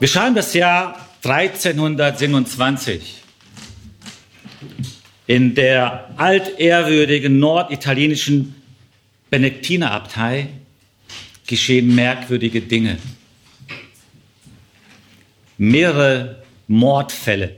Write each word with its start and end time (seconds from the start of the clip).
Wir 0.00 0.06
schreiben 0.06 0.36
das 0.36 0.54
Jahr 0.54 1.08
1327. 1.24 3.16
In 5.26 5.56
der 5.56 6.10
altehrwürdigen 6.16 7.40
norditalienischen 7.40 8.54
Benediktinerabtei 9.28 10.50
geschehen 11.48 11.96
merkwürdige 11.96 12.60
Dinge. 12.60 12.98
Mehrere 15.56 16.44
Mordfälle. 16.68 17.56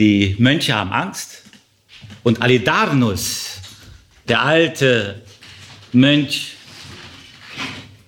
Die 0.00 0.34
Mönche 0.40 0.74
haben 0.74 0.90
Angst 0.90 1.44
und 2.24 2.42
Alidarnus, 2.42 3.60
der 4.26 4.42
alte 4.42 5.22
Mönch, 5.92 6.56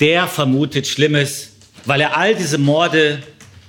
der 0.05 0.29
vermutet 0.29 0.87
Schlimmes, 0.87 1.53
weil 1.87 2.03
er 2.03 2.15
all 2.15 2.35
diese 2.35 2.59
Morde 2.59 3.23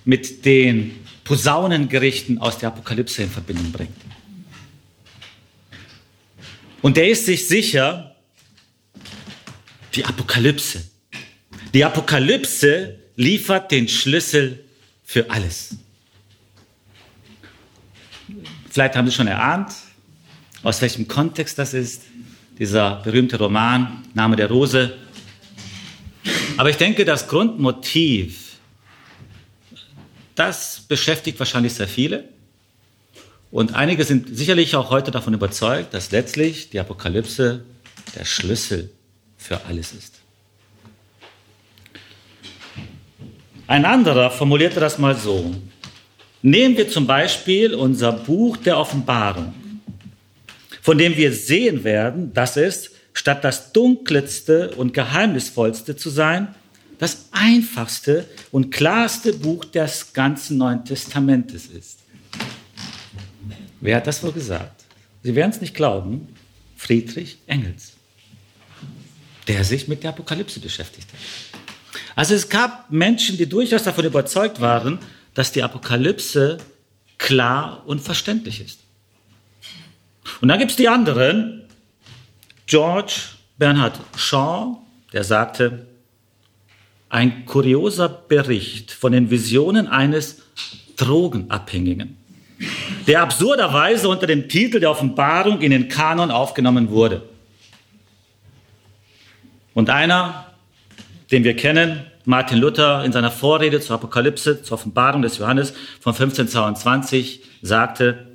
mit 0.03 0.43
den 0.43 0.99
Posaunengerichten 1.23 2.39
aus 2.39 2.57
der 2.57 2.67
Apokalypse 2.67 3.23
in 3.23 3.29
Verbindung 3.31 3.71
bringt. 3.71 3.95
Und 6.81 6.97
er 6.97 7.07
ist 7.07 7.25
sich 7.25 7.47
sicher, 7.47 8.17
die 9.93 10.03
Apokalypse. 10.03 10.83
Die 11.73 11.85
Apokalypse 11.85 12.99
liefert 13.15 13.71
den 13.71 13.87
Schlüssel 13.87 14.65
für 15.05 15.29
alles. 15.29 15.77
Vielleicht 18.69 18.97
haben 18.97 19.07
Sie 19.07 19.15
schon 19.15 19.27
erahnt, 19.27 19.71
aus 20.63 20.81
welchem 20.81 21.07
Kontext 21.07 21.57
das 21.57 21.73
ist, 21.73 22.01
dieser 22.59 23.01
berühmte 23.05 23.37
Roman 23.37 24.03
Name 24.13 24.35
der 24.35 24.49
Rose. 24.49 25.04
Aber 26.57 26.69
ich 26.69 26.77
denke, 26.77 27.03
das 27.03 27.27
Grundmotiv, 27.27 28.53
das 30.35 30.85
beschäftigt 30.87 31.37
wahrscheinlich 31.39 31.73
sehr 31.73 31.87
viele. 31.87 32.29
Und 33.51 33.73
einige 33.73 34.03
sind 34.03 34.35
sicherlich 34.35 34.75
auch 34.75 34.89
heute 34.89 35.11
davon 35.11 35.33
überzeugt, 35.33 35.93
dass 35.93 36.11
letztlich 36.11 36.69
die 36.69 36.79
Apokalypse 36.79 37.63
der 38.15 38.25
Schlüssel 38.25 38.89
für 39.37 39.65
alles 39.65 39.93
ist. 39.93 40.15
Ein 43.67 43.85
anderer 43.85 44.29
formulierte 44.29 44.79
das 44.79 44.97
mal 44.97 45.15
so. 45.15 45.55
Nehmen 46.41 46.77
wir 46.77 46.89
zum 46.89 47.07
Beispiel 47.07 47.73
unser 47.73 48.11
Buch 48.11 48.57
der 48.57 48.77
Offenbarung, 48.77 49.53
von 50.81 50.97
dem 50.97 51.17
wir 51.17 51.33
sehen 51.33 51.83
werden, 51.83 52.33
dass 52.33 52.57
es, 52.57 52.91
statt 53.15 53.43
das 53.43 53.71
dunkelste 53.71 54.75
und 54.75 54.93
geheimnisvollste 54.93 55.95
zu 55.95 56.11
sein, 56.11 56.53
das 56.99 57.29
einfachste 57.31 58.25
und 58.51 58.69
klarste 58.71 59.33
Buch 59.33 59.65
des 59.65 60.13
ganzen 60.13 60.57
Neuen 60.57 60.85
Testamentes 60.85 61.65
ist. 61.65 61.99
Wer 63.81 63.97
hat 63.97 64.07
das 64.07 64.21
wohl 64.21 64.31
gesagt? 64.31 64.83
Sie 65.23 65.33
werden 65.33 65.51
es 65.51 65.61
nicht 65.61 65.73
glauben. 65.73 66.27
Friedrich 66.77 67.37
Engels, 67.47 67.93
der 69.47 69.63
sich 69.63 69.87
mit 69.87 70.03
der 70.03 70.11
Apokalypse 70.11 70.59
beschäftigt 70.59 71.07
hat. 71.11 71.19
Also 72.15 72.35
es 72.35 72.49
gab 72.49 72.91
Menschen, 72.91 73.37
die 73.37 73.47
durchaus 73.47 73.83
davon 73.83 74.05
überzeugt 74.05 74.61
waren, 74.61 74.99
dass 75.33 75.51
die 75.51 75.63
Apokalypse 75.63 76.57
klar 77.17 77.83
und 77.87 78.01
verständlich 78.01 78.61
ist. 78.61 78.79
Und 80.41 80.49
dann 80.49 80.59
gibt 80.59 80.71
es 80.71 80.77
die 80.77 80.89
anderen. 80.89 81.64
George 82.67 83.21
Bernhard 83.57 83.99
Shaw, 84.17 84.77
der 85.13 85.23
sagte, 85.23 85.87
ein 87.09 87.45
kurioser 87.45 88.09
Bericht 88.09 88.91
von 88.91 89.11
den 89.11 89.29
Visionen 89.29 89.87
eines 89.87 90.41
Drogenabhängigen 90.97 92.17
der 93.07 93.21
absurderweise 93.21 94.09
unter 94.09 94.27
dem 94.27 94.49
Titel 94.49 94.79
der 94.79 94.91
Offenbarung 94.91 95.61
in 95.61 95.71
den 95.71 95.89
Kanon 95.89 96.31
aufgenommen 96.31 96.89
wurde. 96.89 97.23
Und 99.73 99.89
einer, 99.89 100.45
den 101.31 101.43
wir 101.43 101.55
kennen, 101.55 102.05
Martin 102.23 102.57
Luther 102.57 103.03
in 103.03 103.11
seiner 103.11 103.29
Vorrede 103.29 103.81
zur 103.81 103.95
Apokalypse, 103.95 104.63
zur 104.63 104.75
Offenbarung 104.75 105.21
des 105.21 105.37
Johannes 105.37 105.73
von 105.99 106.13
1522 106.13 107.43
sagte, 107.61 108.27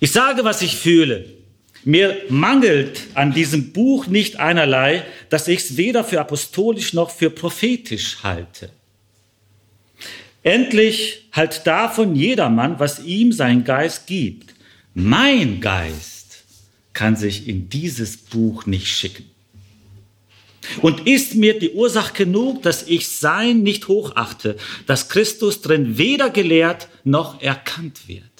ich 0.00 0.12
sage, 0.12 0.44
was 0.44 0.62
ich 0.62 0.76
fühle. 0.76 1.26
Mir 1.84 2.16
mangelt 2.28 3.00
an 3.14 3.32
diesem 3.32 3.72
Buch 3.72 4.06
nicht 4.06 4.38
einerlei, 4.38 5.04
dass 5.30 5.48
ich 5.48 5.60
es 5.60 5.76
weder 5.76 6.04
für 6.04 6.20
apostolisch 6.20 6.92
noch 6.92 7.10
für 7.10 7.30
prophetisch 7.30 8.18
halte. 8.22 8.70
Endlich 10.42 11.28
halt 11.32 11.66
davon 11.66 12.14
jedermann, 12.14 12.78
was 12.78 13.04
ihm 13.04 13.32
sein 13.32 13.64
Geist 13.64 14.06
gibt. 14.06 14.54
Mein 14.94 15.60
Geist 15.60 16.44
kann 16.92 17.16
sich 17.16 17.48
in 17.48 17.68
dieses 17.68 18.16
Buch 18.16 18.66
nicht 18.66 18.88
schicken. 18.88 19.24
Und 20.80 21.06
ist 21.08 21.34
mir 21.34 21.58
die 21.58 21.70
Ursache 21.70 22.12
genug, 22.12 22.62
dass 22.62 22.84
ich 22.84 23.08
sein 23.08 23.62
nicht 23.62 23.88
hochachte, 23.88 24.56
dass 24.86 25.08
Christus 25.08 25.60
drin 25.60 25.98
weder 25.98 26.30
gelehrt 26.30 26.88
noch 27.02 27.42
erkannt 27.42 28.06
wird. 28.06 28.31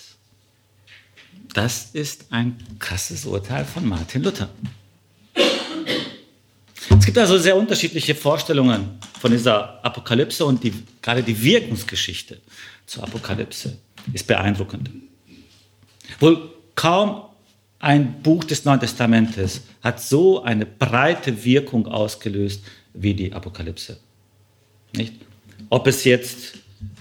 Das 1.55 1.91
ist 1.93 2.27
ein 2.31 2.57
krasses 2.79 3.27
Urteil 3.27 3.65
von 3.65 3.87
Martin 3.87 4.23
Luther. 4.23 4.49
Es 6.99 7.07
gibt 7.07 7.19
also 7.19 7.37
sehr 7.37 7.57
unterschiedliche 7.57 8.15
Vorstellungen 8.15 8.99
von 9.21 9.31
dieser 9.31 9.85
Apokalypse 9.85 10.45
und 10.45 10.63
die, 10.65 10.73
gerade 11.03 11.23
die 11.23 11.43
Wirkungsgeschichte 11.43 12.41
zur 12.87 13.03
Apokalypse 13.03 13.77
ist 14.13 14.27
beeindruckend. 14.27 14.91
Wohl 16.21 16.51
kaum 16.75 17.23
ein 17.79 18.23
Buch 18.23 18.45
des 18.45 18.65
Neuen 18.65 18.81
Testamentes 18.81 19.63
hat 19.83 20.01
so 20.01 20.43
eine 20.43 20.65
breite 20.65 21.45
Wirkung 21.45 21.87
ausgelöst 21.87 22.63
wie 22.95 23.15
die 23.15 23.33
Apokalypse. 23.33 23.99
Nicht? 24.95 25.15
Ob 25.69 25.87
es 25.87 26.05
jetzt 26.05 26.55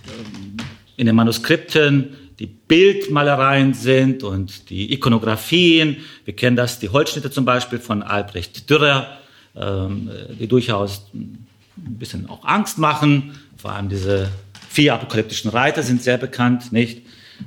ähm, 0.08 0.58
in 0.98 1.06
den 1.06 1.16
Manuskripten 1.16 2.16
die 2.42 2.48
Bildmalereien 2.48 3.76
sind 3.76 4.24
und 4.24 4.72
die 4.72 4.92
Ikonografien, 4.94 5.98
wir 6.26 6.36
kennen 6.36 6.56
das, 6.56 6.80
die 6.80 6.90
Holzschnitte 6.90 7.30
zum 7.30 7.46
Beispiel 7.46 7.78
von 7.78 8.02
Albrecht 8.02 8.68
Dürer, 8.68 9.20
ähm, 9.56 10.10
die 10.40 10.48
durchaus 10.48 11.06
ein 11.14 11.46
bisschen 11.78 12.28
auch 12.28 12.44
Angst 12.44 12.80
machen. 12.80 13.38
Vor 13.58 13.74
allem 13.74 13.90
diese 13.90 14.30
vier 14.70 14.96
apokalyptischen 14.96 15.52
Reiter 15.52 15.84
sind 15.84 16.02
sehr 16.02 16.18
bekannt, 16.18 16.72
nicht? 16.72 17.04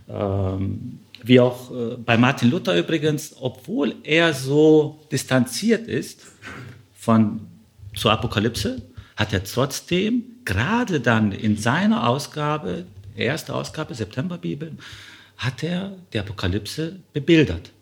Ähm, 0.08 1.00
wie 1.24 1.40
auch 1.40 1.72
äh, 1.72 1.96
bei 1.96 2.16
Martin 2.16 2.52
Luther 2.52 2.78
übrigens, 2.78 3.34
obwohl 3.40 3.96
er 4.04 4.32
so 4.32 5.04
distanziert 5.10 5.88
ist 5.88 6.20
von 6.94 7.40
zur 7.96 8.12
Apokalypse, 8.12 8.80
hat 9.16 9.32
er 9.32 9.42
trotzdem 9.42 10.22
gerade 10.44 11.00
dann 11.00 11.32
in 11.32 11.56
seiner 11.56 12.08
Ausgabe, 12.08 12.84
erste 13.16 13.54
Ausgabe 13.54 13.94
Septemberbibel, 13.94 14.72
hat 15.36 15.62
er 15.62 15.96
die 16.12 16.18
Apokalypse 16.18 17.00
bebildert. 17.12 17.72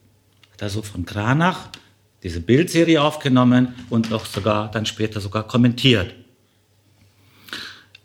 Hat 0.53 0.62
also 0.62 0.82
von 0.82 1.04
Kranach 1.04 1.69
diese 2.22 2.41
Bildserie 2.41 3.03
aufgenommen 3.03 3.75
und 3.91 4.10
noch 4.10 4.26
sogar 4.26 4.71
dann 4.71 4.87
später 4.87 5.21
sogar 5.21 5.47
kommentiert. 5.47 6.15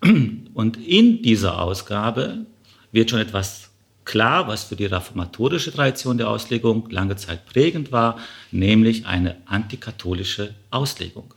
Und 0.02 0.78
in 0.78 1.22
dieser 1.22 1.62
Ausgabe 1.62 2.46
wird 2.92 3.10
schon 3.10 3.20
etwas 3.20 3.70
klar, 4.06 4.48
was 4.48 4.64
für 4.64 4.76
die 4.76 4.86
reformatorische 4.86 5.72
Tradition 5.72 6.18
der 6.18 6.30
Auslegung 6.30 6.90
lange 6.90 7.16
Zeit 7.16 7.46
prägend 7.46 7.92
war, 7.92 8.18
nämlich 8.52 9.06
eine 9.06 9.36
antikatholische 9.46 10.56
Auslegung. 10.72 11.34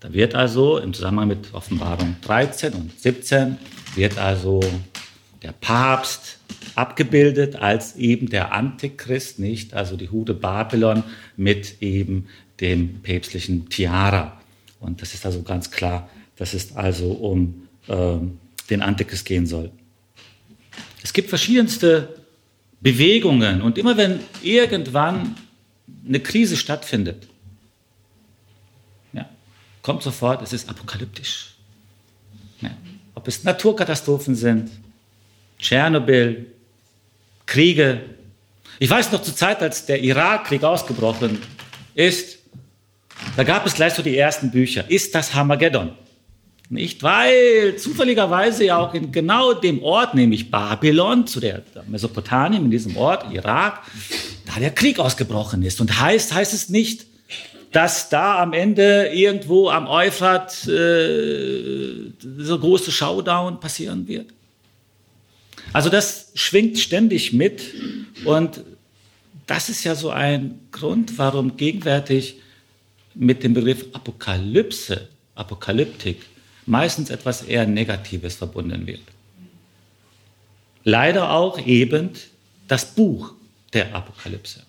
Da 0.00 0.12
wird 0.12 0.34
also 0.34 0.78
im 0.78 0.92
Zusammenhang 0.92 1.28
mit 1.28 1.54
Offenbarung 1.54 2.16
13 2.22 2.72
und 2.72 3.00
17 3.00 3.56
wird 3.94 4.18
also 4.18 4.60
der 5.42 5.52
Papst 5.52 6.38
abgebildet 6.74 7.56
als 7.56 7.96
eben 7.96 8.28
der 8.28 8.52
Antichrist, 8.52 9.38
nicht? 9.38 9.74
Also 9.74 9.96
die 9.96 10.10
Hude 10.10 10.34
Babylon 10.34 11.02
mit 11.36 11.82
eben 11.82 12.28
dem 12.60 13.00
päpstlichen 13.02 13.68
Tiara. 13.68 14.40
Und 14.80 15.02
das 15.02 15.14
ist 15.14 15.26
also 15.26 15.42
ganz 15.42 15.70
klar, 15.70 16.08
dass 16.36 16.54
es 16.54 16.76
also 16.76 17.12
um 17.12 17.68
äh, 17.88 18.18
den 18.70 18.82
Antichrist 18.82 19.24
gehen 19.24 19.46
soll. 19.46 19.70
Es 21.02 21.12
gibt 21.12 21.28
verschiedenste 21.28 22.20
Bewegungen 22.80 23.62
und 23.62 23.78
immer 23.78 23.96
wenn 23.96 24.20
irgendwann 24.42 25.36
eine 26.06 26.20
Krise 26.20 26.56
stattfindet, 26.56 27.28
ja, 29.12 29.28
kommt 29.82 30.02
sofort, 30.02 30.42
es 30.42 30.52
ist 30.52 30.68
apokalyptisch. 30.68 31.54
Ja, 32.60 32.70
ob 33.14 33.28
es 33.28 33.44
Naturkatastrophen 33.44 34.34
sind, 34.34 34.70
Tschernobyl, 35.62 36.46
Kriege. 37.46 38.02
Ich 38.78 38.90
weiß 38.90 39.12
noch 39.12 39.22
zur 39.22 39.34
Zeit, 39.34 39.62
als 39.62 39.86
der 39.86 40.02
Irakkrieg 40.02 40.62
ausgebrochen 40.64 41.38
ist, 41.94 42.42
Da 43.36 43.44
gab 43.44 43.66
es 43.66 43.74
gleich 43.74 43.94
so 43.94 44.02
die 44.02 44.16
ersten 44.16 44.50
Bücher. 44.50 44.90
Ist 44.90 45.14
das 45.14 45.34
Hamageddon? 45.34 45.92
Nicht, 46.68 47.02
weil 47.02 47.76
zufälligerweise 47.76 48.64
ja 48.64 48.78
auch 48.78 48.94
in 48.94 49.12
genau 49.12 49.52
dem 49.52 49.82
Ort, 49.82 50.14
nämlich 50.14 50.50
Babylon, 50.50 51.26
zu 51.26 51.38
der 51.38 51.62
Mesopotamien, 51.86 52.64
in 52.64 52.70
diesem 52.70 52.96
Ort, 52.96 53.32
Irak, 53.32 53.80
da 54.46 54.58
der 54.58 54.70
Krieg 54.70 54.98
ausgebrochen 54.98 55.62
ist. 55.62 55.80
Und 55.80 56.00
heißt, 56.00 56.32
heißt 56.32 56.54
es 56.54 56.68
nicht, 56.70 57.06
dass 57.72 58.08
da 58.08 58.42
am 58.42 58.52
Ende 58.54 59.10
irgendwo 59.12 59.68
am 59.68 59.86
Euphrat 59.86 60.66
äh, 60.66 62.12
so 62.38 62.58
große 62.58 62.90
Showdown 62.90 63.60
passieren 63.60 64.08
wird? 64.08 64.26
Also 65.72 65.88
das 65.88 66.30
schwingt 66.34 66.78
ständig 66.78 67.32
mit 67.32 67.62
und 68.24 68.62
das 69.46 69.68
ist 69.68 69.84
ja 69.84 69.94
so 69.94 70.10
ein 70.10 70.60
Grund, 70.70 71.18
warum 71.18 71.56
gegenwärtig 71.56 72.36
mit 73.14 73.42
dem 73.42 73.54
Begriff 73.54 73.86
Apokalypse, 73.92 75.08
Apokalyptik, 75.34 76.18
meistens 76.66 77.10
etwas 77.10 77.42
eher 77.42 77.66
Negatives 77.66 78.36
verbunden 78.36 78.86
wird. 78.86 79.00
Leider 80.84 81.30
auch 81.30 81.64
eben 81.66 82.10
das 82.68 82.86
Buch 82.86 83.34
der 83.72 83.94
Apokalypse. 83.94 84.62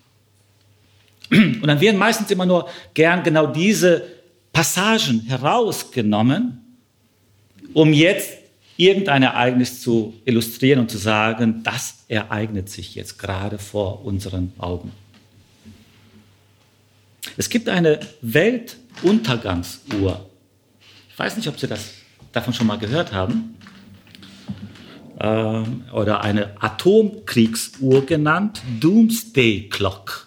Und 1.30 1.66
dann 1.66 1.80
werden 1.80 1.98
meistens 1.98 2.30
immer 2.30 2.46
nur 2.46 2.68
gern 2.92 3.22
genau 3.22 3.46
diese 3.46 4.04
Passagen 4.52 5.20
herausgenommen, 5.22 6.60
um 7.72 7.92
jetzt 7.92 8.43
irgendein 8.76 9.22
Ereignis 9.22 9.80
zu 9.80 10.14
illustrieren 10.24 10.80
und 10.80 10.90
zu 10.90 10.98
sagen, 10.98 11.62
das 11.62 12.04
ereignet 12.08 12.68
sich 12.68 12.94
jetzt 12.94 13.18
gerade 13.18 13.58
vor 13.58 14.04
unseren 14.04 14.52
Augen. 14.58 14.92
Es 17.36 17.48
gibt 17.48 17.68
eine 17.68 18.00
Weltuntergangsuhr. 18.20 20.28
Ich 21.08 21.18
weiß 21.18 21.36
nicht, 21.36 21.48
ob 21.48 21.58
Sie 21.58 21.66
das 21.66 21.90
davon 22.32 22.54
schon 22.54 22.66
mal 22.66 22.78
gehört 22.78 23.12
haben. 23.12 23.56
Ähm, 25.20 25.84
oder 25.92 26.22
eine 26.22 26.60
Atomkriegsuhr 26.60 28.04
genannt, 28.04 28.60
Doomsday 28.80 29.68
Clock. 29.68 30.23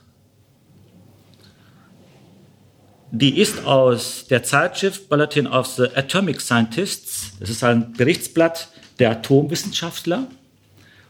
Die 3.11 3.39
ist 3.39 3.65
aus 3.65 4.25
der 4.27 4.43
Zeitschrift 4.43 5.07
Bulletin 5.07 5.47
of 5.47 5.67
the 5.67 5.83
Atomic 5.95 6.41
Scientists. 6.41 7.31
Das 7.39 7.49
ist 7.49 7.63
ein 7.63 7.93
Berichtsblatt 7.93 8.69
der 8.99 9.11
Atomwissenschaftler. 9.11 10.27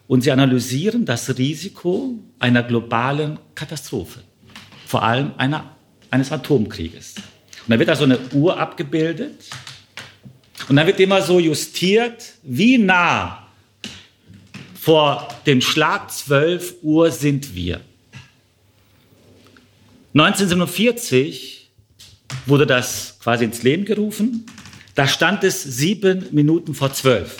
Und 0.07 0.21
sie 0.21 0.31
analysieren 0.31 1.05
das 1.05 1.37
Risiko 1.37 2.19
einer 2.39 2.63
globalen 2.63 3.39
Katastrophe, 3.55 4.21
vor 4.85 5.03
allem 5.03 5.31
einer, 5.37 5.75
eines 6.11 6.31
Atomkrieges. 6.31 7.15
Und 7.67 7.73
da 7.73 7.79
wird 7.79 7.89
also 7.89 8.05
eine 8.05 8.19
Uhr 8.31 8.57
abgebildet 8.57 9.43
und 10.69 10.75
dann 10.77 10.87
wird 10.87 10.99
immer 10.99 11.21
so 11.21 11.39
justiert, 11.39 12.35
wie 12.43 12.77
nah 12.77 13.47
vor 14.79 15.27
dem 15.45 15.61
Schlag 15.61 16.09
12 16.11 16.75
Uhr 16.83 17.11
sind 17.11 17.53
wir. 17.53 17.81
1947 20.13 21.56
wurde 22.45 22.65
das 22.65 23.17
quasi 23.21 23.45
ins 23.45 23.63
Leben 23.63 23.85
gerufen. 23.85 24.45
Da 24.95 25.07
stand 25.07 25.43
es 25.43 25.63
sieben 25.63 26.27
Minuten 26.31 26.73
vor 26.73 26.93
zwölf. 26.93 27.37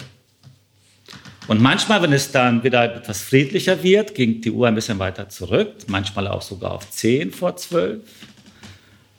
Und 1.48 1.62
manchmal, 1.62 2.01
wenn 2.01 2.12
es 2.12 2.31
dann 2.31 2.63
wieder 2.63 2.95
etwas 2.95 3.22
friedlicher 3.22 3.81
wird, 3.81 4.16
ging 4.16 4.42
die 4.42 4.51
Uhr 4.51 4.68
ein 4.68 4.75
bisschen 4.75 5.00
weiter 5.00 5.30
zurück, 5.30 5.75
manchmal 5.88 6.28
auch 6.28 6.42
sogar 6.42 6.74
auf 6.74 6.89
zehn 6.92 7.31
vor 7.31 7.56
zwölf. 7.56 8.01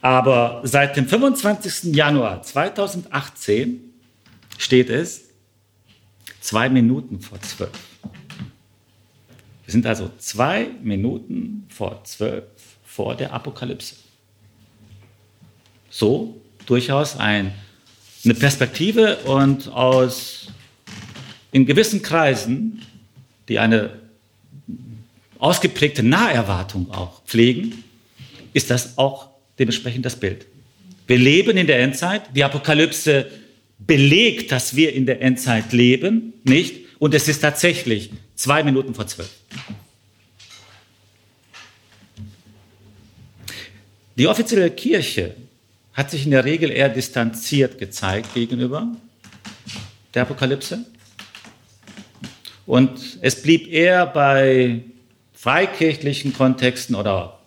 Aber 0.02 0.60
seit 0.64 0.96
dem 0.96 1.08
25. 1.08 1.94
Januar 1.94 2.42
2018 2.42 3.80
steht 4.58 4.90
es 4.90 5.30
zwei 6.40 6.68
Minuten 6.68 7.20
vor 7.20 7.40
zwölf. 7.40 7.72
Wir 9.64 9.72
sind 9.72 9.86
also 9.86 10.10
zwei 10.18 10.70
Minuten 10.82 11.66
vor 11.68 12.04
zwölf 12.04 12.44
vor 12.84 13.16
der 13.16 13.32
Apokalypse. 13.32 13.96
So 15.98 16.40
durchaus 16.66 17.16
ein, 17.16 17.52
eine 18.24 18.34
Perspektive 18.34 19.16
und 19.24 19.66
aus 19.66 20.46
in 21.50 21.66
gewissen 21.66 22.02
Kreisen, 22.02 22.82
die 23.48 23.58
eine 23.58 23.98
ausgeprägte 25.40 26.04
Naherwartung 26.04 26.88
auch 26.92 27.24
pflegen, 27.24 27.82
ist 28.52 28.70
das 28.70 28.96
auch 28.96 29.30
dementsprechend 29.58 30.06
das 30.06 30.14
Bild. 30.14 30.46
Wir 31.08 31.18
leben 31.18 31.56
in 31.56 31.66
der 31.66 31.80
Endzeit. 31.80 32.22
Die 32.32 32.44
Apokalypse 32.44 33.26
belegt, 33.80 34.52
dass 34.52 34.76
wir 34.76 34.92
in 34.92 35.04
der 35.04 35.20
Endzeit 35.20 35.72
leben, 35.72 36.32
nicht? 36.44 36.76
Und 37.00 37.12
es 37.12 37.26
ist 37.26 37.40
tatsächlich 37.40 38.10
zwei 38.36 38.62
Minuten 38.62 38.94
vor 38.94 39.08
zwölf. 39.08 39.30
Die 44.16 44.28
offizielle 44.28 44.70
Kirche 44.70 45.34
hat 45.98 46.12
sich 46.12 46.24
in 46.24 46.30
der 46.30 46.44
Regel 46.44 46.70
eher 46.70 46.88
distanziert 46.88 47.76
gezeigt 47.76 48.32
gegenüber 48.32 48.86
der 50.14 50.22
Apokalypse. 50.22 50.86
Und 52.66 53.18
es 53.20 53.42
blieb 53.42 53.66
eher 53.66 54.06
bei 54.06 54.84
freikirchlichen 55.34 56.32
Kontexten 56.32 56.94
oder 56.94 57.40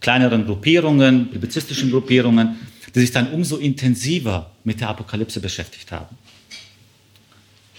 kleineren 0.00 0.44
Gruppierungen, 0.44 1.30
publizistischen 1.30 1.90
Gruppierungen, 1.90 2.58
die 2.94 3.00
sich 3.00 3.10
dann 3.10 3.32
umso 3.32 3.56
intensiver 3.56 4.50
mit 4.64 4.82
der 4.82 4.90
Apokalypse 4.90 5.40
beschäftigt 5.40 5.90
haben. 5.90 6.14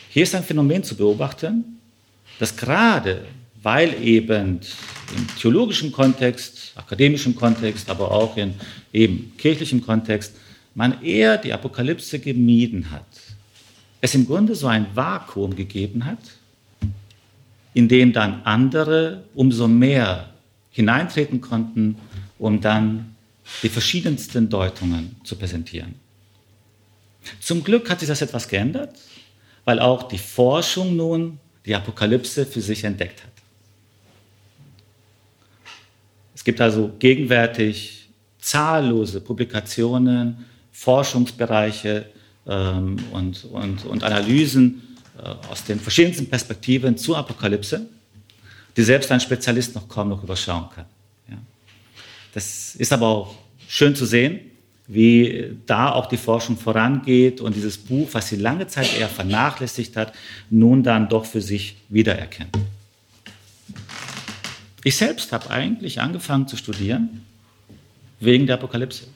Hier 0.10 0.24
ist 0.24 0.34
ein 0.34 0.44
Phänomen 0.44 0.84
zu 0.84 0.96
beobachten, 0.96 1.78
dass 2.40 2.58
gerade 2.58 3.28
weil 3.62 3.94
eben 4.02 4.60
im 5.16 5.28
theologischen 5.40 5.92
Kontext, 5.92 6.59
akademischen 6.80 7.36
Kontext, 7.36 7.90
aber 7.90 8.12
auch 8.12 8.36
in 8.38 8.56
eben 8.92 9.34
kirchlichem 9.38 9.82
Kontext, 9.82 10.34
man 10.76 11.04
eher 11.04 11.38
die 11.38 11.54
Apokalypse 11.54 12.20
gemieden 12.20 12.90
hat. 12.92 13.06
Es 14.02 14.16
im 14.16 14.26
Grunde 14.26 14.56
so 14.56 14.68
ein 14.68 14.88
Vakuum 14.96 15.56
gegeben 15.56 16.06
hat, 16.06 16.20
in 17.74 17.88
dem 17.88 18.14
dann 18.14 18.42
andere 18.44 19.26
umso 19.36 19.68
mehr 19.68 20.30
hineintreten 20.72 21.42
konnten, 21.42 21.98
um 22.38 22.62
dann 22.62 23.16
die 23.64 23.70
verschiedensten 23.70 24.50
Deutungen 24.50 25.16
zu 25.24 25.36
präsentieren. 25.36 25.96
Zum 27.42 27.64
Glück 27.64 27.90
hat 27.90 28.00
sich 28.00 28.08
das 28.08 28.22
etwas 28.22 28.48
geändert, 28.48 28.98
weil 29.66 29.80
auch 29.80 30.04
die 30.04 30.18
Forschung 30.18 30.96
nun 30.96 31.40
die 31.66 31.76
Apokalypse 31.76 32.46
für 32.46 32.62
sich 32.62 32.84
entdeckt 32.84 33.24
hat. 33.24 33.30
Es 36.34 36.39
gibt 36.50 36.62
also 36.62 36.92
gegenwärtig 36.98 38.10
zahllose 38.40 39.22
Publikationen, 39.22 40.46
Forschungsbereiche 40.72 42.06
ähm, 42.48 42.98
und, 43.12 43.46
und, 43.46 43.86
und 43.86 44.04
Analysen 44.04 44.98
äh, 45.20 45.30
aus 45.52 45.64
den 45.64 45.80
verschiedensten 45.80 46.26
Perspektiven 46.28 46.98
zur 46.98 47.20
Apokalypse, 47.20 47.86
die 48.76 48.82
selbst 48.82 49.12
ein 49.12 49.20
Spezialist 49.20 49.76
noch 49.76 49.88
kaum 49.88 50.10
noch 50.10 50.24
überschauen 50.24 50.66
kann. 50.74 50.86
Ja. 51.30 51.38
Das 52.34 52.74
ist 52.74 52.92
aber 52.92 53.06
auch 53.06 53.36
schön 53.68 53.96
zu 53.96 54.08
sehen, 54.08 54.40
wie 54.88 55.56
da 55.68 55.92
auch 55.92 56.08
die 56.08 56.18
Forschung 56.18 56.58
vorangeht 56.58 57.42
und 57.42 57.56
dieses 57.56 57.78
Buch, 57.78 58.10
was 58.14 58.30
sie 58.30 58.38
lange 58.38 58.66
Zeit 58.66 58.98
eher 58.98 59.08
vernachlässigt 59.08 59.96
hat, 59.96 60.14
nun 60.50 60.82
dann 60.82 61.10
doch 61.10 61.26
für 61.26 61.42
sich 61.42 61.76
wiedererkennt. 61.90 62.58
Ich 64.84 64.96
selbst 64.98 65.32
habe 65.32 65.50
eigentlich 65.50 66.00
angefangen 66.00 66.48
zu 66.48 66.58
studieren 66.58 67.26
wegen 68.20 68.48
der 68.48 68.56
Apokalypse. 68.56 69.08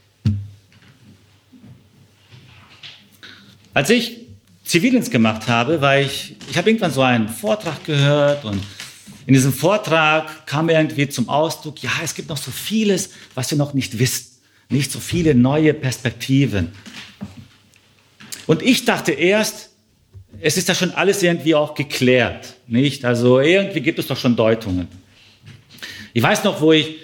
Als 3.73 3.89
ich 3.89 4.19
Zivildienst 4.65 5.11
gemacht 5.11 5.47
habe, 5.47 5.81
weil 5.81 6.05
ich, 6.05 6.35
ich 6.49 6.57
habe 6.57 6.69
irgendwann 6.69 6.91
so 6.91 7.01
einen 7.01 7.27
Vortrag 7.27 7.83
gehört 7.85 8.45
und 8.45 8.61
in 9.25 9.33
diesem 9.33 9.53
Vortrag 9.53 10.45
kam 10.45 10.69
irgendwie 10.69 11.09
zum 11.09 11.27
Ausdruck, 11.27 11.81
ja, 11.81 11.91
es 12.03 12.13
gibt 12.13 12.29
noch 12.29 12.37
so 12.37 12.51
vieles, 12.51 13.09
was 13.35 13.49
wir 13.51 13.57
noch 13.57 13.73
nicht 13.73 13.99
wissen 13.99 14.33
nicht 14.73 14.91
so 14.91 14.99
viele 14.99 15.35
neue 15.35 15.73
Perspektiven. 15.73 16.73
Und 18.45 18.61
ich 18.61 18.83
dachte 18.83 19.13
erst, 19.13 19.69
es 20.41 20.57
ist 20.57 20.67
da 20.67 20.75
schon 20.75 20.91
alles 20.91 21.23
irgendwie 21.23 21.55
auch 21.55 21.75
geklärt, 21.75 22.55
nicht? 22.67 23.05
Also 23.05 23.39
irgendwie 23.39 23.79
gibt 23.79 23.99
es 23.99 24.07
doch 24.07 24.17
schon 24.17 24.35
Deutungen. 24.35 24.87
Ich 26.13 26.21
weiß 26.21 26.43
noch, 26.43 26.61
wo 26.61 26.71
ich 26.71 26.97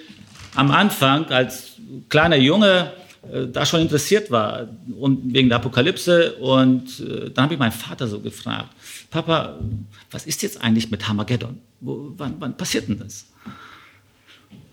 am 0.54 0.70
Anfang 0.70 1.26
als 1.26 1.72
kleiner 2.08 2.36
Junge 2.36 2.92
äh, 3.32 3.46
da 3.48 3.66
schon 3.66 3.80
interessiert 3.80 4.30
war 4.30 4.68
und 4.98 5.34
wegen 5.34 5.48
der 5.48 5.58
Apokalypse 5.58 6.34
und 6.36 7.00
äh, 7.00 7.30
dann 7.30 7.44
habe 7.44 7.54
ich 7.54 7.60
meinen 7.60 7.72
Vater 7.72 8.06
so 8.06 8.20
gefragt, 8.20 8.68
Papa, 9.10 9.58
was 10.12 10.26
ist 10.26 10.42
jetzt 10.42 10.62
eigentlich 10.62 10.90
mit 10.90 11.08
Hamageddon? 11.08 11.58
Wo, 11.80 12.12
wann, 12.16 12.36
wann 12.38 12.56
passiert 12.56 12.88
denn 12.88 13.00
das? 13.00 13.26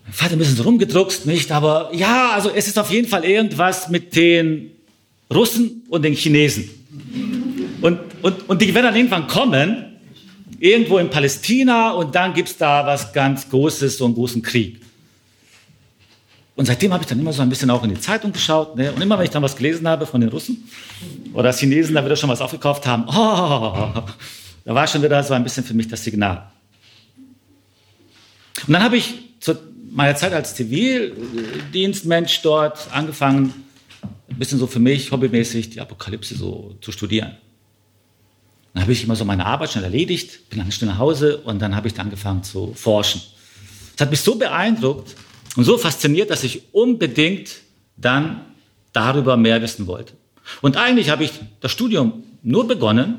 Mein 0.04 0.12
Vater 0.12 0.32
ein 0.34 0.38
bisschen 0.38 0.60
rumgedruckst, 0.60 1.26
nicht? 1.26 1.50
Aber 1.50 1.90
ja, 1.92 2.30
also 2.30 2.50
es 2.50 2.68
ist 2.68 2.78
auf 2.78 2.90
jeden 2.90 3.08
Fall 3.08 3.24
irgendwas 3.24 3.88
mit 3.88 4.14
den 4.14 4.70
Russen 5.34 5.82
und 5.88 6.02
den 6.02 6.14
Chinesen. 6.14 6.70
Und, 7.82 7.98
und, 8.22 8.48
und 8.48 8.62
die 8.62 8.72
werden 8.74 8.86
dann 8.86 8.96
irgendwann 8.96 9.26
kommen, 9.26 9.87
irgendwo 10.58 10.98
in 10.98 11.10
Palästina, 11.10 11.92
und 11.92 12.14
dann 12.14 12.34
gibt 12.34 12.48
es 12.48 12.56
da 12.56 12.86
was 12.86 13.12
ganz 13.12 13.48
Großes, 13.48 13.98
so 13.98 14.04
einen 14.04 14.14
großen 14.14 14.42
Krieg. 14.42 14.80
Und 16.58 16.64
seitdem 16.64 16.92
habe 16.92 17.04
ich 17.04 17.08
dann 17.08 17.20
immer 17.20 17.32
so 17.32 17.40
ein 17.40 17.48
bisschen 17.48 17.70
auch 17.70 17.84
in 17.84 17.90
die 17.90 18.00
Zeitung 18.00 18.32
geschaut. 18.32 18.74
Ne? 18.74 18.92
Und 18.92 19.00
immer, 19.00 19.16
wenn 19.16 19.24
ich 19.24 19.30
dann 19.30 19.44
was 19.44 19.54
gelesen 19.54 19.86
habe 19.86 20.06
von 20.06 20.20
den 20.20 20.28
Russen 20.28 20.68
oder 21.32 21.52
Chinesen, 21.52 21.94
da 21.94 22.04
wieder 22.04 22.16
schon 22.16 22.28
was 22.28 22.40
aufgekauft 22.40 22.84
haben, 22.84 23.04
oh, 23.06 24.02
da 24.64 24.74
war 24.74 24.86
schon 24.88 25.00
wieder 25.00 25.22
so 25.22 25.34
ein 25.34 25.44
bisschen 25.44 25.62
für 25.62 25.74
mich 25.74 25.86
das 25.86 26.02
Signal. 26.02 26.50
Und 28.66 28.72
dann 28.72 28.82
habe 28.82 28.96
ich 28.96 29.14
zu 29.38 29.56
meiner 29.92 30.16
Zeit 30.16 30.32
als 30.32 30.56
Zivildienstmensch 30.56 32.42
dort 32.42 32.88
angefangen, 32.92 33.54
ein 34.28 34.38
bisschen 34.38 34.58
so 34.58 34.66
für 34.66 34.80
mich 34.80 35.12
hobbymäßig 35.12 35.70
die 35.70 35.80
Apokalypse 35.80 36.34
so 36.34 36.76
zu 36.80 36.90
studieren. 36.90 37.36
Dann 38.74 38.82
habe 38.82 38.92
ich 38.92 39.04
immer 39.04 39.16
so 39.16 39.24
meine 39.24 39.46
Arbeit 39.46 39.72
schnell 39.72 39.84
erledigt, 39.84 40.50
bin 40.50 40.58
dann 40.58 40.70
schnell 40.70 40.90
nach 40.90 40.98
Hause 40.98 41.38
und 41.38 41.60
dann 41.60 41.74
habe 41.74 41.88
ich 41.88 41.94
dann 41.94 42.06
angefangen 42.06 42.42
zu 42.42 42.74
forschen. 42.74 43.20
Das 43.96 44.06
hat 44.06 44.10
mich 44.10 44.20
so 44.20 44.36
beeindruckt, 44.36 45.16
und 45.58 45.64
so 45.64 45.76
fasziniert, 45.76 46.30
dass 46.30 46.44
ich 46.44 46.62
unbedingt 46.72 47.50
dann 47.96 48.42
darüber 48.92 49.36
mehr 49.36 49.60
wissen 49.60 49.88
wollte. 49.88 50.12
Und 50.62 50.76
eigentlich 50.76 51.10
habe 51.10 51.24
ich 51.24 51.32
das 51.60 51.72
Studium 51.72 52.22
nur 52.44 52.68
begonnen, 52.68 53.18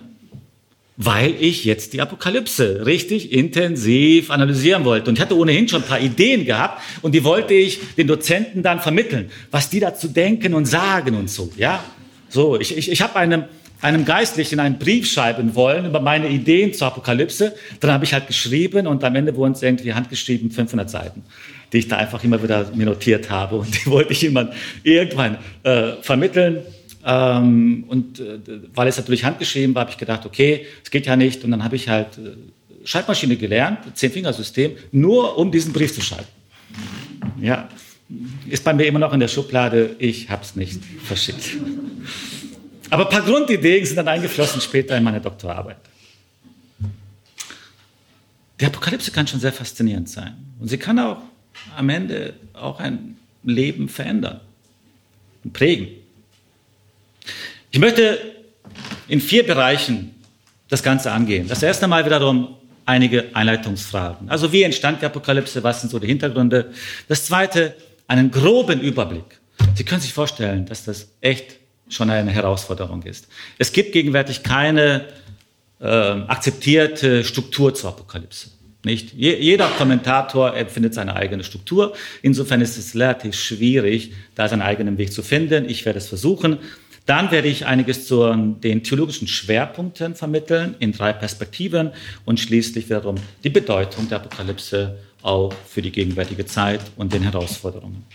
weil 0.95 1.35
ich 1.39 1.65
jetzt 1.65 1.91
die 1.91 2.01
Apokalypse 2.01 2.85
richtig 2.85 3.33
intensiv 3.33 4.31
analysieren 4.31 4.85
wollte. 4.85 5.09
Und 5.09 5.17
ich 5.17 5.21
hatte 5.21 5.37
ohnehin 5.37 5.67
schon 5.67 5.81
ein 5.81 5.87
paar 5.87 5.99
Ideen 5.99 6.45
gehabt 6.45 6.81
und 7.01 7.13
die 7.13 7.25
wollte 7.25 7.53
ich 7.53 7.79
den 7.97 8.07
Dozenten 8.07 8.63
dann 8.63 8.79
vermitteln, 8.79 9.29
was 9.51 9.69
die 9.69 9.81
dazu 9.81 10.07
denken 10.07 10.53
und 10.53 10.65
sagen 10.65 11.15
und 11.15 11.29
so. 11.29 11.51
Ja, 11.57 11.83
so. 12.29 12.57
Ich, 12.57 12.77
ich, 12.77 12.89
ich 12.89 13.01
habe 13.01 13.17
einem 13.17 13.43
einem 13.81 14.05
Geistlichen 14.05 14.59
einen 14.59 14.77
Brief 14.77 15.09
schreiben 15.09 15.55
wollen 15.55 15.85
über 15.85 15.99
meine 15.99 16.29
Ideen 16.29 16.73
zur 16.73 16.87
Apokalypse. 16.87 17.55
Dann 17.79 17.91
habe 17.91 18.05
ich 18.05 18.13
halt 18.13 18.27
geschrieben 18.27 18.87
und 18.87 19.03
am 19.03 19.15
Ende 19.15 19.35
wurden 19.35 19.53
es 19.53 19.61
irgendwie 19.61 19.93
handgeschrieben 19.93 20.51
500 20.51 20.89
Seiten 20.89 21.23
die 21.71 21.79
ich 21.79 21.87
da 21.87 21.97
einfach 21.97 22.23
immer 22.23 22.41
wieder 22.41 22.71
mir 22.73 22.85
notiert 22.85 23.29
habe. 23.29 23.57
Und 23.57 23.73
die 23.75 23.85
wollte 23.89 24.13
ich 24.13 24.23
immer 24.23 24.51
irgendwann 24.83 25.37
äh, 25.63 25.93
vermitteln. 26.01 26.61
Ähm, 27.05 27.85
und 27.87 28.19
äh, 28.19 28.39
weil 28.73 28.87
es 28.87 28.97
natürlich 28.97 29.23
handgeschrieben 29.23 29.73
war, 29.75 29.81
habe 29.81 29.91
ich 29.91 29.97
gedacht, 29.97 30.25
okay, 30.25 30.65
es 30.83 30.91
geht 30.91 31.05
ja 31.05 31.15
nicht. 31.15 31.43
Und 31.43 31.51
dann 31.51 31.63
habe 31.63 31.75
ich 31.75 31.87
halt 31.87 32.17
äh, 32.17 32.85
Schreibmaschine 32.85 33.35
gelernt, 33.35 33.79
Zehn-Fingersystem, 33.93 34.71
nur 34.91 35.37
um 35.37 35.51
diesen 35.51 35.73
Brief 35.73 35.93
zu 35.93 36.01
schreiben. 36.01 36.27
Ja, 37.41 37.69
ist 38.49 38.63
bei 38.63 38.73
mir 38.73 38.85
immer 38.85 38.99
noch 38.99 39.13
in 39.13 39.19
der 39.19 39.27
Schublade, 39.27 39.95
ich 39.99 40.29
habe 40.29 40.41
es 40.43 40.55
nicht 40.55 40.79
verschickt. 41.03 41.57
Aber 42.89 43.05
ein 43.05 43.09
paar 43.09 43.21
Grundideen 43.21 43.85
sind 43.85 43.95
dann 43.97 44.07
eingeflossen 44.07 44.61
später 44.61 44.97
in 44.97 45.03
meine 45.03 45.21
Doktorarbeit. 45.21 45.77
Die 48.59 48.65
Apokalypse 48.65 49.11
kann 49.11 49.27
schon 49.27 49.39
sehr 49.39 49.53
faszinierend 49.53 50.09
sein. 50.09 50.35
Und 50.59 50.67
sie 50.67 50.77
kann 50.77 50.99
auch 50.99 51.21
am 51.77 51.89
Ende 51.89 52.33
auch 52.53 52.79
ein 52.79 53.17
Leben 53.43 53.87
verändern 53.87 54.41
und 55.43 55.53
prägen. 55.53 55.87
Ich 57.71 57.79
möchte 57.79 58.19
in 59.07 59.21
vier 59.21 59.45
Bereichen 59.45 60.15
das 60.67 60.83
Ganze 60.83 61.11
angehen. 61.11 61.47
Das 61.47 61.63
erste 61.63 61.87
Mal 61.87 62.05
wiederum 62.05 62.55
einige 62.85 63.35
Einleitungsfragen. 63.35 64.29
Also 64.29 64.51
wie 64.51 64.63
entstand 64.63 65.01
die 65.01 65.05
Apokalypse? 65.05 65.63
Was 65.63 65.81
sind 65.81 65.89
so 65.89 65.99
die 65.99 66.07
Hintergründe? 66.07 66.73
Das 67.07 67.25
zweite, 67.25 67.75
einen 68.07 68.31
groben 68.31 68.81
Überblick. 68.81 69.39
Sie 69.75 69.83
können 69.83 70.01
sich 70.01 70.13
vorstellen, 70.13 70.65
dass 70.65 70.85
das 70.85 71.07
echt 71.21 71.58
schon 71.89 72.09
eine 72.09 72.31
Herausforderung 72.31 73.03
ist. 73.03 73.27
Es 73.57 73.73
gibt 73.73 73.91
gegenwärtig 73.91 74.43
keine 74.43 75.07
äh, 75.79 75.85
akzeptierte 75.85 77.23
Struktur 77.23 77.73
zur 77.73 77.89
Apokalypse. 77.89 78.51
Nicht? 78.85 79.13
Jeder 79.13 79.67
Kommentator 79.77 80.55
empfindet 80.55 80.93
seine 80.93 81.15
eigene 81.15 81.43
Struktur. 81.43 81.93
Insofern 82.21 82.61
ist 82.61 82.77
es 82.77 82.95
relativ 82.95 83.35
schwierig, 83.35 84.13
da 84.35 84.47
seinen 84.47 84.61
eigenen 84.61 84.97
Weg 84.97 85.11
zu 85.11 85.21
finden. 85.21 85.69
Ich 85.69 85.85
werde 85.85 85.99
es 85.99 86.07
versuchen. 86.07 86.59
Dann 87.05 87.31
werde 87.31 87.49
ich 87.49 87.65
einiges 87.65 88.07
zu 88.07 88.33
den 88.33 88.83
theologischen 88.83 89.27
Schwerpunkten 89.27 90.15
vermitteln 90.15 90.75
in 90.79 90.93
drei 90.93 91.11
Perspektiven 91.11 91.91
und 92.23 92.39
schließlich 92.39 92.85
wiederum 92.85 93.15
die 93.43 93.49
Bedeutung 93.49 94.07
der 94.07 94.19
Apokalypse 94.19 94.97
auch 95.23 95.51
für 95.67 95.81
die 95.81 95.91
gegenwärtige 95.91 96.45
Zeit 96.45 96.81
und 96.95 97.11
den 97.11 97.23
Herausforderungen. 97.23 98.05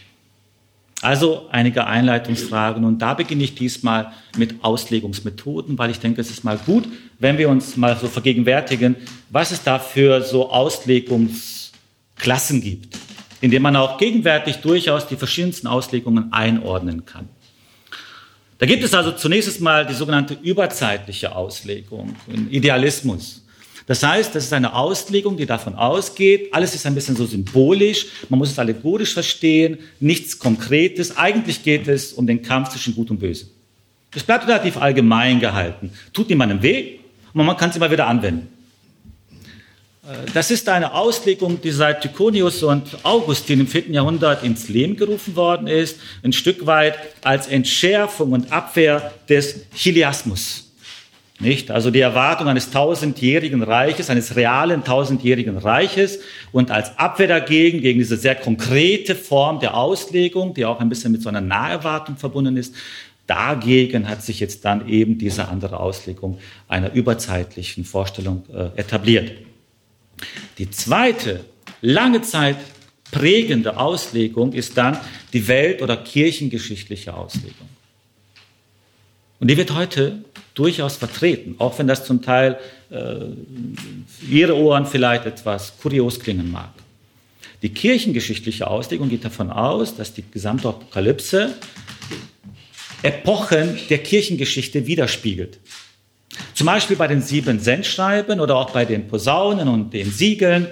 Also 1.04 1.46
einige 1.50 1.86
Einleitungsfragen 1.86 2.82
und 2.82 3.00
da 3.00 3.12
beginne 3.12 3.44
ich 3.44 3.54
diesmal 3.54 4.12
mit 4.38 4.64
Auslegungsmethoden, 4.64 5.76
weil 5.76 5.90
ich 5.90 6.00
denke, 6.00 6.22
es 6.22 6.30
ist 6.30 6.44
mal 6.44 6.56
gut, 6.56 6.84
wenn 7.18 7.36
wir 7.36 7.50
uns 7.50 7.76
mal 7.76 7.94
so 8.00 8.08
vergegenwärtigen, 8.08 8.96
was 9.28 9.50
es 9.50 9.62
da 9.62 9.78
für 9.78 10.22
so 10.22 10.50
Auslegungsklassen 10.50 12.62
gibt, 12.62 12.96
indem 13.42 13.60
man 13.60 13.76
auch 13.76 13.98
gegenwärtig 13.98 14.62
durchaus 14.62 15.06
die 15.06 15.16
verschiedensten 15.16 15.66
Auslegungen 15.66 16.32
einordnen 16.32 17.04
kann. 17.04 17.28
Da 18.56 18.64
gibt 18.64 18.82
es 18.82 18.94
also 18.94 19.12
zunächst 19.12 19.60
mal 19.60 19.84
die 19.84 19.92
sogenannte 19.92 20.38
überzeitliche 20.42 21.36
Auslegung, 21.36 22.16
Idealismus. 22.48 23.43
Das 23.86 24.02
heißt, 24.02 24.34
das 24.34 24.44
ist 24.44 24.52
eine 24.52 24.74
Auslegung, 24.74 25.36
die 25.36 25.44
davon 25.44 25.74
ausgeht, 25.74 26.48
alles 26.52 26.74
ist 26.74 26.86
ein 26.86 26.94
bisschen 26.94 27.16
so 27.16 27.26
symbolisch, 27.26 28.06
man 28.30 28.38
muss 28.38 28.50
es 28.50 28.58
allegorisch 28.58 29.12
verstehen, 29.12 29.78
nichts 30.00 30.38
Konkretes. 30.38 31.16
Eigentlich 31.16 31.62
geht 31.62 31.86
es 31.86 32.12
um 32.14 32.26
den 32.26 32.40
Kampf 32.42 32.70
zwischen 32.70 32.94
Gut 32.94 33.10
und 33.10 33.18
Böse. 33.18 33.46
Es 34.14 34.22
bleibt 34.22 34.46
relativ 34.46 34.76
allgemein 34.78 35.40
gehalten, 35.40 35.92
tut 36.12 36.30
niemandem 36.30 36.62
weh, 36.62 36.98
aber 37.34 37.44
man 37.44 37.56
kann 37.56 37.70
es 37.70 37.76
immer 37.76 37.90
wieder 37.90 38.06
anwenden. 38.06 38.48
Äh, 40.04 40.30
das 40.32 40.50
ist 40.50 40.68
eine 40.68 40.94
Auslegung, 40.94 41.60
die 41.60 41.70
seit 41.70 42.00
Tychonius 42.02 42.62
und 42.62 43.04
Augustin 43.04 43.60
im 43.60 43.66
4. 43.66 43.90
Jahrhundert 43.90 44.42
ins 44.44 44.68
Leben 44.68 44.96
gerufen 44.96 45.36
worden 45.36 45.66
ist, 45.66 45.98
ein 46.22 46.32
Stück 46.32 46.66
weit 46.66 46.96
als 47.22 47.48
Entschärfung 47.48 48.32
und 48.32 48.52
Abwehr 48.52 49.12
des 49.28 49.66
Chiliasmus. 49.74 50.63
Nicht? 51.40 51.72
Also 51.72 51.90
die 51.90 52.00
Erwartung 52.00 52.46
eines 52.46 52.70
tausendjährigen 52.70 53.62
Reiches, 53.62 54.08
eines 54.08 54.36
realen 54.36 54.84
tausendjährigen 54.84 55.58
Reiches 55.58 56.20
und 56.52 56.70
als 56.70 56.96
Abwehr 56.96 57.26
dagegen, 57.26 57.80
gegen 57.80 57.98
diese 57.98 58.16
sehr 58.16 58.36
konkrete 58.36 59.16
Form 59.16 59.58
der 59.58 59.76
Auslegung, 59.76 60.54
die 60.54 60.64
auch 60.64 60.78
ein 60.78 60.88
bisschen 60.88 61.10
mit 61.10 61.22
so 61.22 61.28
einer 61.28 61.40
Naherwartung 61.40 62.16
verbunden 62.16 62.56
ist, 62.56 62.74
dagegen 63.26 64.08
hat 64.08 64.22
sich 64.22 64.38
jetzt 64.38 64.64
dann 64.64 64.88
eben 64.88 65.18
diese 65.18 65.48
andere 65.48 65.80
Auslegung 65.80 66.38
einer 66.68 66.92
überzeitlichen 66.92 67.84
Vorstellung 67.84 68.44
äh, 68.54 68.78
etabliert. 68.78 69.32
Die 70.58 70.70
zweite, 70.70 71.44
lange 71.80 72.22
Zeit 72.22 72.56
prägende 73.10 73.76
Auslegung 73.76 74.52
ist 74.52 74.76
dann 74.76 74.98
die 75.32 75.48
welt- 75.48 75.82
oder 75.82 75.96
kirchengeschichtliche 75.96 77.14
Auslegung. 77.14 77.68
Und 79.40 79.48
die 79.48 79.56
wird 79.56 79.74
heute 79.74 80.24
durchaus 80.54 80.96
vertreten, 80.96 81.56
auch 81.58 81.78
wenn 81.78 81.86
das 81.86 82.04
zum 82.04 82.22
Teil 82.22 82.58
äh, 82.90 83.16
Ihre 84.30 84.56
Ohren 84.56 84.86
vielleicht 84.86 85.26
etwas 85.26 85.76
kurios 85.78 86.20
klingen 86.20 86.50
mag. 86.50 86.70
Die 87.62 87.70
kirchengeschichtliche 87.70 88.66
Auslegung 88.68 89.08
geht 89.08 89.24
davon 89.24 89.50
aus, 89.50 89.96
dass 89.96 90.14
die 90.14 90.24
gesamte 90.30 90.68
Apokalypse 90.68 91.54
Epochen 93.02 93.78
der 93.90 93.98
Kirchengeschichte 93.98 94.86
widerspiegelt. 94.86 95.58
Zum 96.54 96.66
Beispiel 96.66 96.96
bei 96.96 97.06
den 97.06 97.20
sieben 97.20 97.60
Sendschreiben 97.60 98.40
oder 98.40 98.56
auch 98.56 98.70
bei 98.70 98.84
den 98.84 99.08
Posaunen 99.08 99.68
und 99.68 99.92
den 99.92 100.10
Siegeln. 100.10 100.68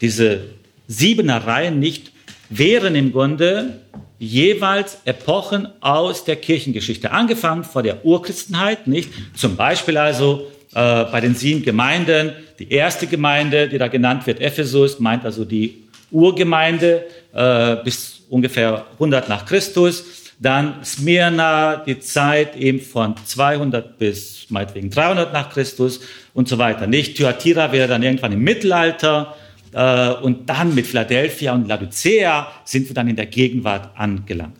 Diese 0.00 0.40
Siebenereien 0.86 1.78
nicht 1.78 2.12
wären 2.50 2.94
im 2.94 3.12
Grunde 3.12 3.80
jeweils 4.18 4.98
Epochen 5.04 5.68
aus 5.80 6.24
der 6.24 6.36
Kirchengeschichte, 6.36 7.10
angefangen 7.10 7.64
vor 7.64 7.82
der 7.82 8.04
Urchristenheit, 8.04 8.86
nicht? 8.86 9.10
Zum 9.34 9.56
Beispiel 9.56 9.96
also 9.96 10.46
äh, 10.74 11.04
bei 11.04 11.20
den 11.20 11.34
sieben 11.34 11.62
Gemeinden, 11.62 12.32
die 12.58 12.70
erste 12.72 13.06
Gemeinde, 13.06 13.68
die 13.68 13.78
da 13.78 13.88
genannt 13.88 14.26
wird, 14.26 14.40
Ephesus, 14.40 14.98
meint 14.98 15.24
also 15.24 15.44
die 15.44 15.84
Urgemeinde 16.10 17.04
äh, 17.32 17.76
bis 17.84 18.22
ungefähr 18.28 18.86
100 18.94 19.28
nach 19.28 19.46
Christus. 19.46 20.04
Dann 20.38 20.84
Smyrna, 20.84 21.76
die 21.76 21.98
Zeit 21.98 22.56
eben 22.56 22.80
von 22.80 23.14
200 23.24 23.98
bis 23.98 24.46
meinetwegen 24.50 24.90
300 24.90 25.32
nach 25.32 25.50
Christus 25.50 26.00
und 26.34 26.46
so 26.46 26.58
weiter. 26.58 26.86
Nicht 26.86 27.16
Thyatira 27.16 27.72
wäre 27.72 27.88
dann 27.88 28.02
irgendwann 28.02 28.32
im 28.32 28.42
Mittelalter 28.42 29.34
äh, 29.72 30.12
und 30.14 30.48
dann 30.48 30.74
mit 30.74 30.86
Philadelphia 30.86 31.54
und 31.54 31.68
Laodicea 31.68 32.50
sind 32.64 32.88
wir 32.88 32.94
dann 32.94 33.08
in 33.08 33.16
der 33.16 33.26
Gegenwart 33.26 33.90
angelangt. 33.96 34.56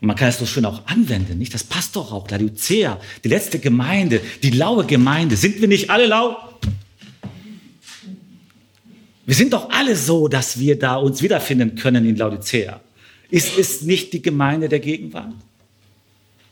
Und 0.00 0.08
man 0.08 0.16
kann 0.16 0.28
es 0.28 0.38
so 0.38 0.46
schön 0.46 0.64
auch 0.64 0.86
anwenden, 0.86 1.38
nicht? 1.38 1.54
Das 1.54 1.64
passt 1.64 1.96
doch 1.96 2.12
auch. 2.12 2.28
Laodicea, 2.28 3.00
die 3.22 3.28
letzte 3.28 3.58
Gemeinde, 3.58 4.20
die 4.42 4.50
laue 4.50 4.84
Gemeinde. 4.84 5.36
Sind 5.36 5.60
wir 5.60 5.68
nicht 5.68 5.88
alle 5.88 6.06
lau? 6.06 6.36
Wir 9.26 9.34
sind 9.34 9.52
doch 9.52 9.70
alle 9.70 9.96
so, 9.96 10.28
dass 10.28 10.58
wir 10.58 10.78
da 10.78 10.96
uns 10.96 11.22
wiederfinden 11.22 11.74
können 11.76 12.06
in 12.06 12.16
Laodicea. 12.16 12.80
Ist 13.30 13.56
es 13.58 13.82
nicht 13.82 14.12
die 14.12 14.20
Gemeinde 14.20 14.68
der 14.68 14.80
Gegenwart? 14.80 15.32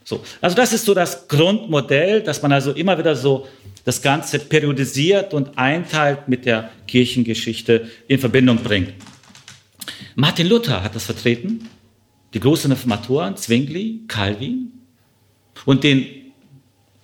So. 0.04 0.22
Also 0.40 0.56
das 0.56 0.72
ist 0.72 0.84
so 0.84 0.94
das 0.94 1.28
Grundmodell, 1.28 2.22
dass 2.22 2.42
man 2.42 2.52
also 2.52 2.72
immer 2.72 2.98
wieder 2.98 3.14
so 3.14 3.46
das 3.84 4.02
Ganze 4.02 4.38
periodisiert 4.38 5.34
und 5.34 5.58
einteilt 5.58 6.28
mit 6.28 6.46
der 6.46 6.70
Kirchengeschichte 6.86 7.90
in 8.08 8.18
Verbindung 8.18 8.58
bringt. 8.58 8.92
Martin 10.14 10.48
Luther 10.48 10.82
hat 10.82 10.94
das 10.94 11.04
vertreten, 11.04 11.68
die 12.34 12.40
großen 12.40 12.70
Reformatoren, 12.70 13.36
Zwingli, 13.36 14.02
Calvin. 14.08 14.72
Und 15.64 15.84
in 15.84 16.06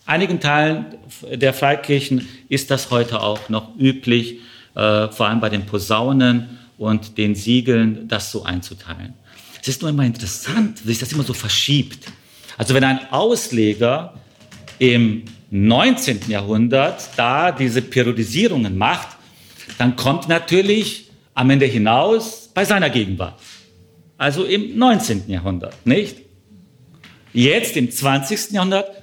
einigen 0.07 0.41
Teilen 0.41 0.87
der 1.31 1.53
Freikirchen 1.53 2.27
ist 2.49 2.71
das 2.71 2.91
heute 2.91 3.21
auch 3.21 3.49
noch 3.49 3.77
üblich, 3.77 4.41
äh, 4.75 5.09
vor 5.09 5.27
allem 5.27 5.41
bei 5.41 5.49
den 5.49 5.67
Posaunen 5.67 6.59
und 6.79 7.19
den 7.19 7.35
Siegeln, 7.35 8.09
das 8.09 8.31
so 8.31 8.45
einzuteilen. 8.45 9.15
Es 9.61 9.69
ist 9.69 9.83
nur 9.83 9.91
immer 9.91 10.05
interessant, 10.05 10.81
wie 10.85 10.89
sich 10.89 10.99
das 10.99 11.13
immer 11.13 11.25
so 11.25 11.35
verschiebt. 11.35 12.11
Also 12.57 12.75
wenn 12.75 12.85
ein 12.85 13.01
Ausleger 13.11 14.15
im 14.79 15.25
19. 15.51 16.21
Jahrhundert 16.29 17.11
da 17.17 17.53
diese 17.53 17.83
Periodisierungen 17.83 18.77
macht, 18.77 19.09
dann 19.79 19.97
kommt 19.97 20.29
natürlich 20.29 21.11
am 21.35 21.51
Ende 21.51 21.67
hinaus 21.67 22.51
bei 22.53 22.65
seiner 22.65 22.91
Gegenwart. 22.91 23.41
Also 24.17 24.45
im 24.45 24.77
19. 24.77 25.25
Jahrhundert, 25.29 25.75
nicht? 25.87 26.17
Jetzt 27.33 27.77
im 27.77 27.91
20. 27.91 28.51
Jahrhundert 28.51 29.03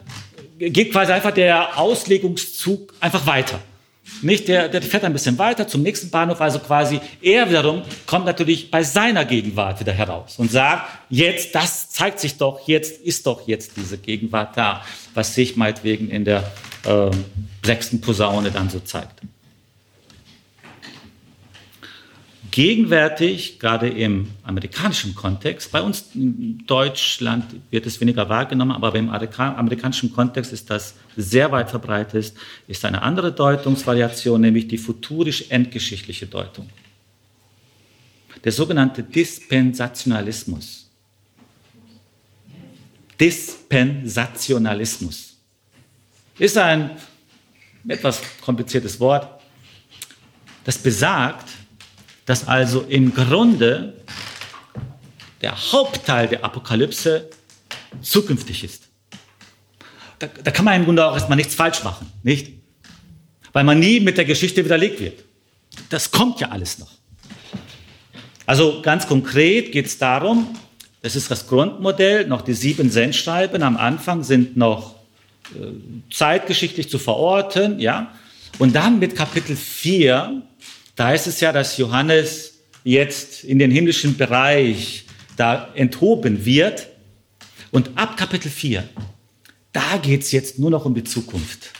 geht 0.59 0.91
quasi 0.91 1.13
einfach 1.13 1.31
der 1.33 1.79
Auslegungszug 1.79 2.93
einfach 2.99 3.25
weiter. 3.25 3.59
Nicht, 4.21 4.47
der, 4.47 4.69
der 4.69 4.81
fährt 4.81 5.03
ein 5.03 5.13
bisschen 5.13 5.37
weiter 5.39 5.67
zum 5.67 5.81
nächsten 5.81 6.11
Bahnhof, 6.11 6.39
also 6.39 6.59
quasi 6.59 6.99
er 7.21 7.49
wiederum 7.49 7.81
kommt 8.05 8.25
natürlich 8.25 8.69
bei 8.69 8.83
seiner 8.83 9.25
Gegenwart 9.25 9.79
wieder 9.79 9.93
heraus 9.93 10.37
und 10.37 10.51
sagt, 10.51 10.87
jetzt, 11.09 11.55
das 11.55 11.89
zeigt 11.89 12.19
sich 12.19 12.37
doch, 12.37 12.67
jetzt 12.67 13.01
ist 13.01 13.25
doch 13.25 13.47
jetzt 13.47 13.77
diese 13.77 13.97
Gegenwart 13.97 14.55
da, 14.57 14.83
was 15.15 15.33
sich 15.33 15.55
meinetwegen 15.55 16.09
in 16.09 16.23
der 16.23 16.51
äh, 16.85 17.09
sechsten 17.63 17.99
Posaune 17.99 18.51
dann 18.51 18.69
so 18.69 18.79
zeigt. 18.79 19.21
Gegenwärtig, 22.55 23.59
gerade 23.59 23.89
im 23.89 24.31
amerikanischen 24.43 25.13
Kontext, 25.13 25.73
bei 25.73 25.81
uns 25.81 26.05
in 26.15 26.63
Deutschland 26.65 27.43
wird 27.69 27.85
es 27.85 27.99
weniger 27.99 28.29
wahrgenommen, 28.29 28.71
aber 28.71 28.95
im 28.95 29.09
amerikanischen 29.09 30.13
Kontext 30.13 30.53
ist 30.53 30.69
das 30.69 30.95
sehr 31.17 31.51
weit 31.51 31.69
verbreitet, 31.69 32.31
ist 32.65 32.85
eine 32.85 33.01
andere 33.01 33.33
Deutungsvariation, 33.33 34.39
nämlich 34.39 34.69
die 34.69 34.77
futurisch-endgeschichtliche 34.77 36.27
Deutung. 36.27 36.69
Der 38.41 38.53
sogenannte 38.53 39.03
Dispensationalismus. 39.03 40.89
Dispensationalismus 43.19 45.35
ist 46.39 46.57
ein 46.57 46.91
etwas 47.85 48.21
kompliziertes 48.39 48.97
Wort, 49.01 49.27
das 50.63 50.77
besagt, 50.77 51.49
dass 52.25 52.47
also 52.47 52.81
im 52.81 53.13
Grunde 53.13 53.93
der 55.41 55.55
Hauptteil 55.71 56.27
der 56.27 56.43
Apokalypse 56.43 57.29
zukünftig 58.01 58.63
ist. 58.63 58.83
Da, 60.19 60.27
da, 60.27 60.51
kann 60.51 60.65
man 60.65 60.75
im 60.75 60.85
Grunde 60.85 61.05
auch 61.05 61.13
erstmal 61.13 61.35
nichts 61.35 61.55
falsch 61.55 61.83
machen, 61.83 62.11
nicht? 62.23 62.53
Weil 63.53 63.63
man 63.63 63.79
nie 63.79 63.99
mit 63.99 64.17
der 64.17 64.25
Geschichte 64.25 64.63
widerlegt 64.63 64.99
wird. 64.99 65.23
Das 65.89 66.09
kommt 66.11 66.39
ja 66.39 66.49
alles 66.49 66.79
noch. 66.79 66.91
Also 68.45 68.81
ganz 68.81 69.07
konkret 69.07 69.71
geht 69.71 69.87
es 69.87 69.97
darum, 69.97 70.55
das 71.01 71.15
ist 71.15 71.29
das 71.29 71.47
Grundmodell, 71.47 72.27
noch 72.27 72.41
die 72.41 72.53
sieben 72.53 72.89
Sendschreiben 72.89 73.61
am 73.63 73.77
Anfang 73.77 74.23
sind 74.23 74.57
noch 74.57 74.95
äh, 75.53 75.67
zeitgeschichtlich 76.11 76.89
zu 76.89 76.97
verorten, 76.97 77.79
ja. 77.79 78.11
Und 78.57 78.75
dann 78.75 78.99
mit 78.99 79.15
Kapitel 79.15 79.55
4 79.55 80.41
da 80.95 81.07
heißt 81.07 81.27
es 81.27 81.39
ja, 81.39 81.51
dass 81.51 81.77
Johannes 81.77 82.59
jetzt 82.83 83.43
in 83.43 83.59
den 83.59 83.71
himmlischen 83.71 84.15
Bereich 84.15 85.05
da 85.35 85.69
enthoben 85.75 86.45
wird. 86.45 86.87
Und 87.71 87.97
ab 87.97 88.15
Kapitel 88.15 88.49
4, 88.49 88.87
da 89.73 89.97
geht 90.01 90.21
es 90.21 90.31
jetzt 90.31 90.59
nur 90.59 90.69
noch 90.69 90.85
um 90.85 90.95
die 90.95 91.03
Zukunft. 91.03 91.71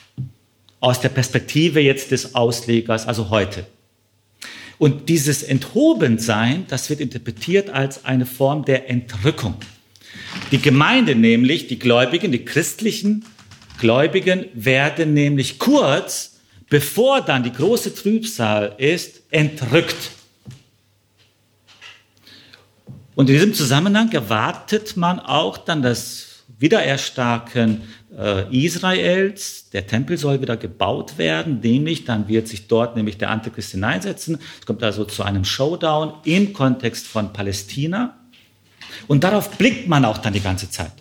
Aus 0.82 1.00
der 1.00 1.10
Perspektive 1.10 1.80
jetzt 1.80 2.12
des 2.12 2.36
Auslegers, 2.36 3.08
also 3.08 3.30
heute. 3.30 3.66
Und 4.78 5.08
dieses 5.08 5.42
Enthobensein, 5.42 6.66
das 6.68 6.90
wird 6.90 7.00
interpretiert 7.00 7.70
als 7.70 8.04
eine 8.04 8.26
Form 8.26 8.66
der 8.66 8.90
Entrückung. 8.90 9.56
Die 10.52 10.62
Gemeinde 10.62 11.16
nämlich, 11.16 11.68
die 11.68 11.80
Gläubigen, 11.80 12.32
die 12.32 12.44
christlichen 12.44 13.24
Gläubigen 13.80 14.46
werden 14.54 15.14
nämlich 15.14 15.60
kurz 15.60 16.35
bevor 16.70 17.22
dann 17.22 17.44
die 17.44 17.52
große 17.52 17.94
Trübsal 17.94 18.76
ist, 18.78 19.24
entrückt. 19.32 20.12
Und 23.16 23.30
in 23.30 23.36
diesem 23.36 23.54
Zusammenhang 23.54 24.12
erwartet 24.12 24.98
man 24.98 25.20
auch 25.20 25.58
dann 25.58 25.82
das 25.82 26.44
Wiedererstarken 26.60 27.84
äh, 28.18 28.66
Israels. 28.66 29.70
Der 29.72 29.88
Tempel 29.88 30.18
soll 30.18 30.42
wieder 30.42 30.58
gebaut 30.58 31.18
werden, 31.18 31.60
nämlich 31.62 32.06
dann 32.06 32.28
wird 32.28 32.48
sich 32.48 32.68
dort 32.68 32.96
nämlich 32.96 33.18
der 33.18 33.30
Antichrist 33.30 33.72
hineinsetzen. 33.72 34.40
Es 34.60 34.66
kommt 34.66 34.84
also 34.84 35.06
zu 35.06 35.24
einem 35.24 35.46
Showdown 35.46 36.14
im 36.24 36.54
Kontext 36.54 37.08
von 37.08 37.34
Palästina. 37.34 38.18
Und 39.08 39.24
darauf 39.24 39.50
blickt 39.58 39.88
man 39.88 40.06
auch 40.06 40.18
dann 40.18 40.34
die 40.34 40.42
ganze 40.42 40.70
Zeit. 40.70 40.92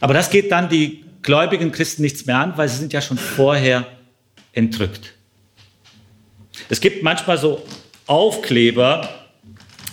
Aber 0.00 0.14
das 0.14 0.30
geht 0.30 0.50
dann 0.50 0.68
die 0.68 1.04
gläubigen 1.22 1.72
Christen 1.72 2.02
nichts 2.02 2.26
mehr 2.26 2.38
an, 2.38 2.56
weil 2.56 2.68
sie 2.68 2.78
sind 2.78 2.92
ja 2.92 3.00
schon 3.00 3.18
vorher 3.18 3.86
entrückt. 4.52 5.14
Es 6.68 6.80
gibt 6.80 7.02
manchmal 7.02 7.38
so 7.38 7.62
Aufkleber, 8.06 9.08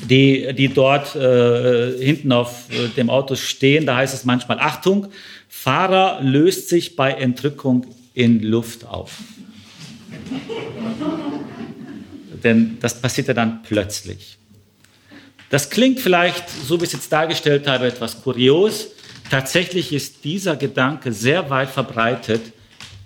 die, 0.02 0.54
die 0.54 0.70
dort 0.70 1.16
äh, 1.16 1.98
hinten 1.98 2.32
auf 2.32 2.72
äh, 2.72 2.88
dem 2.90 3.10
Auto 3.10 3.36
stehen. 3.36 3.86
Da 3.86 3.98
heißt 3.98 4.14
es 4.14 4.26
manchmal, 4.26 4.60
Achtung, 4.60 5.08
Fahrer 5.48 6.22
löst 6.22 6.70
sich 6.70 6.96
bei 6.96 7.12
Entrückung 7.12 7.86
in 8.14 8.42
Luft 8.42 8.86
auf. 8.86 9.12
Denn 12.44 12.78
das 12.80 13.02
passiert 13.02 13.28
ja 13.28 13.34
dann 13.34 13.64
plötzlich. 13.64 14.38
Das 15.50 15.70
klingt 15.70 16.00
vielleicht, 16.00 16.50
so 16.50 16.80
wie 16.80 16.84
ich 16.84 16.90
es 16.90 16.94
jetzt 16.94 17.12
dargestellt 17.12 17.68
habe, 17.68 17.88
etwas 17.88 18.22
kurios, 18.22 18.90
Tatsächlich 19.30 19.94
ist 19.94 20.24
dieser 20.24 20.56
Gedanke 20.56 21.12
sehr 21.14 21.50
weit 21.50 21.70
verbreitet, 21.70 22.48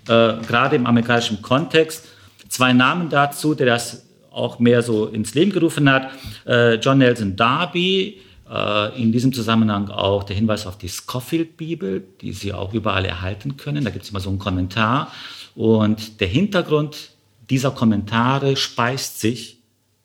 äh, 0.08 0.34
gerade 0.46 0.76
im 0.76 0.86
amerikanischen 0.86 1.42
Kontext. 1.42 2.06
Zwei 2.48 2.72
Namen 2.72 3.10
dazu, 3.10 3.54
der 3.54 3.66
das 3.66 4.06
auch 4.30 4.58
mehr 4.58 4.82
so 4.82 5.06
ins 5.06 5.34
Leben 5.34 5.52
gerufen 5.52 5.88
hat. 5.90 6.10
Äh, 6.46 6.74
John 6.74 6.98
Nelson 6.98 7.36
Darby, 7.36 8.20
äh, 8.50 9.02
in 9.02 9.12
diesem 9.12 9.32
Zusammenhang 9.32 9.88
auch 9.90 10.24
der 10.24 10.36
Hinweis 10.36 10.66
auf 10.66 10.78
die 10.78 10.88
Scofield-Bibel, 10.88 12.04
die 12.20 12.32
Sie 12.32 12.52
auch 12.52 12.72
überall 12.72 13.04
erhalten 13.04 13.56
können. 13.56 13.84
Da 13.84 13.90
gibt 13.90 14.04
es 14.04 14.10
immer 14.10 14.20
so 14.20 14.30
einen 14.30 14.38
Kommentar. 14.38 15.12
Und 15.54 16.20
der 16.20 16.28
Hintergrund 16.28 17.10
dieser 17.50 17.70
Kommentare 17.70 18.56
speist 18.56 19.20
sich 19.20 19.58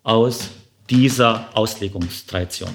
aus 0.03 0.49
dieser 0.89 1.49
Auslegungstradition. 1.53 2.71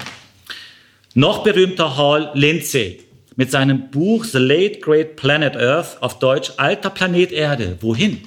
Noch 1.14 1.44
berühmter 1.44 1.96
Hall 1.96 2.30
Lindsay, 2.34 3.03
mit 3.36 3.50
seinem 3.50 3.90
Buch 3.90 4.24
The 4.24 4.38
Late 4.38 4.80
Great 4.80 5.16
Planet 5.16 5.56
Earth 5.56 6.02
auf 6.02 6.18
Deutsch 6.18 6.52
Alter 6.56 6.90
Planet 6.90 7.32
Erde. 7.32 7.78
Wohin? 7.80 8.22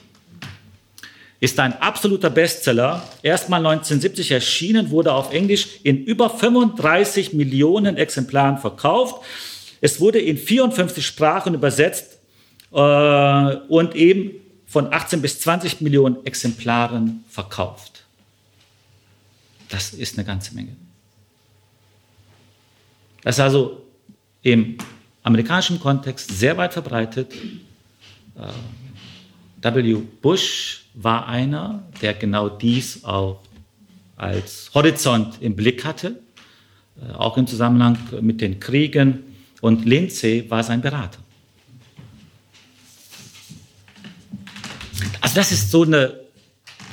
Ist 1.39 1.59
ein 1.59 1.79
absoluter 1.81 2.29
Bestseller. 2.29 3.03
Erstmal 3.21 3.59
1970 3.59 4.31
erschienen, 4.31 4.89
wurde 4.89 5.13
auf 5.13 5.33
Englisch 5.33 5.67
in 5.83 6.03
über 6.03 6.29
35 6.29 7.33
Millionen 7.33 7.95
Exemplaren 7.95 8.57
verkauft. 8.57 9.23
Es 9.79 9.99
wurde 9.99 10.19
in 10.19 10.37
54 10.37 11.05
Sprachen 11.05 11.53
übersetzt 11.53 12.17
äh, 12.71 13.55
und 13.67 13.95
eben 13.95 14.31
von 14.65 14.91
18 14.91 15.21
bis 15.21 15.39
20 15.39 15.79
Millionen 15.81 16.25
Exemplaren 16.25 17.23
verkauft. 17.29 18.03
Das 19.69 19.93
ist 19.93 20.17
eine 20.17 20.25
ganze 20.25 20.55
Menge. 20.55 20.75
Das 23.21 23.35
ist 23.35 23.41
also 23.41 23.83
im 24.41 24.77
amerikanischen 25.27 25.79
Kontext 25.79 26.31
sehr 26.39 26.57
weit 26.57 26.73
verbreitet. 26.73 27.33
Äh, 28.35 29.75
w. 29.75 29.95
Bush 30.21 30.85
war 30.93 31.27
einer, 31.27 31.83
der 32.01 32.13
genau 32.13 32.49
dies 32.49 33.03
auch 33.03 33.41
als 34.15 34.71
Horizont 34.73 35.41
im 35.41 35.55
Blick 35.55 35.83
hatte, 35.83 36.19
äh, 36.99 37.13
auch 37.13 37.37
im 37.37 37.45
Zusammenhang 37.45 37.97
mit 38.21 38.39
den 38.41 38.59
Kriegen. 38.59 39.23
Und 39.61 39.85
Lindsay 39.85 40.49
war 40.49 40.63
sein 40.63 40.81
Berater. 40.81 41.19
Also 45.19 45.35
das 45.35 45.51
ist 45.51 45.69
so 45.69 45.83
eine 45.83 46.19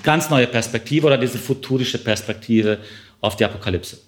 ganz 0.02 0.28
neue 0.28 0.48
Perspektive 0.48 1.06
oder 1.06 1.18
diese 1.18 1.38
futurische 1.38 1.98
Perspektive 1.98 2.78
auf 3.20 3.36
die 3.36 3.44
Apokalypse. 3.44 3.98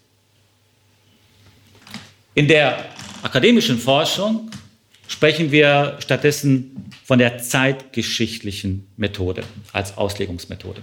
In 2.35 2.49
der 2.49 2.96
akademischen 3.27 3.79
Forschung 3.79 4.51
sprechen 5.09 5.51
wir 5.53 5.97
stattdessen 5.99 6.91
von 7.05 7.19
der 7.19 7.39
zeitgeschichtlichen 7.39 8.87
Methode 8.97 9.43
als 9.73 9.99
Auslegungsmethode. 9.99 10.83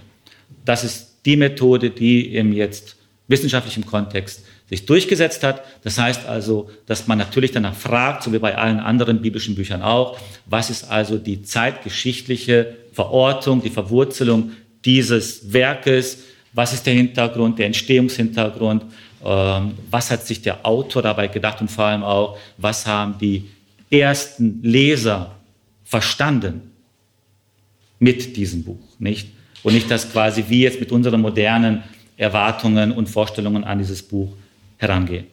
Das 0.64 0.84
ist 0.84 1.18
die 1.24 1.36
Methode, 1.36 1.90
die 1.90 2.34
im 2.34 2.52
jetzt 2.52 2.96
wissenschaftlichen 3.28 3.86
Kontext 3.86 4.44
sich 4.68 4.86
durchgesetzt 4.86 5.42
hat. 5.42 5.64
Das 5.82 5.98
heißt 5.98 6.26
also, 6.26 6.70
dass 6.86 7.06
man 7.06 7.18
natürlich 7.18 7.52
danach 7.52 7.74
fragt, 7.74 8.22
so 8.22 8.32
wie 8.32 8.38
bei 8.38 8.56
allen 8.56 8.80
anderen 8.80 9.22
biblischen 9.22 9.54
Büchern 9.54 9.82
auch, 9.82 10.18
was 10.46 10.70
ist 10.70 10.90
also 10.90 11.16
die 11.16 11.42
zeitgeschichtliche 11.42 12.76
Verortung, 12.92 13.62
die 13.62 13.70
Verwurzelung 13.70 14.52
dieses 14.84 15.52
Werkes, 15.52 16.24
was 16.52 16.72
ist 16.72 16.86
der 16.86 16.94
Hintergrund, 16.94 17.58
der 17.58 17.66
Entstehungshintergrund, 17.66 18.84
was 19.24 20.10
hat 20.10 20.26
sich 20.26 20.42
der 20.42 20.66
Autor 20.66 21.02
dabei 21.02 21.28
gedacht 21.28 21.60
und 21.60 21.70
vor 21.70 21.86
allem 21.86 22.02
auch, 22.02 22.36
was 22.58 22.86
haben 22.86 23.16
die 23.18 23.48
ersten 23.90 24.62
Leser 24.62 25.34
verstanden 25.84 26.70
mit 27.98 28.36
diesem 28.36 28.64
Buch, 28.64 28.82
nicht? 28.98 29.28
Und 29.62 29.72
nicht 29.72 29.90
das 29.90 30.12
quasi 30.12 30.44
wie 30.48 30.62
jetzt 30.62 30.78
mit 30.78 30.92
unseren 30.92 31.22
modernen 31.22 31.82
Erwartungen 32.18 32.92
und 32.92 33.08
Vorstellungen 33.08 33.64
an 33.64 33.78
dieses 33.78 34.02
Buch 34.02 34.28
herangehen. 34.76 35.26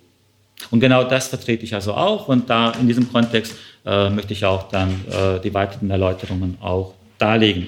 Und 0.70 0.80
genau 0.80 1.04
das 1.04 1.28
vertrete 1.28 1.64
ich 1.66 1.74
also 1.74 1.94
auch 1.94 2.28
und 2.28 2.50
da 2.50 2.72
in 2.72 2.88
diesem 2.88 3.12
Kontext 3.12 3.56
äh, 3.86 4.10
möchte 4.10 4.34
ich 4.34 4.46
auch 4.46 4.70
dann 4.70 4.90
äh, 5.10 5.42
die 5.42 5.54
weiteren 5.54 5.90
Erläuterungen 5.90 6.58
auch 6.62 6.94
darlegen. 7.18 7.68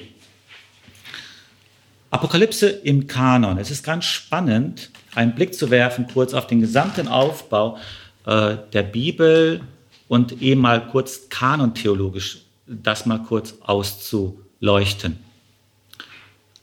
Apokalypse 2.12 2.70
im 2.70 3.08
Kanon. 3.08 3.58
Es 3.58 3.72
ist 3.72 3.84
ganz 3.84 4.06
spannend, 4.06 4.92
einen 5.16 5.36
Blick 5.36 5.54
zu 5.54 5.70
werfen 5.70 6.08
kurz 6.12 6.34
auf 6.34 6.48
den 6.48 6.62
gesamten 6.62 7.08
Aufbau 7.08 7.78
äh, 8.26 8.58
der 8.74 8.84
Bibel 8.84 9.62
und 10.08 10.42
eben 10.42 10.62
mal 10.62 10.88
kurz 10.88 11.30
kanontheologisch 11.30 12.44
das 12.66 13.06
mal 13.06 13.20
kurz 13.20 13.56
auszuleuchten. 13.62 15.18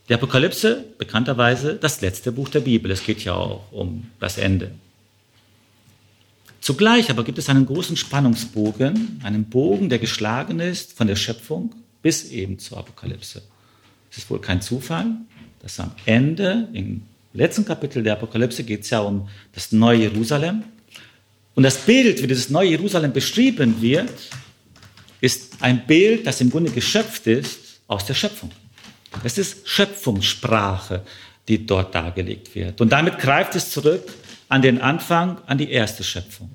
Die 0.09 0.13
Apokalypse, 0.13 0.83
bekannterweise 0.97 1.75
das 1.75 2.01
letzte 2.01 2.31
Buch 2.31 2.49
der 2.49 2.61
Bibel. 2.61 2.91
Es 2.91 3.05
geht 3.05 3.23
ja 3.23 3.33
auch 3.33 3.71
um 3.71 4.09
das 4.19 4.37
Ende. 4.37 4.71
Zugleich 6.59 7.09
aber 7.09 7.23
gibt 7.23 7.37
es 7.37 7.49
einen 7.49 7.65
großen 7.65 7.97
Spannungsbogen, 7.97 9.21
einen 9.23 9.45
Bogen, 9.45 9.89
der 9.89 9.99
geschlagen 9.99 10.59
ist 10.59 10.93
von 10.93 11.07
der 11.07 11.15
Schöpfung 11.15 11.73
bis 12.01 12.29
eben 12.31 12.59
zur 12.59 12.79
Apokalypse. 12.79 13.41
Es 14.11 14.17
ist 14.19 14.29
wohl 14.29 14.41
kein 14.41 14.61
Zufall, 14.61 15.07
dass 15.61 15.79
am 15.79 15.91
Ende, 16.05 16.67
letzten 17.33 17.65
Kapitel 17.65 18.03
der 18.03 18.13
Apokalypse, 18.13 18.63
geht 18.63 18.81
es 18.81 18.89
ja 18.89 18.99
um 18.99 19.27
das 19.53 19.71
neue 19.71 19.99
Jerusalem. 19.99 20.63
Und 21.55 21.63
das 21.63 21.77
Bild, 21.77 22.21
wie 22.21 22.27
dieses 22.27 22.49
neue 22.49 22.69
Jerusalem 22.69 23.13
beschrieben 23.13 23.81
wird, 23.81 24.11
ist 25.19 25.61
ein 25.61 25.85
Bild, 25.85 26.25
das 26.25 26.41
im 26.41 26.49
Grunde 26.49 26.71
geschöpft 26.71 27.27
ist 27.27 27.79
aus 27.87 28.05
der 28.05 28.13
Schöpfung. 28.13 28.51
Es 29.23 29.37
ist 29.37 29.67
Schöpfungssprache, 29.67 31.03
die 31.47 31.65
dort 31.65 31.93
dargelegt 31.93 32.55
wird. 32.55 32.79
Und 32.81 32.89
damit 32.89 33.19
greift 33.19 33.55
es 33.55 33.69
zurück 33.71 34.03
an 34.47 34.61
den 34.61 34.81
Anfang, 34.81 35.37
an 35.45 35.57
die 35.57 35.69
erste 35.69 36.03
Schöpfung. 36.03 36.49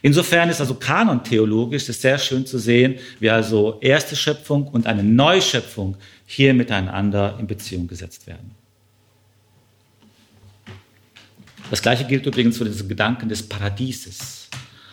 Insofern 0.00 0.48
ist 0.48 0.60
also 0.60 0.74
kanontheologisch 0.74 1.88
ist 1.88 2.02
sehr 2.02 2.18
schön 2.18 2.46
zu 2.46 2.58
sehen, 2.58 2.96
wie 3.18 3.30
also 3.30 3.78
erste 3.80 4.14
Schöpfung 4.14 4.68
und 4.68 4.86
eine 4.86 5.02
Neuschöpfung 5.02 5.96
hier 6.24 6.54
miteinander 6.54 7.36
in 7.40 7.46
Beziehung 7.46 7.88
gesetzt 7.88 8.26
werden. 8.26 8.57
Das 11.70 11.82
gleiche 11.82 12.04
gilt 12.04 12.24
übrigens 12.24 12.56
für 12.56 12.64
diesen 12.64 12.88
Gedanken 12.88 13.28
des 13.28 13.46
Paradieses. 13.46 14.48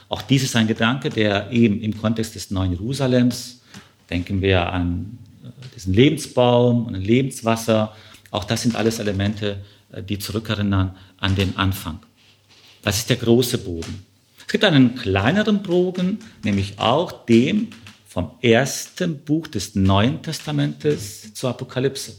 Auch 0.09 0.21
dies 0.21 0.43
ist 0.43 0.55
ein 0.55 0.67
Gedanke, 0.67 1.09
der 1.09 1.49
eben 1.51 1.81
im 1.81 1.97
Kontext 1.97 2.35
des 2.35 2.51
neuen 2.51 2.71
Jerusalems, 2.71 3.61
denken 4.09 4.41
wir 4.41 4.71
an 4.71 5.17
äh, 5.43 5.47
diesen 5.73 5.93
Lebensbaum 5.93 6.87
und 6.87 6.95
Lebenswasser, 6.95 7.95
auch 8.29 8.43
das 8.43 8.63
sind 8.63 8.75
alles 8.75 8.99
Elemente, 8.99 9.63
äh, 9.91 10.03
die 10.03 10.19
zurückerinnern 10.19 10.95
an 11.17 11.35
den 11.35 11.55
Anfang. 11.57 11.99
Das 12.83 12.97
ist 12.97 13.09
der 13.09 13.17
große 13.17 13.57
Bogen. 13.59 14.05
Es 14.37 14.47
gibt 14.47 14.63
einen 14.63 14.95
kleineren 14.95 15.63
Bogen, 15.63 16.19
nämlich 16.43 16.77
auch 16.77 17.25
dem 17.25 17.69
vom 18.05 18.31
ersten 18.41 19.19
Buch 19.19 19.47
des 19.47 19.75
Neuen 19.75 20.21
Testamentes 20.21 21.33
zur 21.33 21.49
Apokalypse. 21.49 22.13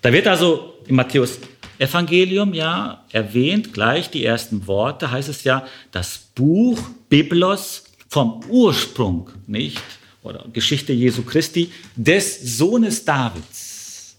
Da 0.00 0.12
wird 0.12 0.26
also 0.26 0.74
im 0.86 0.96
Matthäus 0.96 1.38
Evangelium 1.78 2.54
ja 2.54 3.04
erwähnt, 3.12 3.72
gleich 3.72 4.10
die 4.10 4.24
ersten 4.24 4.66
Worte, 4.66 5.10
heißt 5.10 5.28
es 5.28 5.44
ja, 5.44 5.66
das 5.92 6.18
Buch 6.34 6.78
Biblos 7.08 7.84
vom 8.08 8.42
Ursprung, 8.48 9.30
nicht? 9.46 9.82
Oder 10.22 10.44
Geschichte 10.52 10.92
Jesu 10.92 11.22
Christi, 11.22 11.70
des 11.94 12.58
Sohnes 12.58 13.04
Davids. 13.04 14.16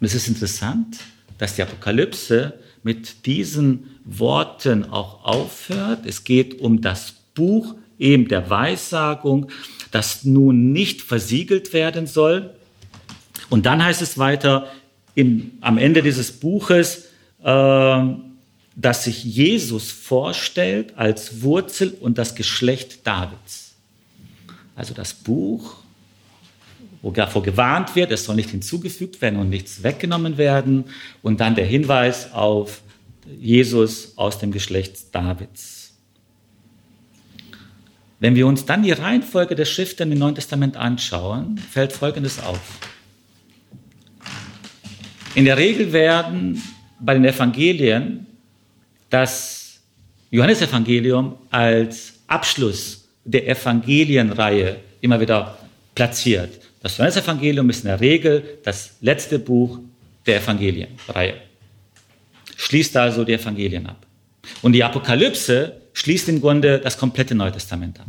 Und 0.00 0.06
es 0.06 0.14
ist 0.14 0.28
interessant, 0.28 0.98
dass 1.38 1.56
die 1.56 1.62
Apokalypse 1.62 2.54
mit 2.82 3.26
diesen 3.26 4.00
Worten 4.04 4.84
auch 4.84 5.24
aufhört. 5.24 6.06
Es 6.06 6.24
geht 6.24 6.60
um 6.60 6.80
das 6.80 7.14
Buch 7.34 7.74
eben 7.98 8.28
der 8.28 8.50
Weissagung, 8.50 9.48
das 9.90 10.24
nun 10.24 10.72
nicht 10.72 11.02
versiegelt 11.02 11.72
werden 11.72 12.06
soll. 12.06 12.54
Und 13.50 13.66
dann 13.66 13.84
heißt 13.84 14.02
es 14.02 14.18
weiter 14.18 14.68
im, 15.14 15.52
am 15.60 15.78
Ende 15.78 16.02
dieses 16.02 16.32
Buches, 16.32 17.08
äh, 17.42 18.02
dass 18.74 19.04
sich 19.04 19.24
Jesus 19.24 19.90
vorstellt 19.90 20.96
als 20.96 21.42
Wurzel 21.42 21.96
und 22.00 22.18
das 22.18 22.34
Geschlecht 22.34 23.06
Davids. 23.06 23.74
Also 24.74 24.94
das 24.94 25.12
Buch, 25.12 25.76
wo 27.02 27.10
davor 27.10 27.42
gewarnt 27.42 27.94
wird, 27.94 28.12
es 28.12 28.24
soll 28.24 28.36
nicht 28.36 28.50
hinzugefügt 28.50 29.20
werden 29.20 29.38
und 29.38 29.50
nichts 29.50 29.82
weggenommen 29.82 30.38
werden. 30.38 30.84
Und 31.22 31.40
dann 31.40 31.54
der 31.54 31.66
Hinweis 31.66 32.32
auf 32.32 32.80
Jesus 33.38 34.16
aus 34.16 34.38
dem 34.38 34.52
Geschlecht 34.52 35.14
Davids. 35.14 35.92
Wenn 38.20 38.36
wir 38.36 38.46
uns 38.46 38.64
dann 38.64 38.84
die 38.84 38.92
Reihenfolge 38.92 39.56
der 39.56 39.64
Schriften 39.64 40.12
im 40.12 40.18
Neuen 40.18 40.36
Testament 40.36 40.76
anschauen, 40.76 41.58
fällt 41.58 41.92
Folgendes 41.92 42.38
auf. 42.38 42.60
In 45.34 45.46
der 45.46 45.56
Regel 45.56 45.92
werden 45.92 46.62
bei 47.00 47.14
den 47.14 47.24
Evangelien 47.24 48.26
das 49.08 49.80
Johannesevangelium 50.30 51.36
als 51.50 52.14
Abschluss 52.26 53.08
der 53.24 53.48
Evangelienreihe 53.48 54.76
immer 55.00 55.18
wieder 55.20 55.58
platziert. 55.94 56.60
Das 56.82 56.98
Johannesevangelium 56.98 57.70
ist 57.70 57.84
in 57.84 57.88
der 57.88 58.00
Regel 58.00 58.58
das 58.62 58.96
letzte 59.00 59.38
Buch 59.38 59.78
der 60.26 60.36
Evangelienreihe. 60.36 61.34
Schließt 62.56 62.96
also 62.96 63.24
die 63.24 63.32
Evangelien 63.32 63.86
ab. 63.86 64.06
Und 64.60 64.72
die 64.72 64.84
Apokalypse 64.84 65.80
schließt 65.94 66.28
im 66.28 66.40
Grunde 66.40 66.78
das 66.78 66.98
komplette 66.98 67.34
Neue 67.34 67.52
Testament 67.52 68.00
ab. 68.00 68.06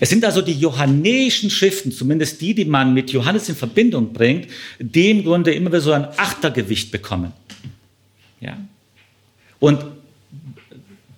Es 0.00 0.10
sind 0.10 0.24
also 0.24 0.42
die 0.42 0.52
johannäischen 0.52 1.50
Schriften, 1.50 1.92
zumindest 1.92 2.40
die, 2.40 2.54
die 2.54 2.64
man 2.64 2.94
mit 2.94 3.10
Johannes 3.10 3.48
in 3.48 3.56
Verbindung 3.56 4.12
bringt, 4.12 4.48
die 4.78 5.10
im 5.10 5.24
Grunde 5.24 5.52
immer 5.52 5.70
wieder 5.70 5.80
so 5.80 5.92
ein 5.92 6.06
Achtergewicht 6.16 6.90
bekommen. 6.90 7.32
Ja? 8.40 8.56
Und 9.58 9.84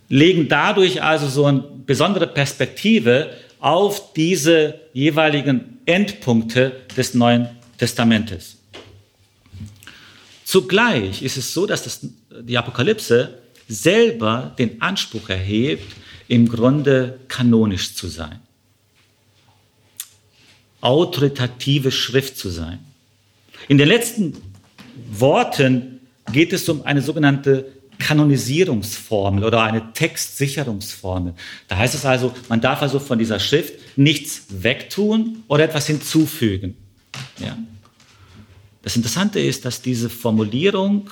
legen 0.09 0.49
dadurch 0.49 1.03
also 1.03 1.29
so 1.29 1.45
eine 1.47 1.65
besondere 1.87 2.27
Perspektive 2.27 3.31
auf 3.61 4.13
diese 4.15 4.81
jeweiligen 4.93 5.79
Endpunkte 5.85 6.81
des 6.97 7.15
Neuen 7.15 7.49
Testamentes. 7.79 8.57
Zugleich 10.45 11.23
ist 11.23 11.37
es 11.37 11.55
so, 11.55 11.67
dass 11.67 11.85
das, 11.85 12.01
die 12.43 12.59
Apokalypse 12.59 13.39
selber 13.69 14.55
den 14.59 14.83
Anspruch 14.83 15.29
erhebt, 15.29 15.95
im 16.27 16.49
Grunde 16.49 17.21
kanonisch 17.29 17.95
zu 17.95 18.09
sein. 18.09 18.41
Autoritative 20.81 21.91
Schrift 21.91 22.37
zu 22.37 22.49
sein. 22.49 22.79
In 23.69 23.79
den 23.79 23.89
letzten 23.89 24.37
Worten 25.13 26.01
geht 26.33 26.53
es 26.53 26.69
um 26.69 26.85
eine 26.85 27.03
sogenannte 27.03 27.67
Kanonisierungsformel 27.99 29.45
oder 29.45 29.63
eine 29.63 29.93
Textsicherungsformel. 29.93 31.35
Da 31.69 31.77
heißt 31.77 31.95
es 31.95 32.05
also, 32.05 32.35
man 32.49 32.61
darf 32.61 32.83
also 32.83 32.99
von 32.99 33.19
dieser 33.19 33.39
Schrift 33.39 33.75
nichts 33.97 34.47
wegtun 34.49 35.45
oder 35.49 35.65
etwas 35.65 35.87
hinzufügen. 35.87 36.77
Ja? 37.39 37.57
Das 38.83 38.97
Interessante 38.97 39.39
ist, 39.39 39.65
dass 39.65 39.83
diese 39.83 40.09
Formulierung 40.09 41.11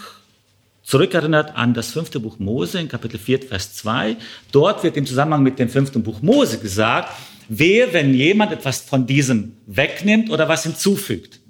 zurückerinnert 0.82 1.54
an 1.54 1.74
das 1.74 1.90
fünfte 1.90 2.18
Buch 2.18 2.38
Mose 2.38 2.80
in 2.80 2.88
Kapitel 2.88 3.18
4, 3.18 3.42
Vers 3.42 3.74
2. 3.74 4.16
Dort 4.52 4.82
wird 4.82 4.96
im 4.96 5.04
Zusammenhang 5.04 5.42
mit 5.42 5.58
dem 5.58 5.68
fünften 5.68 6.02
Buch 6.02 6.22
Mose 6.22 6.58
gesagt, 6.58 7.12
wer, 7.48 7.92
wenn 7.92 8.14
jemand 8.14 8.52
etwas 8.52 8.80
von 8.80 9.06
diesem 9.06 9.56
wegnimmt 9.66 10.30
oder 10.30 10.48
was 10.48 10.62
hinzufügt. 10.62 11.40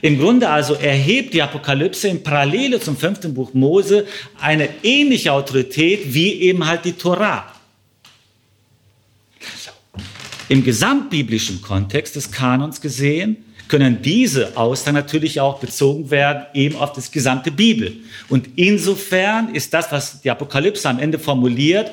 Im 0.00 0.18
Grunde 0.18 0.48
also 0.48 0.74
erhebt 0.74 1.34
die 1.34 1.42
Apokalypse 1.42 2.08
in 2.08 2.22
Parallele 2.22 2.80
zum 2.80 2.96
fünften 2.96 3.34
Buch 3.34 3.52
Mose 3.52 4.06
eine 4.40 4.68
ähnliche 4.82 5.32
Autorität 5.32 6.14
wie 6.14 6.32
eben 6.40 6.66
halt 6.66 6.84
die 6.84 6.92
Torah. 6.92 7.52
Im 10.48 10.64
gesamtbiblischen 10.64 11.62
Kontext 11.62 12.16
des 12.16 12.30
Kanons 12.30 12.80
gesehen 12.80 13.36
können 13.68 14.02
diese 14.02 14.56
Aussagen 14.56 14.96
natürlich 14.96 15.40
auch 15.40 15.60
bezogen 15.60 16.10
werden 16.10 16.44
eben 16.52 16.76
auf 16.76 16.92
das 16.92 17.10
gesamte 17.10 17.50
Bibel. 17.50 17.96
Und 18.28 18.50
insofern 18.56 19.54
ist 19.54 19.72
das, 19.72 19.90
was 19.90 20.20
die 20.20 20.30
Apokalypse 20.30 20.88
am 20.88 20.98
Ende 20.98 21.18
formuliert, 21.18 21.90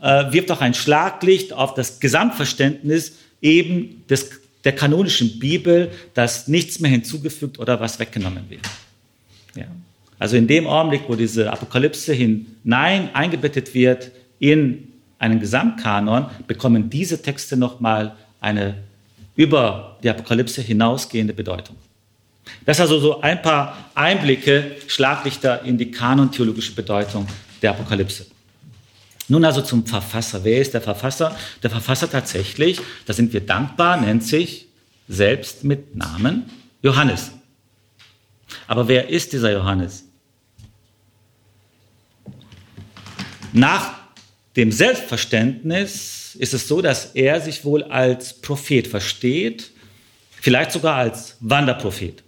äh, 0.00 0.32
wirft 0.32 0.50
auch 0.50 0.60
ein 0.60 0.74
Schlaglicht 0.74 1.52
auf 1.52 1.74
das 1.74 2.00
Gesamtverständnis 2.00 3.16
eben 3.40 4.04
des, 4.08 4.30
der 4.64 4.72
kanonischen 4.72 5.38
Bibel, 5.38 5.90
dass 6.14 6.48
nichts 6.48 6.80
mehr 6.80 6.90
hinzugefügt 6.90 7.58
oder 7.58 7.80
was 7.80 7.98
weggenommen 7.98 8.44
wird. 8.48 8.68
Ja. 9.54 9.66
Also 10.18 10.36
in 10.36 10.46
dem 10.46 10.66
Augenblick, 10.66 11.02
wo 11.08 11.14
diese 11.14 11.50
Apokalypse 11.50 12.12
hinein 12.12 13.14
eingebettet 13.14 13.74
wird 13.74 14.10
in 14.38 14.88
einen 15.18 15.40
Gesamtkanon, 15.40 16.26
bekommen 16.46 16.90
diese 16.90 17.22
Texte 17.22 17.56
nochmal 17.56 18.16
eine 18.40 18.74
über 19.36 19.96
die 20.02 20.10
Apokalypse 20.10 20.60
hinausgehende 20.60 21.32
Bedeutung. 21.32 21.76
Das 22.66 22.76
ist 22.76 22.82
also 22.82 22.98
so 22.98 23.20
ein 23.20 23.40
paar 23.40 23.90
Einblicke, 23.94 24.76
Schlaglichter 24.86 25.62
in 25.64 25.78
die 25.78 25.90
kanontheologische 25.90 26.72
Bedeutung 26.74 27.26
der 27.62 27.70
Apokalypse. 27.70 28.26
Nun 29.30 29.44
also 29.44 29.62
zum 29.62 29.86
Verfasser. 29.86 30.42
Wer 30.42 30.60
ist 30.60 30.74
der 30.74 30.80
Verfasser? 30.80 31.36
Der 31.62 31.70
Verfasser 31.70 32.10
tatsächlich, 32.10 32.80
da 33.06 33.12
sind 33.12 33.32
wir 33.32 33.40
dankbar, 33.40 34.00
nennt 34.00 34.24
sich 34.24 34.66
selbst 35.06 35.62
mit 35.62 35.94
Namen 35.94 36.50
Johannes. 36.82 37.30
Aber 38.66 38.88
wer 38.88 39.08
ist 39.08 39.32
dieser 39.32 39.52
Johannes? 39.52 40.04
Nach 43.52 43.94
dem 44.56 44.72
Selbstverständnis 44.72 46.34
ist 46.34 46.52
es 46.52 46.66
so, 46.66 46.82
dass 46.82 47.12
er 47.14 47.40
sich 47.40 47.64
wohl 47.64 47.84
als 47.84 48.34
Prophet 48.34 48.88
versteht, 48.88 49.70
vielleicht 50.32 50.72
sogar 50.72 50.96
als 50.96 51.36
Wanderprophet 51.38 52.24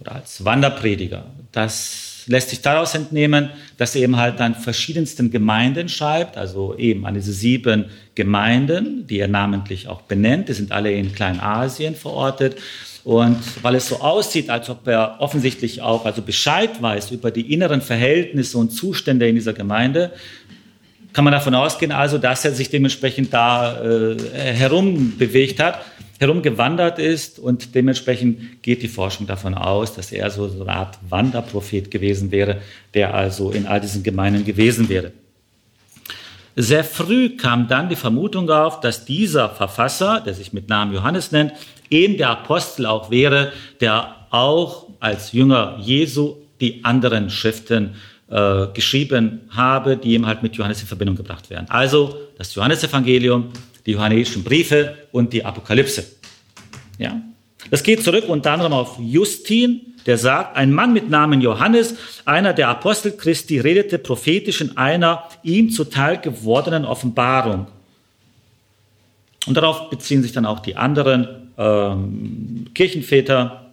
oder 0.00 0.16
als 0.16 0.44
Wanderprediger. 0.44 1.26
Das 1.52 2.07
lässt 2.28 2.50
sich 2.50 2.60
daraus 2.60 2.94
entnehmen, 2.94 3.50
dass 3.76 3.94
er 3.94 4.02
eben 4.02 4.16
halt 4.16 4.40
an 4.40 4.54
verschiedensten 4.54 5.30
Gemeinden 5.30 5.88
schreibt, 5.88 6.36
also 6.36 6.76
eben 6.76 7.06
an 7.06 7.14
diese 7.14 7.32
sieben 7.32 7.86
Gemeinden, 8.14 9.06
die 9.06 9.18
er 9.18 9.28
namentlich 9.28 9.88
auch 9.88 10.02
benennt. 10.02 10.48
Die 10.48 10.52
sind 10.52 10.72
alle 10.72 10.92
in 10.92 11.12
Kleinasien 11.12 11.94
verortet. 11.94 12.56
Und 13.04 13.38
weil 13.62 13.74
es 13.74 13.88
so 13.88 14.00
aussieht, 14.00 14.50
als 14.50 14.68
ob 14.68 14.86
er 14.86 15.16
offensichtlich 15.20 15.80
auch 15.80 16.04
also 16.04 16.20
Bescheid 16.20 16.82
weiß 16.82 17.10
über 17.10 17.30
die 17.30 17.52
inneren 17.52 17.80
Verhältnisse 17.80 18.58
und 18.58 18.70
Zustände 18.70 19.28
in 19.28 19.34
dieser 19.34 19.54
Gemeinde, 19.54 20.12
kann 21.14 21.24
man 21.24 21.32
davon 21.32 21.54
ausgehen, 21.54 21.90
also, 21.90 22.18
dass 22.18 22.44
er 22.44 22.52
sich 22.52 22.68
dementsprechend 22.68 23.32
da 23.32 23.82
äh, 23.82 24.16
herumbewegt 24.34 25.58
hat 25.58 25.80
herumgewandert 26.18 26.98
ist 26.98 27.38
und 27.38 27.74
dementsprechend 27.74 28.62
geht 28.62 28.82
die 28.82 28.88
Forschung 28.88 29.26
davon 29.26 29.54
aus, 29.54 29.94
dass 29.94 30.12
er 30.12 30.30
so, 30.30 30.50
eine 30.60 30.72
Art 30.72 30.98
Wanderprophet 31.08 31.90
gewesen 31.90 32.30
wäre, 32.30 32.60
der 32.94 33.14
also 33.14 33.50
in 33.50 33.66
all 33.66 33.80
diesen 33.80 34.02
Gemeinden 34.02 34.44
gewesen 34.44 34.88
wäre. 34.88 35.12
Sehr 36.56 36.82
früh 36.82 37.36
kam 37.36 37.68
dann 37.68 37.88
die 37.88 37.94
Vermutung 37.94 38.50
auf, 38.50 38.80
dass 38.80 39.04
dieser 39.04 39.48
Verfasser, 39.48 40.20
der 40.20 40.34
sich 40.34 40.52
mit 40.52 40.68
Namen 40.68 40.92
Johannes 40.92 41.30
nennt, 41.30 41.52
eben 41.88 42.16
der 42.16 42.30
Apostel 42.30 42.84
auch 42.86 43.12
wäre, 43.12 43.52
der 43.80 44.16
auch 44.30 44.88
als 44.98 45.30
Jünger 45.30 45.78
Jesu 45.80 46.34
die 46.60 46.84
anderen 46.84 47.30
Schriften 47.30 47.94
äh, 48.28 48.66
geschrieben 48.74 49.42
habe, 49.50 49.96
die 49.96 50.14
ihm 50.14 50.26
halt 50.26 50.42
mit 50.42 50.56
Johannes 50.56 50.80
in 50.80 50.88
Verbindung 50.88 51.16
gebracht 51.16 51.48
werden. 51.48 51.66
Also 51.68 52.16
das 52.36 52.54
Johannesevangelium, 52.54 53.50
die 53.86 53.92
johannäischen 53.92 54.44
Briefe 54.44 54.96
und 55.12 55.32
die 55.32 55.44
Apokalypse. 55.44 56.04
Ja? 56.98 57.20
Das 57.70 57.82
geht 57.82 58.02
zurück 58.02 58.24
unter 58.28 58.52
anderem 58.52 58.72
auf 58.72 58.98
Justin, 58.98 59.80
der 60.06 60.16
sagt, 60.16 60.56
ein 60.56 60.72
Mann 60.72 60.92
mit 60.92 61.10
Namen 61.10 61.40
Johannes, 61.40 61.96
einer 62.24 62.54
der 62.54 62.68
Apostel 62.68 63.12
Christi, 63.12 63.58
redete 63.60 63.98
prophetisch 63.98 64.60
in 64.60 64.76
einer 64.76 65.24
ihm 65.42 65.70
zuteil 65.70 66.18
gewordenen 66.18 66.84
Offenbarung. 66.84 67.66
Und 69.46 69.54
darauf 69.56 69.90
beziehen 69.90 70.22
sich 70.22 70.32
dann 70.32 70.46
auch 70.46 70.60
die 70.60 70.76
anderen 70.76 71.52
ähm, 71.58 72.66
Kirchenväter, 72.74 73.70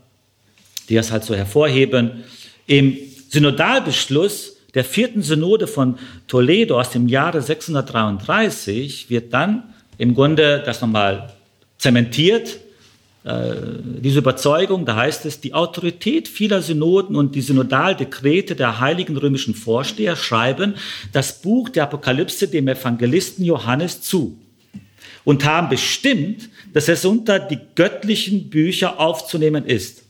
die 0.89 0.95
das 0.95 1.11
halt 1.11 1.23
so 1.23 1.35
hervorheben. 1.35 2.23
Im 2.67 2.97
Synodalbeschluss 3.29 4.57
der 4.73 4.83
vierten 4.83 5.21
Synode 5.21 5.67
von 5.67 5.97
Toledo 6.27 6.79
aus 6.79 6.89
dem 6.89 7.07
Jahre 7.07 7.41
633 7.41 9.09
wird 9.09 9.33
dann 9.33 9.63
im 9.97 10.13
Grunde 10.13 10.61
das 10.65 10.81
nochmal 10.81 11.33
zementiert, 11.77 12.59
äh, 13.25 13.55
diese 14.01 14.19
Überzeugung, 14.19 14.85
da 14.85 14.95
heißt 14.95 15.25
es, 15.25 15.41
die 15.41 15.53
Autorität 15.55 16.27
vieler 16.27 16.61
Synoden 16.61 17.15
und 17.15 17.33
die 17.33 17.41
Synodaldekrete 17.41 18.55
der 18.55 18.79
heiligen 18.79 19.17
römischen 19.17 19.55
Vorsteher 19.55 20.15
schreiben 20.15 20.75
das 21.11 21.41
Buch 21.41 21.69
der 21.69 21.83
Apokalypse 21.83 22.47
dem 22.47 22.67
Evangelisten 22.67 23.43
Johannes 23.43 24.01
zu 24.01 24.37
und 25.23 25.43
haben 25.43 25.69
bestimmt, 25.69 26.49
dass 26.73 26.87
es 26.87 27.03
unter 27.03 27.39
die 27.39 27.59
göttlichen 27.73 28.49
Bücher 28.51 28.99
aufzunehmen 28.99 29.65
ist. 29.65 30.03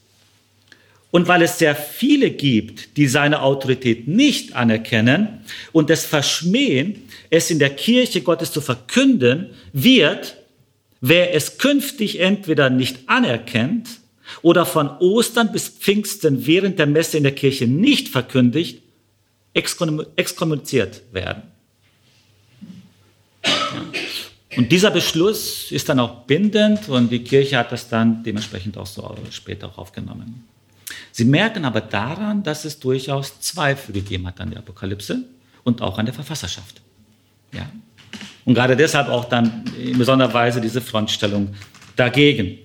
Und 1.10 1.30
weil 1.30 1.43
es 1.43 1.58
sehr 1.58 1.76
viele 1.76 2.32
gibt, 2.32 2.98
die 2.98 3.08
seine 3.08 3.41
Autorität 3.41 4.10
nicht 4.10 4.54
anerkennen 4.54 5.45
und 5.71 5.89
es 5.89 6.04
verschmähen, 6.04 7.05
es 7.36 7.52
in 7.52 7.60
der 7.60 7.76
Kirche 7.76 8.21
Gottes 8.21 8.52
zu 8.52 8.62
verkünden, 8.62 9.52
wird, 9.74 10.38
wer 11.02 11.34
es 11.34 11.58
künftig 11.58 12.19
entweder 12.19 12.69
nicht 12.69 13.08
anerkennt 13.08 13.89
oder 14.41 14.65
von 14.65 14.89
Ostern 15.00 15.52
bis 15.52 15.67
Pfingsten 15.69 16.48
während 16.48 16.80
der 16.80 16.88
Messe 16.88 17.17
in 17.17 17.24
der 17.24 17.36
Kirche 17.36 17.67
nicht 17.67 18.10
verkündigt, 18.10 18.82
exkommuniziert 19.54 21.02
werden. 21.12 21.43
Und 24.58 24.71
dieser 24.71 24.91
Beschluss 24.91 25.71
ist 25.71 25.89
dann 25.89 26.00
auch 26.00 26.24
bindend 26.24 26.88
und 26.88 27.10
die 27.10 27.24
Kirche 27.24 27.58
hat 27.58 27.71
das 27.71 27.89
dann 27.89 28.24
dementsprechend 28.24 28.78
auch 28.78 28.86
so 28.86 29.15
später 29.30 29.67
auch 29.67 29.78
aufgenommen. 29.78 30.45
Sie 31.12 31.26
merken 31.26 31.65
aber 31.65 31.82
daran, 31.82 32.43
dass 32.43 32.65
es 32.65 32.80
durchaus 32.80 33.39
Zweifel 33.41 33.93
gegeben 33.93 34.28
hat 34.28 34.39
an 34.39 34.52
der 34.52 34.60
Apokalypse 34.60 35.24
und 35.63 35.82
auch 35.82 35.98
an 35.98 36.06
der 36.06 36.13
Verfasserschaft. 36.13 36.82
Ja. 37.56 37.70
Und 38.44 38.54
gerade 38.54 38.76
deshalb 38.76 39.10
auch 39.10 39.26
dann 39.26 39.63
in 39.82 39.98
besonderer 39.98 40.34
Weise 40.34 40.62
diese 40.62 40.82
Frontstellung 40.82 41.56
dagegen. 41.96 42.60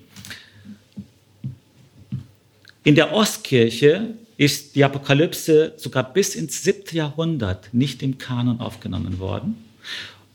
In 2.85 2.94
der 2.94 3.12
Ostkirche 3.12 4.14
ist 4.37 4.74
die 4.74 4.85
Apokalypse 4.85 5.74
sogar 5.76 6.12
bis 6.12 6.35
ins 6.35 6.62
siebte 6.62 6.96
Jahrhundert 6.96 7.72
nicht 7.72 8.03
im 8.03 8.18
Kanon 8.18 8.61
aufgenommen 8.61 9.18
worden. 9.18 9.57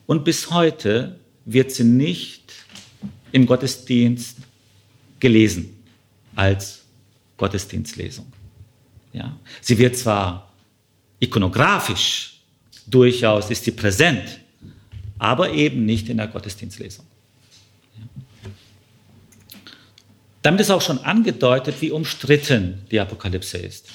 Und 0.06 0.24
bis 0.24 0.52
heute 0.52 1.20
wird 1.46 1.72
sie 1.72 1.84
nicht 1.84 2.54
im 3.32 3.46
Gottesdienst 3.46 4.38
gelesen 5.20 5.76
als 6.36 6.84
Gottesdienstlesung. 7.38 8.32
Ja. 9.14 9.38
Sie 9.62 9.78
wird 9.78 9.98
zwar 9.98 10.52
ikonografisch 11.20 12.36
durchaus 12.86 13.50
ist 13.50 13.64
sie 13.64 13.72
präsent, 13.72 14.40
aber 15.18 15.52
eben 15.52 15.86
nicht 15.86 16.10
in 16.10 16.18
der 16.18 16.28
Gottesdienstlesung. 16.28 17.06
Damit 20.42 20.62
ist 20.62 20.70
auch 20.70 20.82
schon 20.82 21.00
angedeutet, 21.00 21.76
wie 21.80 21.92
umstritten 21.92 22.86
die 22.92 23.00
Apokalypse 23.00 23.58
ist 23.58 23.90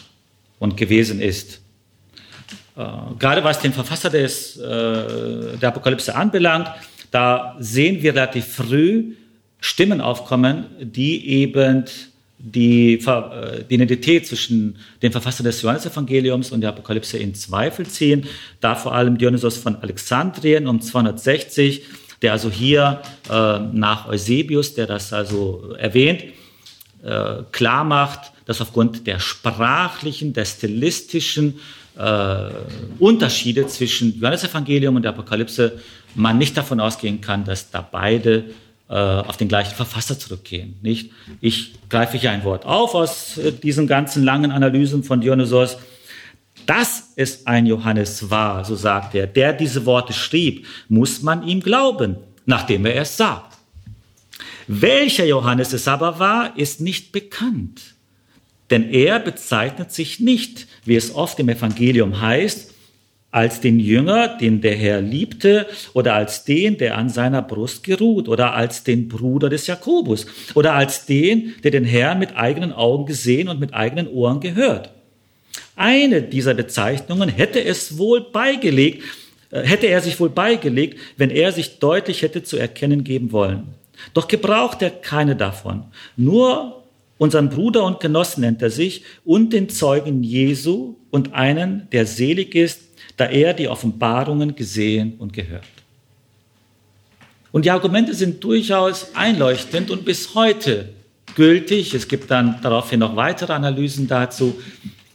und 0.58 0.76
gewesen 0.76 1.20
ist. 1.20 1.60
Äh, 2.76 2.84
gerade 3.18 3.44
was 3.44 3.60
den 3.60 3.72
Verfasser 3.72 4.10
des, 4.10 4.56
äh, 4.56 5.56
der 5.58 5.68
Apokalypse 5.68 6.14
anbelangt, 6.14 6.68
da 7.10 7.56
sehen 7.60 8.02
wir 8.02 8.14
relativ 8.14 8.46
früh 8.46 9.14
Stimmen 9.60 10.00
aufkommen, 10.00 10.66
die 10.80 11.28
eben 11.28 11.84
die, 12.42 12.94
äh, 12.94 13.64
die 13.68 13.74
Identität 13.74 14.26
zwischen 14.26 14.76
dem 15.02 15.12
Verfasser 15.12 15.42
des 15.42 15.60
Johannesevangeliums 15.60 16.52
und 16.52 16.62
der 16.62 16.70
Apokalypse 16.70 17.18
in 17.18 17.34
Zweifel 17.34 17.86
ziehen. 17.86 18.26
Da 18.60 18.74
vor 18.74 18.94
allem 18.94 19.18
Dionysos 19.18 19.58
von 19.58 19.76
Alexandrien 19.76 20.66
um 20.66 20.80
260, 20.80 21.82
der 22.22 22.32
also 22.32 22.50
hier 22.50 23.02
äh, 23.28 23.58
nach 23.58 24.08
Eusebius, 24.08 24.74
der 24.74 24.86
das 24.86 25.12
also 25.12 25.74
erwähnt, 25.78 26.24
äh, 27.04 27.42
klar 27.52 27.84
macht, 27.84 28.32
dass 28.46 28.60
aufgrund 28.60 29.06
der 29.06 29.20
sprachlichen, 29.20 30.32
der 30.32 30.44
stilistischen 30.44 31.60
äh, 31.96 32.50
Unterschiede 32.98 33.66
zwischen 33.66 34.18
Johannesevangelium 34.18 34.96
und 34.96 35.02
der 35.02 35.12
Apokalypse 35.12 35.78
man 36.14 36.38
nicht 36.38 36.56
davon 36.56 36.80
ausgehen 36.80 37.20
kann, 37.20 37.44
dass 37.44 37.70
da 37.70 37.86
beide 37.88 38.46
äh, 38.90 38.94
auf 38.94 39.36
den 39.36 39.46
gleichen 39.46 39.76
Verfasser 39.76 40.18
zurückgehen. 40.18 40.74
Nicht? 40.82 41.12
Ich 41.40 41.74
greife 41.88 42.18
hier 42.18 42.32
ein 42.32 42.42
Wort 42.42 42.66
auf 42.66 42.96
aus 42.96 43.38
äh, 43.38 43.52
diesen 43.52 43.86
ganzen 43.86 44.24
langen 44.24 44.50
Analysen 44.50 45.04
von 45.04 45.20
Dionysos. 45.20 45.76
Dass 46.66 47.12
es 47.14 47.46
ein 47.46 47.66
Johannes 47.66 48.30
war, 48.30 48.64
so 48.64 48.74
sagt 48.74 49.14
er, 49.14 49.28
der 49.28 49.52
diese 49.52 49.86
Worte 49.86 50.12
schrieb, 50.12 50.66
muss 50.88 51.22
man 51.22 51.46
ihm 51.46 51.60
glauben, 51.60 52.16
nachdem 52.46 52.84
er 52.84 52.96
es 52.96 53.16
sagt. 53.16 53.58
Welcher 54.66 55.24
Johannes 55.24 55.72
es 55.72 55.86
aber 55.86 56.18
war, 56.18 56.58
ist 56.58 56.80
nicht 56.80 57.12
bekannt. 57.12 57.94
Denn 58.70 58.90
er 58.90 59.20
bezeichnet 59.20 59.92
sich 59.92 60.18
nicht, 60.18 60.66
wie 60.84 60.96
es 60.96 61.14
oft 61.14 61.38
im 61.38 61.48
Evangelium 61.48 62.20
heißt, 62.20 62.69
als 63.30 63.60
den 63.60 63.78
Jünger, 63.78 64.36
den 64.38 64.60
der 64.60 64.74
Herr 64.74 65.00
liebte, 65.00 65.66
oder 65.92 66.14
als 66.14 66.44
den, 66.44 66.78
der 66.78 66.98
an 66.98 67.08
seiner 67.08 67.42
Brust 67.42 67.84
geruht, 67.84 68.28
oder 68.28 68.54
als 68.54 68.82
den 68.82 69.08
Bruder 69.08 69.48
des 69.48 69.66
Jakobus, 69.66 70.26
oder 70.54 70.74
als 70.74 71.06
den, 71.06 71.54
der 71.62 71.70
den 71.70 71.84
Herrn 71.84 72.18
mit 72.18 72.36
eigenen 72.36 72.72
Augen 72.72 73.06
gesehen 73.06 73.48
und 73.48 73.60
mit 73.60 73.72
eigenen 73.72 74.08
Ohren 74.08 74.40
gehört. 74.40 74.90
Eine 75.76 76.22
dieser 76.22 76.54
Bezeichnungen 76.54 77.28
hätte 77.28 77.62
es 77.62 77.96
wohl 77.96 78.20
beigelegt, 78.20 79.04
äh, 79.50 79.62
hätte 79.62 79.86
er 79.86 80.00
sich 80.00 80.18
wohl 80.20 80.30
beigelegt, 80.30 80.98
wenn 81.16 81.30
er 81.30 81.52
sich 81.52 81.78
deutlich 81.78 82.22
hätte 82.22 82.42
zu 82.42 82.56
erkennen 82.56 83.04
geben 83.04 83.32
wollen. 83.32 83.68
Doch 84.12 84.28
gebraucht 84.28 84.82
er 84.82 84.90
keine 84.90 85.36
davon. 85.36 85.84
Nur 86.16 86.84
unseren 87.18 87.50
Bruder 87.50 87.84
und 87.84 88.00
Genossen 88.00 88.40
nennt 88.40 88.62
er 88.62 88.70
sich 88.70 89.04
und 89.24 89.52
den 89.52 89.68
Zeugen 89.68 90.22
Jesu 90.22 90.96
und 91.10 91.34
einen, 91.34 91.86
der 91.92 92.06
selig 92.06 92.54
ist, 92.54 92.89
da 93.20 93.26
er 93.26 93.52
die 93.52 93.68
Offenbarungen 93.68 94.56
gesehen 94.56 95.14
und 95.18 95.34
gehört. 95.34 95.66
Und 97.52 97.66
die 97.66 97.70
Argumente 97.70 98.14
sind 98.14 98.42
durchaus 98.42 99.14
einleuchtend 99.14 99.90
und 99.90 100.06
bis 100.06 100.34
heute 100.34 100.88
gültig. 101.34 101.92
Es 101.92 102.08
gibt 102.08 102.30
dann 102.30 102.62
daraufhin 102.62 103.00
noch 103.00 103.16
weitere 103.16 103.52
Analysen 103.52 104.08
dazu, 104.08 104.58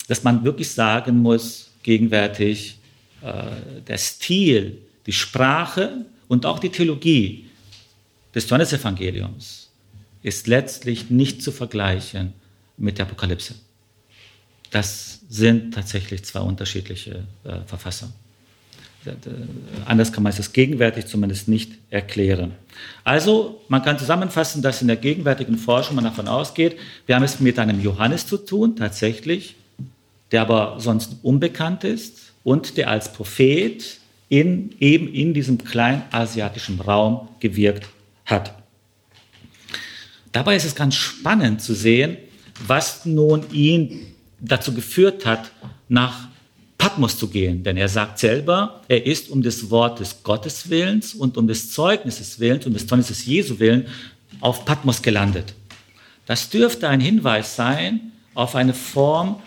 dass 0.07 0.23
man 0.23 0.43
wirklich 0.43 0.69
sagen 0.69 1.17
muss, 1.17 1.71
gegenwärtig, 1.81 2.77
äh, 3.23 3.81
der 3.87 3.97
Stil, 3.97 4.77
die 5.07 5.11
Sprache 5.11 6.05
und 6.27 6.45
auch 6.45 6.59
die 6.59 6.69
Theologie 6.69 7.47
des 8.35 8.47
Johannesevangeliums 8.47 9.71
ist 10.21 10.45
letztlich 10.45 11.09
nicht 11.09 11.41
zu 11.41 11.51
vergleichen 11.51 12.33
mit 12.77 12.99
der 12.99 13.07
Apokalypse. 13.07 13.55
Das 14.69 15.14
sind 15.29 15.73
tatsächlich 15.73 16.23
zwei 16.23 16.41
unterschiedliche 16.41 17.23
äh, 17.43 17.59
Verfasser. 17.65 18.11
Anders 19.85 20.11
kann 20.11 20.23
man 20.23 20.33
es 20.35 20.51
gegenwärtig 20.51 21.05
zumindest 21.05 21.47
nicht 21.47 21.73
erklären. 21.91 22.53
Also, 23.03 23.61
man 23.67 23.83
kann 23.83 23.99
zusammenfassen, 23.99 24.63
dass 24.63 24.81
in 24.81 24.87
der 24.87 24.97
gegenwärtigen 24.97 25.57
Forschung 25.57 25.95
man 25.95 26.05
davon 26.05 26.27
ausgeht, 26.27 26.77
wir 27.05 27.15
haben 27.15 27.23
es 27.23 27.39
mit 27.39 27.59
einem 27.59 27.81
Johannes 27.81 28.25
zu 28.25 28.37
tun, 28.37 28.75
tatsächlich, 28.75 29.55
der 30.31 30.41
aber 30.41 30.79
sonst 30.79 31.17
unbekannt 31.21 31.83
ist 31.83 32.33
und 32.43 32.77
der 32.77 32.89
als 32.89 33.13
Prophet 33.13 33.99
in, 34.29 34.73
eben 34.79 35.07
in 35.13 35.33
diesem 35.33 35.63
kleinasiatischen 35.63 36.81
Raum 36.81 37.29
gewirkt 37.39 37.87
hat. 38.25 38.55
Dabei 40.31 40.55
ist 40.55 40.65
es 40.65 40.75
ganz 40.75 40.95
spannend 40.95 41.61
zu 41.61 41.73
sehen, 41.73 42.17
was 42.65 43.05
nun 43.05 43.43
ihn 43.51 44.14
dazu 44.47 44.73
geführt 44.73 45.25
hat, 45.25 45.51
nach 45.89 46.27
Patmos 46.77 47.17
zu 47.17 47.27
gehen. 47.29 47.63
Denn 47.63 47.77
er 47.77 47.89
sagt 47.89 48.19
selber, 48.19 48.81
er 48.87 49.05
ist 49.05 49.29
um 49.29 49.41
des 49.41 49.69
Wortes 49.69 50.23
Gottes 50.23 50.69
Willens 50.69 51.13
und 51.13 51.37
um 51.37 51.47
des 51.47 51.71
Zeugnisses 51.71 52.39
Willens 52.39 52.65
und 52.65 52.73
des 52.73 52.85
Zeugnisses 52.85 53.25
Jesu 53.25 53.59
Willen 53.59 53.87
auf 54.41 54.65
Patmos 54.65 55.01
gelandet. 55.01 55.53
Das 56.25 56.49
dürfte 56.49 56.87
ein 56.89 56.99
Hinweis 56.99 57.55
sein 57.55 58.11
auf 58.33 58.55
eine 58.55 58.73
Form, 58.73 59.41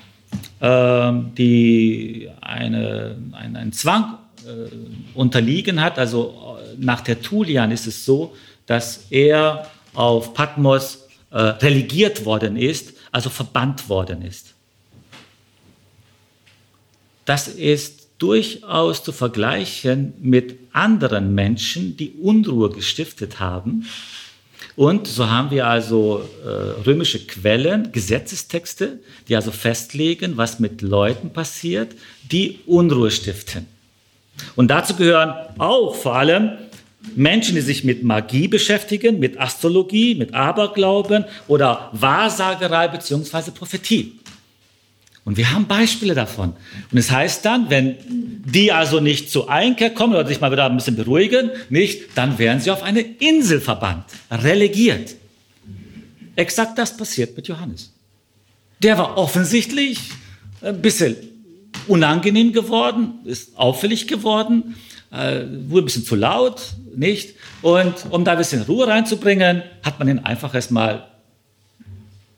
äh, 0.61 1.13
die 1.37 2.29
eine, 2.41 3.17
ein, 3.33 3.57
einen 3.57 3.73
Zwang 3.73 4.19
äh, 4.47 4.71
unterliegen 5.15 5.81
hat. 5.81 5.99
Also 5.99 6.57
äh, 6.59 6.77
nach 6.79 7.03
Tertullian 7.03 7.71
ist 7.71 7.87
es 7.87 8.05
so, 8.05 8.35
dass 8.67 9.07
er 9.11 9.67
auf 9.95 10.35
Patmos 10.35 11.07
äh, 11.31 11.39
religiert 11.39 12.25
worden 12.25 12.57
ist, 12.57 12.95
also 13.11 13.31
verbannt 13.31 13.89
worden 13.89 14.23
ist. 14.23 14.55
Das 17.29 17.47
ist 17.47 18.09
durchaus 18.17 19.05
zu 19.05 19.13
vergleichen 19.13 20.15
mit 20.19 20.59
anderen 20.73 21.35
Menschen, 21.35 21.95
die 21.95 22.13
Unruhe 22.13 22.71
gestiftet 22.71 23.39
haben. 23.39 23.87
Und 24.77 25.07
so 25.07 25.29
haben 25.29 25.51
wir 25.51 25.67
also 25.67 26.27
äh, 26.43 26.49
römische 26.87 27.27
Quellen, 27.27 27.93
Gesetzestexte, 27.93 29.01
die 29.29 29.37
also 29.37 29.51
festlegen, 29.51 30.39
was 30.39 30.59
mit 30.59 30.81
Leuten 30.81 31.29
passiert, 31.29 31.95
die 32.33 32.61
Unruhe 32.65 33.11
stiften. 33.11 33.67
Und 34.57 34.69
dazu 34.69 34.97
gehören 34.97 35.35
auch 35.59 35.97
vor 35.97 36.17
allem 36.17 36.53
Menschen, 37.15 37.57
die 37.57 37.61
sich 37.61 37.85
mit 37.85 38.03
Magie 38.05 38.49
beschäftigen, 38.49 39.19
mit 39.19 39.39
Astrologie, 39.39 40.15
mit 40.15 40.33
Aberglauben 40.33 41.27
oder 41.47 41.91
Wahrsagerei 41.93 42.89
beziehungsweise 42.89 43.53
Prophetie. 43.53 44.19
Und 45.29 45.37
wir 45.37 45.53
haben 45.53 45.67
Beispiele 45.67 46.15
davon. 46.15 46.55
Und 46.91 46.97
es 46.97 47.11
heißt 47.11 47.45
dann, 47.45 47.69
wenn 47.69 47.97
die 48.47 48.73
also 48.73 48.99
nicht 48.99 49.31
zur 49.31 49.51
Einkehr 49.51 49.91
kommen 49.91 50.15
oder 50.15 50.27
sich 50.27 50.41
mal 50.41 50.51
wieder 50.51 50.65
ein 50.65 50.75
bisschen 50.75 50.97
beruhigen, 50.97 51.51
nicht, 51.69 52.17
dann 52.17 52.39
werden 52.39 52.61
sie 52.61 52.71
auf 52.71 52.83
eine 52.83 53.03
Insel 53.03 53.61
verbannt, 53.61 54.07
relegiert. 54.31 55.17
Exakt 56.35 56.79
das 56.79 56.97
passiert 56.97 57.37
mit 57.37 57.47
Johannes. 57.47 57.93
Der 58.83 58.97
war 58.97 59.19
offensichtlich 59.19 60.01
ein 60.63 60.81
bisschen 60.81 61.15
unangenehm 61.89 62.55
geworden, 62.55 63.19
ist 63.27 63.55
auffällig 63.59 64.09
geworden, 64.09 64.77
äh, 65.11 65.43
wurde 65.69 65.83
ein 65.83 65.85
bisschen 65.85 66.07
zu 66.07 66.15
laut, 66.15 66.73
nicht? 66.97 67.35
Und 67.61 67.93
um 68.09 68.25
da 68.25 68.33
ein 68.33 68.39
bisschen 68.39 68.63
Ruhe 68.63 68.87
reinzubringen, 68.87 69.63
hat 69.83 69.99
man 69.99 70.09
ihn 70.09 70.21
einfach 70.21 70.55
erstmal 70.55 71.07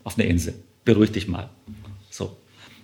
auf 0.03 0.19
eine 0.19 0.27
Insel. 0.27 0.55
Beruhig 0.83 1.13
dich 1.13 1.29
mal. 1.29 1.49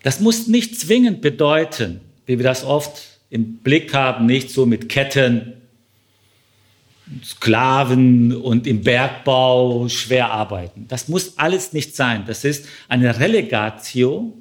Das 0.08 0.22
muss 0.22 0.48
nicht 0.48 0.80
zwingend 0.80 1.20
bedeuten, 1.20 2.00
wie 2.28 2.40
wir 2.40 2.44
das 2.44 2.64
oft 2.64 3.20
im 3.30 3.58
Blick 3.58 3.94
haben, 3.94 4.26
nicht 4.26 4.52
so 4.52 4.66
mit 4.66 4.88
Ketten, 4.88 5.52
Sklaven 7.22 8.34
und 8.34 8.68
im 8.68 8.84
Bergbau 8.84 9.90
schwer 9.90 10.32
arbeiten. 10.32 10.86
Das 10.88 11.10
muss 11.10 11.38
alles 11.38 11.74
nicht 11.74 11.94
sein. 11.94 12.24
Das 12.26 12.46
ist 12.46 12.70
eine 12.88 13.20
Relegatio, 13.20 14.34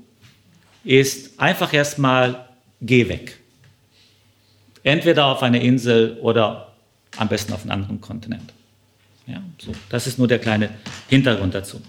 ist 0.85 1.40
einfach 1.40 1.72
erstmal 1.72 2.48
geh 2.81 3.09
weg. 3.09 3.40
Entweder 4.85 5.26
auf 5.26 5.42
eine 5.42 5.61
Insel 5.61 6.16
oder 6.20 6.76
am 7.16 7.26
besten 7.26 7.52
auf 7.52 7.62
einen 7.62 7.72
anderen 7.72 8.00
Kontinent. 8.00 8.52
Ja, 9.26 9.42
so. 9.59 9.72
Das 9.88 10.07
ist 10.07 10.16
nur 10.16 10.29
der 10.29 10.38
kleine 10.38 10.70
Hintergrund 11.09 11.57
dazu. 11.57 11.83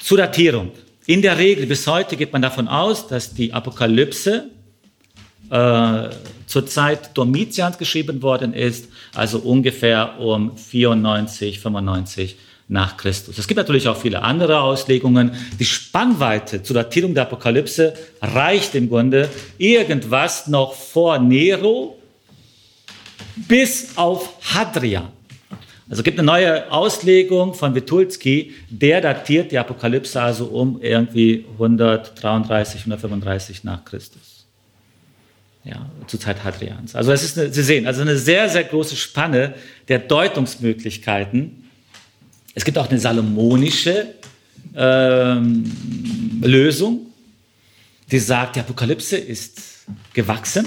Zur 0.00 0.18
Datierung. 0.18 0.72
In 1.08 1.22
der 1.22 1.38
Regel, 1.38 1.64
bis 1.64 1.86
heute 1.86 2.18
geht 2.18 2.34
man 2.34 2.42
davon 2.42 2.68
aus, 2.68 3.06
dass 3.06 3.32
die 3.32 3.54
Apokalypse 3.54 4.50
äh, 5.48 6.10
zur 6.46 6.66
Zeit 6.66 7.16
Domitians 7.16 7.78
geschrieben 7.78 8.20
worden 8.20 8.52
ist, 8.52 8.88
also 9.14 9.38
ungefähr 9.38 10.20
um 10.20 10.54
94, 10.58 11.60
95 11.60 12.36
nach 12.68 12.98
Christus. 12.98 13.38
Es 13.38 13.48
gibt 13.48 13.56
natürlich 13.56 13.88
auch 13.88 13.96
viele 13.96 14.20
andere 14.20 14.60
Auslegungen. 14.60 15.32
Die 15.58 15.64
Spannweite 15.64 16.62
zur 16.62 16.74
Datierung 16.74 17.14
der 17.14 17.22
Apokalypse 17.22 17.94
reicht 18.20 18.74
im 18.74 18.90
Grunde 18.90 19.30
irgendwas 19.56 20.46
noch 20.46 20.74
vor 20.74 21.18
Nero 21.18 21.98
bis 23.34 23.96
auf 23.96 24.34
Hadrian. 24.42 25.08
Also 25.90 26.02
gibt 26.02 26.18
eine 26.18 26.26
neue 26.26 26.70
Auslegung 26.70 27.54
von 27.54 27.74
Witulski, 27.74 28.52
der 28.68 29.00
datiert 29.00 29.52
die 29.52 29.58
Apokalypse 29.58 30.20
also 30.20 30.46
um 30.46 30.82
irgendwie 30.82 31.46
133, 31.54 32.80
135 32.80 33.64
nach 33.64 33.84
Christus. 33.84 34.46
Ja, 35.64 35.90
zur 36.06 36.20
Zeit 36.20 36.44
Hadrians. 36.44 36.94
Also 36.94 37.12
es 37.12 37.22
ist, 37.22 37.38
eine, 37.38 37.52
Sie 37.52 37.62
sehen, 37.62 37.86
also 37.86 38.02
eine 38.02 38.16
sehr, 38.16 38.48
sehr 38.48 38.64
große 38.64 38.96
Spanne 38.96 39.54
der 39.88 39.98
Deutungsmöglichkeiten. 39.98 41.68
Es 42.54 42.64
gibt 42.64 42.78
auch 42.78 42.88
eine 42.88 42.98
salomonische 42.98 44.14
ähm, 44.74 45.64
Lösung, 46.42 47.06
die 48.10 48.18
sagt, 48.18 48.56
die 48.56 48.60
Apokalypse 48.60 49.16
ist 49.16 49.86
gewachsen, 50.12 50.66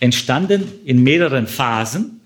entstanden 0.00 0.64
in 0.84 1.02
mehreren 1.02 1.46
Phasen 1.46 2.17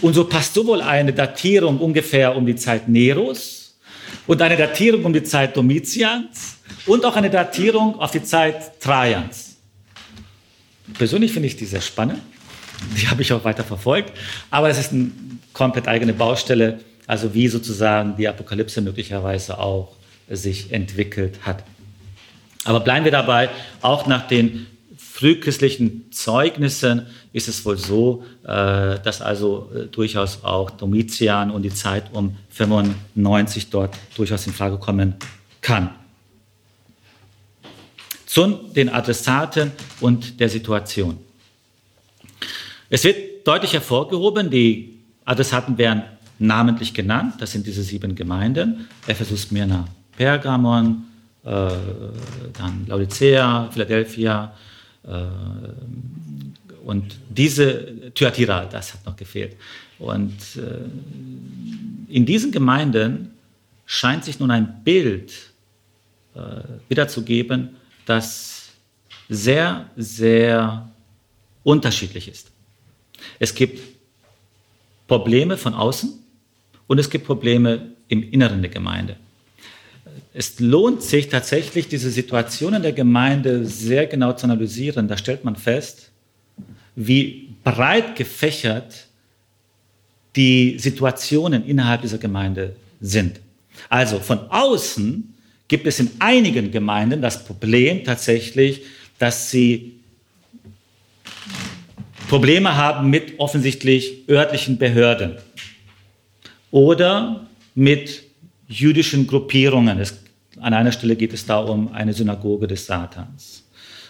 und 0.00 0.14
so 0.14 0.24
passt 0.24 0.54
sowohl 0.54 0.80
eine 0.80 1.12
Datierung 1.12 1.78
ungefähr 1.78 2.36
um 2.36 2.46
die 2.46 2.56
Zeit 2.56 2.88
Neros 2.88 3.76
und 4.26 4.40
eine 4.42 4.56
Datierung 4.56 5.04
um 5.04 5.12
die 5.12 5.22
Zeit 5.22 5.56
Domitians 5.56 6.58
und 6.86 7.04
auch 7.04 7.16
eine 7.16 7.30
Datierung 7.30 7.98
auf 7.98 8.10
die 8.10 8.22
Zeit 8.22 8.80
Trajans. 8.80 9.56
Persönlich 10.98 11.32
finde 11.32 11.48
ich 11.48 11.56
die 11.56 11.66
sehr 11.66 11.80
spannend. 11.80 12.20
Die 12.96 13.08
habe 13.08 13.22
ich 13.22 13.32
auch 13.32 13.44
weiter 13.44 13.64
verfolgt. 13.64 14.12
Aber 14.50 14.68
es 14.68 14.78
ist 14.78 14.92
eine 14.92 15.10
komplett 15.52 15.88
eigene 15.88 16.12
Baustelle, 16.12 16.80
also 17.06 17.32
wie 17.34 17.48
sozusagen 17.48 18.16
die 18.16 18.28
Apokalypse 18.28 18.80
möglicherweise 18.80 19.58
auch 19.58 19.92
sich 20.28 20.72
entwickelt 20.72 21.38
hat. 21.42 21.64
Aber 22.64 22.80
bleiben 22.80 23.04
wir 23.04 23.12
dabei, 23.12 23.50
auch 23.82 24.06
nach 24.06 24.26
den 24.26 24.66
frühchristlichen 25.14 26.10
Zeugnissen 26.10 27.06
ist 27.32 27.46
es 27.46 27.64
wohl 27.64 27.76
so, 27.76 28.24
äh, 28.42 28.98
dass 28.98 29.22
also 29.22 29.70
äh, 29.72 29.86
durchaus 29.86 30.42
auch 30.42 30.72
Domitian 30.72 31.52
und 31.52 31.62
die 31.62 31.72
Zeit 31.72 32.12
um 32.12 32.34
95 32.50 33.70
dort 33.70 33.96
durchaus 34.16 34.44
in 34.48 34.52
Frage 34.52 34.76
kommen 34.76 35.14
kann. 35.60 35.90
Zu 38.26 38.58
den 38.74 38.88
Adressaten 38.88 39.70
und 40.00 40.40
der 40.40 40.48
Situation. 40.48 41.16
Es 42.90 43.04
wird 43.04 43.46
deutlich 43.46 43.72
hervorgehoben, 43.72 44.50
die 44.50 44.98
Adressaten 45.24 45.78
werden 45.78 46.02
namentlich 46.40 46.92
genannt, 46.92 47.34
das 47.38 47.52
sind 47.52 47.68
diese 47.68 47.84
sieben 47.84 48.16
Gemeinden, 48.16 48.88
Ephesus, 49.06 49.52
Myrna, 49.52 49.84
Pergamon, 50.16 51.04
äh, 51.44 51.48
dann 52.58 52.84
Laodicea, 52.88 53.70
Philadelphia, 53.70 54.52
und 56.84 57.18
diese 57.28 58.12
Thyatira, 58.14 58.66
das 58.66 58.94
hat 58.94 59.04
noch 59.06 59.16
gefehlt. 59.16 59.56
Und 59.98 60.32
äh, 60.56 62.12
in 62.12 62.26
diesen 62.26 62.52
Gemeinden 62.52 63.32
scheint 63.86 64.24
sich 64.24 64.38
nun 64.38 64.50
ein 64.50 64.82
Bild 64.82 65.32
äh, 66.34 66.40
wiederzugeben, 66.88 67.76
das 68.06 68.70
sehr, 69.28 69.90
sehr 69.96 70.90
unterschiedlich 71.62 72.28
ist. 72.28 72.50
Es 73.38 73.54
gibt 73.54 73.80
Probleme 75.06 75.56
von 75.56 75.74
außen 75.74 76.12
und 76.86 76.98
es 76.98 77.08
gibt 77.08 77.26
Probleme 77.26 77.92
im 78.08 78.22
Inneren 78.22 78.60
der 78.62 78.70
Gemeinde 78.70 79.16
es 80.36 80.58
lohnt 80.58 81.00
sich 81.00 81.28
tatsächlich, 81.28 81.86
diese 81.86 82.10
Situationen 82.10 82.82
der 82.82 82.92
Gemeinde 82.92 83.64
sehr 83.64 84.06
genau 84.06 84.32
zu 84.32 84.46
analysieren. 84.46 85.06
Da 85.06 85.16
stellt 85.16 85.44
man 85.44 85.54
fest, 85.54 86.10
wie 86.96 87.50
breit 87.62 88.16
gefächert 88.16 89.06
die 90.34 90.76
Situationen 90.80 91.64
innerhalb 91.64 92.02
dieser 92.02 92.18
Gemeinde 92.18 92.74
sind. 93.00 93.40
Also 93.88 94.18
von 94.18 94.50
außen 94.50 95.34
gibt 95.68 95.86
es 95.86 96.00
in 96.00 96.10
einigen 96.18 96.72
Gemeinden 96.72 97.22
das 97.22 97.44
Problem 97.44 98.02
tatsächlich, 98.02 98.82
dass 99.20 99.52
sie 99.52 100.00
Probleme 102.28 102.74
haben 102.74 103.08
mit 103.08 103.38
offensichtlich 103.38 104.28
örtlichen 104.28 104.78
Behörden 104.78 105.36
oder 106.72 107.46
mit 107.76 108.24
jüdischen 108.66 109.28
Gruppierungen. 109.28 110.00
Es 110.00 110.23
an 110.64 110.72
einer 110.72 110.92
Stelle 110.92 111.14
geht 111.14 111.34
es 111.34 111.44
da 111.44 111.58
um 111.58 111.92
eine 111.92 112.14
Synagoge 112.14 112.66
des 112.66 112.86
Satans. 112.86 113.64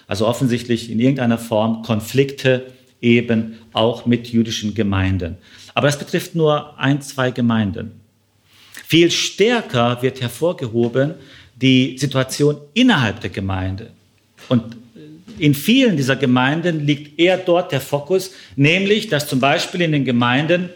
Also 0.07 0.25
offensichtlich 0.29 0.89
in 0.89 1.01
irgendeiner 1.01 1.37
Form 1.37 1.83
Konflikte 1.83 2.67
eben 3.01 3.59
auch 3.73 4.07
mit 4.07 4.29
jüdischen 4.29 4.73
Gemeinden. 4.73 5.37
Aber 5.75 5.89
das 5.89 5.99
betrifft 5.99 6.37
nur 6.37 6.79
ein, 6.79 7.03
zwei 7.03 7.33
Gemeinden. 7.33 8.01
Viel 8.87 9.11
stärker 9.11 10.01
wird 10.01 10.21
hervorgehoben 10.21 11.15
die 11.57 11.99
Situation 11.99 12.59
innerhalb 12.73 13.21
der 13.21 13.31
Gemeinde. 13.31 13.91
Und 14.49 14.77
in 15.39 15.55
vielen 15.55 15.97
dieser 15.97 16.15
Gemeinden 16.15 16.87
liegt 16.87 17.19
eher 17.19 17.39
dort 17.39 17.73
der 17.73 17.81
Fokus, 17.81 18.31
nämlich, 18.55 19.09
dass 19.09 19.27
zum 19.27 19.41
Beispiel 19.41 19.81
in 19.81 19.91
den 19.91 20.05
Gemeinden 20.05 20.71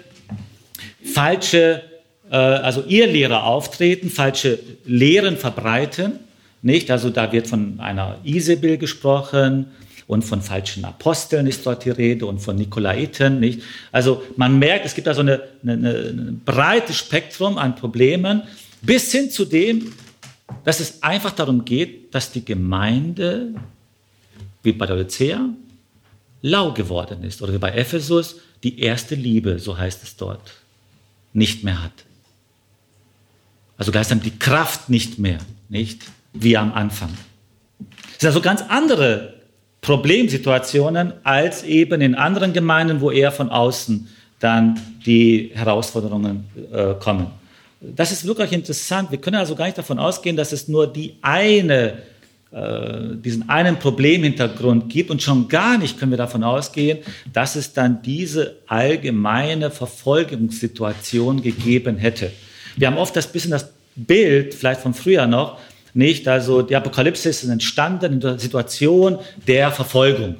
falsche 1.04 1.84
also 2.30 2.84
ihr 2.86 3.06
Lehrer 3.06 3.44
auftreten, 3.44 4.10
falsche 4.10 4.58
Lehren 4.84 5.36
verbreiten, 5.36 6.18
nicht? 6.62 6.90
Also 6.90 7.10
da 7.10 7.32
wird 7.32 7.46
von 7.46 7.80
einer 7.80 8.18
Isabel 8.24 8.78
gesprochen 8.78 9.66
und 10.06 10.22
von 10.24 10.40
falschen 10.40 10.84
Aposteln 10.84 11.46
ist 11.46 11.64
dort 11.66 11.84
die 11.84 11.90
Rede 11.90 12.26
und 12.26 12.40
von 12.40 12.56
Nikolaiten, 12.56 13.40
nicht? 13.40 13.62
Also 13.92 14.22
man 14.36 14.58
merkt, 14.58 14.86
es 14.86 14.94
gibt 14.94 15.06
da 15.06 15.14
so 15.14 15.22
ein 15.22 16.40
breites 16.44 16.96
Spektrum 16.96 17.58
an 17.58 17.76
Problemen 17.76 18.42
bis 18.82 19.12
hin 19.12 19.30
zu 19.30 19.44
dem, 19.44 19.92
dass 20.64 20.80
es 20.80 21.02
einfach 21.02 21.32
darum 21.32 21.64
geht, 21.64 22.14
dass 22.14 22.32
die 22.32 22.44
Gemeinde, 22.44 23.54
wie 24.62 24.72
bei 24.72 24.86
der 24.86 24.96
Lycea, 24.96 25.48
lau 26.42 26.72
geworden 26.72 27.22
ist 27.22 27.42
oder 27.42 27.52
wie 27.52 27.58
bei 27.58 27.72
Ephesus, 27.72 28.36
die 28.62 28.80
erste 28.80 29.14
Liebe, 29.14 29.58
so 29.58 29.76
heißt 29.76 30.02
es 30.02 30.16
dort, 30.16 30.54
nicht 31.32 31.64
mehr 31.64 31.82
hat. 31.82 31.92
Also 33.78 33.92
gleichsam 33.92 34.20
die 34.20 34.36
Kraft 34.38 34.90
nicht 34.90 35.18
mehr, 35.18 35.38
nicht 35.68 36.02
wie 36.34 36.56
am 36.56 36.72
Anfang. 36.72 37.10
Das 37.78 38.20
sind 38.20 38.28
also 38.28 38.40
ganz 38.40 38.62
andere 38.68 39.34
Problemsituationen 39.80 41.12
als 41.22 41.62
eben 41.62 42.00
in 42.00 42.16
anderen 42.16 42.52
Gemeinden, 42.52 43.00
wo 43.00 43.10
eher 43.10 43.32
von 43.32 43.48
außen 43.48 44.08
dann 44.40 44.78
die 45.06 45.52
Herausforderungen 45.54 46.44
äh, 46.72 46.94
kommen. 46.94 47.28
Das 47.80 48.10
ist 48.10 48.26
wirklich 48.26 48.52
interessant. 48.52 49.12
Wir 49.12 49.18
können 49.18 49.36
also 49.36 49.54
gar 49.54 49.66
nicht 49.66 49.78
davon 49.78 50.00
ausgehen, 50.00 50.36
dass 50.36 50.52
es 50.52 50.66
nur 50.66 50.92
die 50.92 51.16
eine, 51.22 52.02
äh, 52.50 53.14
diesen 53.14 53.48
einen 53.48 53.78
Problemhintergrund 53.78 54.90
gibt 54.90 55.10
und 55.10 55.22
schon 55.22 55.48
gar 55.48 55.78
nicht 55.78 55.98
können 55.98 56.10
wir 56.10 56.18
davon 56.18 56.42
ausgehen, 56.42 56.98
dass 57.32 57.54
es 57.54 57.72
dann 57.72 58.02
diese 58.02 58.56
allgemeine 58.66 59.70
Verfolgungssituation 59.70 61.42
gegeben 61.42 61.96
hätte. 61.96 62.32
Wir 62.78 62.86
haben 62.86 62.96
oft 62.96 63.16
das 63.16 63.32
bisschen 63.32 63.50
das 63.50 63.72
Bild, 63.96 64.54
vielleicht 64.54 64.80
von 64.80 64.94
früher 64.94 65.26
noch, 65.26 65.58
nicht? 65.94 66.28
Also 66.28 66.62
die 66.62 66.76
Apokalypse 66.76 67.28
ist 67.28 67.42
entstanden 67.42 68.14
in 68.14 68.20
der 68.20 68.38
Situation 68.38 69.18
der 69.46 69.72
Verfolgung. 69.72 70.36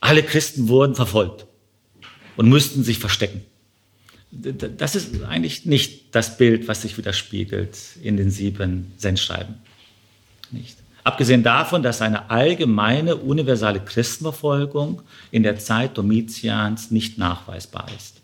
Alle 0.00 0.22
Christen 0.22 0.68
wurden 0.68 0.94
verfolgt 0.94 1.46
und 2.36 2.48
mussten 2.48 2.84
sich 2.84 2.98
verstecken. 2.98 3.42
Das 4.30 4.96
ist 4.96 5.22
eigentlich 5.22 5.64
nicht 5.64 6.14
das 6.14 6.36
Bild, 6.36 6.68
was 6.68 6.82
sich 6.82 6.98
widerspiegelt 6.98 7.78
in 8.02 8.18
den 8.18 8.30
sieben 8.30 8.92
Sendschreiben. 8.98 9.54
Nicht? 10.50 10.76
Abgesehen 11.04 11.42
davon, 11.42 11.82
dass 11.82 12.02
eine 12.02 12.30
allgemeine, 12.30 13.16
universale 13.16 13.80
Christenverfolgung 13.80 15.02
in 15.30 15.42
der 15.42 15.58
Zeit 15.58 15.96
Domitians 15.96 16.90
nicht 16.90 17.16
nachweisbar 17.16 17.86
ist. 17.96 18.20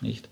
Nicht? 0.00 0.28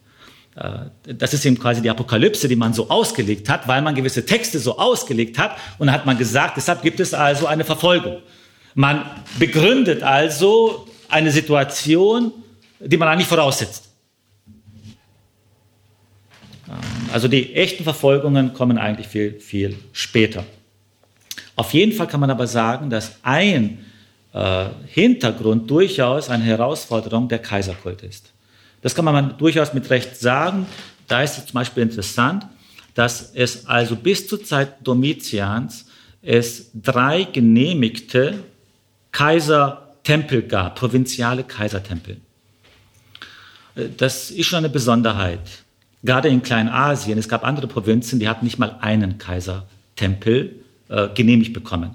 Äh, 0.57 1.15
das 1.15 1.35
ist 1.35 1.45
eben 1.45 1.59
quasi 1.59 1.83
die 1.83 1.91
Apokalypse, 1.91 2.49
die 2.49 2.57
man 2.57 2.73
so 2.73 2.89
ausgelegt 2.89 3.49
hat, 3.49 3.69
weil 3.69 3.83
man 3.83 3.95
gewisse 3.95 4.25
Texte 4.25 4.59
so 4.59 4.79
ausgelegt 4.79 5.39
hat. 5.39 5.57
Und 5.79 5.93
hat 5.93 6.07
man 6.07 6.17
gesagt, 6.19 6.57
deshalb 6.57 6.83
gibt 6.83 7.01
es 7.01 7.15
also 7.15 7.47
eine 7.47 7.65
Verfolgung. 7.65 8.19
Man 8.75 9.05
begründet 9.39 10.03
also 10.03 10.87
eine 11.09 11.31
Situation, 11.31 12.33
die 12.81 12.97
man 12.97 13.09
eigentlich 13.09 13.29
voraussetzt. 13.29 13.89
Ähm, 16.69 16.75
also 17.13 17.29
die 17.29 17.55
echten 17.55 17.85
Verfolgungen 17.85 18.55
kommen 18.55 18.79
eigentlich 18.79 19.09
viel, 19.09 19.39
viel 19.41 19.77
später. 19.93 20.45
Auf 21.55 21.73
jeden 21.73 21.93
Fall 21.93 22.07
kann 22.07 22.21
man 22.21 22.31
aber 22.31 22.47
sagen, 22.47 22.91
dass 22.91 23.17
ein 23.23 23.85
äh, 24.35 24.67
Hintergrund 24.89 25.71
durchaus 25.71 26.29
eine 26.29 26.45
Herausforderung 26.45 27.29
der 27.29 27.39
Kaiserkult 27.39 28.03
ist. 28.03 28.33
Das 28.83 28.95
kann 28.95 29.05
man 29.05 29.37
durchaus 29.39 29.75
mit 29.75 29.91
Recht 29.91 30.17
sagen. 30.17 30.67
Da 31.09 31.23
ist 31.23 31.39
es 31.39 31.47
zum 31.47 31.55
Beispiel 31.55 31.83
interessant, 31.83 32.47
dass 32.95 33.33
es 33.35 33.67
also 33.67 33.97
bis 33.97 34.27
zur 34.27 34.43
Zeit 34.43 34.87
Domitians 34.87 35.87
es 36.23 36.71
drei 36.75 37.25
genehmigte 37.25 38.43
Kaisertempel 39.13 40.43
gab, 40.43 40.77
provinziale 40.77 41.45
Kaisertempel. 41.45 42.19
Das 43.97 44.31
ist 44.31 44.47
schon 44.47 44.59
eine 44.59 44.69
Besonderheit. 44.71 45.41
Gerade 46.03 46.29
in 46.29 46.43
Kleinasien, 46.43 47.19
es 47.19 47.29
gab 47.29 47.45
andere 47.45 47.67
Provinzen, 47.67 48.19
die 48.19 48.29
hatten 48.29 48.45
nicht 48.45 48.59
mal 48.59 48.79
einen 48.81 49.19
Kaisertempel 49.19 50.61
äh, 50.89 51.09
genehmigt 51.15 51.53
bekommen. 51.53 51.95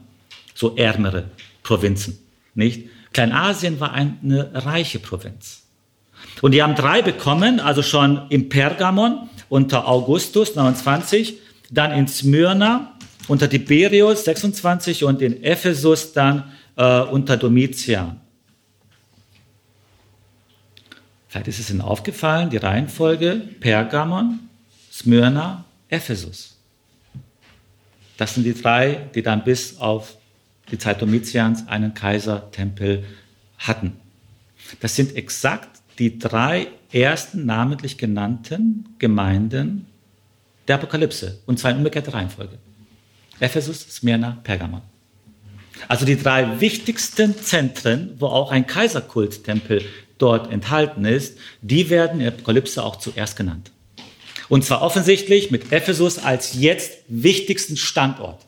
So 0.53 0.75
ärmere 0.75 1.25
Provinzen, 1.63 2.19
nicht? 2.53 2.89
Kleinasien 3.13 3.79
war 3.79 3.93
eine 3.93 4.51
reiche 4.53 4.99
Provinz. 4.99 5.60
Und 6.41 6.53
die 6.53 6.63
haben 6.63 6.75
drei 6.75 7.01
bekommen, 7.01 7.59
also 7.59 7.83
schon 7.83 8.27
im 8.29 8.49
Pergamon 8.49 9.29
unter 9.49 9.87
Augustus 9.87 10.55
29, 10.55 11.37
dann 11.69 11.91
in 11.91 12.07
Smyrna 12.07 12.93
unter 13.27 13.49
Tiberius 13.49 14.25
26 14.25 15.03
und 15.03 15.21
in 15.21 15.43
Ephesus 15.43 16.13
dann 16.13 16.51
äh, 16.75 17.01
unter 17.01 17.37
Domitian. 17.37 18.19
Vielleicht 21.27 21.47
ist 21.47 21.59
es 21.59 21.69
Ihnen 21.69 21.81
aufgefallen, 21.81 22.49
die 22.49 22.57
Reihenfolge 22.57 23.41
Pergamon, 23.59 24.39
Smyrna, 24.91 25.63
Ephesus. 25.87 26.57
Das 28.17 28.35
sind 28.35 28.43
die 28.43 28.53
drei, 28.53 29.09
die 29.15 29.23
dann 29.23 29.43
bis 29.43 29.79
auf 29.79 30.17
die 30.71 30.77
Zeit 30.77 31.01
Domitians 31.01 31.67
einen 31.67 31.93
Kaisertempel 31.93 33.05
hatten. 33.57 33.93
Das 34.79 34.95
sind 34.95 35.15
exakt 35.15 35.80
die 35.99 36.19
drei 36.19 36.67
ersten 36.91 37.45
namentlich 37.45 37.97
genannten 37.97 38.95
Gemeinden 38.99 39.85
der 40.67 40.75
Apokalypse, 40.75 41.39
und 41.45 41.59
zwar 41.59 41.71
in 41.71 41.77
umgekehrter 41.77 42.13
Reihenfolge. 42.13 42.57
Ephesus, 43.39 43.81
Smyrna, 43.81 44.39
Pergamon. 44.43 44.81
Also 45.87 46.05
die 46.05 46.17
drei 46.17 46.59
wichtigsten 46.59 47.35
Zentren, 47.35 48.15
wo 48.19 48.27
auch 48.27 48.51
ein 48.51 48.67
Kaiserkulttempel 48.67 49.83
dort 50.17 50.51
enthalten 50.51 51.05
ist, 51.05 51.37
die 51.61 51.89
werden 51.89 52.19
in 52.19 52.25
der 52.25 52.33
Apokalypse 52.33 52.83
auch 52.83 52.97
zuerst 52.97 53.35
genannt. 53.35 53.71
Und 54.49 54.65
zwar 54.65 54.81
offensichtlich 54.81 55.49
mit 55.49 55.71
Ephesus 55.71 56.19
als 56.19 56.53
jetzt 56.53 56.99
wichtigsten 57.07 57.77
Standort. 57.77 58.45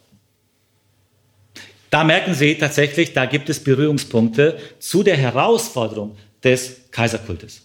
Da 1.89 2.03
merken 2.03 2.33
Sie 2.33 2.55
tatsächlich, 2.55 3.13
da 3.13 3.25
gibt 3.25 3.49
es 3.49 3.63
Berührungspunkte 3.63 4.57
zu 4.79 5.03
der 5.03 5.15
Herausforderung 5.15 6.17
des 6.43 6.77
Kaiserkultes. 6.91 7.61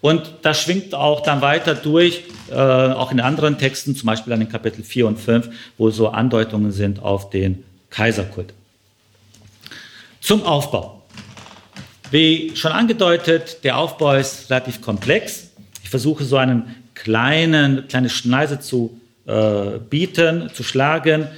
Und 0.00 0.30
das 0.42 0.60
schwingt 0.60 0.94
auch 0.94 1.22
dann 1.22 1.40
weiter 1.40 1.74
durch, 1.74 2.24
äh, 2.50 2.54
auch 2.54 3.10
in 3.10 3.20
anderen 3.20 3.58
Texten, 3.58 3.96
zum 3.96 4.06
Beispiel 4.06 4.32
an 4.32 4.40
den 4.40 4.48
Kapitel 4.48 4.82
4 4.84 5.06
und 5.06 5.18
5, 5.18 5.50
wo 5.76 5.90
so 5.90 6.08
Andeutungen 6.08 6.72
sind 6.72 7.02
auf 7.02 7.30
den 7.30 7.64
Kaiserkult. 7.90 8.52
Zum 10.20 10.42
Aufbau. 10.44 11.02
Wie 12.10 12.52
schon 12.54 12.72
angedeutet, 12.72 13.64
der 13.64 13.76
Aufbau 13.76 14.14
ist 14.14 14.50
relativ 14.50 14.80
komplex. 14.80 15.48
Ich 15.82 15.90
versuche 15.90 16.24
so 16.24 16.36
einen 16.36 16.74
kleinen, 16.94 17.86
kleine 17.88 18.08
Schneise 18.08 18.60
zu 18.60 18.98
äh, 19.26 19.78
bieten, 19.90 20.50
zu 20.54 20.62
schlagen. 20.62 21.28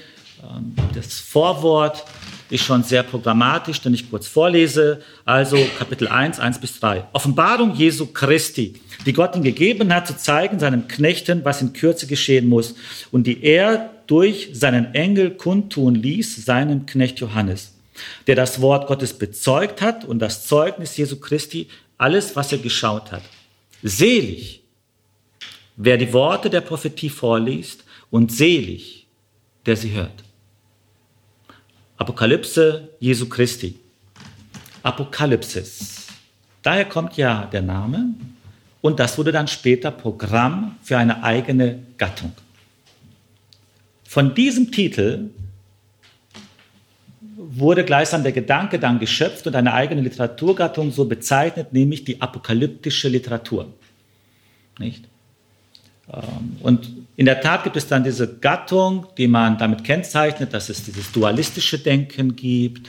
Ähm, 0.43 0.75
das 0.95 1.19
Vorwort 1.19 2.05
ist 2.51 2.65
schon 2.65 2.83
sehr 2.83 3.03
programmatisch, 3.03 3.81
denn 3.81 3.95
ich 3.95 4.11
kurz 4.11 4.27
vorlese. 4.27 5.01
Also 5.25 5.57
Kapitel 5.79 6.09
1, 6.09 6.41
1 6.41 6.61
bis 6.61 6.81
3. 6.81 7.05
Offenbarung 7.13 7.75
Jesu 7.75 8.07
Christi, 8.07 8.75
die 9.07 9.13
Gott 9.13 9.37
ihm 9.37 9.43
gegeben 9.43 9.95
hat, 9.95 10.09
zu 10.09 10.17
zeigen 10.17 10.59
seinen 10.59 10.89
Knechten, 10.89 11.45
was 11.45 11.63
in 11.63 11.73
Kürze 11.73 12.07
geschehen 12.07 12.49
muss 12.49 12.75
und 13.13 13.27
die 13.27 13.43
er 13.45 13.91
durch 14.07 14.51
seinen 14.53 14.95
Engel 14.95 15.31
kundtun 15.31 15.95
ließ, 15.95 16.45
seinem 16.45 16.87
Knecht 16.87 17.21
Johannes, 17.21 17.75
der 18.27 18.35
das 18.35 18.61
Wort 18.61 18.89
Gottes 18.89 19.17
bezeugt 19.17 19.81
hat 19.81 20.05
und 20.05 20.19
das 20.19 20.47
Zeugnis 20.47 20.97
Jesu 20.97 21.21
Christi, 21.21 21.69
alles, 21.97 22.35
was 22.35 22.51
er 22.51 22.59
geschaut 22.59 23.13
hat. 23.13 23.23
Selig, 23.83 24.63
wer 25.77 25.97
die 25.97 26.13
Worte 26.13 26.51
der 26.51 26.63
Prophetie 26.63 27.09
vorliest 27.09 27.85
und 28.11 28.33
selig, 28.33 29.07
der 29.65 29.77
sie 29.77 29.93
hört. 29.93 30.25
Apokalypse 32.01 32.89
Jesu 32.99 33.29
Christi. 33.29 33.79
Apokalypsis. 34.83 36.07
Daher 36.63 36.87
kommt 36.87 37.19
ja 37.19 37.45
der 37.45 37.61
Name 37.61 38.15
und 38.81 38.99
das 38.99 39.19
wurde 39.19 39.33
dann 39.33 39.49
später 39.49 39.91
Programm 39.91 40.77
für 40.83 40.97
eine 40.97 41.23
eigene 41.23 41.83
Gattung. 41.99 42.33
Von 44.05 44.35
diesem 44.35 44.73
Titel 44.73 45.29
wurde 47.37 47.85
gleichsam 47.85 48.23
der 48.23 48.33
Gedanke 48.33 48.79
dann 48.79 48.99
geschöpft 48.99 49.47
und 49.47 49.55
eine 49.55 49.75
eigene 49.75 50.01
Literaturgattung 50.01 50.93
so 50.93 51.05
bezeichnet, 51.05 51.75
nämlich 51.75 52.05
die 52.05 52.23
apokalyptische 52.23 53.09
Literatur. 53.09 53.75
Nicht? 54.79 55.07
Ähm, 56.13 56.57
und 56.61 56.91
in 57.17 57.27
der 57.27 57.41
Tat 57.41 57.65
gibt 57.65 57.77
es 57.77 57.87
dann 57.87 58.03
diese 58.03 58.37
Gattung, 58.39 59.07
die 59.19 59.29
man 59.29 59.59
damit 59.59 59.85
kennzeichnet, 59.85 60.55
dass 60.55 60.69
es 60.69 60.85
dieses 60.85 61.13
dualistische 61.13 61.79
Denken 61.79 62.35
gibt, 62.35 62.89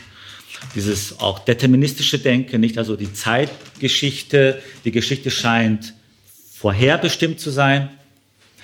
dieses 0.75 1.19
auch 1.19 1.39
deterministische 1.39 2.19
Denken, 2.19 2.61
nicht 2.61 2.77
also 2.77 2.95
die 2.95 3.11
Zeitgeschichte, 3.11 4.61
die 4.85 4.91
Geschichte 4.91 5.31
scheint 5.31 5.93
vorherbestimmt 6.53 7.39
zu 7.39 7.49
sein, 7.49 7.89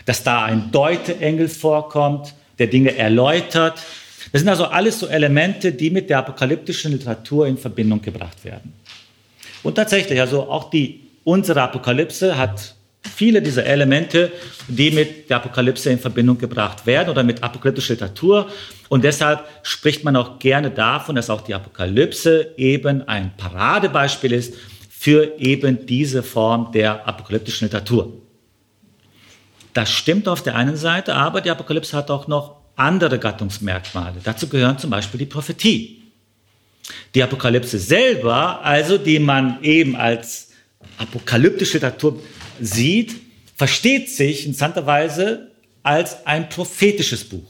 dass 0.06 0.24
da 0.24 0.46
ein 0.46 0.72
Deuteengel 0.72 1.50
vorkommt, 1.50 2.34
der 2.60 2.68
Dinge 2.68 2.96
erläutert. 2.96 3.82
Das 4.32 4.42
sind 4.42 4.50
also 4.50 4.66
alles 4.66 5.00
so 5.00 5.08
Elemente, 5.08 5.74
die 5.74 5.90
mit 5.90 6.10
der 6.10 6.20
apokalyptischen 6.20 6.94
Literatur 6.94 7.46
in 7.48 7.58
Verbindung 7.58 8.02
gebracht 8.02 8.46
werden. 8.46 8.74
Und 9.64 9.76
tatsächlich, 9.76 10.22
also 10.22 10.44
auch 10.50 10.70
die 10.70 11.02
unsere 11.26 11.62
Apokalypse 11.62 12.38
hat 12.38 12.77
viele 13.02 13.42
dieser 13.42 13.66
Elemente, 13.66 14.32
die 14.68 14.92
mit 14.92 15.30
der 15.30 15.38
Apokalypse 15.38 15.90
in 15.90 16.00
Verbindung 16.00 16.38
gebracht 16.38 16.86
werden 16.86 17.10
oder 17.10 17.24
mit 17.24 17.44
apokalyptischer 17.44 17.94
Literatur. 17.94 18.50
Und 18.90 19.04
deshalb 19.04 19.46
spricht 19.64 20.04
man 20.04 20.16
auch 20.16 20.40
gerne 20.40 20.72
davon, 20.72 21.16
dass 21.16 21.30
auch 21.30 21.42
die 21.42 21.54
Apokalypse 21.54 22.54
eben 22.58 23.08
ein 23.08 23.36
Paradebeispiel 23.38 24.34
ist 24.34 24.54
für 24.90 25.40
eben 25.40 25.86
diese 25.86 26.24
Form 26.24 26.72
der 26.72 27.08
apokalyptischen 27.08 27.68
Literatur. 27.68 28.14
Das 29.74 29.92
stimmt 29.92 30.28
auf 30.28 30.42
der 30.42 30.56
einen 30.56 30.76
Seite, 30.76 31.14
aber 31.14 31.40
die 31.42 31.52
Apokalypse 31.52 31.96
hat 31.96 32.10
auch 32.10 32.28
noch 32.28 32.58
andere 32.76 33.20
Gattungsmerkmale. 33.20 34.16
Dazu 34.24 34.48
gehören 34.48 34.80
zum 34.80 34.90
Beispiel 34.90 35.20
die 35.20 35.26
Prophetie. 35.26 36.04
Die 37.14 37.22
Apokalypse 37.22 37.78
selber, 37.78 38.64
also 38.64 38.98
die 38.98 39.20
man 39.20 39.62
eben 39.62 39.96
als 39.96 40.52
apokalyptische 40.98 41.74
Literatur 41.74 42.20
sieht, 42.60 43.16
versteht 43.56 44.10
sich 44.10 44.46
interessanterweise 44.46 45.52
als 45.84 46.26
ein 46.26 46.50
prophetisches 46.50 47.24
Buch. 47.24 47.50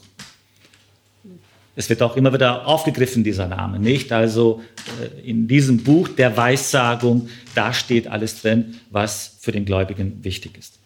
Es 1.76 1.90
wird 1.90 2.02
auch 2.02 2.16
immer 2.16 2.34
wieder 2.34 2.66
aufgegriffen, 2.66 3.24
dieser 3.24 3.48
Name, 3.48 3.78
nicht? 3.78 4.12
Also 4.12 4.64
äh, 5.00 5.30
in 5.30 5.48
diesem 5.48 5.84
Buch 5.84 6.08
der 6.08 6.36
Weissagung, 6.36 7.30
da 7.54 7.72
steht 7.72 8.08
alles 8.08 8.42
drin, 8.42 8.80
was 8.90 9.38
für 9.40 9.52
den 9.52 9.64
Gläubigen 9.64 10.24
wichtig 10.24 10.58
ist. 10.58 10.80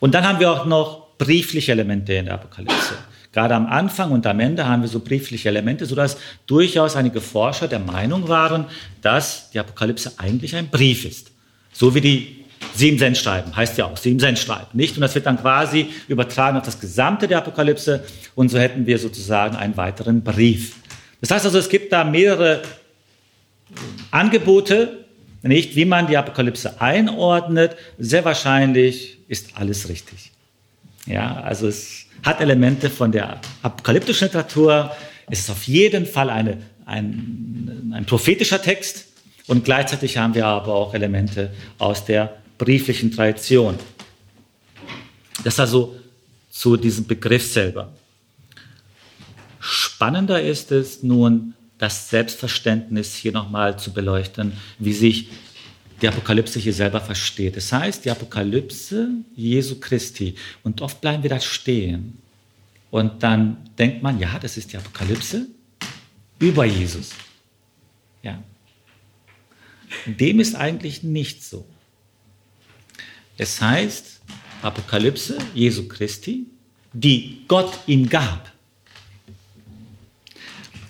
Und 0.00 0.14
dann 0.14 0.26
haben 0.26 0.40
wir 0.40 0.50
auch 0.50 0.66
noch 0.66 1.16
briefliche 1.18 1.70
Elemente 1.70 2.14
in 2.14 2.24
der 2.24 2.34
Apokalypse. 2.34 2.94
Gerade 3.32 3.54
am 3.54 3.66
Anfang 3.66 4.10
und 4.10 4.26
am 4.26 4.40
Ende 4.40 4.66
haben 4.66 4.82
wir 4.82 4.88
so 4.88 4.98
briefliche 4.98 5.48
Elemente, 5.48 5.86
sodass 5.86 6.18
durchaus 6.46 6.96
einige 6.96 7.20
Forscher 7.20 7.68
der 7.68 7.78
Meinung 7.78 8.28
waren, 8.28 8.66
dass 9.00 9.50
die 9.50 9.60
Apokalypse 9.60 10.14
eigentlich 10.18 10.56
ein 10.56 10.68
Brief 10.68 11.04
ist. 11.04 11.30
So 11.72 11.94
wie 11.94 12.00
die 12.00 12.41
Sieben 12.74 12.98
Cent 12.98 13.16
schreiben, 13.16 13.54
heißt 13.54 13.78
ja 13.78 13.86
auch, 13.86 13.96
sieben 13.96 14.18
Cent 14.18 14.38
schreiben, 14.38 14.66
nicht? 14.72 14.96
Und 14.96 15.02
das 15.02 15.14
wird 15.14 15.26
dann 15.26 15.38
quasi 15.38 15.90
übertragen 16.08 16.56
auf 16.56 16.64
das 16.64 16.80
Gesamte 16.80 17.28
der 17.28 17.38
Apokalypse 17.38 18.04
und 18.34 18.48
so 18.48 18.58
hätten 18.58 18.86
wir 18.86 18.98
sozusagen 18.98 19.56
einen 19.56 19.76
weiteren 19.76 20.22
Brief. 20.22 20.76
Das 21.20 21.30
heißt 21.30 21.44
also, 21.44 21.58
es 21.58 21.68
gibt 21.68 21.92
da 21.92 22.04
mehrere 22.04 22.62
Angebote, 24.10 25.04
nicht, 25.42 25.74
wie 25.76 25.84
man 25.84 26.06
die 26.06 26.16
Apokalypse 26.16 26.80
einordnet. 26.80 27.76
Sehr 27.98 28.24
wahrscheinlich 28.24 29.18
ist 29.28 29.56
alles 29.56 29.88
richtig. 29.88 30.30
Ja, 31.06 31.40
also 31.40 31.66
es 31.66 32.06
hat 32.22 32.40
Elemente 32.40 32.90
von 32.90 33.10
der 33.10 33.40
apokalyptischen 33.62 34.28
Literatur. 34.28 34.94
Es 35.28 35.40
ist 35.40 35.50
auf 35.50 35.64
jeden 35.64 36.06
Fall 36.06 36.30
eine, 36.30 36.58
ein, 36.86 37.92
ein 37.94 38.04
prophetischer 38.04 38.62
Text 38.62 39.06
und 39.48 39.64
gleichzeitig 39.64 40.16
haben 40.16 40.34
wir 40.34 40.46
aber 40.46 40.74
auch 40.74 40.94
Elemente 40.94 41.50
aus 41.78 42.04
der 42.04 42.36
brieflichen 42.62 43.10
Tradition. 43.10 43.76
Das 45.42 45.58
also 45.58 45.98
zu 46.48 46.76
diesem 46.76 47.08
Begriff 47.08 47.44
selber. 47.44 47.92
Spannender 49.58 50.40
ist 50.40 50.70
es 50.70 51.02
nun, 51.02 51.54
das 51.78 52.08
Selbstverständnis 52.08 53.16
hier 53.16 53.32
nochmal 53.32 53.80
zu 53.80 53.92
beleuchten, 53.92 54.52
wie 54.78 54.92
sich 54.92 55.28
die 56.00 56.06
Apokalypse 56.06 56.60
hier 56.60 56.72
selber 56.72 57.00
versteht. 57.00 57.56
Das 57.56 57.72
heißt, 57.72 58.04
die 58.04 58.12
Apokalypse 58.12 59.08
Jesu 59.34 59.80
Christi. 59.80 60.36
Und 60.62 60.82
oft 60.82 61.00
bleiben 61.00 61.24
wir 61.24 61.30
da 61.30 61.40
stehen. 61.40 62.18
Und 62.92 63.24
dann 63.24 63.56
denkt 63.76 64.04
man, 64.04 64.20
ja, 64.20 64.38
das 64.38 64.56
ist 64.56 64.72
die 64.72 64.76
Apokalypse 64.76 65.46
über 66.38 66.64
Jesus. 66.64 67.10
Ja. 68.22 68.40
Dem 70.06 70.38
ist 70.38 70.54
eigentlich 70.54 71.02
nicht 71.02 71.42
so. 71.42 71.66
Es 73.36 73.60
heißt 73.60 74.20
Apokalypse 74.62 75.38
Jesu 75.54 75.88
Christi, 75.88 76.46
die 76.92 77.44
Gott 77.48 77.72
ihm 77.86 78.08
gab. 78.08 78.50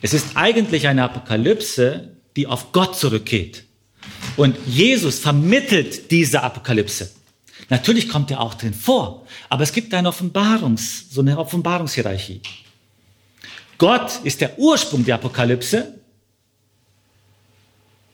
Es 0.00 0.12
ist 0.12 0.36
eigentlich 0.36 0.88
eine 0.88 1.04
Apokalypse, 1.04 2.10
die 2.36 2.46
auf 2.46 2.72
Gott 2.72 2.98
zurückgeht. 2.98 3.64
Und 4.36 4.56
Jesus 4.66 5.20
vermittelt 5.20 6.10
diese 6.10 6.42
Apokalypse. 6.42 7.10
Natürlich 7.68 8.08
kommt 8.08 8.30
er 8.30 8.40
auch 8.40 8.54
drin 8.54 8.74
vor, 8.74 9.26
aber 9.48 9.62
es 9.62 9.72
gibt 9.72 9.94
eine 9.94 10.08
Offenbarungs, 10.08 11.06
so 11.10 11.20
eine 11.20 11.38
Offenbarungshierarchie. 11.38 12.40
Gott 13.78 14.20
ist 14.24 14.40
der 14.40 14.58
Ursprung 14.58 15.04
der 15.04 15.16
Apokalypse. 15.16 15.98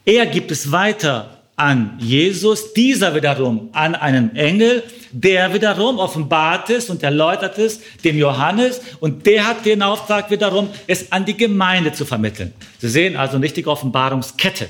Er 0.05 0.27
gibt 0.27 0.51
es 0.51 0.71
weiter 0.71 1.38
an 1.59 1.99
Jesus, 1.99 2.73
dieser 2.73 3.17
wiederum 3.17 3.71
an 3.73 3.97
einen 3.97 4.37
Engel, 4.37 4.85
der 5.11 5.53
wiederum 5.53 5.99
offenbart 5.99 6.71
ist 6.71 6.89
und 6.89 7.03
erläutert 7.03 7.59
ist 7.59 7.83
dem 8.05 8.17
Johannes 8.17 8.81
und 9.01 9.27
der 9.27 9.47
hat 9.47 9.67
den 9.67 9.83
Auftrag 9.83 10.31
wiederum, 10.31 10.71
es 10.87 11.11
an 11.11 11.25
die 11.25 11.37
Gemeinde 11.37 11.93
zu 11.93 12.05
vermitteln. 12.05 12.55
Sie 12.79 12.89
sehen 12.89 13.17
also 13.17 13.37
eine 13.37 13.45
richtige 13.45 13.71
Offenbarungskette. 13.71 14.69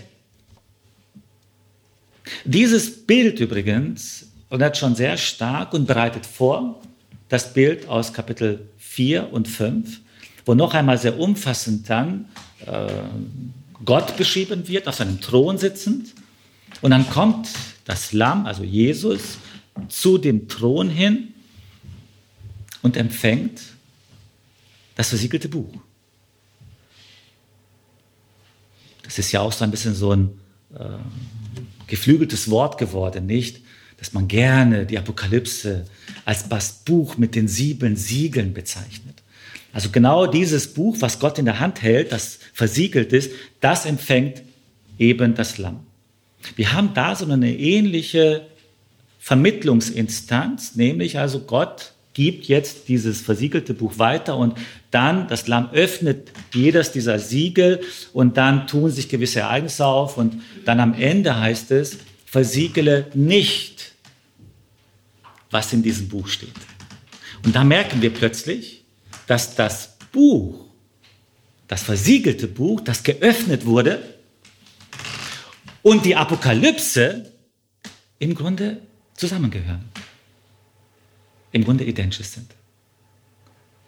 Dieses 2.45 3.07
Bild 3.07 3.39
übrigens 3.39 4.29
erinnert 4.49 4.79
schon 4.79 4.95
sehr 4.95 5.19
stark 5.19 5.75
und 5.75 5.87
bereitet 5.87 6.25
vor 6.25 6.81
das 7.29 7.53
Bild 7.53 7.87
aus 7.87 8.15
Kapitel 8.15 8.67
4 8.79 9.31
und 9.31 9.47
5, 9.47 10.01
wo 10.47 10.55
noch 10.55 10.73
einmal 10.73 10.97
sehr 10.97 11.19
umfassend 11.19 11.91
dann 11.91 12.31
äh, 12.65 12.87
Gott 13.85 14.17
beschrieben 14.17 14.67
wird, 14.67 14.89
auf 14.89 14.95
seinem 14.95 15.21
Thron 15.21 15.59
sitzend. 15.59 16.15
Und 16.81 16.91
dann 16.91 17.09
kommt 17.09 17.49
das 17.85 18.13
Lamm, 18.13 18.47
also 18.47 18.63
Jesus, 18.63 19.39
zu 19.89 20.19
dem 20.19 20.49
Thron 20.49 20.91
hin 20.91 21.35
und 22.83 22.97
empfängt 22.97 23.61
das 24.95 25.09
versiegelte 25.11 25.49
Buch. 25.49 25.73
Das 29.03 29.19
ist 29.19 29.33
ja 29.33 29.41
auch 29.41 29.53
so 29.53 29.65
ein 29.65 29.71
bisschen 29.71 29.95
so 29.95 30.13
ein 30.13 30.39
äh, 30.75 30.99
geflügeltes 31.87 32.51
Wort 32.51 32.79
geworden, 32.79 33.27
nicht? 33.27 33.63
Dass 33.97 34.13
man 34.13 34.29
gerne 34.29 34.87
die 34.87 34.99
Apokalypse 34.99 35.87
als 36.25 36.49
das 36.49 36.85
Buch 36.85 37.17
mit 37.17 37.35
den 37.35 37.49
sieben 37.49 37.97
Siegeln 37.97 38.53
bezeichnet. 38.53 39.23
Also 39.73 39.91
genau 39.91 40.27
dieses 40.27 40.75
Buch, 40.75 40.97
was 41.01 41.19
Gott 41.19 41.39
in 41.39 41.47
der 41.47 41.59
Hand 41.59 41.83
hält, 41.83 42.13
das 42.13 42.39
versiegelt 42.53 43.13
ist, 43.13 43.33
das 43.61 43.87
empfängt 43.87 44.43
eben 44.99 45.35
das 45.35 45.59
Lamm. 45.59 45.88
Wir 46.57 46.73
haben 46.73 46.95
da 46.95 47.15
so 47.15 47.31
eine 47.31 47.57
ähnliche 47.57 48.47
Vermittlungsinstanz, 49.19 50.77
nämlich 50.77 51.19
also 51.19 51.41
Gott 51.41 51.93
gibt 52.15 52.47
jetzt 52.47 52.89
dieses 52.89 53.21
versiegelte 53.21 53.75
Buch 53.75 53.99
weiter 53.99 54.37
und 54.37 54.55
dann 54.91 55.29
das 55.29 55.47
Lamm 55.47 55.71
öffnet 55.71 56.33
jedes 56.53 56.91
dieser 56.91 57.19
Siegel 57.19 57.81
und 58.13 58.37
dann 58.37 58.67
tun 58.67 58.91
sich 58.91 59.09
gewisse 59.09 59.41
Ereignisse 59.41 59.87
auf 59.87 60.17
und 60.17 60.43
dann 60.65 60.81
am 60.81 60.95
Ende 60.95 61.39
heißt 61.39 61.71
es, 61.71 61.99
versiegele 62.27 63.07
nicht, 63.15 63.93
was 65.51 65.73
in 65.73 65.83
diesem 65.83 66.09
Buch 66.09 66.27
steht. 66.27 66.49
Und 67.45 67.55
da 67.55 67.63
merken 67.63 68.03
wir 68.03 68.13
plötzlich, 68.13 68.83
dass 69.27 69.55
das 69.55 69.97
Buch, 70.11 70.65
das 71.69 71.83
versiegelte 71.83 72.49
Buch, 72.49 72.81
das 72.81 73.03
geöffnet 73.03 73.65
wurde 73.65 74.18
und 75.89 76.05
die 76.05 76.15
Apokalypse 76.15 77.33
im 78.19 78.35
Grunde 78.35 78.83
zusammengehören, 79.15 79.89
im 81.53 81.65
Grunde 81.65 81.85
identisch 81.85 82.27
sind. 82.27 82.51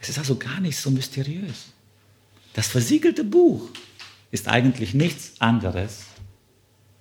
Es 0.01 0.09
ist 0.09 0.19
also 0.19 0.37
gar 0.37 0.61
nicht 0.61 0.79
so 0.79 0.91
mysteriös. 0.91 1.75
Das 2.55 2.69
versiegelte 2.69 3.23
Buch 3.23 3.69
ist 4.31 4.49
eigentlich 4.49 4.95
nichts 4.95 5.33
anderes 5.41 6.05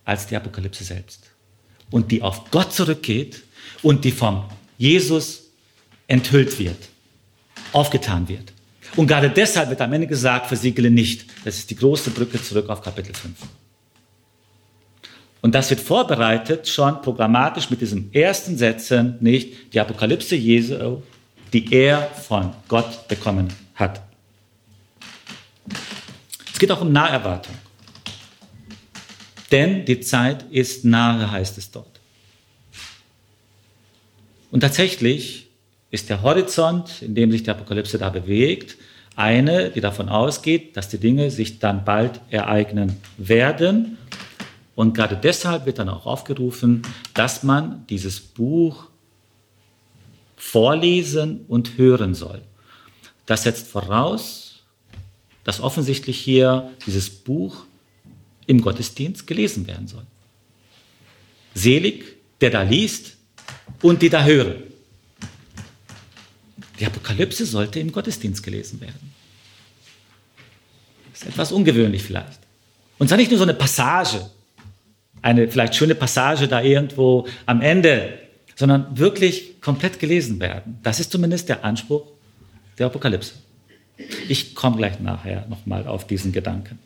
als 0.04 0.28
die 0.28 0.36
Apokalypse 0.36 0.84
selbst. 0.84 1.32
Und 1.92 2.12
die 2.12 2.22
auf 2.22 2.52
Gott 2.52 2.74
zurückgeht 2.74 3.44
und 3.82 4.04
die 4.04 4.12
vom 4.12 4.50
Jesus 4.78 5.44
enthüllt 6.08 6.60
wird, 6.60 6.90
aufgetan 7.72 8.28
wird. 8.28 8.52
Und 8.98 9.08
gerade 9.08 9.30
deshalb 9.30 9.70
wird 9.70 9.80
am 9.80 9.94
Ende 9.94 10.08
gesagt, 10.08 10.48
versiegele 10.48 10.92
nicht. 10.92 11.26
Das 11.46 11.58
ist 11.58 11.70
die 11.70 11.78
große 11.78 12.10
Brücke 12.10 12.44
zurück 12.44 12.68
auf 12.68 12.82
Kapitel 12.82 13.14
5. 13.14 13.38
Und 15.42 15.56
das 15.56 15.70
wird 15.70 15.80
vorbereitet 15.80 16.68
schon 16.68 17.02
programmatisch 17.02 17.70
mit 17.70 17.82
diesen 17.82 18.14
ersten 18.14 18.58
Sätzen, 18.58 19.16
nicht 19.22 19.74
die 19.74 19.80
Apokalypse 19.80 20.36
Jesu, 20.36 21.02
die 21.54 21.74
er 21.74 22.10
von 22.10 22.54
Gott 22.68 23.08
bekommen 23.08 23.48
hat. 23.76 24.02
Es 26.52 26.60
geht 26.60 26.72
auch 26.72 26.82
um 26.82 26.92
Naherwartung. 26.92 27.56
Denn 29.52 29.86
die 29.86 30.02
Zeit 30.02 30.44
ist 30.52 30.84
nahe, 30.86 31.32
heißt 31.32 31.58
es 31.58 31.72
dort. 31.72 32.00
Und 34.52 34.60
tatsächlich 34.60 35.48
ist 35.90 36.10
der 36.10 36.22
Horizont, 36.22 37.02
in 37.02 37.16
dem 37.16 37.32
sich 37.32 37.44
die 37.44 37.50
Apokalypse 37.50 37.98
da 37.98 38.10
bewegt, 38.10 38.78
eine, 39.16 39.70
die 39.70 39.82
davon 39.82 40.10
ausgeht, 40.10 40.78
dass 40.78 40.90
die 40.90 40.98
Dinge 40.98 41.32
sich 41.32 41.60
dann 41.60 41.84
bald 41.84 42.22
ereignen 42.30 42.98
werden 43.18 43.98
und 44.80 44.94
gerade 44.94 45.18
deshalb 45.18 45.66
wird 45.66 45.78
dann 45.78 45.90
auch 45.90 46.06
aufgerufen, 46.06 46.84
dass 47.14 47.44
man 47.44 47.86
dieses 47.88 48.22
Buch 48.22 48.88
vorlesen 50.38 51.44
und 51.50 51.78
hören 51.78 52.16
soll. 52.16 52.42
Das 53.26 53.44
setzt 53.44 53.68
voraus, 53.68 54.64
dass 55.44 55.60
offensichtlich 55.60 56.18
hier 56.18 56.72
dieses 56.86 57.10
Buch 57.10 57.66
im 58.48 58.62
Gottesdienst 58.62 59.28
gelesen 59.28 59.68
werden 59.68 59.90
soll. 59.90 60.06
Selig, 61.54 62.16
der 62.40 62.50
da 62.50 62.62
liest 62.62 63.18
und 63.82 64.02
die 64.02 64.10
da 64.10 64.24
hören. 64.24 64.64
Die 66.80 66.86
Apokalypse 66.86 67.46
sollte 67.46 67.82
im 67.82 67.92
Gottesdienst 67.92 68.42
gelesen 68.42 68.80
werden. 68.80 69.14
Das 71.12 71.24
ist 71.24 71.28
etwas 71.28 71.52
ungewöhnlich 71.52 72.02
vielleicht. 72.02 72.40
Und 72.98 73.10
zwar 73.10 73.18
nicht 73.18 73.30
nur 73.30 73.40
so 73.40 73.44
eine 73.44 73.54
Passage, 73.54 74.30
eine 75.22 75.48
vielleicht 75.48 75.76
schöne 75.76 75.96
Passage 75.96 76.48
da 76.48 76.62
irgendwo 76.62 77.28
am 77.46 77.62
Ende, 77.62 78.14
sondern 78.56 78.98
wirklich 78.98 79.62
komplett 79.62 80.00
gelesen 80.00 80.40
werden. 80.40 80.80
Das 80.84 81.00
ist 81.00 81.12
zumindest 81.12 81.50
der 81.50 81.64
Anspruch 81.64 82.04
der 82.78 82.88
Apokalypse. 82.88 83.34
Ich 84.28 84.56
komme 84.56 84.78
gleich 84.78 85.00
nachher 85.00 85.46
nochmal 85.50 85.88
auf 85.88 86.08
diesen 86.08 86.32
Gedanken. 86.32 86.80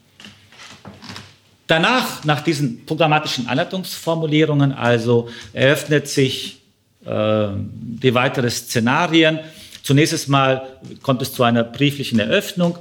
Danach, 1.68 2.24
nach 2.24 2.42
diesen 2.42 2.86
programmatischen 2.86 3.48
Anleitungsformulierungen, 3.48 4.74
also 4.74 5.30
eröffnet 5.54 6.08
sich 6.08 6.62
äh, 7.06 7.48
die 7.56 8.14
weiteren 8.14 8.50
Szenarien. 8.50 9.40
Zunächst 9.82 10.28
mal 10.30 10.78
kommt 11.02 11.22
es 11.22 11.34
zu 11.34 11.44
einer 11.44 11.64
brieflichen 11.64 12.20
Eröffnung 12.20 12.78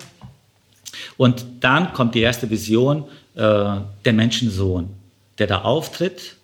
und 1.16 1.44
dann 1.60 1.92
kommt 1.92 2.14
die 2.14 2.20
erste 2.20 2.50
Vision, 2.50 3.04
äh, 3.34 3.40
der 4.04 4.12
Menschensohn 4.12 4.90
der 5.42 5.48
da 5.48 5.62
auftritt. 5.62 6.36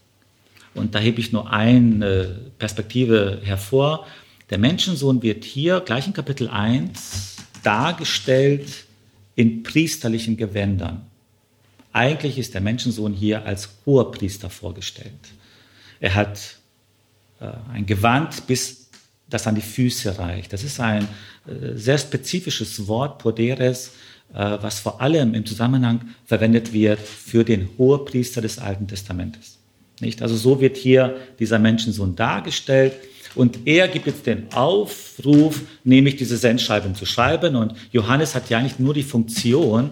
Und 0.74 0.96
da 0.96 0.98
hebe 0.98 1.20
ich 1.20 1.30
nur 1.30 1.52
eine 1.52 2.50
Perspektive 2.58 3.40
hervor. 3.44 4.06
Der 4.50 4.58
Menschensohn 4.58 5.22
wird 5.22 5.44
hier 5.44 5.78
gleich 5.80 6.08
in 6.08 6.12
Kapitel 6.12 6.48
1 6.48 7.36
dargestellt 7.62 8.86
in 9.36 9.62
priesterlichen 9.62 10.36
Gewändern. 10.36 11.06
Eigentlich 11.92 12.38
ist 12.38 12.54
der 12.54 12.60
Menschensohn 12.60 13.12
hier 13.12 13.46
als 13.46 13.68
Hoherpriester 13.86 14.50
vorgestellt. 14.50 15.12
Er 16.00 16.16
hat 16.16 16.56
äh, 17.40 17.50
ein 17.72 17.86
Gewand 17.86 18.48
bis 18.48 18.88
das 19.30 19.46
an 19.46 19.54
die 19.54 19.60
Füße 19.60 20.18
reicht. 20.18 20.52
Das 20.52 20.64
ist 20.64 20.80
ein 20.80 21.06
äh, 21.46 21.76
sehr 21.76 21.98
spezifisches 21.98 22.88
Wort, 22.88 23.18
Poderes, 23.20 23.92
was 24.32 24.80
vor 24.80 25.00
allem 25.00 25.34
im 25.34 25.46
Zusammenhang 25.46 26.00
verwendet 26.24 26.72
wird 26.72 27.00
für 27.00 27.44
den 27.44 27.68
Hohepriester 27.78 28.40
des 28.40 28.58
Alten 28.58 28.86
Testamentes. 28.86 29.58
Nicht? 30.00 30.22
Also 30.22 30.36
so 30.36 30.60
wird 30.60 30.76
hier 30.76 31.16
dieser 31.38 31.58
Menschensohn 31.58 32.14
dargestellt. 32.14 32.92
Und 33.34 33.66
er 33.66 33.88
gibt 33.88 34.06
jetzt 34.06 34.26
den 34.26 34.52
Aufruf, 34.52 35.62
nämlich 35.84 36.16
diese 36.16 36.36
Sendschreiben 36.36 36.94
zu 36.94 37.06
schreiben. 37.06 37.56
Und 37.56 37.74
Johannes 37.92 38.34
hat 38.34 38.50
ja 38.50 38.60
nicht 38.60 38.80
nur 38.80 38.94
die 38.94 39.02
Funktion 39.02 39.90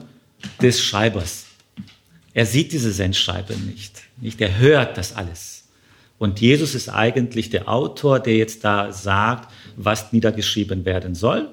des 0.60 0.80
Schreibers. 0.80 1.46
Er 2.34 2.46
sieht 2.46 2.72
diese 2.72 2.92
Sendschreiben 2.92 3.66
nicht. 3.66 4.02
nicht. 4.20 4.40
Er 4.40 4.58
hört 4.58 4.98
das 4.98 5.16
alles. 5.16 5.64
Und 6.18 6.40
Jesus 6.40 6.74
ist 6.74 6.88
eigentlich 6.88 7.50
der 7.50 7.68
Autor, 7.68 8.20
der 8.20 8.36
jetzt 8.36 8.64
da 8.64 8.92
sagt, 8.92 9.52
was 9.76 10.12
niedergeschrieben 10.12 10.84
werden 10.84 11.14
soll. 11.14 11.48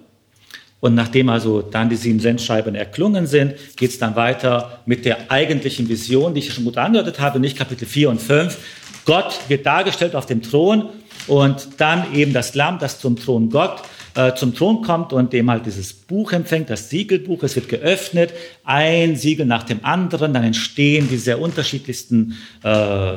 Und 0.83 0.95
nachdem 0.95 1.29
also 1.29 1.61
dann 1.61 1.87
die 1.87 1.95
sieben 1.95 2.19
Sendscheiben 2.19 2.75
erklungen 2.75 3.25
sind, 3.25 3.53
geht 3.77 3.91
es 3.91 3.99
dann 3.99 4.17
weiter 4.17 4.79
mit 4.85 5.05
der 5.05 5.31
eigentlichen 5.31 5.87
Vision, 5.87 6.33
die 6.33 6.41
ich 6.41 6.53
schon 6.53 6.65
gut 6.65 6.77
angedeutet 6.77 7.21
habe, 7.21 7.39
nicht 7.39 7.57
Kapitel 7.57 7.85
4 7.87 8.09
und 8.09 8.21
5. 8.21 8.57
Gott 9.05 9.39
wird 9.47 9.65
dargestellt 9.65 10.13
auf 10.13 10.25
dem 10.25 10.41
Thron 10.41 10.89
und 11.27 11.69
dann 11.77 12.13
eben 12.13 12.33
das 12.33 12.53
Lamm, 12.53 12.79
das 12.79 12.99
zum 12.99 13.15
Thron 13.15 13.49
Gott 13.49 13.81
äh, 14.15 14.35
zum 14.35 14.53
Thron 14.53 14.81
kommt 14.81 15.13
und 15.13 15.33
dem 15.33 15.49
halt 15.49 15.65
dieses 15.65 15.93
Buch 15.93 16.31
empfängt, 16.31 16.69
das 16.69 16.89
Siegelbuch. 16.89 17.43
Es 17.43 17.55
wird 17.55 17.69
geöffnet, 17.69 18.33
ein 18.63 19.15
Siegel 19.15 19.45
nach 19.45 19.63
dem 19.63 19.83
anderen. 19.83 20.33
Dann 20.33 20.43
entstehen 20.43 21.09
die 21.09 21.17
sehr 21.17 21.39
unterschiedlichsten 21.39 22.37
äh, 22.63 23.13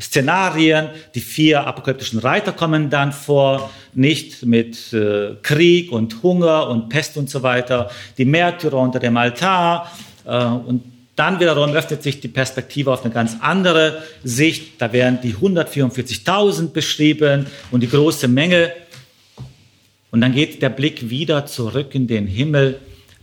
Szenarien. 0.00 0.88
Die 1.14 1.20
vier 1.20 1.66
apokalyptischen 1.66 2.20
Reiter 2.20 2.52
kommen 2.52 2.90
dann 2.90 3.12
vor, 3.12 3.70
nicht 3.94 4.44
mit 4.46 4.92
äh, 4.92 5.34
Krieg 5.42 5.90
und 5.90 6.22
Hunger 6.22 6.68
und 6.68 6.88
Pest 6.88 7.16
und 7.16 7.28
so 7.28 7.42
weiter. 7.42 7.90
Die 8.16 8.24
Märtyrer 8.24 8.78
unter 8.78 9.00
dem 9.00 9.16
Altar 9.16 9.90
äh, 10.24 10.44
und 10.44 10.84
dann 11.16 11.40
wiederum 11.40 11.72
öffnet 11.72 12.02
sich 12.02 12.20
die 12.20 12.28
Perspektive 12.28 12.90
auf 12.90 13.04
eine 13.04 13.12
ganz 13.12 13.36
andere 13.40 14.02
Sicht. 14.24 14.80
Da 14.80 14.92
werden 14.92 15.18
die 15.22 15.34
144.000 15.34 16.72
beschrieben 16.72 17.46
und 17.70 17.82
die 17.82 17.88
große 17.88 18.28
Menge 18.28 18.72
und 20.12 20.20
dann 20.20 20.32
geht 20.32 20.62
der 20.62 20.68
Blick 20.68 21.08
wieder 21.08 21.46
zurück 21.46 21.94
in 21.94 22.06
den 22.06 22.26
Himmel 22.26 22.78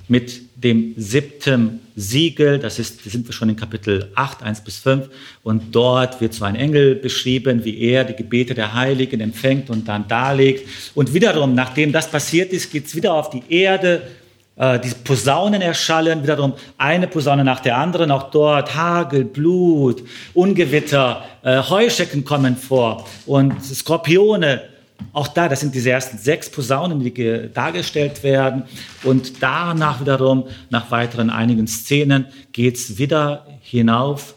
mit 0.08 0.42
dem 0.56 0.96
siebten 0.98 1.82
Siegel. 1.96 2.58
Das 2.58 2.80
ist, 2.80 3.06
da 3.06 3.12
sind 3.12 3.28
wir 3.28 3.34
schon 3.34 3.48
in 3.48 3.56
Kapitel 3.56 4.12
8, 4.16 4.42
1 4.42 4.64
bis 4.64 4.80
5. 4.80 5.08
Und 5.44 5.76
dort 5.76 6.20
wird 6.20 6.34
so 6.34 6.46
ein 6.46 6.56
Engel 6.56 6.96
beschrieben, 6.96 7.64
wie 7.64 7.80
er 7.80 8.06
die 8.06 8.16
Gebete 8.16 8.56
der 8.56 8.74
Heiligen 8.74 9.22
empfängt 9.22 9.70
und 9.70 9.88
dann 9.88 10.08
darlegt. 10.08 10.68
Und 10.96 11.14
wiederum, 11.14 11.54
nachdem 11.54 11.92
das 11.92 12.10
passiert 12.10 12.52
ist, 12.54 12.72
geht 12.72 12.88
es 12.88 12.96
wieder 12.96 13.14
auf 13.14 13.30
die 13.30 13.44
Erde. 13.50 14.02
Äh, 14.56 14.80
die 14.80 14.90
Posaunen 15.04 15.62
erschallen, 15.62 16.24
wiederum 16.24 16.54
eine 16.80 17.06
Posaune 17.06 17.44
nach 17.44 17.60
der 17.60 17.78
anderen. 17.78 18.10
Auch 18.10 18.32
dort 18.32 18.76
Hagel, 18.76 19.26
Blut, 19.26 20.02
Ungewitter, 20.34 21.24
äh, 21.44 21.62
Heuschecken 21.62 22.26
kommen 22.26 22.58
vor 22.58 23.08
und 23.28 23.64
Skorpione 23.64 24.64
auch 25.14 25.28
da, 25.28 25.50
das 25.50 25.62
sind 25.62 25.74
diese 25.74 25.90
ersten 25.90 26.18
sechs 26.18 26.50
Posaunen, 26.50 27.00
die 27.00 27.50
dargestellt 27.54 28.24
werden. 28.24 28.64
Und 29.04 29.42
danach 29.42 30.02
wiederum, 30.02 30.46
nach 30.70 30.92
weiteren 30.92 31.30
einigen 31.30 31.68
Szenen, 31.68 32.26
geht 32.52 32.76
es 32.76 32.98
wieder 32.98 33.48
hinauf 33.62 34.36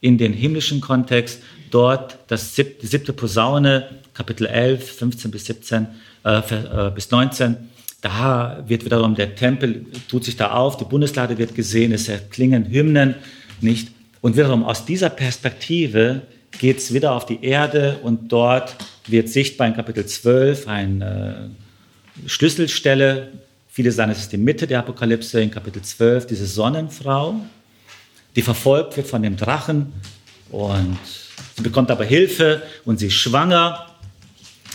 in 0.00 0.18
den 0.18 0.32
himmlischen 0.32 0.80
Kontext. 0.80 1.42
Dort 1.70 2.18
das 2.28 2.54
sieb 2.54 2.80
die 2.80 2.86
siebte 2.86 3.12
Posaune, 3.12 3.88
Kapitel 4.14 4.46
11, 4.46 4.96
15 4.98 5.30
bis 5.30 5.46
17, 5.46 5.86
äh, 6.24 6.38
äh, 6.38 6.90
bis 6.94 7.10
19. 7.10 7.56
Da 8.02 8.62
wird 8.66 8.84
wiederum 8.84 9.14
der 9.14 9.34
Tempel, 9.34 9.86
tut 10.08 10.24
sich 10.24 10.36
da 10.36 10.52
auf, 10.52 10.76
die 10.76 10.84
Bundeslade 10.84 11.38
wird 11.38 11.54
gesehen, 11.54 11.92
es 11.92 12.08
erklingen 12.08 12.68
Hymnen, 12.68 13.14
nicht? 13.60 13.88
Und 14.20 14.36
wiederum 14.36 14.64
aus 14.64 14.84
dieser 14.84 15.08
Perspektive 15.08 16.22
geht 16.58 16.78
es 16.78 16.92
wieder 16.92 17.12
auf 17.12 17.26
die 17.26 17.44
Erde 17.44 17.98
und 18.02 18.30
dort 18.30 18.76
wird 19.06 19.28
sichtbar 19.28 19.66
in 19.66 19.74
Kapitel 19.74 20.06
12 20.06 20.68
eine 20.68 21.50
äh, 22.24 22.28
Schlüsselstelle. 22.28 23.28
Viele 23.68 23.90
sagen, 23.90 24.12
es 24.12 24.18
ist 24.18 24.32
die 24.32 24.38
Mitte 24.38 24.66
der 24.66 24.80
Apokalypse 24.80 25.40
in 25.40 25.50
Kapitel 25.50 25.82
12, 25.82 26.26
diese 26.26 26.46
Sonnenfrau, 26.46 27.36
die 28.36 28.42
verfolgt 28.42 28.96
wird 28.96 29.06
von 29.06 29.22
dem 29.22 29.36
Drachen 29.36 29.92
und 30.50 30.98
sie 31.56 31.62
bekommt 31.62 31.90
aber 31.90 32.04
Hilfe 32.04 32.62
und 32.84 32.98
sie 32.98 33.06
ist 33.06 33.14
schwanger 33.14 33.86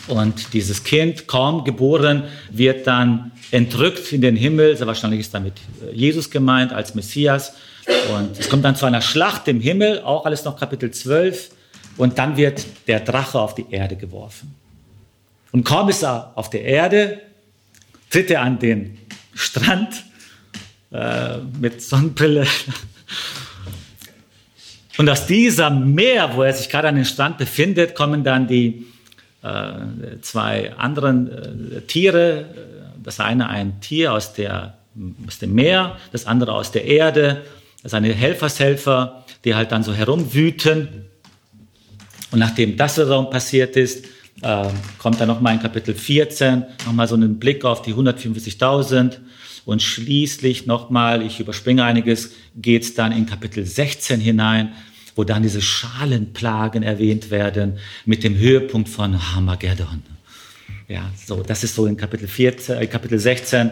und 0.08 0.54
dieses 0.54 0.84
Kind, 0.84 1.28
kaum 1.28 1.64
geboren, 1.64 2.24
wird 2.50 2.88
dann 2.88 3.32
entrückt 3.52 4.12
in 4.14 4.22
den 4.22 4.36
Himmel. 4.36 4.76
Sehr 4.78 4.88
wahrscheinlich 4.88 5.22
ist 5.22 5.34
damit 5.34 5.54
äh, 5.86 5.94
Jesus 5.94 6.30
gemeint 6.30 6.72
als 6.72 6.96
Messias. 6.96 7.54
Und 8.14 8.38
es 8.38 8.50
kommt 8.50 8.66
dann 8.66 8.76
zu 8.76 8.86
einer 8.86 9.02
Schlacht 9.02 9.48
im 9.48 9.62
Himmel, 9.62 10.02
auch 10.02 10.26
alles 10.26 10.44
noch 10.44 10.60
Kapitel 10.60 10.92
12. 10.92 11.52
Und 11.98 12.18
dann 12.20 12.38
wird 12.38 12.66
der 12.88 13.00
Drache 13.00 13.40
auf 13.40 13.56
die 13.56 13.66
Erde 13.70 13.96
geworfen. 13.96 14.56
Und 15.52 15.64
kaum 15.64 15.90
ist 15.90 16.04
er 16.04 16.32
auf 16.36 16.50
der 16.50 16.64
Erde, 16.64 17.22
tritt 18.10 18.30
er 18.30 18.42
an 18.42 18.60
den 18.60 18.98
Strand 19.34 20.04
äh, 20.92 21.38
mit 21.60 21.82
Sonnenbrille. 21.82 22.46
Und 24.98 25.10
aus 25.10 25.28
diesem 25.28 25.94
Meer, 25.94 26.32
wo 26.36 26.44
er 26.44 26.54
sich 26.54 26.70
gerade 26.70 26.88
an 26.88 26.96
den 26.96 27.06
Strand 27.06 27.38
befindet, 27.38 27.94
kommen 27.94 28.24
dann 28.24 28.48
die 28.48 28.88
äh, 29.44 30.20
zwei 30.22 30.74
anderen 30.74 31.72
äh, 31.72 31.82
Tiere. 31.82 32.46
Das 33.04 33.20
eine 33.20 33.48
ein 33.50 33.80
Tier 33.80 34.14
aus, 34.14 34.34
der, 34.34 34.78
aus 35.28 35.38
dem 35.38 35.54
Meer, 35.54 35.98
das 36.12 36.26
andere 36.26 36.54
aus 36.54 36.72
der 36.72 36.86
Erde. 36.86 37.44
Das 37.84 37.92
sind 37.92 38.06
Helfershelfer, 38.06 39.24
die 39.46 39.54
halt 39.56 39.72
dann 39.72 39.84
so 39.84 39.94
herumwüten. 39.94 41.06
Und 42.32 42.40
nachdem 42.40 42.78
das 42.78 42.98
wiederum 42.98 43.30
passiert 43.30 43.76
ist, 43.76 44.06
äh, 44.42 44.68
kommt 44.98 45.20
dann 45.20 45.28
nochmal 45.28 45.56
in 45.56 45.62
Kapitel 45.62 45.96
14 45.96 46.64
nochmal 46.86 47.08
so 47.08 47.16
ein 47.16 47.40
Blick 47.40 47.66
auf 47.66 47.82
die 47.82 47.94
144.000 47.94 49.20
und 49.66 49.82
schließlich 49.82 50.66
nochmal, 50.66 51.22
ich 51.22 51.40
überspringe 51.40 51.84
einiges, 51.84 52.32
geht 52.56 52.84
es 52.84 52.94
dann 52.94 53.12
in 53.12 53.26
Kapitel 53.26 53.66
16 53.66 54.20
hinein, 54.20 54.74
wo 55.16 55.24
dann 55.24 55.42
diese 55.42 55.62
Schalenplagen 55.62 56.84
erwähnt 56.84 57.32
werden 57.32 57.80
mit 58.06 58.24
dem 58.24 58.38
Höhepunkt 58.38 58.88
von 58.88 59.36
Hamageddon. 59.36 60.04
Ja, 60.88 61.12
so, 61.26 61.44
das 61.44 61.66
ist 61.66 61.76
so 61.76 61.86
in 61.86 61.98
Kapitel 61.98 62.28
14, 62.28 62.78
äh, 62.78 62.88
Kapitel 62.88 63.20
16, 63.20 63.72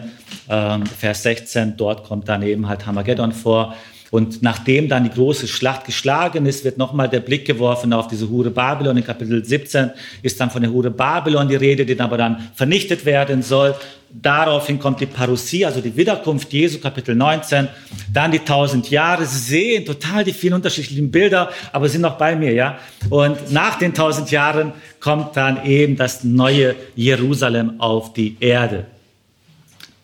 ähm, 0.50 0.84
Vers 0.84 1.22
16, 1.22 1.76
dort 1.76 2.04
kommt 2.04 2.28
dann 2.28 2.42
eben 2.42 2.68
halt 2.68 2.84
Hamageddon 2.84 3.32
vor. 3.32 3.74
Und 4.10 4.42
nachdem 4.42 4.88
dann 4.88 5.04
die 5.04 5.10
große 5.10 5.48
Schlacht 5.48 5.84
geschlagen 5.84 6.46
ist, 6.46 6.64
wird 6.64 6.78
nochmal 6.78 7.08
der 7.08 7.20
Blick 7.20 7.44
geworfen 7.44 7.92
auf 7.92 8.08
diese 8.08 8.28
Hure 8.28 8.50
Babylon. 8.50 8.96
In 8.96 9.04
Kapitel 9.04 9.44
17 9.44 9.90
ist 10.22 10.40
dann 10.40 10.50
von 10.50 10.62
der 10.62 10.70
Hure 10.70 10.90
Babylon 10.90 11.48
die 11.48 11.56
Rede, 11.56 11.84
die 11.84 11.96
dann 11.96 12.06
aber 12.06 12.16
dann 12.16 12.50
vernichtet 12.54 13.04
werden 13.04 13.42
soll. 13.42 13.74
Daraufhin 14.10 14.78
kommt 14.78 15.00
die 15.00 15.06
Parousie, 15.06 15.66
also 15.66 15.80
die 15.80 15.94
Wiederkunft 15.96 16.52
Jesu, 16.52 16.78
Kapitel 16.78 17.14
19. 17.14 17.68
Dann 18.12 18.30
die 18.30 18.38
tausend 18.38 18.88
Jahre. 18.90 19.26
Sie 19.26 19.38
sehen 19.38 19.84
total 19.84 20.22
die 20.22 20.32
vielen 20.32 20.54
unterschiedlichen 20.54 21.10
Bilder, 21.10 21.50
aber 21.72 21.88
sind 21.88 22.02
noch 22.02 22.16
bei 22.16 22.36
mir, 22.36 22.52
ja. 22.52 22.78
Und 23.10 23.52
nach 23.52 23.78
den 23.78 23.92
tausend 23.92 24.30
Jahren 24.30 24.72
kommt 25.00 25.36
dann 25.36 25.66
eben 25.66 25.96
das 25.96 26.22
neue 26.22 26.76
Jerusalem 26.94 27.80
auf 27.80 28.12
die 28.12 28.36
Erde. 28.38 28.86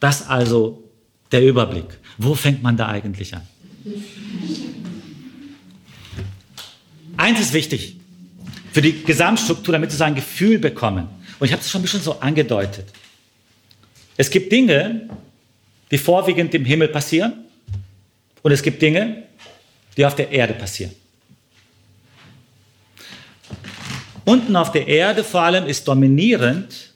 Das 0.01 0.29
also 0.29 0.83
der 1.31 1.43
Überblick. 1.43 1.87
Wo 2.19 2.35
fängt 2.35 2.63
man 2.63 2.77
da 2.77 2.89
eigentlich 2.89 3.35
an? 3.35 3.43
Eins 7.17 7.41
ist 7.41 7.53
wichtig 7.53 7.97
für 8.73 8.83
die 8.83 9.03
Gesamtstruktur, 9.03 9.73
damit 9.73 9.91
Sie 9.91 9.97
so 9.97 10.05
ein 10.05 10.15
Gefühl 10.15 10.59
bekommen. 10.59 11.09
Und 11.39 11.47
ich 11.47 11.53
habe 11.53 11.63
es 11.63 11.71
schon 11.71 11.81
ein 11.81 11.83
bisschen 11.83 12.01
so 12.01 12.21
angedeutet. 12.21 12.87
Es 14.17 14.31
gibt 14.31 14.53
Dinge, 14.53 15.09
die 15.91 15.99
vorwiegend 15.99 16.55
im 16.55 16.65
Himmel 16.65 16.89
passieren 16.89 17.45
und 18.43 18.53
es 18.53 18.63
gibt 18.63 18.81
Dinge, 18.81 19.25
die 19.97 20.07
auf 20.07 20.15
der 20.15 20.31
Erde 20.31 20.55
passieren. 20.55 20.93
Unten 24.25 24.55
auf 24.57 24.73
der 24.73 24.87
Erde 24.87 25.25
vor 25.25 25.43
allem 25.43 25.67
ist 25.67 25.87
dominierend 25.89 26.93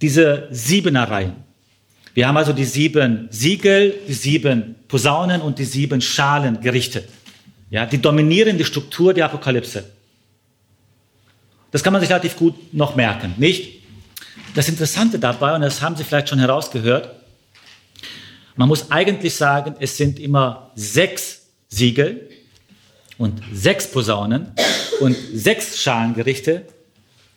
diese 0.00 0.48
Siebenereien. 0.50 1.49
Wir 2.14 2.26
haben 2.26 2.36
also 2.36 2.52
die 2.52 2.64
sieben 2.64 3.28
Siegel, 3.30 3.94
die 4.08 4.12
sieben 4.12 4.76
Posaunen 4.88 5.40
und 5.40 5.58
die 5.58 5.64
sieben 5.64 6.00
Schalen 6.00 6.60
gerichtet. 6.60 7.08
Ja, 7.70 7.86
die 7.86 7.98
dominieren 7.98 8.58
die 8.58 8.64
Struktur 8.64 9.14
der 9.14 9.26
Apokalypse. 9.26 9.84
Das 11.70 11.84
kann 11.84 11.92
man 11.92 12.00
sich 12.00 12.10
relativ 12.10 12.36
gut 12.36 12.74
noch 12.74 12.96
merken, 12.96 13.34
nicht? 13.36 13.80
Das 14.54 14.68
Interessante 14.68 15.20
dabei, 15.20 15.54
und 15.54 15.60
das 15.60 15.80
haben 15.80 15.94
Sie 15.94 16.02
vielleicht 16.02 16.28
schon 16.28 16.40
herausgehört, 16.40 17.14
man 18.56 18.68
muss 18.68 18.90
eigentlich 18.90 19.36
sagen, 19.36 19.76
es 19.78 19.96
sind 19.96 20.18
immer 20.18 20.72
sechs 20.74 21.46
Siegel 21.68 22.28
und 23.16 23.40
sechs 23.52 23.90
Posaunen 23.90 24.48
und 25.00 25.16
sechs 25.32 25.80
Schalengerichte, 25.80 26.66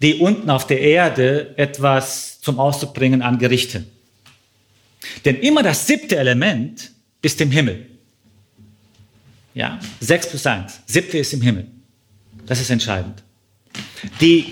die 0.01 0.15
unten 0.15 0.49
auf 0.49 0.65
der 0.65 0.81
Erde 0.81 1.53
etwas 1.57 2.41
zum 2.41 2.59
Ausdruck 2.59 2.95
bringen 2.95 3.21
an 3.21 3.37
Gerichten. 3.37 3.85
Denn 5.25 5.39
immer 5.39 5.63
das 5.63 5.87
siebte 5.87 6.17
Element 6.17 6.91
ist 7.21 7.39
im 7.41 7.51
Himmel. 7.51 7.85
Ja, 9.53 9.79
sechs 9.99 10.27
plus 10.27 10.45
eins. 10.45 10.79
Siebte 10.85 11.17
ist 11.17 11.33
im 11.33 11.41
Himmel. 11.41 11.67
Das 12.45 12.59
ist 12.59 12.69
entscheidend. 12.69 13.23
Die 14.19 14.51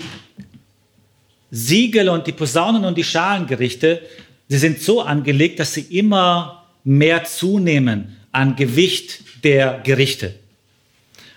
Siegel 1.50 2.08
und 2.08 2.26
die 2.26 2.32
Posaunen 2.32 2.84
und 2.84 2.96
die 2.96 3.04
Schalengerichte, 3.04 4.00
sie 4.48 4.58
sind 4.58 4.80
so 4.80 5.02
angelegt, 5.02 5.60
dass 5.60 5.74
sie 5.74 5.82
immer 5.82 6.66
mehr 6.84 7.24
zunehmen 7.24 8.16
an 8.32 8.56
Gewicht 8.56 9.44
der 9.44 9.80
Gerichte. 9.84 10.34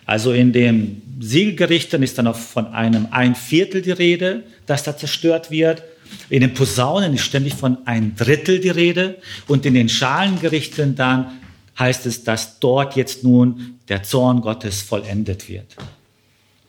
Also 0.05 0.31
in 0.31 0.53
den 0.53 1.01
Siegelgerichten 1.19 2.03
ist 2.03 2.17
dann 2.17 2.27
auch 2.27 2.37
von 2.37 2.67
einem 2.67 3.07
ein 3.11 3.35
Viertel 3.35 3.81
die 3.81 3.91
Rede, 3.91 4.43
das 4.65 4.83
da 4.83 4.95
zerstört 4.95 5.51
wird. 5.51 5.83
In 6.29 6.41
den 6.41 6.53
Posaunen 6.53 7.13
ist 7.13 7.23
ständig 7.23 7.53
von 7.53 7.77
ein 7.85 8.15
Drittel 8.15 8.59
die 8.59 8.69
Rede 8.69 9.17
und 9.47 9.65
in 9.65 9.73
den 9.73 9.89
Schalengerichten 9.89 10.95
dann 10.95 11.39
heißt 11.77 12.05
es, 12.05 12.23
dass 12.23 12.59
dort 12.59 12.95
jetzt 12.95 13.23
nun 13.23 13.79
der 13.89 14.03
Zorn 14.03 14.41
Gottes 14.41 14.81
vollendet 14.81 15.49
wird. 15.49 15.75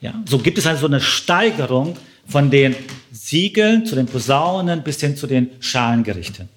Ja, 0.01 0.15
so 0.27 0.39
gibt 0.39 0.59
es 0.59 0.67
also 0.67 0.87
eine 0.87 1.01
Steigerung 1.01 1.97
von 2.27 2.51
den 2.51 2.75
Siegeln 3.13 3.87
zu 3.87 3.95
den 3.95 4.07
Posaunen 4.07 4.83
bis 4.83 5.01
hin 5.01 5.17
zu 5.17 5.27
den 5.27 5.51
Schalengerichten. 5.61 6.49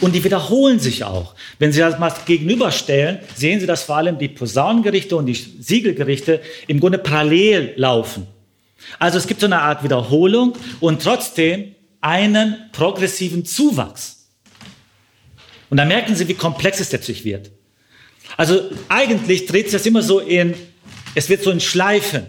Und 0.00 0.14
die 0.14 0.24
wiederholen 0.24 0.78
sich 0.78 1.04
auch. 1.04 1.34
Wenn 1.58 1.72
Sie 1.72 1.80
das 1.80 1.98
mal 1.98 2.12
gegenüberstellen, 2.24 3.18
sehen 3.34 3.60
Sie, 3.60 3.66
dass 3.66 3.82
vor 3.82 3.96
allem 3.96 4.18
die 4.18 4.28
Posaunengerichte 4.28 5.16
und 5.16 5.26
die 5.26 5.34
Siegelgerichte 5.34 6.40
im 6.66 6.80
Grunde 6.80 6.98
parallel 6.98 7.74
laufen. 7.76 8.26
Also 8.98 9.18
es 9.18 9.26
gibt 9.26 9.40
so 9.40 9.46
eine 9.46 9.60
Art 9.60 9.84
Wiederholung 9.84 10.54
und 10.80 11.02
trotzdem 11.02 11.74
einen 12.04 12.56
progressiven 12.72 13.46
Zuwachs. 13.46 14.26
Und 15.70 15.78
da 15.78 15.86
merken 15.86 16.14
Sie, 16.14 16.28
wie 16.28 16.34
komplex 16.34 16.78
es 16.78 16.92
letztlich 16.92 17.24
wird. 17.24 17.50
Also 18.36 18.60
eigentlich 18.88 19.46
dreht 19.46 19.66
sich 19.70 19.72
das 19.72 19.86
immer 19.86 20.02
so 20.02 20.20
in, 20.20 20.54
es 21.14 21.30
wird 21.30 21.42
so 21.42 21.50
in 21.50 21.60
Schleifen, 21.60 22.26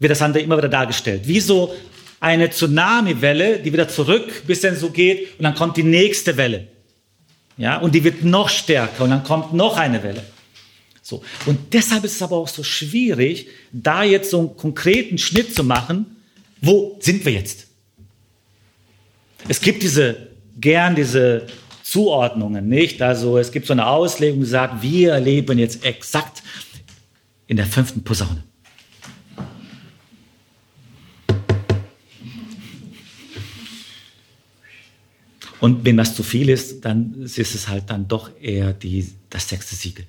wird 0.00 0.10
das 0.10 0.20
andere 0.20 0.42
immer 0.42 0.58
wieder 0.58 0.68
dargestellt. 0.68 1.22
Wie 1.28 1.38
so 1.38 1.74
eine 2.18 2.50
Tsunami-Welle, 2.50 3.60
die 3.60 3.72
wieder 3.72 3.88
zurück 3.88 4.42
bis 4.48 4.62
dann 4.62 4.74
so 4.74 4.90
geht 4.90 5.38
und 5.38 5.44
dann 5.44 5.54
kommt 5.54 5.76
die 5.76 5.84
nächste 5.84 6.36
Welle. 6.36 6.66
Ja, 7.56 7.78
und 7.78 7.94
die 7.94 8.02
wird 8.02 8.24
noch 8.24 8.48
stärker 8.48 9.04
und 9.04 9.10
dann 9.10 9.22
kommt 9.22 9.52
noch 9.52 9.76
eine 9.76 10.02
Welle. 10.02 10.24
So. 11.02 11.22
Und 11.46 11.72
deshalb 11.72 12.04
ist 12.04 12.16
es 12.16 12.22
aber 12.22 12.36
auch 12.36 12.48
so 12.48 12.64
schwierig, 12.64 13.48
da 13.72 14.02
jetzt 14.02 14.30
so 14.30 14.40
einen 14.40 14.56
konkreten 14.56 15.18
Schnitt 15.18 15.54
zu 15.54 15.62
machen. 15.62 16.16
Wo 16.60 16.98
sind 17.00 17.24
wir 17.24 17.32
jetzt? 17.32 17.67
Es 19.48 19.62
gibt 19.62 19.82
diese, 19.82 20.28
gern 20.60 20.94
diese 20.94 21.46
Zuordnungen, 21.82 22.68
nicht? 22.68 23.00
Also 23.00 23.38
es 23.38 23.50
gibt 23.50 23.66
so 23.66 23.72
eine 23.72 23.86
Auslegung, 23.86 24.40
die 24.40 24.46
sagt, 24.46 24.82
wir 24.82 25.18
leben 25.20 25.58
jetzt 25.58 25.84
exakt 25.86 26.42
in 27.46 27.56
der 27.56 27.64
fünften 27.64 28.04
Posaune. 28.04 28.44
Und 35.60 35.84
wenn 35.84 35.96
das 35.96 36.14
zu 36.14 36.22
viel 36.22 36.50
ist, 36.50 36.84
dann 36.84 37.22
ist 37.22 37.38
es 37.38 37.68
halt 37.68 37.84
dann 37.88 38.06
doch 38.06 38.30
eher 38.40 38.74
die, 38.74 39.10
das 39.30 39.48
sechste 39.48 39.74
Siegel. 39.74 40.04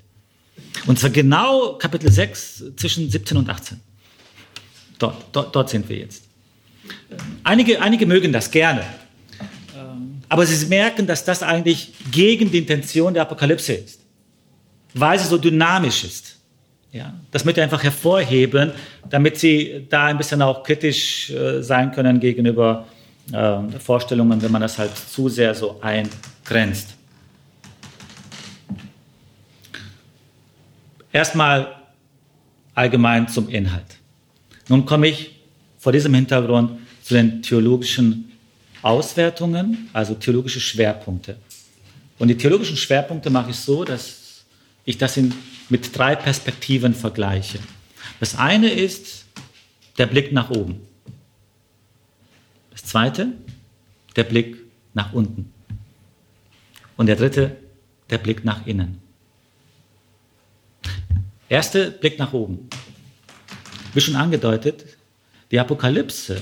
Und 0.86 1.00
zwar 1.00 1.10
genau 1.10 1.78
Kapitel 1.78 2.12
6 2.12 2.76
zwischen 2.76 3.10
17 3.10 3.38
und 3.38 3.50
18. 3.50 3.80
Dort, 5.00 5.26
dort, 5.32 5.56
dort 5.56 5.70
sind 5.70 5.88
wir 5.88 5.98
jetzt. 5.98 6.26
Einige, 7.44 7.82
einige 7.82 8.06
mögen 8.06 8.34
das 8.34 8.52
gerne. 8.52 8.84
Aber 10.30 10.46
sie 10.46 10.66
merken, 10.68 11.08
dass 11.08 11.26
das 11.26 11.42
eigentlich 11.42 11.94
gegen 12.12 12.52
die 12.52 12.60
Intention 12.60 13.14
der 13.14 13.24
Apokalypse 13.24 13.74
ist. 13.74 14.00
Weil 14.94 15.18
sie 15.20 15.28
so 15.28 15.38
dynamisch 15.38 16.04
ist. 16.04 16.38
Ja, 16.92 17.14
das 17.32 17.46
möchte 17.46 17.62
ich 17.62 17.64
einfach 17.64 17.84
hervorheben, 17.84 18.72
damit 19.10 19.38
sie 19.38 19.86
da 19.90 20.06
ein 20.06 20.18
bisschen 20.18 20.42
auch 20.42 20.64
kritisch 20.64 21.30
äh, 21.30 21.62
sein 21.62 21.92
können 21.92 22.20
gegenüber 22.20 22.88
äh, 23.32 23.80
Vorstellungen, 23.80 24.42
wenn 24.42 24.52
man 24.52 24.62
das 24.62 24.78
halt 24.78 24.92
zu 24.96 25.30
sehr 25.30 25.54
so 25.54 25.80
eingrenzt. 25.82 26.96
Erstmal 31.12 31.76
allgemein 32.74 33.28
zum 33.28 33.50
Inhalt. 33.50 33.98
Nun 34.68 34.86
komme 34.86 35.08
ich 35.08 35.40
vor 35.78 35.92
diesem 35.92 36.14
Hintergrund 36.14 36.80
zu 37.04 37.14
den 37.14 37.42
theologischen 37.42 38.29
Auswertungen, 38.82 39.90
also 39.94 40.16
theologische 40.16 40.60
Schwerpunkte. 40.60 41.38
Und 42.18 42.28
die 42.28 42.38
theologischen 42.38 42.78
Schwerpunkte 42.78 43.30
mache 43.30 43.52
ich 43.52 43.58
so, 43.58 43.84
dass 43.84 44.44
ich 44.86 44.98
das 44.98 45.18
in, 45.18 45.34
mit 45.70 45.98
drei 45.98 46.16
Perspektiven 46.16 46.94
vergleiche. 46.94 47.60
Das 48.20 48.36
eine 48.36 48.70
ist 48.70 49.26
der 49.98 50.06
Blick 50.06 50.32
nach 50.32 50.50
oben. 50.50 50.82
Das 52.72 52.84
zweite, 52.84 53.34
der 54.16 54.24
Blick 54.24 54.58
nach 54.94 55.14
unten. 55.14 55.54
Und 56.98 57.06
der 57.06 57.16
dritte, 57.16 57.56
der 58.10 58.18
Blick 58.18 58.44
nach 58.44 58.66
innen. 58.66 59.02
Erster 61.48 61.90
Blick 61.90 62.20
nach 62.20 62.34
oben. 62.34 62.70
Wie 63.94 64.02
schon 64.02 64.16
angedeutet, 64.16 64.86
die 65.52 65.60
Apokalypse 65.60 66.40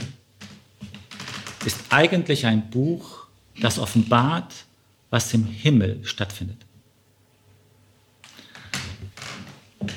ist 1.68 1.78
eigentlich 1.90 2.46
ein 2.46 2.70
Buch, 2.70 3.28
das 3.60 3.78
offenbart, 3.78 4.54
was 5.10 5.34
im 5.34 5.46
Himmel 5.46 6.00
stattfindet. 6.04 6.58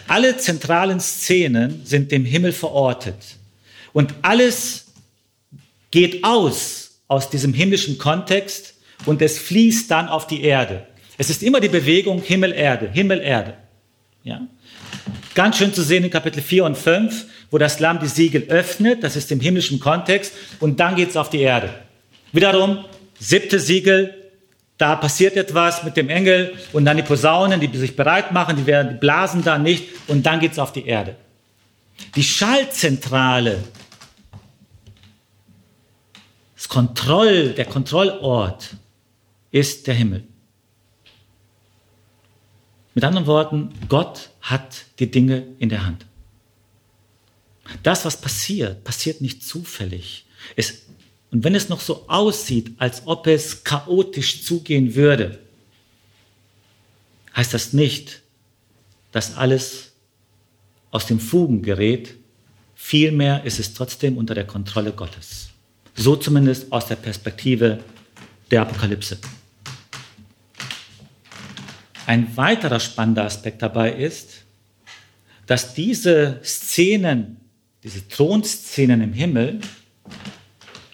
Alle 0.09 0.37
zentralen 0.37 0.99
Szenen 0.99 1.87
sind 1.87 2.13
im 2.13 2.25
Himmel 2.25 2.53
verortet. 2.53 3.37
Und 3.93 4.15
alles 4.23 4.87
geht 5.93 6.25
aus 6.25 7.01
aus 7.07 7.31
diesem 7.31 7.55
himmlischen 7.55 7.99
Kontext 7.99 8.75
und 9.07 9.23
es 9.23 9.39
fließt 9.39 9.91
dann 9.91 10.09
auf 10.09 10.27
die 10.27 10.43
Erde. 10.43 10.87
Es 11.19 11.31
ist 11.31 11.43
immer 11.43 11.61
die 11.61 11.69
Bewegung 11.69 12.21
Himmel-Erde, 12.21 12.91
Himmel-Erde. 12.91 13.55
Ja? 14.25 14.47
Ganz 15.35 15.59
schön 15.59 15.73
zu 15.73 15.83
sehen 15.83 16.05
in 16.05 16.11
Kapitel 16.11 16.43
4 16.43 16.65
und 16.65 16.77
5, 16.77 17.27
wo 17.51 17.59
das 17.59 17.79
Lamm 17.81 18.01
die 18.01 18.09
Siegel 18.09 18.45
öffnet, 18.49 19.03
das 19.03 19.17
ist 19.17 19.31
im 19.31 19.41
himmlischen 19.41 19.79
Kontext, 19.79 20.33
und 20.59 20.81
dann 20.81 20.97
geht 20.97 21.11
es 21.11 21.17
auf 21.17 21.31
die 21.31 21.41
Erde. 21.41 21.73
Wiederum, 22.33 22.85
siebte 23.19 23.61
Siegel, 23.61 24.15
da 24.77 24.97
passiert 24.97 25.37
etwas 25.37 25.85
mit 25.85 25.97
dem 25.97 26.09
Engel 26.09 26.55
und 26.73 26.85
dann 26.85 26.97
die 26.97 27.03
Posaunen, 27.03 27.61
die 27.61 27.77
sich 27.77 27.97
bereit 27.97 28.33
machen, 28.33 28.57
die, 28.57 28.67
werden, 28.67 28.95
die 28.95 28.99
blasen 28.99 29.45
da 29.45 29.59
nicht 29.59 29.89
und 30.09 30.25
dann 30.25 30.41
geht 30.41 30.53
es 30.53 30.59
auf 30.59 30.73
die 30.73 30.87
Erde. 30.87 31.17
Die 32.17 32.23
Schaltzentrale 32.23 33.59
das 36.61 36.69
Kontroll, 36.69 37.55
der 37.55 37.65
Kontrollort 37.65 38.77
ist 39.51 39.87
der 39.87 39.95
Himmel. 39.95 40.25
Mit 43.01 43.07
anderen 43.07 43.27
Worten, 43.27 43.71
Gott 43.89 44.29
hat 44.43 44.85
die 44.99 45.11
Dinge 45.11 45.47
in 45.59 45.71
der 45.71 45.87
Hand. 45.87 46.05
Das, 47.83 48.05
was 48.05 48.21
passiert, 48.21 48.85
passiert 48.85 49.23
nicht 49.23 49.43
zufällig. 49.43 50.27
Es, 50.55 50.83
und 51.31 51.43
wenn 51.43 51.55
es 51.55 51.71
noch 51.71 51.81
so 51.81 52.07
aussieht, 52.11 52.73
als 52.77 53.07
ob 53.07 53.27
es 53.27 53.65
chaotisch 53.65 54.45
zugehen 54.45 54.97
würde, 54.97 55.39
heißt 57.35 57.55
das 57.55 57.73
nicht, 57.73 58.21
dass 59.13 59.35
alles 59.35 59.93
aus 60.91 61.07
den 61.07 61.21
Fugen 61.21 61.63
gerät. 61.63 62.17
Vielmehr 62.75 63.45
ist 63.45 63.61
es 63.61 63.73
trotzdem 63.73 64.19
unter 64.19 64.35
der 64.35 64.47
Kontrolle 64.47 64.93
Gottes. 64.93 65.49
So 65.95 66.17
zumindest 66.17 66.71
aus 66.71 66.85
der 66.85 66.97
Perspektive 66.97 67.83
der 68.51 68.61
Apokalypse. 68.61 69.17
Ein 72.11 72.37
weiterer 72.37 72.81
spannender 72.81 73.25
Aspekt 73.25 73.63
dabei 73.63 73.93
ist, 73.93 74.45
dass 75.47 75.75
diese 75.75 76.41
Szenen, 76.43 77.37
diese 77.85 78.09
Thronszenen 78.09 79.01
im 79.01 79.13
Himmel, 79.13 79.61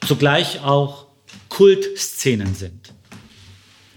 zugleich 0.07 0.61
auch 0.63 1.07
Kultszenen 1.49 2.55
sind. 2.55 2.93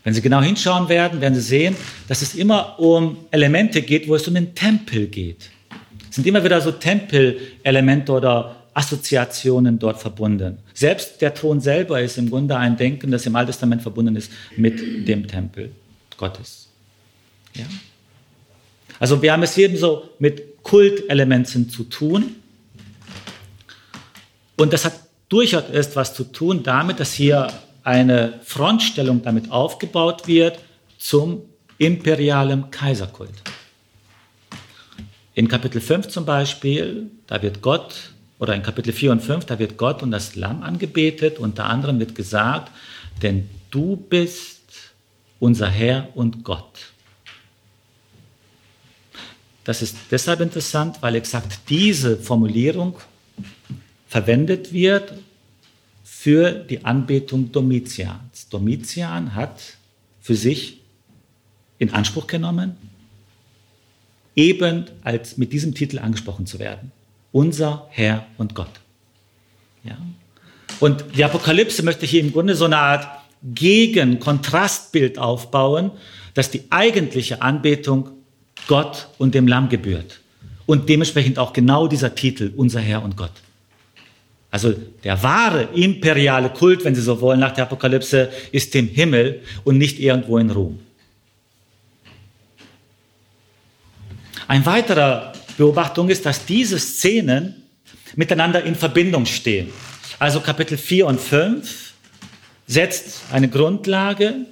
Wenn 0.05 0.13
Sie 0.13 0.21
genau 0.21 0.41
hinschauen 0.41 0.87
werden, 0.87 1.19
werden 1.19 1.35
Sie 1.35 1.41
sehen, 1.41 1.75
dass 2.07 2.21
es 2.21 2.35
immer 2.35 2.79
um 2.79 3.17
Elemente 3.31 3.81
geht, 3.81 4.07
wo 4.07 4.15
es 4.15 4.25
um 4.29 4.35
den 4.35 4.55
Tempel 4.55 5.07
geht. 5.07 5.49
Es 6.09 6.15
sind 6.15 6.25
immer 6.25 6.41
wieder 6.41 6.61
so 6.61 6.71
Tempelelemente 6.71 8.13
oder 8.13 8.63
Assoziationen 8.73 9.77
dort 9.77 9.99
verbunden. 9.99 10.59
Selbst 10.73 11.19
der 11.19 11.33
Thron 11.33 11.59
selber 11.59 12.01
ist 12.01 12.17
im 12.17 12.29
Grunde 12.29 12.55
ein 12.55 12.77
Denken, 12.77 13.11
das 13.11 13.25
im 13.25 13.35
Alten 13.35 13.47
Testament 13.51 13.81
verbunden 13.81 14.15
ist 14.15 14.31
mit 14.55 15.05
dem 15.05 15.27
Tempel 15.27 15.73
Gottes. 16.15 16.68
Ja? 17.55 17.65
Also 18.99 19.21
wir 19.21 19.31
haben 19.31 19.43
es 19.43 19.55
hier 19.55 19.75
so 19.77 20.09
mit 20.19 20.63
Kultelementen 20.63 21.69
zu 21.69 21.83
tun. 21.83 22.35
Und 24.57 24.73
das 24.73 24.85
hat 24.85 24.93
durchaus 25.29 25.69
etwas 25.69 26.13
zu 26.13 26.25
tun 26.25 26.63
damit, 26.63 26.99
dass 26.99 27.13
hier 27.13 27.47
eine 27.83 28.39
Frontstellung 28.43 29.21
damit 29.21 29.51
aufgebaut 29.51 30.27
wird 30.27 30.59
zum 30.97 31.43
imperialen 31.77 32.69
Kaiserkult. 32.71 33.31
In 35.33 35.47
Kapitel 35.47 35.79
5 35.79 36.09
zum 36.09 36.25
Beispiel, 36.25 37.09
da 37.25 37.41
wird 37.41 37.61
Gott 37.61 38.11
oder 38.39 38.53
in 38.53 38.61
Kapitel 38.61 38.91
4 38.91 39.13
und 39.13 39.21
5, 39.21 39.45
da 39.45 39.57
wird 39.57 39.77
Gott 39.77 40.03
und 40.03 40.11
das 40.11 40.35
Lamm 40.35 40.63
angebetet. 40.63 41.39
Unter 41.39 41.65
anderem 41.65 41.99
wird 41.99 42.15
gesagt, 42.15 42.71
denn 43.21 43.49
du 43.71 43.95
bist 43.95 44.59
unser 45.39 45.69
Herr 45.69 46.09
und 46.15 46.43
Gott. 46.43 46.88
Das 49.69 49.83
ist 49.83 49.95
deshalb 50.09 50.39
interessant, 50.39 50.97
weil 51.01 51.13
exakt 51.13 51.59
diese 51.69 52.17
Formulierung 52.17 52.97
verwendet 54.07 54.73
wird 54.73 55.13
für 56.03 56.53
die 56.53 56.83
Anbetung 56.85 57.51
Domitians. 57.51 58.49
Domitian 58.49 59.35
hat 59.35 59.61
für 60.21 60.33
sich 60.33 60.81
in 61.77 61.93
Anspruch 61.93 62.25
genommen, 62.25 62.77
eben 64.35 64.85
als 65.03 65.37
mit 65.37 65.53
diesem 65.53 65.75
Titel 65.75 65.99
angesprochen 65.99 66.47
zu 66.47 66.57
werden 66.57 66.91
unser 67.31 67.85
Herr 67.91 68.25
und 68.39 68.55
Gott. 68.55 68.71
Ja? 69.83 69.99
Und 70.79 71.05
die 71.15 71.23
Apokalypse 71.23 71.83
möchte 71.83 72.07
hier 72.07 72.21
im 72.21 72.31
Grunde 72.31 72.55
so 72.55 72.65
eine 72.65 72.79
Art 72.79 73.07
Gegen-Kontrastbild 73.43 75.19
aufbauen, 75.19 75.91
dass 76.33 76.49
die 76.49 76.63
eigentliche 76.71 77.43
Anbetung 77.43 78.18
Gott 78.67 79.07
und 79.17 79.35
dem 79.35 79.47
Lamm 79.47 79.69
gebührt. 79.69 80.19
Und 80.65 80.89
dementsprechend 80.89 81.39
auch 81.39 81.53
genau 81.53 81.87
dieser 81.87 82.13
Titel, 82.15 82.53
unser 82.55 82.79
Herr 82.79 83.03
und 83.03 83.17
Gott. 83.17 83.31
Also 84.51 84.73
der 85.03 85.21
wahre 85.21 85.69
imperiale 85.73 86.49
Kult, 86.49 86.83
wenn 86.83 86.95
Sie 86.95 87.01
so 87.01 87.21
wollen, 87.21 87.39
nach 87.39 87.53
der 87.53 87.65
Apokalypse, 87.65 88.29
ist 88.51 88.75
im 88.75 88.87
Himmel 88.87 89.41
und 89.63 89.77
nicht 89.77 89.99
irgendwo 89.99 90.37
in 90.37 90.49
Rom. 90.49 90.79
Ein 94.47 94.65
weiterer 94.65 95.33
Beobachtung 95.57 96.09
ist, 96.09 96.25
dass 96.25 96.45
diese 96.45 96.79
Szenen 96.79 97.63
miteinander 98.15 98.63
in 98.63 98.75
Verbindung 98.75 99.25
stehen. 99.25 99.69
Also 100.17 100.39
Kapitel 100.39 100.77
4 100.77 101.05
und 101.05 101.21
5 101.21 101.93
setzt 102.65 103.21
eine 103.31 103.49
Grundlage 103.49 104.45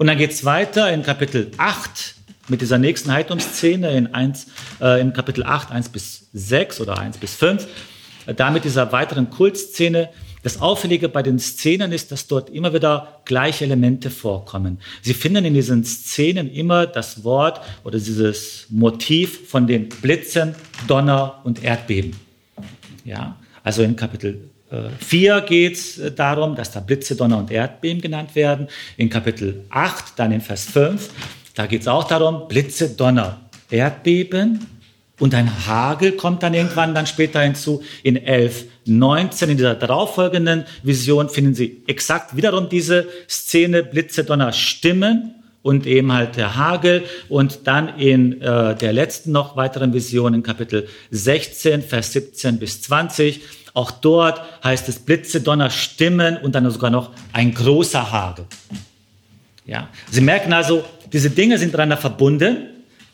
Und 0.00 0.06
dann 0.06 0.16
geht 0.16 0.30
es 0.30 0.46
weiter 0.46 0.90
in 0.90 1.02
Kapitel 1.02 1.50
8 1.58 2.14
mit 2.50 2.60
dieser 2.60 2.78
nächsten 2.78 3.12
Heilungsszene 3.12 3.90
in, 3.96 4.14
1, 4.14 4.46
äh, 4.80 5.00
in 5.00 5.12
Kapitel 5.12 5.44
8, 5.44 5.70
1 5.70 5.88
bis 5.88 6.28
6 6.32 6.80
oder 6.80 6.98
1 6.98 7.18
bis 7.18 7.34
5. 7.34 7.66
Äh, 8.26 8.34
da 8.34 8.50
mit 8.50 8.64
dieser 8.64 8.92
weiteren 8.92 9.30
Kultszene. 9.30 10.10
Das 10.42 10.60
Auffällige 10.62 11.10
bei 11.10 11.22
den 11.22 11.38
Szenen 11.38 11.92
ist, 11.92 12.12
dass 12.12 12.26
dort 12.26 12.48
immer 12.48 12.72
wieder 12.72 13.20
gleiche 13.26 13.64
Elemente 13.64 14.08
vorkommen. 14.08 14.78
Sie 15.02 15.12
finden 15.12 15.44
in 15.44 15.52
diesen 15.52 15.84
Szenen 15.84 16.50
immer 16.50 16.86
das 16.86 17.24
Wort 17.24 17.60
oder 17.84 17.98
dieses 17.98 18.66
Motiv 18.70 19.50
von 19.50 19.66
den 19.66 19.90
Blitzen, 19.90 20.54
Donner 20.88 21.40
und 21.44 21.62
Erdbeben. 21.62 22.16
Ja, 23.04 23.36
also 23.62 23.82
in 23.82 23.96
Kapitel 23.96 24.50
4 25.00 25.40
geht 25.42 25.74
es 25.74 26.00
darum, 26.14 26.54
dass 26.54 26.70
da 26.70 26.80
Blitze, 26.80 27.16
Donner 27.16 27.38
und 27.38 27.50
Erdbeben 27.50 28.00
genannt 28.00 28.34
werden. 28.34 28.68
In 28.96 29.10
Kapitel 29.10 29.64
8, 29.70 30.12
dann 30.16 30.30
in 30.30 30.40
Vers 30.40 30.66
5, 30.66 31.10
da 31.54 31.66
geht 31.66 31.82
es 31.82 31.88
auch 31.88 32.04
darum, 32.04 32.48
Blitze, 32.48 32.90
Donner, 32.90 33.40
Erdbeben 33.70 34.66
und 35.20 35.34
ein 35.34 35.66
Hagel 35.66 36.12
kommt 36.12 36.42
dann 36.42 36.54
irgendwann 36.54 36.94
dann 36.94 37.06
später 37.06 37.40
hinzu. 37.40 37.82
In 38.02 38.16
11, 38.16 38.64
19, 38.86 39.50
in 39.50 39.56
dieser 39.58 39.74
darauffolgenden 39.74 40.64
Vision 40.82 41.28
finden 41.28 41.54
Sie 41.54 41.82
exakt 41.86 42.36
wiederum 42.36 42.68
diese 42.68 43.06
Szene, 43.28 43.82
Blitze, 43.82 44.24
Donner, 44.24 44.52
Stimmen 44.52 45.34
und 45.62 45.86
eben 45.86 46.12
halt 46.12 46.36
der 46.36 46.56
Hagel. 46.56 47.04
Und 47.28 47.66
dann 47.66 47.98
in 47.98 48.40
äh, 48.40 48.74
der 48.74 48.94
letzten 48.94 49.32
noch 49.32 49.56
weiteren 49.56 49.92
Vision 49.92 50.32
in 50.32 50.42
Kapitel 50.42 50.88
16, 51.10 51.82
Vers 51.82 52.14
17 52.14 52.58
bis 52.58 52.80
20, 52.80 53.42
auch 53.74 53.90
dort 53.90 54.40
heißt 54.64 54.88
es 54.88 55.00
Blitze, 55.00 55.42
Donner, 55.42 55.68
Stimmen 55.68 56.38
und 56.38 56.54
dann 56.54 56.68
sogar 56.70 56.90
noch 56.90 57.10
ein 57.32 57.52
großer 57.54 58.10
Hagel. 58.10 58.46
Ja, 59.70 59.88
Sie 60.10 60.20
merken 60.20 60.52
also, 60.52 60.84
diese 61.12 61.30
Dinge 61.30 61.56
sind 61.56 61.68
miteinander 61.68 61.96
verbunden 61.96 62.70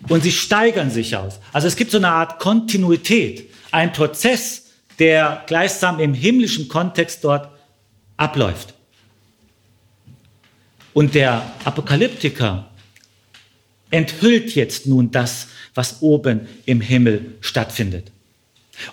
und 0.09 0.23
sie 0.23 0.33
steigern 0.33 0.91
sich 0.91 1.15
aus. 1.15 1.39
Also 1.53 1.69
es 1.69 1.77
gibt 1.77 1.91
so 1.91 1.99
eine 1.99 2.09
Art 2.09 2.39
Kontinuität, 2.39 3.51
ein 3.73 3.93
Prozess, 3.93 4.63
der 4.99 5.45
gleichsam 5.47 6.01
im 6.01 6.15
himmlischen 6.15 6.67
Kontext 6.69 7.23
dort 7.25 7.51
abläuft. 8.17 8.73
Und 10.95 11.15
der 11.15 11.43
Apokalyptiker 11.67 12.71
enthüllt 13.91 14.55
jetzt 14.55 14.87
nun 14.87 15.11
das, 15.11 15.49
was 15.75 16.01
oben 16.01 16.49
im 16.65 16.81
Himmel 16.81 17.35
stattfindet. 17.43 18.11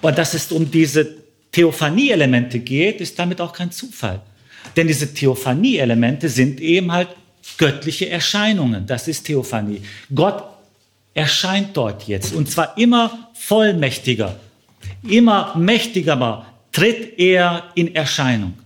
Und 0.02 0.18
dass 0.18 0.34
es 0.34 0.52
um 0.52 0.70
diese 0.70 1.16
Theophanie-Elemente 1.54 2.60
geht, 2.60 3.00
ist 3.00 3.18
damit 3.18 3.40
auch 3.40 3.54
kein 3.54 3.72
Zufall. 3.72 4.22
Denn 4.76 4.88
diese 4.88 5.14
Theophanie-Elemente 5.14 6.28
sind 6.28 6.60
eben 6.60 6.92
halt 6.92 7.08
göttliche 7.58 8.10
Erscheinungen. 8.10 8.86
Das 8.88 9.08
ist 9.08 9.26
Theophanie. 9.26 9.84
Gott 10.14 10.44
erscheint 11.14 11.76
dort 11.78 12.08
jetzt 12.08 12.34
und 12.34 12.50
zwar 12.50 12.78
immer 12.78 13.30
vollmächtiger, 13.34 14.40
immer 15.04 15.56
mächtiger 15.56 16.46
tritt 16.72 17.20
er 17.20 17.72
in 17.76 17.96
Erscheinung. 17.96 18.58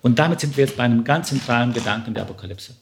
Und 0.00 0.18
damit 0.18 0.40
sind 0.40 0.56
wir 0.56 0.64
jetzt 0.64 0.76
bei 0.76 0.84
einem 0.84 1.04
ganz 1.04 1.28
zentralen 1.28 1.72
Gedanken 1.72 2.14
der 2.14 2.22
Apokalypse. 2.22 2.74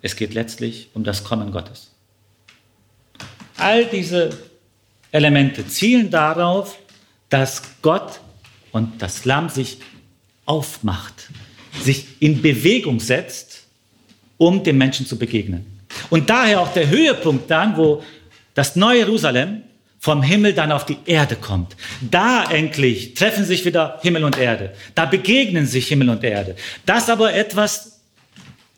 Es 0.00 0.16
geht 0.16 0.34
letztlich 0.34 0.88
um 0.94 1.04
das 1.04 1.24
Kommen 1.24 1.50
Gottes. 1.50 1.90
All 3.56 3.84
diese 3.86 4.30
Elemente 5.10 5.66
zielen 5.66 6.10
darauf, 6.10 6.78
dass 7.28 7.62
Gott 7.82 8.20
und 8.72 9.00
das 9.00 9.24
Lamm 9.24 9.48
sich 9.48 9.78
aufmacht, 10.46 11.30
sich 11.82 12.06
in 12.20 12.42
Bewegung 12.42 13.00
setzt, 13.00 13.64
um 14.36 14.62
dem 14.62 14.78
Menschen 14.78 15.06
zu 15.06 15.18
begegnen. 15.18 15.66
Und 16.10 16.30
daher 16.30 16.60
auch 16.60 16.72
der 16.72 16.88
Höhepunkt 16.88 17.50
dann, 17.50 17.76
wo 17.76 18.02
das 18.54 18.76
neue 18.76 18.98
Jerusalem 18.98 19.62
vom 19.98 20.22
Himmel 20.22 20.52
dann 20.52 20.70
auf 20.70 20.84
die 20.84 20.98
Erde 21.06 21.34
kommt. 21.34 21.76
Da 22.02 22.44
endlich 22.50 23.14
treffen 23.14 23.44
sich 23.44 23.64
wieder 23.64 24.00
Himmel 24.02 24.24
und 24.24 24.38
Erde. 24.38 24.74
Da 24.94 25.06
begegnen 25.06 25.66
sich 25.66 25.88
Himmel 25.88 26.10
und 26.10 26.22
Erde. 26.22 26.56
Das 26.84 27.08
aber 27.08 27.32
etwas, 27.32 28.00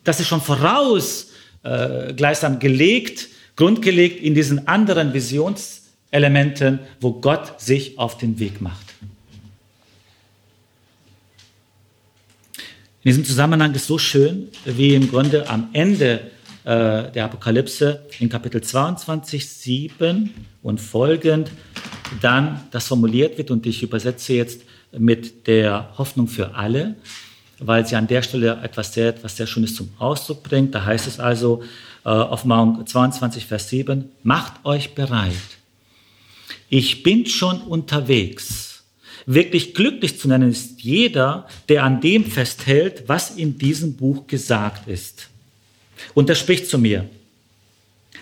das 0.04 0.20
ist 0.20 0.28
schon 0.28 0.40
voraus 0.40 1.30
äh, 1.64 2.12
gleichsam 2.14 2.60
gelegt, 2.60 3.28
grundgelegt 3.56 4.22
in 4.22 4.34
diesen 4.34 4.68
anderen 4.68 5.14
Visionselementen, 5.14 6.78
wo 7.00 7.14
Gott 7.14 7.60
sich 7.60 7.98
auf 7.98 8.18
den 8.18 8.38
Weg 8.38 8.60
macht. 8.60 8.85
In 13.06 13.10
diesem 13.10 13.24
Zusammenhang 13.24 13.72
ist 13.72 13.86
so 13.86 13.98
schön, 13.98 14.48
wie 14.64 14.96
im 14.96 15.08
Grunde 15.08 15.48
am 15.48 15.68
Ende 15.72 16.22
äh, 16.64 17.08
der 17.12 17.26
Apokalypse 17.26 18.04
in 18.18 18.28
Kapitel 18.28 18.60
22, 18.60 19.48
7 19.48 20.34
und 20.64 20.80
folgend 20.80 21.52
dann 22.20 22.62
das 22.72 22.88
formuliert 22.88 23.38
wird 23.38 23.52
und 23.52 23.64
ich 23.64 23.84
übersetze 23.84 24.32
jetzt 24.32 24.62
mit 24.90 25.46
der 25.46 25.96
Hoffnung 25.96 26.26
für 26.26 26.56
alle, 26.56 26.96
weil 27.60 27.86
sie 27.86 27.94
an 27.94 28.08
der 28.08 28.22
Stelle 28.22 28.58
etwas 28.64 28.92
sehr, 28.92 29.10
etwas 29.10 29.36
sehr 29.36 29.46
Schönes 29.46 29.76
zum 29.76 29.88
Ausdruck 30.00 30.42
bringt. 30.42 30.74
Da 30.74 30.84
heißt 30.84 31.06
es 31.06 31.20
also, 31.20 31.62
äh, 32.04 32.08
Offenbarung 32.08 32.84
22, 32.84 33.46
Vers 33.46 33.68
7, 33.68 34.06
macht 34.24 34.54
euch 34.64 34.96
bereit. 34.96 35.30
Ich 36.68 37.04
bin 37.04 37.26
schon 37.26 37.60
unterwegs 37.60 38.65
Wirklich 39.26 39.74
glücklich 39.74 40.20
zu 40.20 40.28
nennen 40.28 40.50
ist 40.52 40.82
jeder, 40.82 41.48
der 41.68 41.82
an 41.82 42.00
dem 42.00 42.24
festhält, 42.24 43.04
was 43.08 43.32
in 43.32 43.58
diesem 43.58 43.96
Buch 43.96 44.28
gesagt 44.28 44.86
ist. 44.86 45.28
Und 46.14 46.28
er 46.28 46.36
spricht 46.36 46.68
zu 46.68 46.78
mir. 46.78 47.08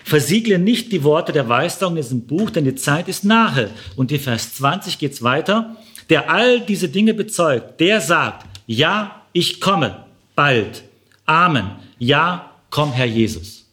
Versiegle 0.03 0.57
nicht 0.57 0.91
die 0.91 1.03
Worte 1.03 1.31
der 1.31 1.47
Weissagung 1.47 1.95
in 1.95 2.01
diesem 2.01 2.21
Buch, 2.21 2.49
denn 2.49 2.65
die 2.65 2.75
Zeit 2.75 3.07
ist 3.07 3.23
nahe. 3.23 3.69
Und 3.95 4.09
die 4.09 4.17
Vers 4.17 4.55
20 4.55 4.97
geht's 4.97 5.21
weiter. 5.21 5.75
Der 6.09 6.31
all 6.31 6.59
diese 6.61 6.89
Dinge 6.89 7.13
bezeugt, 7.13 7.79
der 7.79 8.01
sagt, 8.01 8.45
ja, 8.65 9.21
ich 9.31 9.61
komme 9.61 10.05
bald. 10.35 10.83
Amen. 11.25 11.71
Ja, 11.99 12.51
komm, 12.71 12.93
Herr 12.93 13.05
Jesus. 13.05 13.65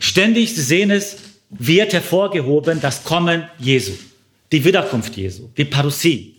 Ständig, 0.00 0.54
Sie 0.54 0.62
sehen 0.62 0.90
es, 0.90 1.18
wird 1.50 1.92
hervorgehoben 1.92 2.80
das 2.80 3.04
Kommen 3.04 3.44
Jesu 3.58 3.92
die 4.52 4.64
Wiederkunft 4.64 5.16
Jesu, 5.16 5.50
die 5.56 5.64
Parousie. 5.64 6.34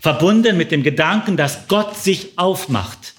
Verbunden 0.00 0.56
mit 0.56 0.70
dem 0.70 0.82
Gedanken, 0.82 1.36
dass 1.36 1.66
Gott 1.66 1.96
sich 1.96 2.38
aufmacht. 2.38 3.14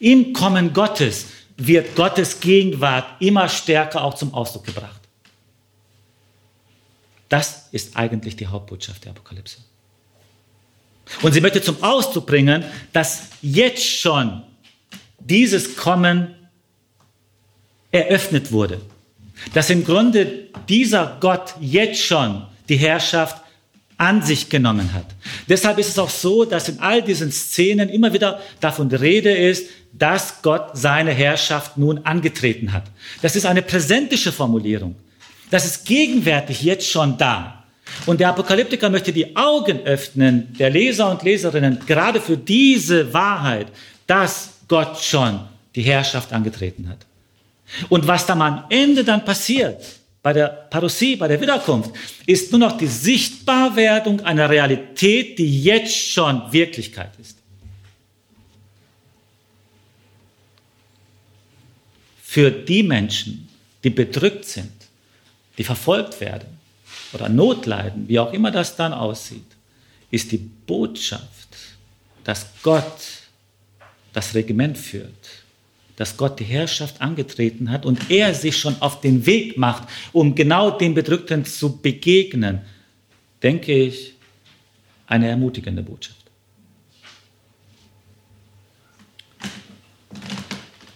Im 0.00 0.32
Kommen 0.32 0.72
Gottes 0.72 1.26
wird 1.56 1.94
Gottes 1.94 2.40
Gegenwart 2.40 3.20
immer 3.20 3.48
stärker 3.48 4.02
auch 4.02 4.14
zum 4.14 4.32
Ausdruck 4.32 4.64
gebracht. 4.64 5.00
Das 7.28 7.68
ist 7.72 7.96
eigentlich 7.96 8.36
die 8.36 8.46
Hauptbotschaft 8.46 9.04
der 9.04 9.12
Apokalypse. 9.12 9.58
Und 11.22 11.32
sie 11.32 11.40
möchte 11.40 11.60
zum 11.60 11.82
Ausdruck 11.82 12.26
bringen, 12.26 12.64
dass 12.92 13.28
jetzt 13.42 13.84
schon 13.84 14.42
dieses 15.18 15.76
Kommen 15.76 16.34
eröffnet 17.90 18.52
wurde. 18.52 18.80
Dass 19.52 19.70
im 19.70 19.84
Grunde 19.84 20.48
dieser 20.68 21.18
Gott 21.20 21.54
jetzt 21.60 22.02
schon 22.02 22.46
die 22.68 22.76
Herrschaft 22.76 23.36
an 23.96 24.22
sich 24.22 24.48
genommen 24.48 24.92
hat. 24.92 25.06
Deshalb 25.48 25.78
ist 25.78 25.88
es 25.88 25.98
auch 25.98 26.10
so, 26.10 26.44
dass 26.44 26.68
in 26.68 26.80
all 26.80 27.02
diesen 27.02 27.30
Szenen 27.30 27.88
immer 27.88 28.12
wieder 28.12 28.40
davon 28.60 28.88
die 28.88 28.96
Rede 28.96 29.30
ist, 29.30 29.68
dass 29.92 30.42
Gott 30.42 30.70
seine 30.74 31.12
Herrschaft 31.12 31.76
nun 31.76 31.98
angetreten 32.04 32.72
hat. 32.72 32.84
Das 33.22 33.36
ist 33.36 33.46
eine 33.46 33.62
präsentische 33.62 34.32
Formulierung. 34.32 34.96
Das 35.50 35.64
ist 35.64 35.84
gegenwärtig 35.84 36.62
jetzt 36.62 36.88
schon 36.88 37.16
da. 37.16 37.64
Und 38.06 38.18
der 38.18 38.30
Apokalyptiker 38.30 38.90
möchte 38.90 39.12
die 39.12 39.36
Augen 39.36 39.80
öffnen 39.84 40.52
der 40.58 40.70
Leser 40.70 41.10
und 41.10 41.22
Leserinnen 41.22 41.78
gerade 41.86 42.20
für 42.20 42.36
diese 42.36 43.12
Wahrheit, 43.12 43.68
dass 44.06 44.54
Gott 44.66 44.98
schon 45.00 45.40
die 45.76 45.82
Herrschaft 45.82 46.32
angetreten 46.32 46.88
hat. 46.88 46.98
Und 47.88 48.06
was 48.06 48.26
dann 48.26 48.42
am 48.42 48.64
Ende 48.68 49.04
dann 49.04 49.24
passiert, 49.24 49.82
bei 50.24 50.32
der 50.32 50.48
Parousie, 50.48 51.16
bei 51.16 51.28
der 51.28 51.38
Wiederkunft, 51.38 51.90
ist 52.24 52.50
nur 52.50 52.58
noch 52.58 52.78
die 52.78 52.86
Sichtbarwerdung 52.86 54.20
einer 54.22 54.48
Realität, 54.48 55.38
die 55.38 55.62
jetzt 55.62 55.94
schon 55.94 56.50
Wirklichkeit 56.50 57.10
ist. 57.20 57.36
Für 62.22 62.50
die 62.50 62.82
Menschen, 62.82 63.50
die 63.84 63.90
bedrückt 63.90 64.46
sind, 64.46 64.72
die 65.58 65.64
verfolgt 65.64 66.18
werden 66.22 66.58
oder 67.12 67.28
Not 67.28 67.66
leiden, 67.66 68.08
wie 68.08 68.18
auch 68.18 68.32
immer 68.32 68.50
das 68.50 68.76
dann 68.76 68.94
aussieht, 68.94 69.44
ist 70.10 70.32
die 70.32 70.38
Botschaft, 70.38 71.48
dass 72.24 72.46
Gott 72.62 72.98
das 74.14 74.34
Regiment 74.34 74.78
führt 74.78 75.23
dass 75.96 76.16
Gott 76.16 76.40
die 76.40 76.44
Herrschaft 76.44 77.00
angetreten 77.00 77.70
hat 77.70 77.86
und 77.86 78.10
er 78.10 78.34
sich 78.34 78.56
schon 78.56 78.80
auf 78.80 79.00
den 79.00 79.26
Weg 79.26 79.56
macht, 79.56 79.88
um 80.12 80.34
genau 80.34 80.70
den 80.70 80.94
Bedrückten 80.94 81.44
zu 81.44 81.78
begegnen, 81.78 82.60
denke 83.42 83.72
ich, 83.72 84.14
eine 85.06 85.28
ermutigende 85.28 85.82
Botschaft. 85.82 86.24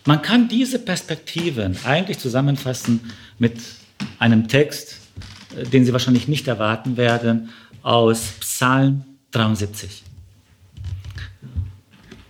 Man 0.08 0.22
kann 0.22 0.48
diese 0.48 0.78
Perspektiven 0.78 1.76
eigentlich 1.84 2.18
zusammenfassen 2.18 3.12
mit 3.38 3.60
einem 4.18 4.48
Text, 4.48 4.96
äh, 5.54 5.64
den 5.64 5.84
Sie 5.84 5.92
wahrscheinlich 5.92 6.28
nicht 6.28 6.48
erwarten 6.48 6.96
werden, 6.96 7.50
aus 7.82 8.32
Psalm 8.40 9.04
73. 9.32 10.02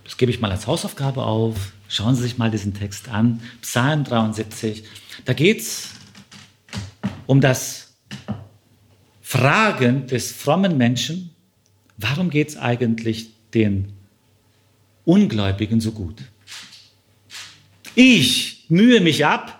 Das 0.02 0.16
gebe 0.16 0.32
ich 0.32 0.40
mal 0.40 0.50
als 0.50 0.66
Hausaufgabe 0.66 1.22
auf. 1.22 1.72
Schauen 1.90 2.14
Sie 2.14 2.22
sich 2.22 2.36
mal 2.36 2.50
diesen 2.50 2.74
Text 2.74 3.08
an. 3.08 3.40
Psalm 3.62 4.04
73. 4.04 4.84
Da 5.24 5.32
geht 5.32 5.60
es 5.60 5.88
um 7.26 7.40
das 7.40 7.94
Fragen 9.22 10.06
des 10.06 10.30
frommen 10.30 10.76
Menschen. 10.76 11.30
Warum 11.96 12.28
geht 12.28 12.50
es 12.50 12.56
eigentlich 12.58 13.30
den 13.54 13.92
Ungläubigen 15.06 15.80
so 15.80 15.92
gut? 15.92 16.16
Ich 17.94 18.66
mühe 18.68 19.00
mich 19.00 19.24
ab. 19.24 19.54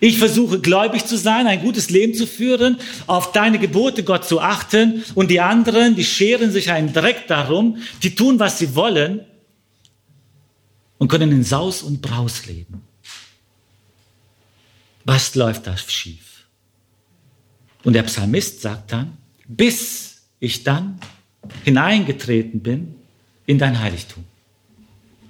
Ich 0.00 0.18
versuche 0.18 0.60
gläubig 0.60 1.06
zu 1.06 1.16
sein, 1.16 1.46
ein 1.46 1.62
gutes 1.62 1.88
Leben 1.88 2.12
zu 2.12 2.26
führen, 2.26 2.76
auf 3.06 3.32
deine 3.32 3.58
Gebote 3.58 4.04
Gott 4.04 4.26
zu 4.26 4.42
achten 4.42 5.02
und 5.14 5.30
die 5.30 5.40
anderen, 5.40 5.96
die 5.96 6.04
scheren 6.04 6.52
sich 6.52 6.70
einen 6.70 6.92
Dreck 6.92 7.26
darum, 7.26 7.78
die 8.02 8.14
tun, 8.14 8.38
was 8.38 8.58
sie 8.58 8.74
wollen 8.74 9.22
und 10.98 11.08
können 11.08 11.30
in 11.32 11.44
Saus 11.44 11.82
und 11.82 12.00
Braus 12.00 12.46
leben. 12.46 12.82
Was 15.04 15.34
läuft 15.34 15.66
da 15.66 15.76
schief? 15.76 16.46
Und 17.84 17.92
der 17.92 18.02
Psalmist 18.02 18.62
sagt 18.62 18.92
dann, 18.92 19.16
bis 19.46 20.22
ich 20.40 20.64
dann 20.64 20.98
hineingetreten 21.64 22.60
bin 22.60 22.96
in 23.46 23.58
dein 23.58 23.78
Heiligtum. 23.78 24.24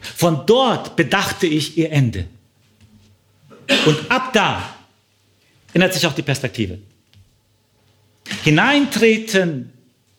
Von 0.00 0.46
dort 0.46 0.96
bedachte 0.96 1.46
ich 1.46 1.76
ihr 1.76 1.92
Ende. 1.92 2.26
Und 3.84 4.10
ab 4.10 4.32
da 4.32 4.76
ändert 5.72 5.92
sich 5.92 6.06
auch 6.06 6.14
die 6.14 6.22
Perspektive. 6.22 6.78
Hineintreten 8.44 9.72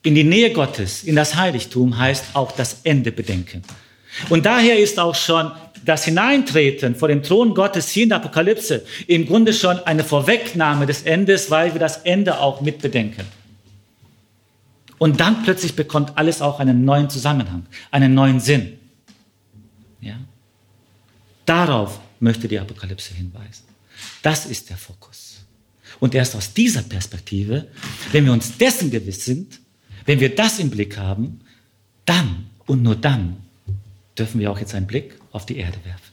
in 0.03 0.15
die 0.15 0.23
Nähe 0.23 0.51
Gottes, 0.51 1.03
in 1.03 1.15
das 1.15 1.35
Heiligtum, 1.35 1.97
heißt 1.97 2.35
auch 2.35 2.51
das 2.51 2.81
Ende 2.83 3.11
bedenken. 3.11 3.63
Und 4.29 4.45
daher 4.45 4.79
ist 4.79 4.99
auch 4.99 5.15
schon 5.15 5.51
das 5.85 6.05
Hineintreten 6.05 6.95
vor 6.95 7.07
dem 7.07 7.23
Thron 7.23 7.53
Gottes 7.53 7.89
hier 7.89 8.03
in 8.03 8.09
der 8.09 8.17
Apokalypse 8.17 8.83
im 9.07 9.25
Grunde 9.25 9.53
schon 9.53 9.79
eine 9.79 10.03
Vorwegnahme 10.03 10.85
des 10.85 11.03
Endes, 11.03 11.49
weil 11.49 11.73
wir 11.73 11.79
das 11.79 11.97
Ende 11.97 12.39
auch 12.39 12.61
mitbedenken. 12.61 13.25
Und 14.97 15.19
dann 15.19 15.43
plötzlich 15.43 15.75
bekommt 15.75 16.17
alles 16.17 16.41
auch 16.41 16.59
einen 16.59 16.83
neuen 16.83 17.09
Zusammenhang, 17.09 17.65
einen 17.91 18.13
neuen 18.13 18.39
Sinn. 18.39 18.73
Ja? 20.01 20.17
Darauf 21.45 21.99
möchte 22.19 22.47
die 22.47 22.59
Apokalypse 22.59 23.13
hinweisen. 23.13 23.63
Das 24.21 24.45
ist 24.45 24.69
der 24.69 24.77
Fokus. 24.77 25.45
Und 25.99 26.13
erst 26.15 26.35
aus 26.35 26.53
dieser 26.53 26.81
Perspektive, 26.81 27.67
wenn 28.11 28.25
wir 28.25 28.33
uns 28.33 28.57
dessen 28.57 28.91
gewiss 28.91 29.25
sind, 29.25 29.59
wenn 30.05 30.19
wir 30.19 30.35
das 30.35 30.59
im 30.59 30.69
Blick 30.69 30.97
haben, 30.97 31.41
dann 32.05 32.49
und 32.65 32.83
nur 32.83 32.95
dann 32.95 33.37
dürfen 34.17 34.39
wir 34.39 34.51
auch 34.51 34.59
jetzt 34.59 34.73
einen 34.75 34.87
Blick 34.87 35.19
auf 35.31 35.45
die 35.45 35.57
Erde 35.57 35.77
werfen. 35.83 36.11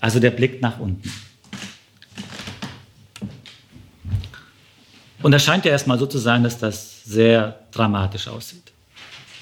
Also 0.00 0.20
der 0.20 0.30
Blick 0.30 0.62
nach 0.62 0.78
unten. 0.78 1.12
Und 5.22 5.32
da 5.32 5.38
scheint 5.38 5.64
ja 5.64 5.72
erstmal 5.72 5.98
so 5.98 6.06
zu 6.06 6.18
sein, 6.18 6.42
dass 6.42 6.58
das 6.58 7.02
sehr 7.04 7.58
dramatisch 7.72 8.28
aussieht. 8.28 8.72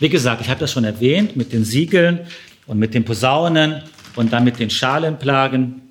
Wie 0.00 0.08
gesagt, 0.08 0.40
ich 0.40 0.48
habe 0.48 0.60
das 0.60 0.72
schon 0.72 0.84
erwähnt 0.84 1.36
mit 1.36 1.52
den 1.52 1.64
Siegeln 1.64 2.26
und 2.66 2.78
mit 2.78 2.94
den 2.94 3.04
Posaunen 3.04 3.82
und 4.16 4.32
dann 4.32 4.44
mit 4.44 4.58
den 4.58 4.70
Schalenplagen. 4.70 5.82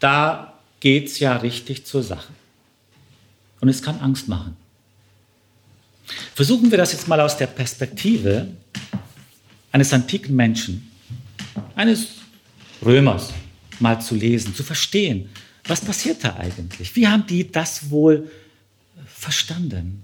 Da 0.00 0.54
geht 0.80 1.08
es 1.08 1.18
ja 1.18 1.36
richtig 1.36 1.86
zur 1.86 2.02
Sache. 2.02 2.32
Und 3.60 3.68
es 3.68 3.82
kann 3.82 4.00
Angst 4.00 4.28
machen. 4.28 4.56
Versuchen 6.34 6.70
wir 6.70 6.78
das 6.78 6.92
jetzt 6.92 7.08
mal 7.08 7.20
aus 7.20 7.36
der 7.36 7.46
Perspektive 7.46 8.48
eines 9.74 9.92
antiken 9.92 10.36
Menschen, 10.36 10.88
eines 11.74 12.06
Römers, 12.80 13.34
mal 13.80 14.00
zu 14.00 14.14
lesen, 14.14 14.54
zu 14.54 14.62
verstehen, 14.62 15.28
was 15.64 15.80
passiert 15.80 16.22
da 16.22 16.36
eigentlich? 16.36 16.94
Wie 16.94 17.08
haben 17.08 17.26
die 17.26 17.50
das 17.50 17.90
wohl 17.90 18.30
verstanden? 19.04 20.00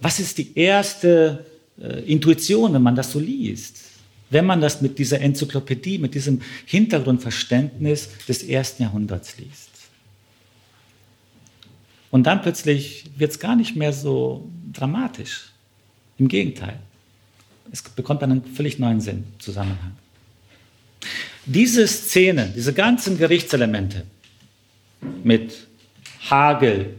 Was 0.00 0.18
ist 0.18 0.38
die 0.38 0.56
erste 0.56 1.44
äh, 1.78 2.10
Intuition, 2.10 2.72
wenn 2.72 2.80
man 2.80 2.96
das 2.96 3.12
so 3.12 3.20
liest? 3.20 3.82
Wenn 4.30 4.46
man 4.46 4.62
das 4.62 4.80
mit 4.80 4.98
dieser 4.98 5.20
Enzyklopädie, 5.20 5.98
mit 5.98 6.14
diesem 6.14 6.40
Hintergrundverständnis 6.64 8.08
des 8.26 8.44
ersten 8.44 8.84
Jahrhunderts 8.84 9.36
liest. 9.36 9.68
Und 12.10 12.26
dann 12.26 12.40
plötzlich 12.40 13.04
wird 13.18 13.32
es 13.32 13.38
gar 13.38 13.56
nicht 13.56 13.76
mehr 13.76 13.92
so 13.92 14.48
dramatisch. 14.72 15.50
Im 16.16 16.28
Gegenteil. 16.28 16.80
Es 17.72 17.82
bekommt 17.82 18.22
einen 18.22 18.44
völlig 18.44 18.78
neuen 18.78 19.00
Sinn, 19.00 19.24
Zusammenhang. 19.38 19.96
Diese 21.44 21.86
Szenen, 21.86 22.52
diese 22.54 22.72
ganzen 22.72 23.18
Gerichtselemente 23.18 24.04
mit 25.22 25.66
Hagel 26.28 26.94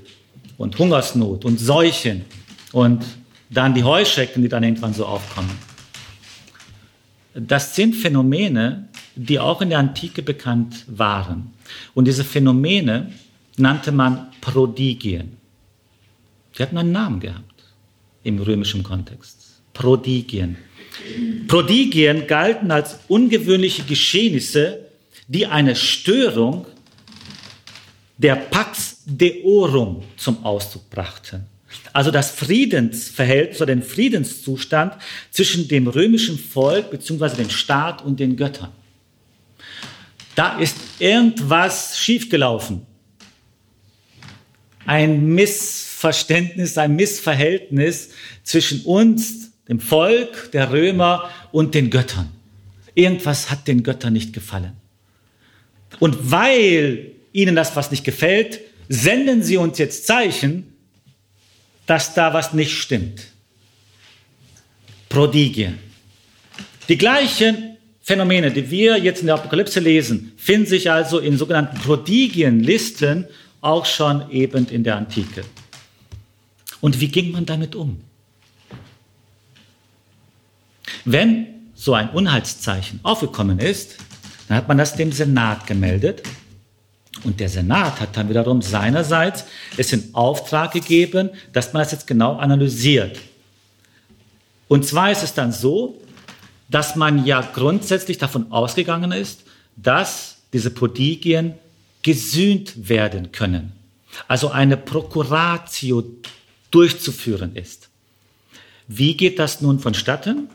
und 0.58 0.78
Hungersnot 0.78 1.46
und 1.46 1.60
Seuchen 1.60 2.26
und 2.72 3.04
dann 3.50 3.74
die 3.74 3.84
Heuschrecken, 3.84 4.42
die 4.42 4.50
dann 4.50 4.64
irgendwann 4.64 4.94
so 4.94 5.06
aufkommen, 5.06 5.52
das 7.34 7.76
sind 7.76 7.96
Phänomene, 7.96 8.88
die 9.16 9.40
auch 9.40 9.62
in 9.62 9.70
der 9.70 9.80
Antike 9.80 10.22
bekannt 10.22 10.86
waren. 10.88 11.54
Und 11.94 12.06
diese 12.06 12.24
Phänomene 12.24 13.12
nannte 13.58 13.92
man 13.92 14.28
Prodigien. 14.42 15.38
Die 16.58 16.64
hatten 16.64 16.78
einen 16.78 16.92
Namen 16.92 17.20
gehabt 17.20 17.64
im 18.24 18.40
römischen 18.40 18.84
Kontext. 18.84 19.37
Prodigien. 19.78 20.58
Prodigien 21.48 22.26
galten 22.28 22.72
als 22.72 23.00
ungewöhnliche 23.08 23.84
Geschehnisse, 23.84 24.88
die 25.28 25.46
eine 25.46 25.76
Störung 25.76 26.66
der 28.18 28.36
Pax 28.36 28.98
Deorum 29.06 30.04
zum 30.18 30.44
Ausdruck 30.44 30.90
brachten. 30.90 31.46
Also 31.94 32.12
das 32.12 32.32
Friedensverhältnis 32.32 33.62
oder 33.62 33.74
den 33.74 33.84
Friedenszustand 33.84 34.96
zwischen 35.32 35.68
dem 35.68 35.88
römischen 35.88 36.40
Volk 36.40 36.90
bzw. 36.92 37.36
dem 37.36 37.50
Staat 37.50 38.04
und 38.04 38.20
den 38.20 38.36
Göttern. 38.36 38.72
Da 40.36 40.58
ist 40.60 40.76
irgendwas 41.00 42.00
schiefgelaufen. 42.00 42.86
Ein 44.86 45.26
Missverständnis, 45.28 46.78
ein 46.78 46.96
Missverhältnis 46.96 48.10
zwischen 48.44 48.82
uns, 48.82 49.47
dem 49.68 49.80
Volk 49.80 50.52
der 50.52 50.72
Römer 50.72 51.30
und 51.52 51.76
den 51.76 51.90
Göttern. 51.90 52.30
Irgendwas 52.96 53.52
hat 53.52 53.68
den 53.68 53.84
Göttern 53.84 54.14
nicht 54.14 54.34
gefallen. 54.34 54.74
Und 56.00 56.32
weil 56.32 57.12
ihnen 57.34 57.56
das 57.56 57.76
was 57.76 57.92
nicht 57.92 58.04
gefällt, 58.04 58.60
senden 58.90 59.44
sie 59.44 59.58
uns 59.58 59.78
jetzt 59.78 60.08
Zeichen, 60.08 60.74
dass 61.86 62.14
da 62.14 62.34
was 62.34 62.54
nicht 62.54 62.72
stimmt. 62.72 63.28
Prodigien. 65.10 65.78
Die 66.90 66.98
gleichen 66.98 67.78
Phänomene, 68.02 68.52
die 68.52 68.70
wir 68.70 68.98
jetzt 68.98 69.22
in 69.22 69.28
der 69.28 69.36
Apokalypse 69.36 69.80
lesen, 69.80 70.32
finden 70.38 70.66
sich 70.66 70.90
also 70.90 71.20
in 71.20 71.38
sogenannten 71.38 71.78
Prodigienlisten 71.80 73.28
auch 73.62 73.86
schon 73.86 74.30
eben 74.32 74.68
in 74.70 74.84
der 74.84 74.96
Antike. 74.96 75.44
Und 76.80 77.00
wie 77.02 77.10
ging 77.10 77.32
man 77.32 77.46
damit 77.46 77.76
um? 77.76 78.00
Wenn 81.06 81.48
so 81.76 81.94
ein 81.94 82.10
Unheilszeichen 82.10 83.00
aufgekommen 83.04 83.60
ist, 83.60 83.96
dann 84.48 84.58
hat 84.58 84.68
man 84.68 84.78
das 84.78 84.96
dem 84.96 85.12
Senat 85.12 85.68
gemeldet 85.68 86.24
und 87.24 87.40
der 87.40 87.50
Senat 87.50 88.00
hat 88.00 88.16
dann 88.16 88.30
wiederum 88.30 88.62
seinerseits 88.62 89.46
es 89.76 89.92
in 89.94 90.14
Auftrag 90.14 90.72
gegeben, 90.72 91.30
dass 91.54 91.74
man 91.74 91.84
das 91.84 91.92
jetzt 91.92 92.08
genau 92.08 92.38
analysiert. 92.38 93.20
Und 94.68 94.86
zwar 94.86 95.12
ist 95.12 95.24
es 95.24 95.34
dann 95.34 95.52
so, 95.52 96.00
dass 96.70 96.96
man 96.96 97.26
ja 97.26 97.42
grundsätzlich 97.42 98.18
davon 98.18 98.52
ausgegangen 98.52 99.12
ist, 99.12 99.44
dass 99.76 100.38
diese 100.54 100.70
Prodigien 100.70 101.54
gesühnt 102.02 102.90
werden 102.90 103.32
können. 103.32 103.72
Also 104.28 104.50
eine 104.50 104.78
Prokuratio 104.78 106.04
durchzuführen 106.72 107.56
ist. 107.56 107.90
Wie 108.88 109.16
geht 109.16 109.40
das 109.40 109.62
nun 109.62 109.80
vonstatten? 109.80 110.50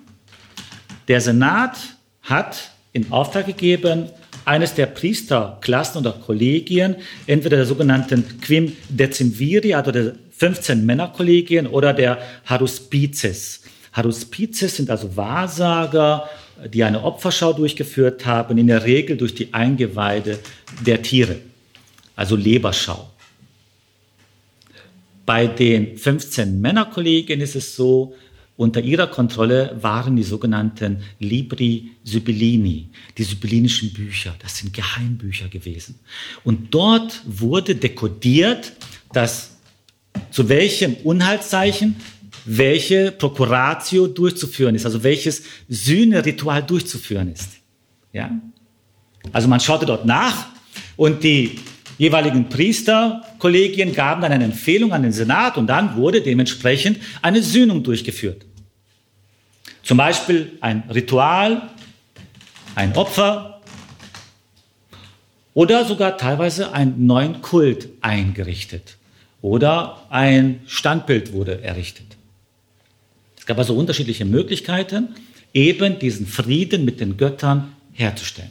Der 1.08 1.20
Senat 1.20 1.76
hat 2.22 2.70
in 2.92 3.10
Auftrag 3.10 3.46
gegeben, 3.46 4.10
eines 4.44 4.74
der 4.74 4.86
Priesterklassen 4.86 6.00
oder 6.00 6.12
Kollegien, 6.12 6.96
entweder 7.26 7.58
der 7.58 7.66
sogenannten 7.66 8.40
Quim 8.40 8.76
Decimviri, 8.88 9.74
also 9.74 9.92
der 9.92 10.14
15 10.36 10.84
Männerkollegien, 10.84 11.66
oder 11.66 11.92
der 11.92 12.18
Haruspices. 12.46 13.62
Haruspices 13.92 14.76
sind 14.76 14.90
also 14.90 15.16
Wahrsager, 15.16 16.28
die 16.72 16.82
eine 16.82 17.02
Opferschau 17.02 17.52
durchgeführt 17.52 18.26
haben, 18.26 18.58
in 18.58 18.66
der 18.66 18.84
Regel 18.84 19.16
durch 19.16 19.34
die 19.34 19.52
Eingeweide 19.52 20.38
der 20.84 21.02
Tiere, 21.02 21.36
also 22.16 22.36
Leberschau. 22.36 23.08
Bei 25.24 25.46
den 25.46 25.96
15 25.96 26.60
Männerkollegen 26.60 27.40
ist 27.40 27.54
es 27.54 27.76
so, 27.76 28.14
unter 28.62 28.80
ihrer 28.80 29.08
Kontrolle 29.08 29.76
waren 29.82 30.14
die 30.14 30.22
sogenannten 30.22 30.98
Libri 31.18 31.90
Sibylini, 32.04 32.90
die 33.18 33.24
sibyllinischen 33.24 33.92
Bücher. 33.92 34.36
Das 34.40 34.58
sind 34.58 34.72
Geheimbücher 34.72 35.48
gewesen. 35.48 35.98
Und 36.44 36.72
dort 36.72 37.22
wurde 37.26 37.74
dekodiert, 37.74 38.72
dass 39.12 39.56
zu 40.30 40.48
welchem 40.48 40.94
Unheilszeichen 41.02 41.96
welche 42.44 43.10
Prokuratio 43.10 44.06
durchzuführen 44.06 44.76
ist, 44.76 44.86
also 44.86 45.02
welches 45.02 45.42
Sühneritual 45.68 46.62
durchzuführen 46.62 47.32
ist. 47.32 47.50
Ja? 48.12 48.30
Also 49.32 49.48
man 49.48 49.58
schaute 49.58 49.86
dort 49.86 50.06
nach 50.06 50.46
und 50.96 51.24
die 51.24 51.58
jeweiligen 51.98 52.48
Priesterkollegien 52.48 53.92
gaben 53.92 54.22
dann 54.22 54.32
eine 54.32 54.44
Empfehlung 54.44 54.92
an 54.92 55.02
den 55.02 55.12
Senat 55.12 55.56
und 55.56 55.66
dann 55.66 55.96
wurde 55.96 56.20
dementsprechend 56.20 56.98
eine 57.22 57.42
Sühnung 57.42 57.82
durchgeführt. 57.82 58.46
Zum 59.92 59.98
Beispiel 59.98 60.56
ein 60.62 60.84
Ritual, 60.88 61.68
ein 62.74 62.96
Opfer 62.96 63.60
oder 65.52 65.84
sogar 65.84 66.16
teilweise 66.16 66.72
einen 66.72 67.04
neuen 67.04 67.42
Kult 67.42 67.90
eingerichtet 68.00 68.96
oder 69.42 70.06
ein 70.08 70.62
Standbild 70.66 71.34
wurde 71.34 71.60
errichtet. 71.62 72.06
Es 73.36 73.44
gab 73.44 73.58
also 73.58 73.76
unterschiedliche 73.76 74.24
Möglichkeiten, 74.24 75.14
eben 75.52 75.98
diesen 75.98 76.26
Frieden 76.26 76.86
mit 76.86 76.98
den 76.98 77.18
Göttern 77.18 77.76
herzustellen. 77.92 78.50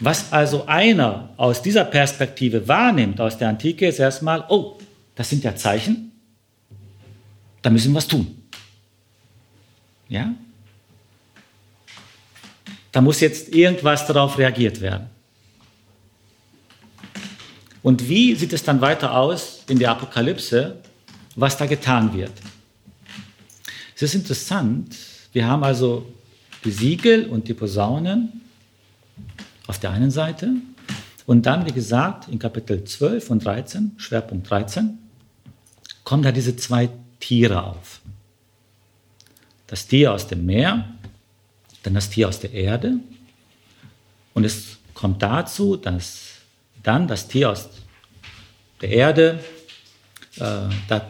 Was 0.00 0.32
also 0.32 0.66
einer 0.66 1.28
aus 1.36 1.62
dieser 1.62 1.84
Perspektive 1.84 2.66
wahrnimmt, 2.66 3.20
aus 3.20 3.38
der 3.38 3.50
Antike, 3.50 3.86
ist 3.86 4.00
erstmal, 4.00 4.44
oh, 4.48 4.76
das 5.14 5.30
sind 5.30 5.44
ja 5.44 5.54
Zeichen, 5.54 6.07
da 7.62 7.70
müssen 7.70 7.92
wir 7.92 7.96
was 7.96 8.08
tun. 8.08 8.42
Ja? 10.08 10.34
Da 12.92 13.00
muss 13.00 13.20
jetzt 13.20 13.54
irgendwas 13.54 14.06
darauf 14.06 14.38
reagiert 14.38 14.80
werden. 14.80 15.08
Und 17.82 18.08
wie 18.08 18.34
sieht 18.34 18.52
es 18.52 18.62
dann 18.62 18.80
weiter 18.80 19.16
aus 19.16 19.64
in 19.68 19.78
der 19.78 19.90
Apokalypse, 19.90 20.82
was 21.36 21.56
da 21.56 21.66
getan 21.66 22.12
wird? 22.12 22.32
Es 23.94 24.02
ist 24.02 24.14
interessant, 24.14 24.96
wir 25.32 25.46
haben 25.46 25.64
also 25.64 26.06
die 26.64 26.70
Siegel 26.70 27.26
und 27.26 27.48
die 27.48 27.54
Posaunen 27.54 28.40
auf 29.66 29.78
der 29.78 29.90
einen 29.90 30.10
Seite 30.10 30.52
und 31.26 31.46
dann, 31.46 31.66
wie 31.66 31.72
gesagt, 31.72 32.28
in 32.28 32.38
Kapitel 32.38 32.84
12 32.84 33.30
und 33.30 33.44
13, 33.44 33.92
Schwerpunkt 33.98 34.48
13, 34.50 34.98
kommen 36.04 36.22
da 36.22 36.32
diese 36.32 36.56
zwei 36.56 36.88
Tiere 37.20 37.64
auf. 37.64 38.00
Das 39.66 39.86
Tier 39.86 40.12
aus 40.12 40.26
dem 40.26 40.46
Meer, 40.46 40.88
dann 41.82 41.94
das 41.94 42.10
Tier 42.10 42.28
aus 42.28 42.40
der 42.40 42.52
Erde. 42.52 42.98
Und 44.34 44.44
es 44.44 44.78
kommt 44.94 45.22
dazu, 45.22 45.76
dass 45.76 46.38
dann 46.82 47.06
das 47.06 47.28
Tier 47.28 47.50
aus 47.50 47.68
der 48.80 48.90
Erde 48.90 49.44
äh, 50.36 51.00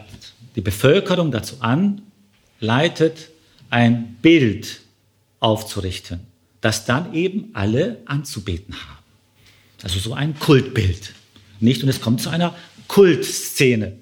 die 0.55 0.61
Bevölkerung 0.61 1.31
dazu 1.31 1.57
anleitet, 1.59 3.29
ein 3.69 4.17
Bild 4.21 4.81
aufzurichten, 5.39 6.21
das 6.61 6.85
dann 6.85 7.13
eben 7.13 7.51
alle 7.53 7.97
anzubeten 8.05 8.75
haben. 8.75 9.03
Also 9.83 9.99
so 9.99 10.13
ein 10.13 10.37
Kultbild. 10.37 11.13
Nicht? 11.59 11.83
Und 11.83 11.89
es 11.89 12.01
kommt 12.01 12.21
zu 12.21 12.29
einer 12.29 12.55
Kultszene. 12.87 13.93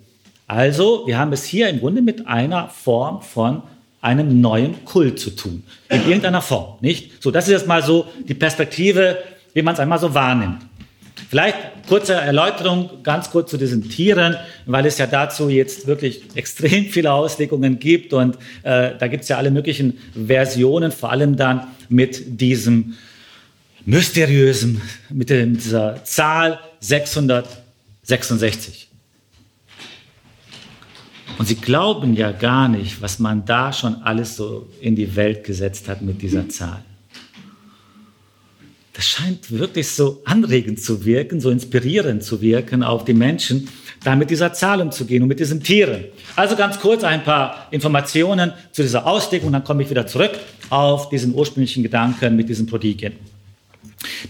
Also, 0.48 1.06
wir 1.06 1.20
haben 1.20 1.34
es 1.34 1.44
hier 1.44 1.70
im 1.70 1.80
Grunde 1.80 2.02
mit 2.02 2.26
einer 2.26 2.70
Form 2.70 3.22
von 3.22 3.62
einem 4.02 4.40
neuen 4.40 4.86
Kult 4.86 5.20
zu 5.20 5.32
tun. 5.32 5.64
In 5.90 6.06
irgendeiner 6.06 6.42
Form, 6.42 6.78
nicht? 6.80 7.22
So, 7.22 7.32
das 7.32 7.46
ist 7.46 7.52
jetzt 7.52 7.68
mal 7.68 7.84
so 7.84 8.06
die 8.28 8.34
Perspektive, 8.34 9.18
wie 9.54 9.62
man 9.62 9.74
es 9.74 9.82
einmal 9.82 10.00
so 10.00 10.14
wahrnimmt. 10.14 10.62
Vielleicht 11.30 11.58
kurze 11.90 12.14
Erläuterung, 12.14 12.90
ganz 13.04 13.30
kurz 13.30 13.52
zu 13.52 13.58
diesen 13.58 13.90
Tieren, 13.90 14.38
weil 14.66 14.86
es 14.86 14.98
ja 14.98 15.08
dazu 15.08 15.50
jetzt 15.50 15.88
wirklich 15.88 16.22
extrem 16.36 16.86
viele 16.86 17.12
Auslegungen 17.12 17.80
gibt 17.80 18.14
und 18.14 18.38
äh, 18.64 18.92
da 18.98 19.08
gibt 19.08 19.24
es 19.24 19.30
ja 19.30 19.36
alle 19.38 19.52
möglichen 19.52 19.98
Versionen, 20.28 20.94
vor 20.94 21.12
allem 21.12 21.36
dann 21.36 21.68
mit 21.90 22.40
diesem 22.40 22.94
mysteriösen, 23.86 24.82
mit 25.10 25.30
dieser 25.30 26.02
Zahl 26.06 26.60
666. 26.80 28.87
Und 31.38 31.48
sie 31.48 31.56
glauben 31.56 32.16
ja 32.16 32.32
gar 32.32 32.68
nicht, 32.68 33.02
was 33.02 33.20
man 33.20 33.46
da 33.46 33.72
schon 33.72 33.96
alles 34.04 34.36
so 34.36 34.68
in 34.82 34.96
die 34.96 35.16
Welt 35.16 35.44
gesetzt 35.44 35.88
hat 35.88 36.02
mit 36.02 36.22
dieser 36.22 36.50
Zahl. 36.50 36.84
Das 38.94 39.06
scheint 39.06 39.52
wirklich 39.52 39.90
so 39.90 40.24
anregend 40.26 40.82
zu 40.82 41.06
wirken, 41.06 41.40
so 41.40 41.52
inspirierend 41.52 42.24
zu 42.24 42.42
wirken 42.42 42.82
auf 42.82 43.06
die 43.06 43.14
Menschen, 43.14 43.70
da 44.04 44.16
mit 44.16 44.32
dieser 44.32 44.54
Zahl 44.54 44.82
umzugehen 44.82 45.22
und 45.22 45.28
mit 45.28 45.40
diesen 45.40 45.62
Tieren. 45.62 46.06
Also 46.36 46.56
ganz 46.56 46.80
kurz 46.80 47.04
ein 47.04 47.24
paar 47.24 47.68
Informationen 47.70 48.54
zu 48.72 48.82
dieser 48.82 49.06
Auslegung, 49.06 49.52
dann 49.52 49.64
komme 49.64 49.84
ich 49.84 49.90
wieder 49.92 50.08
zurück 50.08 50.32
auf 50.72 51.10
diesen 51.10 51.36
ursprünglichen 51.36 51.84
Gedanken 51.84 52.36
mit 52.36 52.50
diesen 52.50 52.66
Prodigien. 52.66 53.14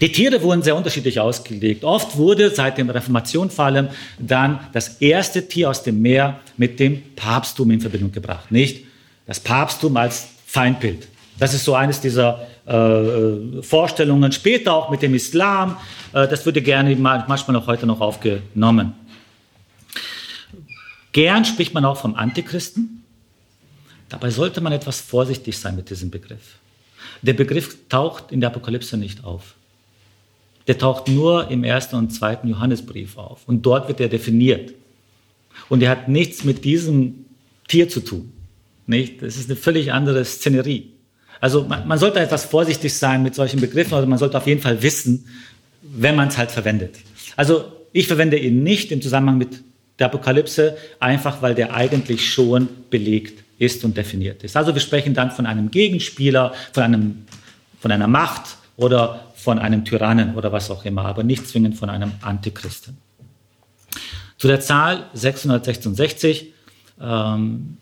Die 0.00 0.10
Tiere 0.10 0.42
wurden 0.42 0.62
sehr 0.62 0.76
unterschiedlich 0.76 1.20
ausgelegt. 1.20 1.84
Oft 1.84 2.16
wurde 2.16 2.54
seit 2.54 2.78
der 2.78 2.94
Reformation 2.94 3.50
vor 3.50 3.66
allem 3.66 3.88
dann 4.18 4.60
das 4.72 4.96
erste 5.00 5.46
Tier 5.46 5.68
aus 5.68 5.82
dem 5.82 6.00
Meer 6.00 6.40
mit 6.56 6.80
dem 6.80 7.02
Papsttum 7.14 7.70
in 7.70 7.80
Verbindung 7.80 8.12
gebracht. 8.12 8.50
Nicht 8.50 8.84
das 9.26 9.40
Papsttum 9.40 9.96
als 9.96 10.28
Feindbild. 10.46 11.08
Das 11.38 11.54
ist 11.54 11.64
so 11.64 11.74
eines 11.74 12.00
dieser 12.00 12.46
äh, 12.66 13.62
Vorstellungen. 13.62 14.32
Später 14.32 14.72
auch 14.72 14.90
mit 14.90 15.02
dem 15.02 15.14
Islam. 15.14 15.76
Äh, 16.12 16.26
das 16.26 16.46
würde 16.46 16.62
gerne 16.62 16.96
manchmal 16.96 17.56
auch 17.56 17.66
heute 17.66 17.86
noch 17.86 18.00
aufgenommen. 18.00 18.94
Gern 21.12 21.44
spricht 21.44 21.74
man 21.74 21.84
auch 21.84 21.98
vom 21.98 22.14
Antichristen. 22.14 23.04
Dabei 24.08 24.30
sollte 24.30 24.60
man 24.60 24.72
etwas 24.72 25.00
vorsichtig 25.00 25.58
sein 25.58 25.76
mit 25.76 25.90
diesem 25.90 26.10
Begriff. 26.10 26.56
Der 27.22 27.34
Begriff 27.34 27.76
taucht 27.88 28.32
in 28.32 28.40
der 28.40 28.50
Apokalypse 28.50 28.96
nicht 28.96 29.24
auf. 29.24 29.54
Der 30.68 30.78
taucht 30.78 31.08
nur 31.08 31.50
im 31.50 31.64
ersten 31.64 31.96
und 31.96 32.10
zweiten 32.10 32.46
Johannesbrief 32.46 33.16
auf. 33.16 33.40
Und 33.46 33.62
dort 33.66 33.88
wird 33.88 34.00
er 34.00 34.08
definiert. 34.08 34.74
Und 35.68 35.82
er 35.82 35.90
hat 35.90 36.08
nichts 36.08 36.44
mit 36.44 36.64
diesem 36.64 37.24
Tier 37.66 37.88
zu 37.88 38.00
tun. 38.00 38.32
Nicht? 38.86 39.22
Das 39.22 39.36
ist 39.36 39.50
eine 39.50 39.56
völlig 39.56 39.92
andere 39.92 40.24
Szenerie. 40.24 40.92
Also 41.40 41.64
man, 41.64 41.88
man 41.88 41.98
sollte 41.98 42.20
etwas 42.20 42.44
vorsichtig 42.44 42.94
sein 42.94 43.22
mit 43.22 43.34
solchen 43.34 43.60
Begriffen, 43.60 43.94
oder 43.94 44.06
man 44.06 44.18
sollte 44.18 44.36
auf 44.36 44.46
jeden 44.46 44.60
Fall 44.60 44.82
wissen, 44.82 45.26
wenn 45.82 46.16
man 46.16 46.28
es 46.28 46.38
halt 46.38 46.50
verwendet. 46.50 46.96
Also 47.36 47.64
ich 47.92 48.06
verwende 48.06 48.38
ihn 48.38 48.62
nicht 48.62 48.92
im 48.92 49.00
Zusammenhang 49.00 49.38
mit 49.38 49.62
der 49.98 50.06
Apokalypse, 50.06 50.76
einfach 51.00 51.42
weil 51.42 51.54
der 51.54 51.74
eigentlich 51.74 52.30
schon 52.30 52.68
belegt 52.90 53.42
ist 53.58 53.84
und 53.84 53.96
definiert 53.96 54.44
ist. 54.44 54.56
Also 54.56 54.74
wir 54.74 54.80
sprechen 54.80 55.14
dann 55.14 55.30
von 55.30 55.46
einem 55.46 55.70
Gegenspieler, 55.70 56.54
von, 56.72 56.82
einem, 56.82 57.26
von 57.80 57.90
einer 57.90 58.06
Macht 58.06 58.56
oder 58.76 59.27
von 59.38 59.58
einem 59.58 59.84
Tyrannen 59.84 60.34
oder 60.34 60.52
was 60.52 60.70
auch 60.70 60.84
immer, 60.84 61.04
aber 61.04 61.22
nicht 61.22 61.46
zwingend 61.46 61.76
von 61.76 61.90
einem 61.90 62.12
Antichristen. 62.22 62.98
Zu 64.36 64.48
der 64.48 64.60
Zahl 64.60 65.06
666, 65.14 66.52
ähm, 67.00 67.78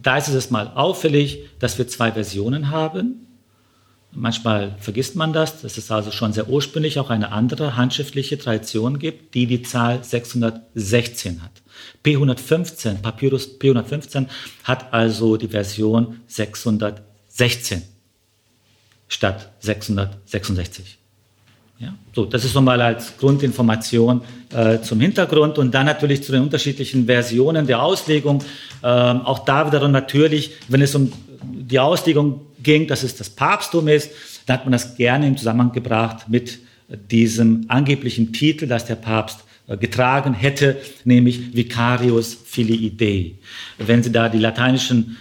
da 0.00 0.16
ist 0.16 0.28
es 0.28 0.50
mal 0.50 0.72
auffällig, 0.74 1.40
dass 1.58 1.76
wir 1.78 1.88
zwei 1.88 2.12
Versionen 2.12 2.70
haben. 2.70 3.26
Manchmal 4.12 4.76
vergisst 4.78 5.16
man 5.16 5.32
das, 5.32 5.62
dass 5.62 5.76
es 5.76 5.90
also 5.90 6.10
schon 6.10 6.32
sehr 6.32 6.48
ursprünglich 6.48 6.98
auch 6.98 7.10
eine 7.10 7.32
andere 7.32 7.76
handschriftliche 7.76 8.38
Tradition 8.38 8.98
gibt, 8.98 9.34
die 9.34 9.46
die 9.46 9.62
Zahl 9.62 10.04
616 10.04 11.42
hat. 11.42 11.62
P115, 12.04 13.00
Papyrus 13.00 13.58
P115 13.58 14.26
hat 14.64 14.92
also 14.92 15.36
die 15.36 15.48
Version 15.48 16.20
616 16.26 17.91
statt 19.12 19.50
666. 19.60 20.98
Ja, 21.78 21.94
so, 22.14 22.24
das 22.24 22.44
ist 22.44 22.54
nochmal 22.54 22.80
als 22.80 23.18
Grundinformation 23.18 24.22
äh, 24.54 24.80
zum 24.80 25.00
Hintergrund 25.00 25.58
und 25.58 25.74
dann 25.74 25.86
natürlich 25.86 26.22
zu 26.22 26.32
den 26.32 26.42
unterschiedlichen 26.42 27.06
Versionen 27.06 27.66
der 27.66 27.82
Auslegung. 27.82 28.42
Ähm, 28.82 29.22
auch 29.22 29.40
da 29.40 29.66
wiederum 29.66 29.90
natürlich, 29.90 30.52
wenn 30.68 30.80
es 30.80 30.94
um 30.94 31.12
die 31.42 31.78
Auslegung 31.78 32.40
ging, 32.62 32.86
dass 32.86 33.02
es 33.02 33.16
das 33.16 33.30
Papsttum 33.30 33.88
ist, 33.88 34.12
dann 34.46 34.58
hat 34.58 34.64
man 34.64 34.72
das 34.72 34.96
gerne 34.96 35.26
im 35.26 35.36
Zusammenhang 35.36 35.72
gebracht 35.72 36.28
mit 36.28 36.60
diesem 37.10 37.64
angeblichen 37.68 38.32
Titel, 38.32 38.66
dass 38.66 38.86
der 38.86 38.96
Papst 38.96 39.40
getragen 39.68 40.34
hätte, 40.34 40.76
nämlich 41.04 41.54
Vicarius 41.54 42.34
Filii 42.34 42.96
Dei. 42.96 43.36
Wenn 43.78 44.02
Sie 44.02 44.10
da 44.12 44.28
die 44.28 44.38
lateinischen 44.38 45.16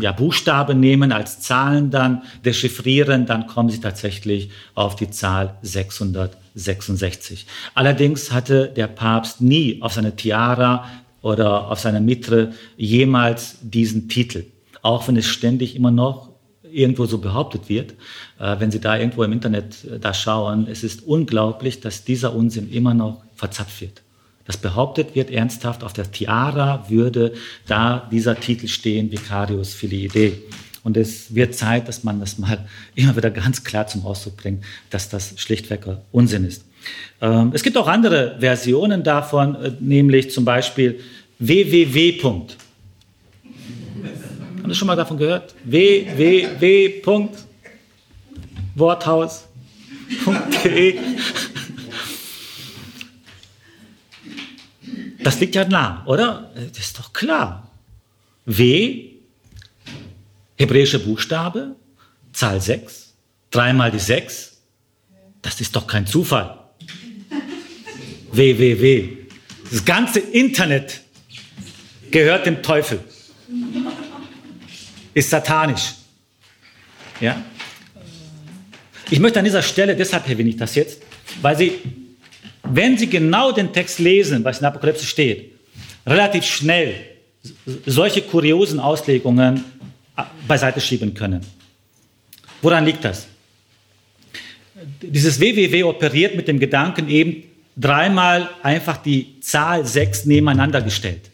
ja, 0.00 0.12
Buchstaben 0.12 0.80
nehmen, 0.80 1.12
als 1.12 1.40
Zahlen 1.40 1.90
dann 1.90 2.22
dechiffrieren, 2.44 3.26
dann 3.26 3.46
kommen 3.46 3.68
Sie 3.68 3.80
tatsächlich 3.80 4.50
auf 4.74 4.96
die 4.96 5.10
Zahl 5.10 5.56
666. 5.62 7.46
Allerdings 7.74 8.32
hatte 8.32 8.68
der 8.68 8.86
Papst 8.86 9.40
nie 9.40 9.82
auf 9.82 9.92
seine 9.92 10.16
Tiara 10.16 10.88
oder 11.20 11.70
auf 11.70 11.80
seiner 11.80 12.00
Mitre 12.00 12.52
jemals 12.76 13.58
diesen 13.62 14.08
Titel, 14.08 14.46
auch 14.82 15.06
wenn 15.08 15.16
es 15.16 15.26
ständig 15.26 15.76
immer 15.76 15.90
noch 15.90 16.31
irgendwo 16.72 17.06
so 17.06 17.18
behauptet 17.18 17.68
wird. 17.68 17.92
Äh, 18.38 18.58
wenn 18.58 18.70
Sie 18.70 18.80
da 18.80 18.96
irgendwo 18.96 19.22
im 19.22 19.32
Internet 19.32 19.84
äh, 19.84 19.98
da 19.98 20.14
schauen, 20.14 20.66
es 20.70 20.82
ist 20.82 21.02
unglaublich, 21.06 21.80
dass 21.80 22.04
dieser 22.04 22.34
Unsinn 22.34 22.70
immer 22.70 22.94
noch 22.94 23.22
verzapft 23.34 23.80
wird. 23.80 24.02
Das 24.44 24.56
behauptet 24.56 25.14
wird 25.14 25.30
ernsthaft, 25.30 25.84
auf 25.84 25.92
der 25.92 26.10
Tiara 26.10 26.86
würde 26.88 27.34
da 27.66 28.08
dieser 28.10 28.38
Titel 28.38 28.66
stehen, 28.66 29.12
Vicarius 29.12 29.72
Filii. 29.72 30.42
Und 30.84 30.96
es 30.96 31.34
wird 31.34 31.54
Zeit, 31.54 31.86
dass 31.86 32.02
man 32.02 32.18
das 32.18 32.38
mal 32.38 32.66
immer 32.94 33.16
wieder 33.16 33.30
ganz 33.30 33.62
klar 33.62 33.86
zum 33.86 34.04
Ausdruck 34.04 34.36
bringt, 34.36 34.64
dass 34.90 35.08
das 35.08 35.34
schlichtweg 35.36 35.86
Unsinn 36.10 36.44
ist. 36.44 36.64
Ähm, 37.20 37.52
es 37.54 37.62
gibt 37.62 37.76
auch 37.76 37.86
andere 37.86 38.36
Versionen 38.40 39.04
davon, 39.04 39.54
äh, 39.54 39.72
nämlich 39.78 40.30
zum 40.30 40.44
Beispiel 40.44 40.98
www. 41.38 42.18
Haben 44.62 44.70
Sie 44.72 44.78
schon 44.78 44.86
mal 44.86 44.94
davon 44.94 45.18
gehört? 45.18 45.56
www. 45.64 47.02
Worthaus.de. 48.76 49.38
Das 55.24 55.40
liegt 55.40 55.56
ja 55.56 55.64
nah, 55.64 56.06
oder? 56.06 56.52
Das 56.54 56.78
ist 56.78 56.96
doch 56.96 57.12
klar. 57.12 57.72
W, 58.46 59.10
hebräische 60.56 61.00
Buchstabe, 61.00 61.74
Zahl 62.32 62.60
6, 62.60 63.14
dreimal 63.50 63.90
die 63.90 63.98
6. 63.98 64.58
Das 65.42 65.60
ist 65.60 65.74
doch 65.74 65.88
kein 65.88 66.06
Zufall. 66.06 66.56
www. 68.30 69.18
Das 69.72 69.84
ganze 69.84 70.20
Internet 70.20 71.00
gehört 72.12 72.46
dem 72.46 72.62
Teufel 72.62 73.00
ist 75.14 75.30
satanisch. 75.30 75.94
Ja? 77.20 77.42
Ich 79.10 79.20
möchte 79.20 79.38
an 79.38 79.44
dieser 79.44 79.62
Stelle, 79.62 79.94
deshalb 79.94 80.28
erwähne 80.28 80.50
ich 80.50 80.56
das 80.56 80.74
jetzt, 80.74 81.02
weil 81.40 81.56
Sie, 81.56 81.72
wenn 82.62 82.96
Sie 82.96 83.08
genau 83.08 83.52
den 83.52 83.72
Text 83.72 83.98
lesen, 83.98 84.42
was 84.44 84.58
in 84.58 84.62
der 84.62 84.70
Apokalypse 84.70 85.04
steht, 85.04 85.52
relativ 86.06 86.44
schnell 86.44 86.94
solche 87.86 88.22
kuriosen 88.22 88.80
Auslegungen 88.80 89.64
beiseite 90.46 90.80
schieben 90.80 91.14
können. 91.14 91.44
Woran 92.60 92.84
liegt 92.84 93.04
das? 93.04 93.26
Dieses 95.00 95.40
WWW 95.40 95.84
operiert 95.84 96.36
mit 96.36 96.48
dem 96.48 96.58
Gedanken 96.58 97.08
eben 97.08 97.44
dreimal 97.76 98.50
einfach 98.62 98.96
die 98.96 99.40
Zahl 99.40 99.84
6 99.86 100.26
nebeneinander 100.26 100.80
gestellt. 100.82 101.30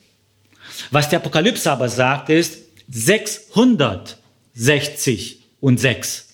Was 0.90 1.08
die 1.08 1.16
Apokalypse 1.16 1.70
aber 1.70 1.88
sagt, 1.88 2.30
ist, 2.30 2.67
660 2.88 5.44
und 5.60 5.78
6. 5.78 6.24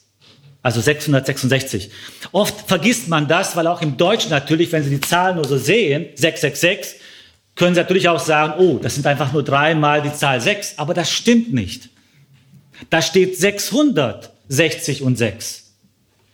Also 0.62 0.81
666. 0.81 1.90
Oft 2.32 2.66
vergisst 2.66 3.09
man 3.09 3.28
das, 3.28 3.55
weil 3.55 3.66
auch 3.66 3.82
im 3.82 3.98
Deutschen 3.98 4.31
natürlich, 4.31 4.72
wenn 4.72 4.82
Sie 4.82 4.90
die 4.90 5.01
Zahlen 5.01 5.36
nur 5.36 5.47
so 5.47 5.59
sehen, 5.59 6.06
666, 6.14 7.01
können 7.55 7.74
Sie 7.74 7.81
natürlich 7.81 8.09
auch 8.09 8.18
sagen, 8.18 8.55
oh, 8.59 8.78
das 8.78 8.94
sind 8.94 9.06
einfach 9.06 9.32
nur 9.32 9.43
dreimal 9.43 10.01
die 10.01 10.12
Zahl 10.12 10.40
6. 10.40 10.78
Aber 10.78 10.94
das 10.94 11.10
stimmt 11.10 11.52
nicht. 11.52 11.90
Da 12.90 13.02
steht 13.02 13.36
660 13.36 15.02
und 15.02 15.16
6. 15.16 15.72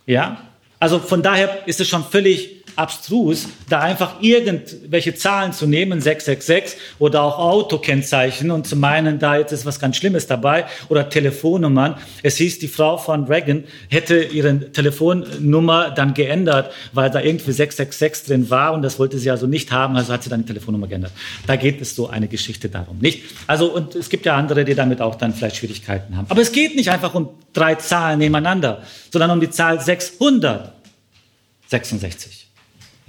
Ja? 0.06 0.42
Also 0.78 0.98
von 0.98 1.22
daher 1.22 1.66
ist 1.66 1.80
es 1.80 1.88
schon 1.88 2.04
völlig 2.04 2.59
abstrus, 2.80 3.48
da 3.68 3.80
einfach 3.80 4.14
irgendwelche 4.20 5.14
Zahlen 5.14 5.52
zu 5.52 5.66
nehmen, 5.66 6.00
666 6.00 6.80
oder 6.98 7.22
auch 7.22 7.38
Autokennzeichen 7.38 8.50
und 8.50 8.66
zu 8.66 8.76
meinen, 8.76 9.18
da 9.18 9.36
jetzt 9.36 9.52
ist 9.52 9.66
was 9.66 9.78
ganz 9.78 9.96
Schlimmes 9.96 10.26
dabei 10.26 10.66
oder 10.88 11.08
Telefonnummern. 11.08 11.96
Es 12.22 12.36
hieß, 12.36 12.58
die 12.58 12.68
Frau 12.68 12.96
von 12.96 13.24
Reagan 13.24 13.64
hätte 13.88 14.22
ihre 14.22 14.72
Telefonnummer 14.72 15.90
dann 15.90 16.14
geändert, 16.14 16.72
weil 16.92 17.10
da 17.10 17.20
irgendwie 17.20 17.52
666 17.52 18.26
drin 18.26 18.50
war 18.50 18.72
und 18.72 18.82
das 18.82 18.98
wollte 18.98 19.18
sie 19.18 19.30
also 19.30 19.46
nicht 19.46 19.72
haben, 19.72 19.96
also 19.96 20.12
hat 20.12 20.22
sie 20.22 20.30
dann 20.30 20.40
die 20.40 20.46
Telefonnummer 20.46 20.86
geändert. 20.86 21.12
Da 21.46 21.56
geht 21.56 21.80
es 21.80 21.94
so 21.94 22.08
eine 22.08 22.28
Geschichte 22.28 22.68
darum, 22.68 22.98
nicht? 22.98 23.24
Also 23.46 23.66
und 23.66 23.94
es 23.94 24.08
gibt 24.08 24.26
ja 24.26 24.36
andere, 24.36 24.64
die 24.64 24.74
damit 24.74 25.02
auch 25.02 25.16
dann 25.16 25.34
vielleicht 25.34 25.56
Schwierigkeiten 25.56 26.16
haben. 26.16 26.26
Aber 26.28 26.40
es 26.40 26.52
geht 26.52 26.76
nicht 26.76 26.90
einfach 26.90 27.14
um 27.14 27.30
drei 27.52 27.74
Zahlen 27.74 28.18
nebeneinander, 28.18 28.82
sondern 29.12 29.32
um 29.32 29.40
die 29.40 29.50
Zahl 29.50 29.80
666. 29.80 32.49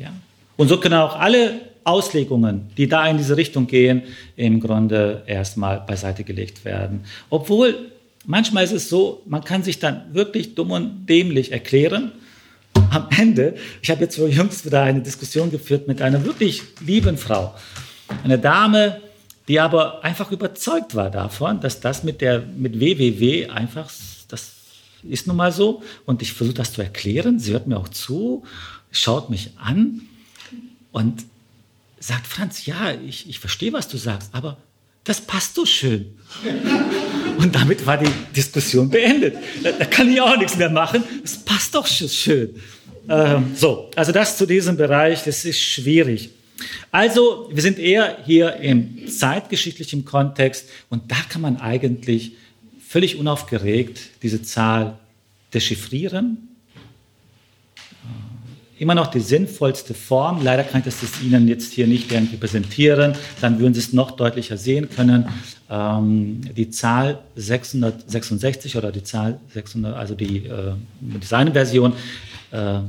Ja? 0.01 0.13
Und 0.57 0.67
so 0.67 0.79
können 0.79 0.95
auch 0.95 1.17
alle 1.17 1.61
Auslegungen, 1.83 2.69
die 2.77 2.87
da 2.87 3.07
in 3.07 3.17
diese 3.17 3.37
Richtung 3.37 3.67
gehen, 3.67 4.03
im 4.35 4.59
Grunde 4.59 5.23
erstmal 5.25 5.79
beiseite 5.81 6.23
gelegt 6.23 6.63
werden. 6.65 7.05
Obwohl 7.29 7.91
manchmal 8.25 8.63
ist 8.63 8.73
es 8.73 8.89
so, 8.89 9.23
man 9.25 9.43
kann 9.43 9.63
sich 9.63 9.79
dann 9.79 10.13
wirklich 10.13 10.55
dumm 10.55 10.71
und 10.71 11.05
dämlich 11.07 11.51
erklären. 11.51 12.11
Am 12.91 13.07
Ende, 13.17 13.55
ich 13.81 13.89
habe 13.89 14.01
jetzt 14.01 14.17
jüngst 14.17 14.65
wieder 14.65 14.83
eine 14.83 15.01
Diskussion 15.01 15.49
geführt 15.49 15.87
mit 15.87 16.01
einer 16.01 16.23
wirklich 16.25 16.61
lieben 16.85 17.17
Frau. 17.17 17.55
Eine 18.23 18.37
Dame, 18.37 19.01
die 19.47 19.59
aber 19.59 20.03
einfach 20.03 20.31
überzeugt 20.31 20.93
war 20.95 21.09
davon, 21.09 21.59
dass 21.61 21.79
das 21.79 22.03
mit 22.03 22.21
der 22.21 22.39
mit 22.39 22.79
WWW 22.79 23.47
einfach, 23.47 23.89
das 24.27 24.51
ist 25.03 25.25
nun 25.27 25.37
mal 25.37 25.51
so. 25.51 25.81
Und 26.05 26.21
ich 26.21 26.33
versuche 26.33 26.55
das 26.55 26.73
zu 26.73 26.81
erklären. 26.81 27.39
Sie 27.39 27.53
hört 27.53 27.67
mir 27.67 27.77
auch 27.77 27.89
zu 27.89 28.43
schaut 28.91 29.29
mich 29.29 29.51
an 29.57 30.01
und 30.91 31.23
sagt, 31.99 32.27
Franz, 32.27 32.65
ja, 32.65 32.93
ich, 32.93 33.29
ich 33.29 33.39
verstehe, 33.39 33.73
was 33.73 33.87
du 33.87 33.97
sagst, 33.97 34.29
aber 34.33 34.57
das 35.03 35.21
passt 35.21 35.55
so 35.55 35.65
schön. 35.65 36.13
Und 37.37 37.55
damit 37.55 37.85
war 37.85 37.97
die 37.97 38.11
Diskussion 38.35 38.89
beendet. 38.89 39.35
Da, 39.63 39.71
da 39.71 39.85
kann 39.85 40.11
ich 40.11 40.21
auch 40.21 40.37
nichts 40.37 40.57
mehr 40.57 40.69
machen. 40.69 41.03
Das 41.21 41.37
passt 41.37 41.73
doch 41.73 41.87
schön. 41.87 42.55
Ähm, 43.09 43.55
so, 43.55 43.89
also 43.95 44.11
das 44.11 44.37
zu 44.37 44.45
diesem 44.45 44.77
Bereich, 44.77 45.23
das 45.23 45.43
ist 45.45 45.59
schwierig. 45.59 46.29
Also, 46.91 47.49
wir 47.51 47.63
sind 47.63 47.79
eher 47.79 48.19
hier 48.25 48.57
im 48.57 49.07
zeitgeschichtlichen 49.07 50.05
Kontext 50.05 50.69
und 50.89 51.09
da 51.09 51.15
kann 51.29 51.41
man 51.41 51.57
eigentlich 51.57 52.33
völlig 52.87 53.17
unaufgeregt 53.17 53.99
diese 54.21 54.43
Zahl 54.43 54.99
dechiffrieren 55.53 56.50
immer 58.81 58.95
noch 58.95 59.07
die 59.07 59.19
sinnvollste 59.19 59.93
Form. 59.93 60.43
Leider 60.43 60.63
kann 60.63 60.81
ich 60.83 60.85
das 60.85 61.21
Ihnen 61.21 61.47
jetzt 61.47 61.71
hier 61.71 61.85
nicht 61.85 62.11
irgendwie 62.11 62.37
präsentieren. 62.37 63.13
Dann 63.39 63.59
würden 63.59 63.75
Sie 63.75 63.79
es 63.79 63.93
noch 63.93 64.09
deutlicher 64.11 64.57
sehen 64.57 64.89
können. 64.89 65.29
Ähm, 65.69 66.41
die 66.57 66.71
Zahl 66.71 67.19
666 67.35 68.75
oder 68.77 68.91
die 68.91 69.03
Zahl 69.03 69.39
600, 69.53 69.95
also 69.95 70.15
die 70.15 70.47
äh, 70.47 70.73
Designversion, 70.99 71.93
äh, 72.49 72.79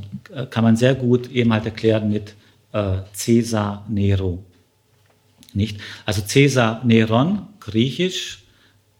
kann 0.48 0.64
man 0.64 0.76
sehr 0.76 0.94
gut 0.94 1.30
eben 1.30 1.52
halt 1.52 1.66
erklären 1.66 2.10
mit 2.10 2.36
äh, 2.72 3.00
Caesar 3.14 3.84
Nero. 3.90 4.42
Nicht? 5.52 5.78
Also 6.06 6.22
Caesar 6.26 6.80
Neron, 6.86 7.48
griechisch, 7.60 8.41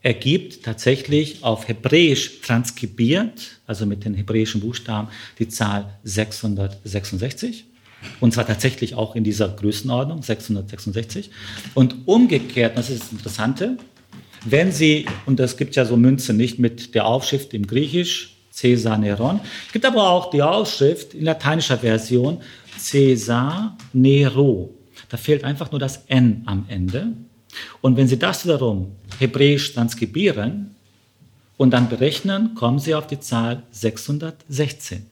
ergibt 0.03 0.65
tatsächlich 0.65 1.43
auf 1.45 1.69
Hebräisch 1.69 2.41
transkribiert, 2.41 3.61
also 3.67 3.87
mit 3.87 4.05
den 4.05 4.15
hebräischen 4.15 4.61
Buchstaben, 4.61 5.09
die 5.39 5.49
Zahl 5.49 5.99
666. 6.03 7.67
Und 8.19 8.35
zwar 8.35 8.47
tatsächlich 8.47 8.97
auch 8.97 9.15
in 9.15 9.23
dieser 9.23 9.49
Größenordnung, 9.49 10.23
666. 10.23 11.31
Und 11.75 11.97
umgekehrt, 12.07 12.77
das 12.77 12.91
ist 12.91 13.03
das 13.03 13.13
Interessante, 13.13 13.77
wenn 14.45 14.73
Sie, 14.73 15.07
und 15.25 15.39
es 15.39 15.57
gibt 15.57 15.77
ja 15.77 15.85
so 15.85 15.97
Münzen 15.97 16.37
nicht 16.37 16.59
mit 16.59 16.97
der 16.97 17.07
Aufschrift 17.07 17.55
im 17.55 17.65
Griechisch, 17.65 18.37
Caesar 18.59 18.99
Neron, 18.99 19.41
gibt 19.73 19.87
aber 19.87 20.11
auch 20.11 20.31
die 20.31 20.43
Aufschrift 20.43 21.15
in 21.15 21.25
lateinischer 21.25 21.79
Version, 21.79 22.41
Caesar 22.91 23.79
Nero. 23.93 24.75
Da 25.09 25.17
fehlt 25.17 25.45
einfach 25.45 25.71
nur 25.71 25.79
das 25.79 26.05
N 26.09 26.43
am 26.47 26.65
Ende. 26.69 27.13
Und 27.81 27.97
wenn 27.97 28.09
Sie 28.09 28.19
das 28.19 28.45
wiederum 28.45 28.93
hebräisch 29.19 29.75
transkribieren 29.75 30.75
und 31.57 31.71
dann 31.73 31.89
berechnen, 31.89 32.55
kommen 32.55 32.79
Sie 32.79 32.95
auf 32.95 33.07
die 33.07 33.21
Zahl 33.21 33.63
616. 33.71 35.07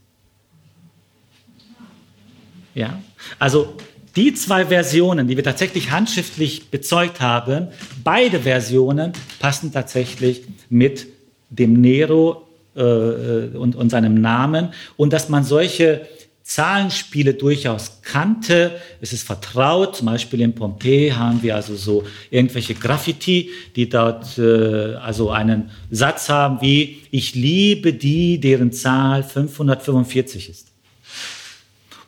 Ja? 2.74 3.00
Also 3.38 3.76
die 4.16 4.34
zwei 4.34 4.66
Versionen, 4.66 5.28
die 5.28 5.36
wir 5.36 5.44
tatsächlich 5.44 5.90
handschriftlich 5.90 6.70
bezeugt 6.70 7.20
haben, 7.20 7.68
beide 8.02 8.40
Versionen 8.40 9.12
passen 9.38 9.72
tatsächlich 9.72 10.42
mit 10.68 11.06
dem 11.48 11.80
Nero 11.80 12.48
äh, 12.74 12.80
und, 12.80 13.76
und 13.76 13.90
seinem 13.90 14.20
Namen. 14.20 14.70
Und 14.96 15.12
dass 15.12 15.28
man 15.28 15.44
solche 15.44 16.06
Zahlenspiele 16.50 17.34
durchaus 17.34 18.02
kannte. 18.02 18.80
Es 19.00 19.12
ist 19.12 19.22
vertraut. 19.22 19.94
Zum 19.94 20.06
Beispiel 20.06 20.40
in 20.40 20.52
Pompeji 20.52 21.10
haben 21.10 21.40
wir 21.44 21.54
also 21.54 21.76
so 21.76 22.04
irgendwelche 22.28 22.74
Graffiti, 22.74 23.50
die 23.76 23.88
dort 23.88 24.36
äh, 24.36 24.96
also 24.96 25.30
einen 25.30 25.70
Satz 25.92 26.28
haben 26.28 26.60
wie, 26.60 27.02
ich 27.12 27.36
liebe 27.36 27.92
die, 27.92 28.40
deren 28.40 28.72
Zahl 28.72 29.22
545 29.22 30.48
ist. 30.48 30.66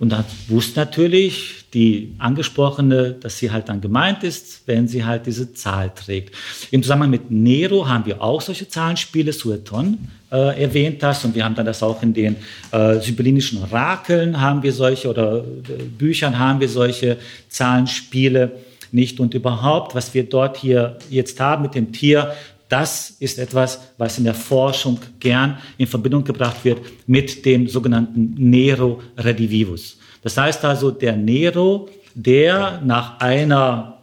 Und 0.01 0.09
dann 0.09 0.25
wusste 0.49 0.81
natürlich 0.81 1.62
die 1.75 2.15
Angesprochene, 2.19 3.13
dass 3.13 3.39
sie 3.39 3.51
halt 3.51 3.69
dann 3.69 3.81
gemeint 3.81 4.25
ist, 4.25 4.63
wenn 4.67 4.89
sie 4.89 5.05
halt 5.05 5.27
diese 5.27 5.55
Zahl 5.55 5.91
trägt. 5.95 6.35
Im 6.71 6.83
Zusammenhang 6.83 7.11
mit 7.11 7.31
Nero 7.31 7.89
haben 7.89 8.05
wir 8.05 8.21
auch 8.21 8.43
solche 8.43 8.69
Zahlenspiele, 8.69 9.33
Sueton 9.33 9.99
äh, 10.31 10.63
erwähnt 10.63 11.03
das 11.03 11.25
und 11.25 11.35
wir 11.35 11.45
haben 11.45 11.55
dann 11.55 11.67
das 11.67 11.83
auch 11.83 12.03
in 12.03 12.13
den 12.13 12.37
äh, 12.73 13.01
sibyllinischen 13.01 13.63
Orakeln 13.63 14.41
haben 14.41 14.63
wir 14.63 14.73
solche 14.73 15.09
oder 15.09 15.39
äh, 15.39 15.83
Büchern 15.83 16.39
haben 16.39 16.61
wir 16.61 16.69
solche 16.69 17.17
Zahlenspiele 17.49 18.53
nicht 18.93 19.21
und 19.21 19.33
überhaupt, 19.33 19.95
was 19.95 20.13
wir 20.13 20.25
dort 20.25 20.59
hier 20.59 20.99
jetzt 21.09 21.41
haben 21.41 21.63
mit 21.63 21.75
dem 21.75 21.93
Tier, 21.93 22.35
das 22.69 23.17
ist 23.19 23.39
etwas, 23.39 23.81
was 23.99 24.17
in 24.17 24.25
der 24.25 24.35
Forschung 24.35 24.99
gern 25.21 25.59
in 25.77 25.87
Verbindung 25.87 26.25
gebracht 26.25 26.65
wird 26.65 26.81
mit 27.07 27.45
dem 27.45 27.69
sogenannten 27.69 28.35
Nero 28.37 29.03
Redivivus. 29.19 29.99
Das 30.23 30.37
heißt 30.37 30.65
also, 30.65 30.91
der 30.91 31.17
Nero, 31.17 31.89
der 32.15 32.81
nach 32.85 33.21
einer, 33.21 33.99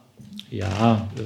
ja, 0.51 1.07
äh, 1.17 1.21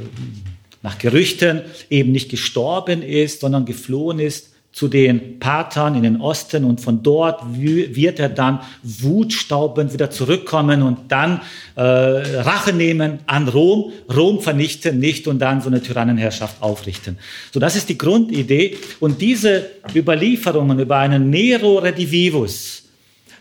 nach 0.82 0.98
Gerüchten 0.98 1.62
eben 1.90 2.12
nicht 2.12 2.30
gestorben 2.30 3.02
ist, 3.02 3.42
sondern 3.42 3.66
geflohen 3.66 4.20
ist 4.20 4.54
zu 4.74 4.88
den 4.88 5.38
Patern 5.40 5.94
in 5.96 6.02
den 6.02 6.20
Osten 6.20 6.66
und 6.66 6.82
von 6.82 7.04
dort 7.04 7.42
wird 7.56 8.20
er 8.20 8.30
dann 8.30 8.60
wutstaubend 8.82 9.94
wieder 9.94 10.10
zurückkommen 10.10 10.82
und 10.82 11.12
dann 11.12 11.42
äh, 11.76 11.82
Rache 11.82 12.74
nehmen 12.74 13.20
an 13.28 13.48
Rom, 13.48 13.94
Rom 14.14 14.42
vernichten 14.42 15.00
nicht 15.00 15.28
und 15.28 15.38
dann 15.40 15.62
so 15.62 15.70
eine 15.70 15.82
Tyrannenherrschaft 15.82 16.62
aufrichten. 16.62 17.20
So, 17.52 17.60
das 17.60 17.76
ist 17.76 17.88
die 17.88 18.00
Grundidee 18.00 18.78
und 19.00 19.22
diese 19.22 19.70
Überlieferungen 19.96 20.80
über 20.80 20.98
einen 20.98 21.30
Nero 21.30 21.78
Redivivus, 21.78 22.83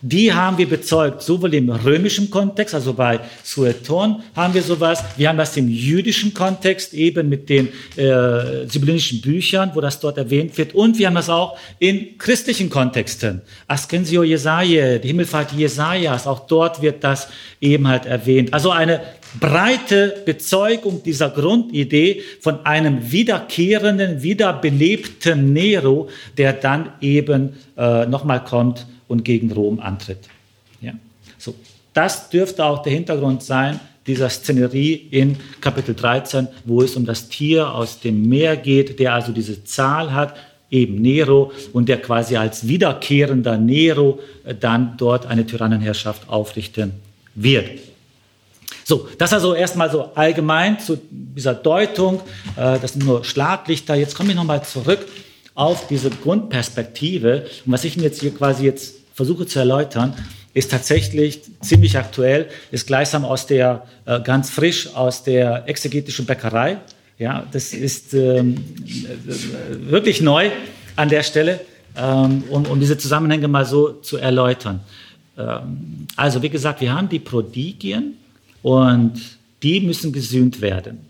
die 0.05 0.33
haben 0.33 0.59
wir 0.59 0.69
bezeugt, 0.69 1.23
sowohl 1.23 1.55
im 1.55 1.71
römischen 1.71 2.29
Kontext, 2.29 2.75
also 2.75 2.93
bei 2.93 3.21
Sueton 3.45 4.21
haben 4.35 4.53
wir 4.53 4.63
sowas, 4.63 5.03
wir 5.17 5.29
haben 5.29 5.39
das 5.39 5.57
im 5.57 5.69
jüdischen 5.69 6.35
Kontext, 6.35 6.93
eben 6.93 7.29
mit 7.29 7.49
den 7.49 7.69
äh, 7.97 8.67
sibyllinischen 8.67 9.21
Büchern, 9.21 9.71
wo 9.75 9.81
das 9.81 10.01
dort 10.01 10.19
erwähnt 10.19 10.59
wird, 10.59 10.75
und 10.75 10.99
wir 10.99 11.07
haben 11.07 11.15
das 11.15 11.31
auch 11.31 11.57
in 11.79 12.19
christlichen 12.19 12.69
Kontexten. 12.69 13.43
Ascensio 13.69 14.25
Jesaja, 14.25 14.99
die 14.99 15.07
Himmelfahrt 15.07 15.53
Jesajas, 15.53 16.27
auch 16.27 16.49
dort 16.49 16.83
wird 16.83 17.05
das 17.05 17.29
eben 17.61 17.87
halt 17.87 18.05
erwähnt. 18.05 18.53
Also 18.53 18.73
eine 18.73 19.01
breite 19.39 20.23
Bezeugung 20.27 21.05
dieser 21.05 21.31
Grundidee 21.31 22.23
von 22.41 22.67
einem 22.67 23.13
wiederkehrenden, 23.13 24.23
wiederbelebten 24.23 25.53
Nero, 25.53 26.09
der 26.37 26.55
dann 26.55 26.93
eben 27.01 27.55
äh, 27.77 28.05
nochmal 28.07 28.43
kommt 28.43 28.87
und 29.13 29.25
gegen 29.25 29.53
Rom 29.53 29.79
antritt. 29.79 30.29
Ja? 30.81 30.95
So, 31.39 31.55
das 31.93 32.31
dürfte 32.31 32.65
auch 32.65 32.83
der 32.83 32.93
Hintergrund 32.93 33.43
sein 33.43 33.79
dieser 34.07 34.29
Szenerie 34.31 34.95
in 34.95 35.37
Kapitel 35.61 35.95
13, 35.95 36.49
wo 36.65 36.83
es 36.83 36.97
um 36.97 37.07
das 37.07 37.29
Tier 37.29 37.73
aus 37.73 38.01
dem 38.01 38.29
Meer 38.29 38.57
geht, 38.57 38.99
der 38.99 39.15
also 39.15 39.31
diese 39.33 39.63
Zahl 39.65 40.13
hat, 40.13 40.35
eben 40.71 40.97
Nero, 40.97 41.53
und 41.73 41.89
der 41.89 42.01
quasi 42.01 42.37
als 42.37 42.67
wiederkehrender 42.67 43.59
Nero 43.59 44.19
äh, 44.45 44.55
dann 44.55 44.95
dort 44.97 45.27
eine 45.27 45.47
Tyrannenherrschaft 45.47 46.29
aufrichten 46.29 46.95
wird. 47.35 47.69
So, 48.85 49.09
das 49.19 49.33
also 49.33 49.55
erstmal 49.55 49.91
so 49.91 50.11
allgemein 50.15 50.81
zu 50.81 50.99
dieser 51.11 51.55
Deutung, 51.55 52.21
äh, 52.57 52.81
das 52.81 52.95
sind 52.95 53.05
nur 53.05 53.25
Schlaglichter. 53.25 53.95
Jetzt 53.95 54.17
komme 54.17 54.31
ich 54.31 54.37
nochmal 54.37 54.65
zurück 54.65 55.07
auf 55.55 55.87
diese 55.87 56.11
Grundperspektive. 56.11 57.47
Und 57.67 57.73
was 57.73 57.85
ich 57.85 57.97
Ihnen 57.97 58.05
jetzt 58.05 58.21
hier 58.21 58.35
quasi 58.35 58.65
jetzt 58.65 59.02
versuche 59.15 59.47
zu 59.47 59.59
erläutern, 59.59 60.15
ist 60.55 60.71
tatsächlich 60.71 61.43
ziemlich 61.61 61.97
aktuell, 61.97 62.49
ist 62.71 62.87
gleichsam 62.87 63.25
aus 63.25 63.47
der, 63.47 63.87
äh, 64.05 64.21
ganz 64.21 64.51
frisch 64.51 64.95
aus 64.95 65.23
der 65.25 65.69
exegetischen 65.69 66.27
Bäckerei. 66.27 66.79
Ja, 67.19 67.47
das 67.53 67.73
ist 67.73 68.15
ähm, 68.15 68.57
äh, 68.57 69.91
wirklich 69.91 70.21
neu 70.21 70.51
an 70.97 71.09
der 71.09 71.23
Stelle, 71.23 71.61
ähm, 71.97 72.45
um, 72.51 72.67
um 72.67 72.81
diese 72.81 72.99
Zusammenhänge 72.99 73.49
mal 73.49 73.65
so 73.65 73.93
zu 73.93 74.19
erläutern. 74.19 74.81
Ähm, 75.39 76.07
also, 76.17 76.43
wie 76.43 76.51
gesagt, 76.51 76.81
wir 76.81 76.93
haben 76.93 77.09
die 77.09 77.19
Prodigien 77.19 78.15
und 78.63 79.13
die 79.63 79.81
müssen 79.81 80.13
gesühnt 80.13 80.61
werden. 80.61 81.01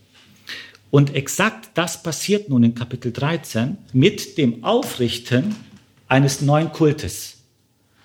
Und 0.90 1.14
exakt 1.14 1.70
das 1.74 2.02
passiert 2.02 2.48
nun 2.48 2.62
in 2.62 2.74
Kapitel 2.74 3.12
13 3.12 3.78
mit 3.92 4.36
dem 4.36 4.62
Aufrichten 4.62 5.56
eines 6.06 6.42
neuen 6.42 6.70
Kultes. 6.70 7.38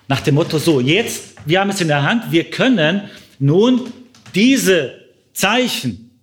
Nach 0.08 0.20
dem 0.22 0.34
Motto, 0.34 0.58
so, 0.58 0.80
jetzt, 0.80 1.34
wir 1.44 1.60
haben 1.60 1.70
es 1.70 1.80
in 1.80 1.88
der 1.88 2.02
Hand, 2.02 2.32
wir 2.32 2.44
können 2.44 3.02
nun 3.38 3.92
diese 4.34 5.04
Zeichen 5.34 6.18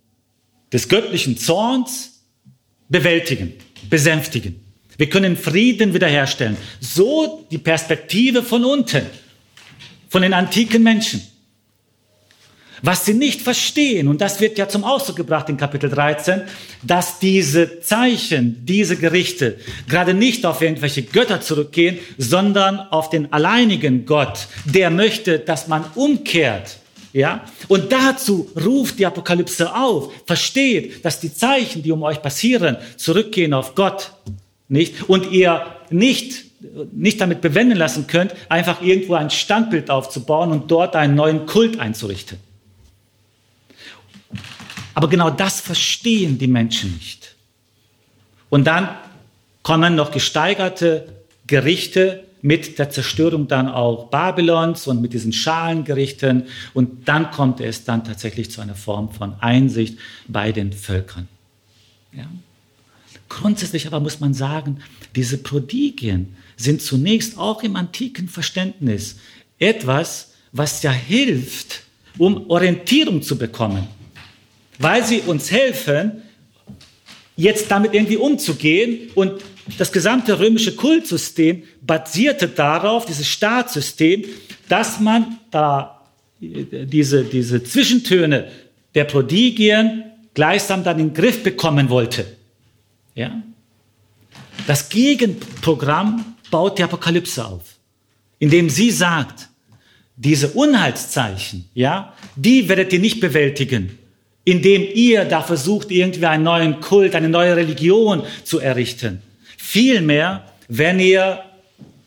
des 0.72 0.88
göttlichen 0.88 1.38
Zorns 1.38 2.24
bewältigen, 2.88 3.54
besänftigen. 3.88 4.60
Wir 4.98 5.08
können 5.08 5.36
Frieden 5.36 5.94
wiederherstellen. 5.94 6.56
So 6.80 7.46
die 7.50 7.58
Perspektive 7.58 8.42
von 8.42 8.64
unten, 8.64 9.06
von 10.08 10.22
den 10.22 10.32
antiken 10.32 10.82
Menschen. 10.82 11.22
Was 12.86 13.04
sie 13.04 13.14
nicht 13.14 13.42
verstehen, 13.42 14.06
und 14.06 14.20
das 14.20 14.40
wird 14.40 14.58
ja 14.58 14.68
zum 14.68 14.84
Ausdruck 14.84 15.16
gebracht 15.16 15.48
in 15.48 15.56
Kapitel 15.56 15.90
13, 15.90 16.42
dass 16.84 17.18
diese 17.18 17.80
Zeichen, 17.80 18.64
diese 18.64 18.96
Gerichte 18.96 19.58
gerade 19.88 20.14
nicht 20.14 20.46
auf 20.46 20.62
irgendwelche 20.62 21.02
Götter 21.02 21.40
zurückgehen, 21.40 21.98
sondern 22.16 22.78
auf 22.78 23.10
den 23.10 23.32
alleinigen 23.32 24.06
Gott, 24.06 24.46
der 24.66 24.90
möchte, 24.90 25.40
dass 25.40 25.66
man 25.66 25.84
umkehrt. 25.96 26.78
Ja? 27.12 27.44
Und 27.66 27.90
dazu 27.90 28.48
ruft 28.64 29.00
die 29.00 29.06
Apokalypse 29.06 29.74
auf. 29.74 30.12
Versteht, 30.24 31.04
dass 31.04 31.18
die 31.18 31.34
Zeichen, 31.34 31.82
die 31.82 31.90
um 31.90 32.04
euch 32.04 32.22
passieren, 32.22 32.76
zurückgehen 32.96 33.52
auf 33.52 33.74
Gott. 33.74 34.12
Nicht? 34.68 35.08
Und 35.08 35.32
ihr 35.32 35.66
nicht 35.90 36.46
nicht 36.92 37.20
damit 37.20 37.42
bewenden 37.42 37.76
lassen 37.76 38.06
könnt, 38.06 38.34
einfach 38.48 38.80
irgendwo 38.80 39.14
ein 39.14 39.30
Standbild 39.30 39.90
aufzubauen 39.90 40.50
und 40.50 40.70
dort 40.70 40.96
einen 40.96 41.14
neuen 41.14 41.46
Kult 41.46 41.78
einzurichten. 41.78 42.38
Aber 44.96 45.08
genau 45.08 45.28
das 45.28 45.60
verstehen 45.60 46.38
die 46.38 46.46
Menschen 46.46 46.94
nicht. 46.94 47.36
Und 48.48 48.66
dann 48.66 48.88
kommen 49.62 49.94
noch 49.94 50.10
gesteigerte 50.10 51.12
Gerichte 51.46 52.24
mit 52.40 52.78
der 52.78 52.88
Zerstörung 52.88 53.46
dann 53.46 53.68
auch 53.68 54.08
Babylons 54.08 54.86
und 54.86 55.02
mit 55.02 55.12
diesen 55.12 55.34
Schalengerichten. 55.34 56.44
Und 56.72 57.06
dann 57.08 57.30
kommt 57.30 57.60
es 57.60 57.84
dann 57.84 58.04
tatsächlich 58.04 58.50
zu 58.50 58.62
einer 58.62 58.74
Form 58.74 59.12
von 59.12 59.34
Einsicht 59.40 59.98
bei 60.28 60.50
den 60.50 60.72
Völkern. 60.72 61.28
Ja. 62.12 62.24
Grundsätzlich 63.28 63.86
aber 63.86 64.00
muss 64.00 64.20
man 64.20 64.32
sagen, 64.32 64.78
diese 65.14 65.36
Prodigien 65.36 66.34
sind 66.56 66.80
zunächst 66.80 67.36
auch 67.36 67.62
im 67.62 67.76
antiken 67.76 68.30
Verständnis 68.30 69.16
etwas, 69.58 70.32
was 70.52 70.82
ja 70.82 70.90
hilft, 70.90 71.82
um 72.16 72.48
Orientierung 72.48 73.20
zu 73.20 73.36
bekommen 73.36 73.88
weil 74.78 75.04
sie 75.04 75.20
uns 75.20 75.50
helfen, 75.50 76.22
jetzt 77.36 77.70
damit 77.70 77.94
irgendwie 77.94 78.16
umzugehen. 78.16 79.10
Und 79.14 79.42
das 79.78 79.92
gesamte 79.92 80.38
römische 80.38 80.74
Kultsystem 80.74 81.62
basierte 81.82 82.48
darauf, 82.48 83.06
dieses 83.06 83.28
Staatssystem, 83.28 84.24
dass 84.68 85.00
man 85.00 85.38
da 85.50 86.02
diese, 86.40 87.24
diese 87.24 87.62
Zwischentöne 87.62 88.50
der 88.94 89.04
Prodigien 89.04 90.04
gleichsam 90.34 90.84
dann 90.84 90.98
in 90.98 91.08
den 91.08 91.14
Griff 91.14 91.42
bekommen 91.42 91.88
wollte. 91.88 92.26
Ja? 93.14 93.42
Das 94.66 94.88
Gegenprogramm 94.88 96.36
baut 96.50 96.78
die 96.78 96.82
Apokalypse 96.82 97.44
auf, 97.44 97.62
indem 98.38 98.68
sie 98.68 98.90
sagt, 98.90 99.48
diese 100.16 100.48
Unheilszeichen, 100.48 101.68
ja, 101.74 102.14
die 102.36 102.68
werdet 102.68 102.92
ihr 102.92 102.98
nicht 102.98 103.20
bewältigen 103.20 103.98
indem 104.46 104.86
ihr 104.94 105.24
da 105.24 105.42
versucht, 105.42 105.90
irgendwie 105.90 106.24
einen 106.24 106.44
neuen 106.44 106.80
Kult, 106.80 107.16
eine 107.16 107.28
neue 107.28 107.56
Religion 107.56 108.22
zu 108.44 108.60
errichten. 108.60 109.20
Vielmehr, 109.58 110.44
wenn 110.68 111.00
ihr 111.00 111.40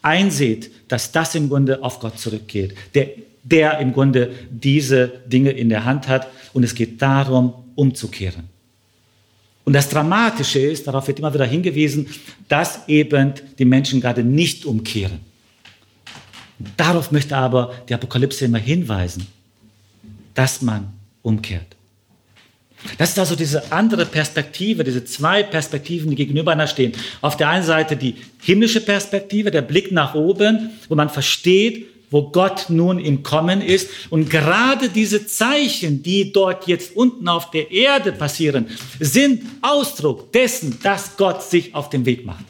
einseht, 0.02 0.72
dass 0.88 1.12
das 1.12 1.36
im 1.36 1.50
Grunde 1.50 1.84
auf 1.84 2.00
Gott 2.00 2.18
zurückgeht, 2.18 2.76
der, 2.96 3.10
der 3.44 3.80
im 3.80 3.92
Grunde 3.92 4.32
diese 4.50 5.12
Dinge 5.28 5.52
in 5.52 5.68
der 5.68 5.84
Hand 5.84 6.08
hat 6.08 6.28
und 6.54 6.64
es 6.64 6.74
geht 6.74 7.02
darum, 7.02 7.54
umzukehren. 7.76 8.46
Und 9.66 9.74
das 9.74 9.90
Dramatische 9.90 10.60
ist, 10.60 10.88
darauf 10.88 11.08
wird 11.10 11.20
immer 11.20 11.34
wieder 11.34 11.46
hingewiesen, 11.46 12.08
dass 12.48 12.88
eben 12.88 13.34
die 13.60 13.66
Menschen 13.66 14.00
gerade 14.00 14.24
nicht 14.24 14.66
umkehren. 14.66 15.20
Darauf 16.78 17.12
möchte 17.12 17.36
aber 17.36 17.74
die 17.90 17.94
Apokalypse 17.94 18.46
immer 18.46 18.58
hinweisen, 18.60 19.28
dass 20.34 20.62
man 20.62 20.94
umkehrt. 21.22 21.76
Das 22.98 23.10
ist 23.12 23.20
also 23.20 23.36
diese 23.36 23.72
andere 23.72 24.06
Perspektive, 24.06 24.84
diese 24.84 25.04
zwei 25.04 25.44
Perspektiven, 25.44 26.10
die 26.10 26.16
gegenübereinander 26.16 26.68
stehen. 26.68 26.94
Auf 27.22 27.36
der 27.36 27.50
einen 27.50 27.66
Seite 27.66 27.98
die 27.98 28.16
himmlische 28.42 28.82
Perspektive, 28.82 29.52
der 29.52 29.62
Blick 29.62 29.92
nach 29.92 30.16
oben, 30.16 30.70
wo 30.88 30.96
man 30.96 31.10
versteht, 31.10 31.88
wo 32.12 32.30
Gott 32.30 32.66
nun 32.70 33.00
im 33.00 33.22
Kommen 33.22 33.62
ist. 33.62 33.90
Und 34.10 34.30
gerade 34.30 34.90
diese 34.90 35.28
Zeichen, 35.28 36.02
die 36.04 36.32
dort 36.32 36.68
jetzt 36.68 36.96
unten 36.96 37.28
auf 37.28 37.52
der 37.52 37.70
Erde 37.72 38.12
passieren, 38.12 38.68
sind 39.00 39.44
Ausdruck 39.62 40.32
dessen, 40.32 40.80
dass 40.82 41.18
Gott 41.18 41.44
sich 41.44 41.76
auf 41.76 41.90
den 41.90 42.06
Weg 42.06 42.26
macht. 42.26 42.46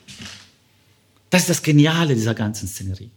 Das 1.30 1.42
ist 1.42 1.50
das 1.50 1.64
Geniale 1.64 2.16
dieser 2.16 2.34
ganzen 2.34 2.68
Szenerie. 2.68 3.10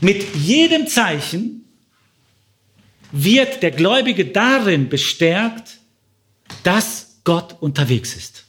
Mit 0.00 0.34
jedem 0.36 0.86
Zeichen 0.86 1.64
wird 3.12 3.62
der 3.62 3.70
Gläubige 3.70 4.24
darin 4.24 4.88
bestärkt, 4.88 5.78
dass 6.64 7.20
Gott 7.22 7.56
unterwegs 7.60 8.14
ist. 8.16 8.44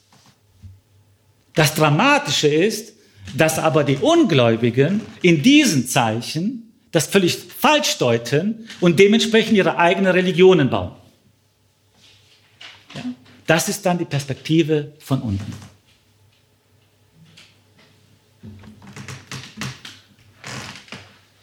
Das 1.53 1.75
Dramatische 1.75 2.47
ist, 2.47 2.93
dass 3.37 3.59
aber 3.59 3.83
die 3.83 3.97
Ungläubigen 3.97 5.01
in 5.21 5.41
diesen 5.41 5.87
Zeichen 5.87 6.73
das 6.91 7.07
völlig 7.07 7.35
falsch 7.35 7.97
deuten 7.97 8.67
und 8.79 8.99
dementsprechend 8.99 9.57
ihre 9.57 9.77
eigenen 9.77 10.11
Religionen 10.11 10.69
bauen. 10.69 10.91
Ja? 12.93 13.03
Das 13.47 13.69
ist 13.69 13.85
dann 13.85 13.97
die 13.97 14.05
Perspektive 14.05 14.93
von 14.99 15.21
unten. 15.21 15.53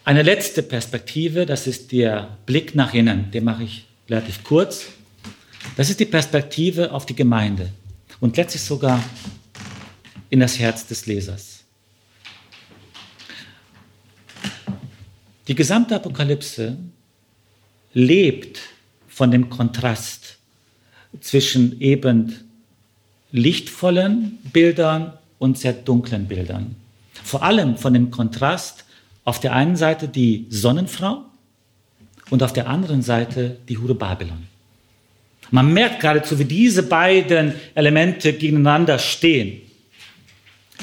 Eine 0.05 0.23
letzte 0.23 0.63
Perspektive, 0.63 1.47
das 1.47 1.67
ist 1.67 1.93
der 1.93 2.37
Blick 2.45 2.75
nach 2.75 2.93
innen, 2.93 3.31
den 3.31 3.45
mache 3.45 3.63
ich 3.63 3.87
relativ 4.09 4.43
kurz. 4.43 4.87
Das 5.77 5.89
ist 5.89 6.01
die 6.01 6.07
Perspektive 6.07 6.93
auf 6.93 7.07
die 7.07 7.17
Gemeinde 7.17 7.71
und 8.21 8.37
letztlich 8.37 8.63
sogar 8.63 9.03
in 10.29 10.41
das 10.41 10.59
Herz 10.59 10.87
des 10.87 11.07
Lesers. 11.07 11.65
Die 15.49 15.55
gesamte 15.55 15.97
Apokalypse 15.97 16.77
lebt 17.95 18.61
von 19.09 19.31
dem 19.31 19.51
Kontrast 19.51 20.39
zwischen 21.21 21.81
eben 21.81 22.35
lichtvollen 23.33 24.39
Bildern 24.53 25.15
und 25.39 25.59
sehr 25.59 25.73
dunklen 25.73 26.29
Bildern. 26.29 26.77
Vor 27.25 27.43
allem 27.43 27.77
von 27.77 27.95
dem 27.95 28.11
Kontrast 28.11 28.85
auf 29.25 29.41
der 29.41 29.53
einen 29.53 29.77
Seite 29.77 30.09
die 30.09 30.47
Sonnenfrau 30.51 31.25
und 32.31 32.43
auf 32.43 32.53
der 32.53 32.69
anderen 32.69 33.03
Seite 33.03 33.59
die 33.69 33.79
Hure 33.79 33.95
Babylon. 33.95 34.52
Man 35.53 35.73
merkt 35.75 36.01
geradezu, 36.01 36.39
wie 36.39 36.47
diese 36.47 36.83
beiden 36.83 37.55
Elemente 37.75 38.33
gegeneinander 38.33 38.99
stehen. 38.99 39.61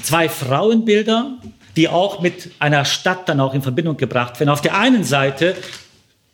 Zwei 0.03 0.29
Frauenbilder, 0.29 1.39
die 1.75 1.89
auch 1.89 2.21
mit 2.21 2.51
einer 2.59 2.85
Stadt 2.85 3.27
dann 3.27 3.39
auch 3.39 3.55
in 3.55 3.63
Verbindung 3.63 3.97
gebracht 3.97 4.39
werden. 4.39 4.49
Auf 4.49 4.61
der 4.61 4.77
einen 4.77 5.03
Seite 5.03 5.55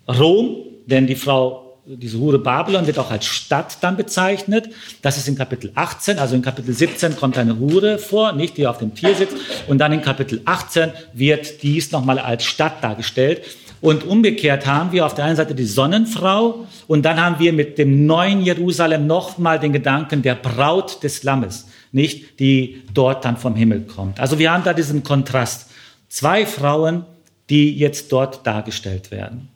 Rom, 0.07 0.57
denn 0.85 1.07
die 1.07 1.15
Frau 1.15 1.61
diese 1.87 2.17
Hure 2.17 2.39
Babylon 2.39 2.87
wird 2.87 2.97
auch 2.97 3.11
als 3.11 3.25
Stadt 3.25 3.77
dann 3.81 3.95
bezeichnet. 3.95 4.69
Das 5.03 5.17
ist 5.17 5.27
in 5.27 5.35
Kapitel 5.35 5.71
18, 5.75 6.17
also 6.17 6.35
in 6.35 6.41
Kapitel 6.41 6.73
17 6.73 7.15
kommt 7.15 7.37
eine 7.37 7.59
Hure 7.59 7.99
vor, 7.99 8.31
nicht 8.33 8.57
die 8.57 8.65
auf 8.65 8.79
dem 8.79 8.95
Tier 8.95 9.13
sitzt. 9.13 9.37
Und 9.67 9.77
dann 9.77 9.91
in 9.91 10.01
Kapitel 10.01 10.41
18 10.45 10.91
wird 11.13 11.61
dies 11.61 11.91
nochmal 11.91 12.17
als 12.17 12.43
Stadt 12.43 12.83
dargestellt. 12.83 13.43
Und 13.85 14.03
umgekehrt 14.03 14.65
haben 14.65 14.91
wir 14.93 15.05
auf 15.05 15.13
der 15.13 15.25
einen 15.25 15.35
Seite 15.35 15.53
die 15.53 15.63
Sonnenfrau 15.63 16.65
und 16.87 17.03
dann 17.03 17.21
haben 17.21 17.37
wir 17.37 17.53
mit 17.53 17.77
dem 17.77 18.07
neuen 18.07 18.41
Jerusalem 18.41 19.05
nochmal 19.05 19.59
den 19.59 19.73
Gedanken 19.73 20.23
der 20.23 20.33
Braut 20.33 21.03
des 21.03 21.21
Lammes, 21.21 21.67
nicht 21.91 22.39
die 22.39 22.81
dort 22.95 23.25
dann 23.25 23.37
vom 23.37 23.55
Himmel 23.55 23.81
kommt. 23.81 24.19
Also 24.19 24.39
wir 24.39 24.51
haben 24.51 24.63
da 24.63 24.73
diesen 24.73 25.03
Kontrast. 25.03 25.69
Zwei 26.09 26.47
Frauen, 26.47 27.05
die 27.47 27.77
jetzt 27.77 28.11
dort 28.11 28.47
dargestellt 28.47 29.11
werden. 29.11 29.49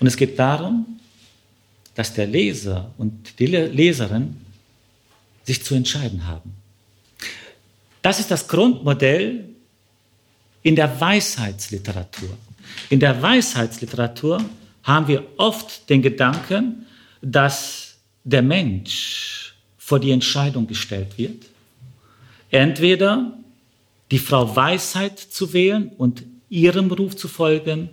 Und 0.00 0.08
es 0.08 0.16
geht 0.16 0.36
darum, 0.36 0.98
dass 1.94 2.12
der 2.12 2.26
Leser 2.26 2.90
und 2.98 3.38
die 3.38 3.46
Leserin 3.46 4.36
sich 5.44 5.62
zu 5.62 5.76
entscheiden 5.76 6.26
haben. 6.26 6.54
Das 8.02 8.18
ist 8.18 8.32
das 8.32 8.48
Grundmodell 8.48 9.44
in 10.66 10.74
der 10.74 11.00
Weisheitsliteratur. 11.00 12.30
In 12.90 12.98
der 12.98 13.22
Weisheitsliteratur 13.22 14.44
haben 14.82 15.06
wir 15.06 15.22
oft 15.36 15.88
den 15.88 16.02
Gedanken, 16.02 16.86
dass 17.22 17.98
der 18.24 18.42
Mensch 18.42 19.54
vor 19.78 20.00
die 20.00 20.10
Entscheidung 20.10 20.66
gestellt 20.66 21.16
wird, 21.18 21.44
entweder 22.50 23.32
die 24.10 24.18
Frau 24.18 24.56
Weisheit 24.56 25.20
zu 25.20 25.52
wählen 25.52 25.92
und 25.98 26.24
ihrem 26.48 26.90
Ruf 26.90 27.14
zu 27.14 27.28
folgen 27.28 27.88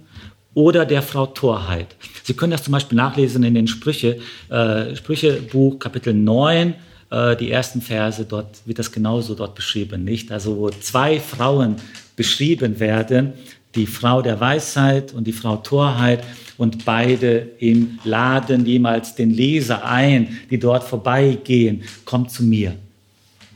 oder 0.55 0.87
der 0.87 1.03
Frau 1.03 1.27
Torheit. 1.27 1.95
Sie 2.23 2.33
können 2.33 2.53
das 2.53 2.63
zum 2.63 2.71
Beispiel 2.71 2.95
nachlesen 2.95 3.43
in 3.43 3.53
den 3.53 3.67
Sprüche, 3.67 4.19
äh, 4.49 4.95
Sprüchebuch 4.95 5.77
Kapitel 5.77 6.15
9, 6.15 6.73
äh, 7.11 7.35
die 7.35 7.51
ersten 7.51 7.83
Verse, 7.83 8.25
dort 8.25 8.65
wird 8.65 8.79
das 8.79 8.91
genauso 8.91 9.35
dort 9.35 9.53
beschrieben, 9.53 10.03
nicht? 10.03 10.31
Also 10.31 10.57
wo 10.57 10.71
zwei 10.71 11.19
Frauen 11.19 11.75
beschrieben 12.15 12.79
werden, 12.79 13.33
die 13.75 13.87
Frau 13.87 14.21
der 14.21 14.39
Weisheit 14.39 15.13
und 15.13 15.25
die 15.25 15.33
Frau 15.33 15.57
Torheit 15.57 16.23
und 16.57 16.85
beide 16.85 17.49
im 17.59 17.99
Laden 18.03 18.65
jemals 18.65 19.15
den 19.15 19.31
Leser 19.31 19.85
ein, 19.85 20.39
die 20.49 20.59
dort 20.59 20.83
vorbeigehen, 20.83 21.83
kommt 22.05 22.31
zu 22.31 22.43
mir, 22.43 22.75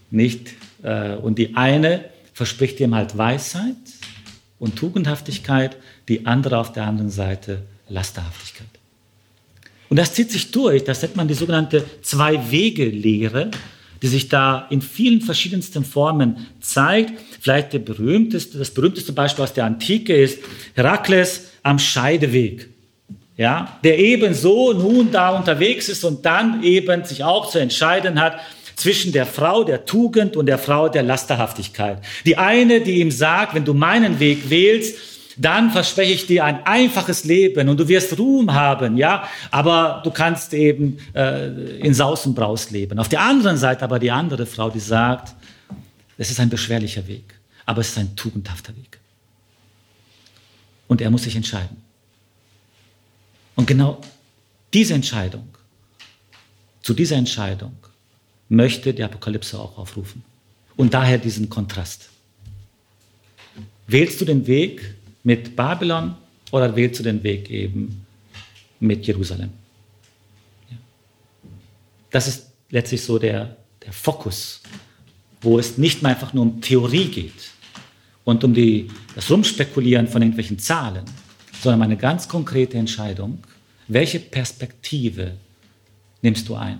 nicht? 0.09 0.53
Äh, 0.81 1.15
und 1.15 1.37
die 1.37 1.55
eine 1.55 2.05
verspricht 2.33 2.79
ihm 2.79 2.95
halt 2.95 3.17
Weisheit 3.17 3.75
und 4.59 4.75
Tugendhaftigkeit, 4.75 5.77
die 6.07 6.25
andere 6.25 6.57
auf 6.57 6.73
der 6.73 6.85
anderen 6.85 7.11
Seite 7.11 7.63
Lasterhaftigkeit. 7.89 8.67
Und 9.89 9.97
das 9.97 10.13
zieht 10.13 10.31
sich 10.31 10.51
durch, 10.51 10.83
das 10.83 11.01
nennt 11.01 11.15
man 11.15 11.27
die 11.27 11.33
sogenannte 11.33 11.85
Zwei-Wege-Lehre, 12.01 13.51
die 14.01 14.07
sich 14.07 14.29
da 14.29 14.67
in 14.69 14.81
vielen 14.81 15.21
verschiedensten 15.21 15.85
Formen 15.85 16.47
zeigt. 16.61 17.13
Vielleicht 17.39 17.73
der 17.73 17.79
berühmteste, 17.79 18.57
das 18.57 18.71
berühmteste 18.71 19.13
Beispiel 19.13 19.43
aus 19.43 19.53
der 19.53 19.65
Antike 19.65 20.15
ist 20.15 20.39
Herakles 20.73 21.51
am 21.63 21.79
Scheideweg. 21.79 22.69
Ja, 23.37 23.77
der 23.83 23.99
ebenso 23.99 24.73
nun 24.73 25.11
da 25.11 25.29
unterwegs 25.29 25.89
ist 25.89 26.03
und 26.03 26.25
dann 26.25 26.63
eben 26.63 27.05
sich 27.05 27.23
auch 27.23 27.49
zu 27.49 27.59
entscheiden 27.59 28.19
hat, 28.19 28.39
zwischen 28.77 29.11
der 29.11 29.25
Frau 29.25 29.63
der 29.63 29.85
Tugend 29.85 30.37
und 30.37 30.45
der 30.45 30.59
Frau 30.59 30.87
der 30.87 31.03
Lasterhaftigkeit. 31.03 31.97
Die 32.25 32.37
eine, 32.37 32.79
die 32.79 33.01
ihm 33.01 33.11
sagt, 33.11 33.55
wenn 33.55 33.65
du 33.65 33.73
meinen 33.73 34.19
Weg 34.19 34.49
wählst, 34.49 34.95
dann 35.37 35.71
verspreche 35.71 36.13
ich 36.13 36.25
dir 36.25 36.43
ein 36.43 36.65
einfaches 36.65 37.23
Leben 37.23 37.69
und 37.69 37.79
du 37.79 37.87
wirst 37.87 38.17
Ruhm 38.17 38.53
haben, 38.53 38.97
ja, 38.97 39.29
aber 39.51 40.01
du 40.03 40.11
kannst 40.11 40.53
eben 40.53 40.97
äh, 41.13 41.77
in 41.77 41.93
Saus 41.93 42.25
und 42.25 42.33
Braus 42.33 42.71
leben. 42.71 42.97
Auf 42.97 43.09
der 43.09 43.21
anderen 43.21 43.57
Seite 43.57 43.83
aber 43.83 43.99
die 43.99 44.11
andere 44.11 44.45
Frau, 44.45 44.69
die 44.69 44.79
sagt, 44.79 45.35
es 46.17 46.31
ist 46.31 46.39
ein 46.39 46.49
beschwerlicher 46.49 47.07
Weg, 47.07 47.35
aber 47.65 47.81
es 47.81 47.89
ist 47.89 47.97
ein 47.99 48.15
tugendhafter 48.15 48.75
Weg. 48.75 48.99
Und 50.87 51.01
er 51.01 51.11
muss 51.11 51.23
sich 51.23 51.35
entscheiden. 51.35 51.77
Und 53.55 53.67
genau 53.67 54.01
diese 54.73 54.95
Entscheidung, 54.95 55.47
zu 56.81 56.93
dieser 56.93 57.17
Entscheidung 57.17 57.75
möchte 58.49 58.93
die 58.93 59.03
Apokalypse 59.03 59.59
auch 59.59 59.77
aufrufen. 59.77 60.23
Und 60.75 60.93
daher 60.93 61.17
diesen 61.17 61.49
Kontrast. 61.49 62.09
Wählst 63.87 64.21
du 64.21 64.25
den 64.25 64.47
Weg 64.47 64.96
mit 65.23 65.55
Babylon 65.55 66.15
oder 66.51 66.75
wählst 66.75 66.99
du 66.99 67.03
den 67.03 67.23
Weg 67.23 67.49
eben 67.49 68.05
mit 68.79 69.05
Jerusalem? 69.05 69.49
Das 72.09 72.27
ist 72.27 72.51
letztlich 72.69 73.01
so 73.01 73.19
der, 73.19 73.57
der 73.83 73.93
Fokus, 73.93 74.61
wo 75.41 75.59
es 75.59 75.77
nicht 75.77 76.01
mehr 76.01 76.11
einfach 76.11 76.33
nur 76.33 76.43
um 76.43 76.61
Theorie 76.61 77.05
geht 77.05 77.51
und 78.23 78.43
um 78.43 78.53
die, 78.53 78.89
das 79.15 79.29
Rumspekulieren 79.29 80.07
von 80.07 80.21
irgendwelchen 80.21 80.59
Zahlen, 80.59 81.05
sondern 81.61 81.83
eine 81.83 81.97
ganz 81.97 82.27
konkrete 82.27 82.77
Entscheidung, 82.77 83.39
welche 83.87 84.19
Perspektive 84.19 85.33
nimmst 86.21 86.47
du 86.49 86.55
ein? 86.55 86.79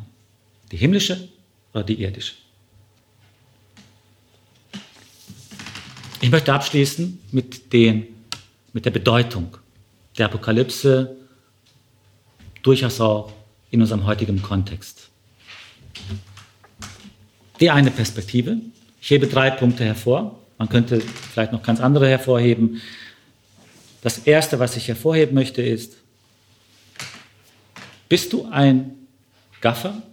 Die 0.72 0.78
himmlische 0.78 1.30
oder 1.74 1.84
die 1.84 2.02
irdische. 2.02 2.34
Ich 6.20 6.32
möchte 6.32 6.54
abschließen 6.54 7.20
mit, 7.32 7.72
den, 7.72 8.08
mit 8.78 8.86
der 8.86 8.92
Bedeutung 8.92 9.58
der 10.20 10.28
Apokalypse, 10.28 11.18
durchaus 12.62 13.02
auch 13.02 13.34
in 13.72 13.82
unserem 13.82 14.06
heutigen 14.06 14.40
Kontext. 14.40 15.10
Die 17.60 17.72
eine 17.72 17.90
Perspektive, 17.90 18.58
ich 19.02 19.10
hebe 19.10 19.26
drei 19.26 19.50
Punkte 19.50 19.84
hervor. 19.84 20.40
Man 20.60 20.70
könnte 20.70 21.02
vielleicht 21.02 21.54
noch 21.54 21.64
ganz 21.64 21.80
andere 21.80 22.08
hervorheben. 22.08 22.80
Das 24.04 24.20
Erste, 24.20 24.60
was 24.60 24.78
ich 24.78 24.88
hervorheben 24.88 25.34
möchte, 25.34 25.64
ist, 25.64 25.96
bist 28.08 28.32
du 28.32 28.46
ein 28.46 28.92
Gaffer 29.60 30.04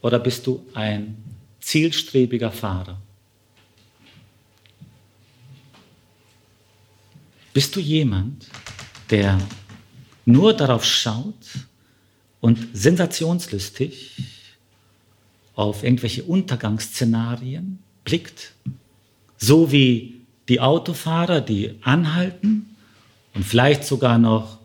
oder 0.00 0.18
bist 0.18 0.48
du 0.48 0.66
ein 0.74 1.22
zielstrebiger 1.60 2.50
Fahrer? 2.50 3.00
Bist 7.52 7.76
du 7.76 7.80
jemand, 7.80 8.46
der 9.10 9.38
nur 10.24 10.54
darauf 10.54 10.84
schaut 10.84 11.34
und 12.40 12.68
sensationslustig 12.72 14.22
auf 15.54 15.84
irgendwelche 15.84 16.22
Untergangsszenarien 16.24 17.78
blickt, 18.04 18.52
so 19.36 19.70
wie 19.70 20.22
die 20.48 20.60
Autofahrer, 20.60 21.40
die 21.40 21.76
anhalten 21.82 22.74
und 23.34 23.44
vielleicht 23.44 23.84
sogar 23.84 24.18
noch 24.18 24.58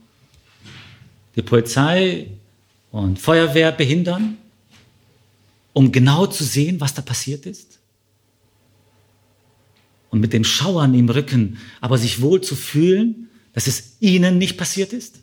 die 1.35 1.41
Polizei 1.41 2.27
und 2.91 3.19
Feuerwehr 3.19 3.72
behindern, 3.72 4.38
um 5.73 5.91
genau 5.91 6.26
zu 6.26 6.43
sehen, 6.43 6.80
was 6.81 6.93
da 6.93 7.01
passiert 7.01 7.45
ist? 7.45 7.66
Und 10.18 10.22
mit 10.22 10.34
den 10.34 10.44
Schauern 10.44 10.95
im 10.95 11.10
Rücken, 11.10 11.60
aber 11.80 11.99
sich 11.99 12.23
wohl 12.23 12.41
zu 12.41 12.56
fühlen, 12.56 13.30
dass 13.53 13.68
es 13.68 13.98
ihnen 13.99 14.39
nicht 14.39 14.57
passiert 14.57 14.91
ist? 14.91 15.19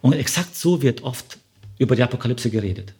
Und 0.00 0.12
exakt 0.12 0.54
so 0.54 0.80
wird 0.80 1.02
oft 1.02 1.38
über 1.78 1.96
die 1.96 2.04
Apokalypse 2.04 2.48
geredet. 2.48 2.94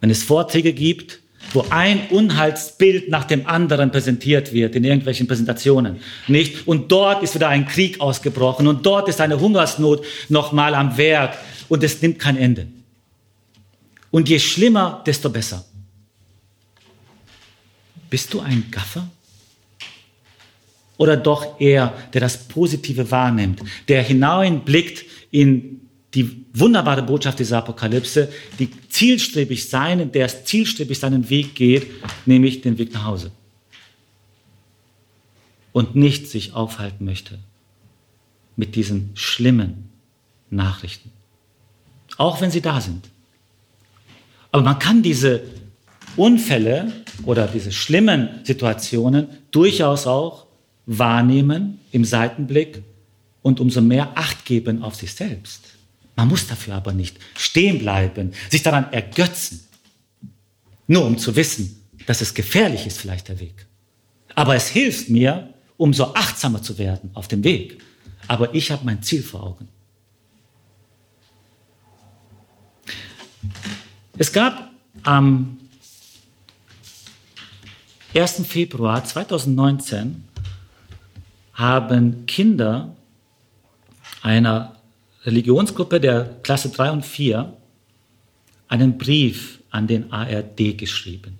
Wenn 0.00 0.08
es 0.08 0.22
Vorträge 0.22 0.72
gibt, 0.72 1.20
wo 1.52 1.66
ein 1.68 2.08
Unheilsbild 2.08 3.10
nach 3.10 3.24
dem 3.24 3.46
anderen 3.46 3.90
präsentiert 3.90 4.54
wird 4.54 4.74
in 4.74 4.84
irgendwelchen 4.84 5.26
Präsentationen, 5.26 6.00
nicht? 6.28 6.66
Und 6.66 6.90
dort 6.90 7.22
ist 7.22 7.34
wieder 7.34 7.50
ein 7.50 7.66
Krieg 7.66 8.00
ausgebrochen 8.00 8.66
und 8.68 8.86
dort 8.86 9.10
ist 9.10 9.20
eine 9.20 9.38
Hungersnot 9.38 10.02
nochmal 10.30 10.74
am 10.74 10.96
Werk 10.96 11.36
und 11.68 11.84
es 11.84 12.00
nimmt 12.00 12.18
kein 12.18 12.38
Ende. 12.38 12.68
Und 14.10 14.30
je 14.30 14.38
schlimmer, 14.38 15.02
desto 15.04 15.28
besser. 15.28 15.67
Bist 18.10 18.32
du 18.34 18.40
ein 18.40 18.70
Gaffer? 18.70 19.08
Oder 20.96 21.16
doch 21.16 21.60
er, 21.60 21.96
der 22.12 22.20
das 22.20 22.48
Positive 22.48 23.10
wahrnimmt, 23.10 23.62
der 23.86 24.02
hineinblickt 24.02 25.04
in 25.30 25.80
die 26.14 26.44
wunderbare 26.52 27.02
Botschaft 27.02 27.38
dieser 27.38 27.58
Apokalypse, 27.58 28.32
die 28.58 28.70
zielstrebig 28.88 29.68
sein, 29.68 30.10
der 30.10 30.44
zielstrebig 30.44 30.98
seinen 30.98 31.30
Weg 31.30 31.54
geht, 31.54 31.86
nämlich 32.26 32.62
den 32.62 32.78
Weg 32.78 32.92
nach 32.92 33.04
Hause. 33.04 33.30
Und 35.72 35.94
nicht 35.94 36.28
sich 36.28 36.54
aufhalten 36.54 37.04
möchte 37.04 37.38
mit 38.56 38.74
diesen 38.74 39.10
schlimmen 39.14 39.90
Nachrichten. 40.50 41.12
Auch 42.16 42.40
wenn 42.40 42.50
sie 42.50 42.62
da 42.62 42.80
sind. 42.80 43.08
Aber 44.50 44.62
man 44.62 44.78
kann 44.78 45.02
diese 45.02 45.42
Unfälle 46.18 46.92
oder 47.24 47.46
diese 47.46 47.72
schlimmen 47.72 48.40
Situationen 48.44 49.28
durchaus 49.50 50.06
auch 50.06 50.46
wahrnehmen 50.86 51.80
im 51.92 52.04
Seitenblick 52.04 52.82
und 53.42 53.60
umso 53.60 53.80
mehr 53.80 54.12
Acht 54.16 54.44
geben 54.44 54.82
auf 54.82 54.94
sich 54.94 55.14
selbst. 55.14 55.62
Man 56.16 56.28
muss 56.28 56.46
dafür 56.46 56.74
aber 56.74 56.92
nicht 56.92 57.16
stehen 57.36 57.78
bleiben, 57.78 58.32
sich 58.50 58.62
daran 58.62 58.92
ergötzen, 58.92 59.60
nur 60.86 61.04
um 61.04 61.16
zu 61.18 61.36
wissen, 61.36 61.80
dass 62.06 62.20
es 62.20 62.34
gefährlich 62.34 62.86
ist, 62.86 62.98
vielleicht 62.98 63.28
der 63.28 63.38
Weg. 63.38 63.66
Aber 64.34 64.56
es 64.56 64.68
hilft 64.68 65.10
mir, 65.10 65.52
umso 65.76 66.14
achtsamer 66.14 66.62
zu 66.62 66.78
werden 66.78 67.10
auf 67.14 67.28
dem 67.28 67.44
Weg. 67.44 67.80
Aber 68.26 68.54
ich 68.54 68.70
habe 68.70 68.84
mein 68.84 69.02
Ziel 69.02 69.22
vor 69.22 69.42
Augen. 69.42 69.68
Es 74.16 74.32
gab 74.32 74.70
am 75.04 75.58
1. 78.14 78.46
Februar 78.46 79.04
2019 79.04 80.24
haben 81.52 82.26
Kinder 82.26 82.96
einer 84.22 84.76
Religionsgruppe 85.24 86.00
der 86.00 86.38
Klasse 86.42 86.70
3 86.70 86.90
und 86.92 87.04
4 87.04 87.52
einen 88.68 88.96
Brief 88.96 89.60
an 89.70 89.86
den 89.86 90.10
ARD 90.10 90.78
geschrieben. 90.78 91.38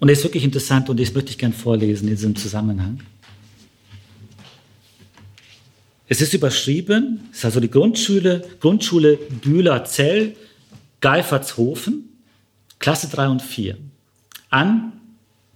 Und 0.00 0.08
er 0.08 0.12
ist 0.12 0.24
wirklich 0.24 0.44
interessant 0.44 0.90
und 0.90 1.00
das 1.00 1.14
möchte 1.14 1.30
ich 1.30 1.38
gern 1.38 1.54
vorlesen 1.54 2.08
in 2.08 2.14
diesem 2.14 2.36
Zusammenhang. 2.36 3.00
Es 6.06 6.20
ist 6.20 6.34
überschrieben, 6.34 7.28
es 7.32 7.38
ist 7.38 7.44
also 7.46 7.60
die 7.60 7.70
Grundschule, 7.70 8.46
Grundschule 8.60 9.16
Bühler-Zell, 9.16 10.36
Geifertshofen, 11.00 12.10
Klasse 12.78 13.08
3 13.08 13.28
und 13.28 13.40
4, 13.40 13.78
an 14.54 14.92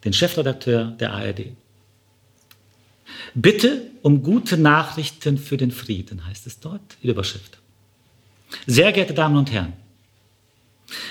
den 0.05 0.13
Chefredakteur 0.13 0.97
der 0.99 1.13
ARD. 1.13 1.53
Bitte 3.35 3.83
um 4.03 4.23
gute 4.23 4.59
Nachrichten 4.59 5.39
für 5.39 5.57
den 5.57 5.71
Frieden, 5.71 6.27
heißt 6.27 6.47
es 6.49 6.59
dort, 6.59 6.83
die 7.03 7.09
Überschrift. 7.09 7.59
Sehr 8.67 8.91
geehrte 8.93 9.15
Damen 9.15 9.37
und 9.37 9.53
Herren, 9.53 9.73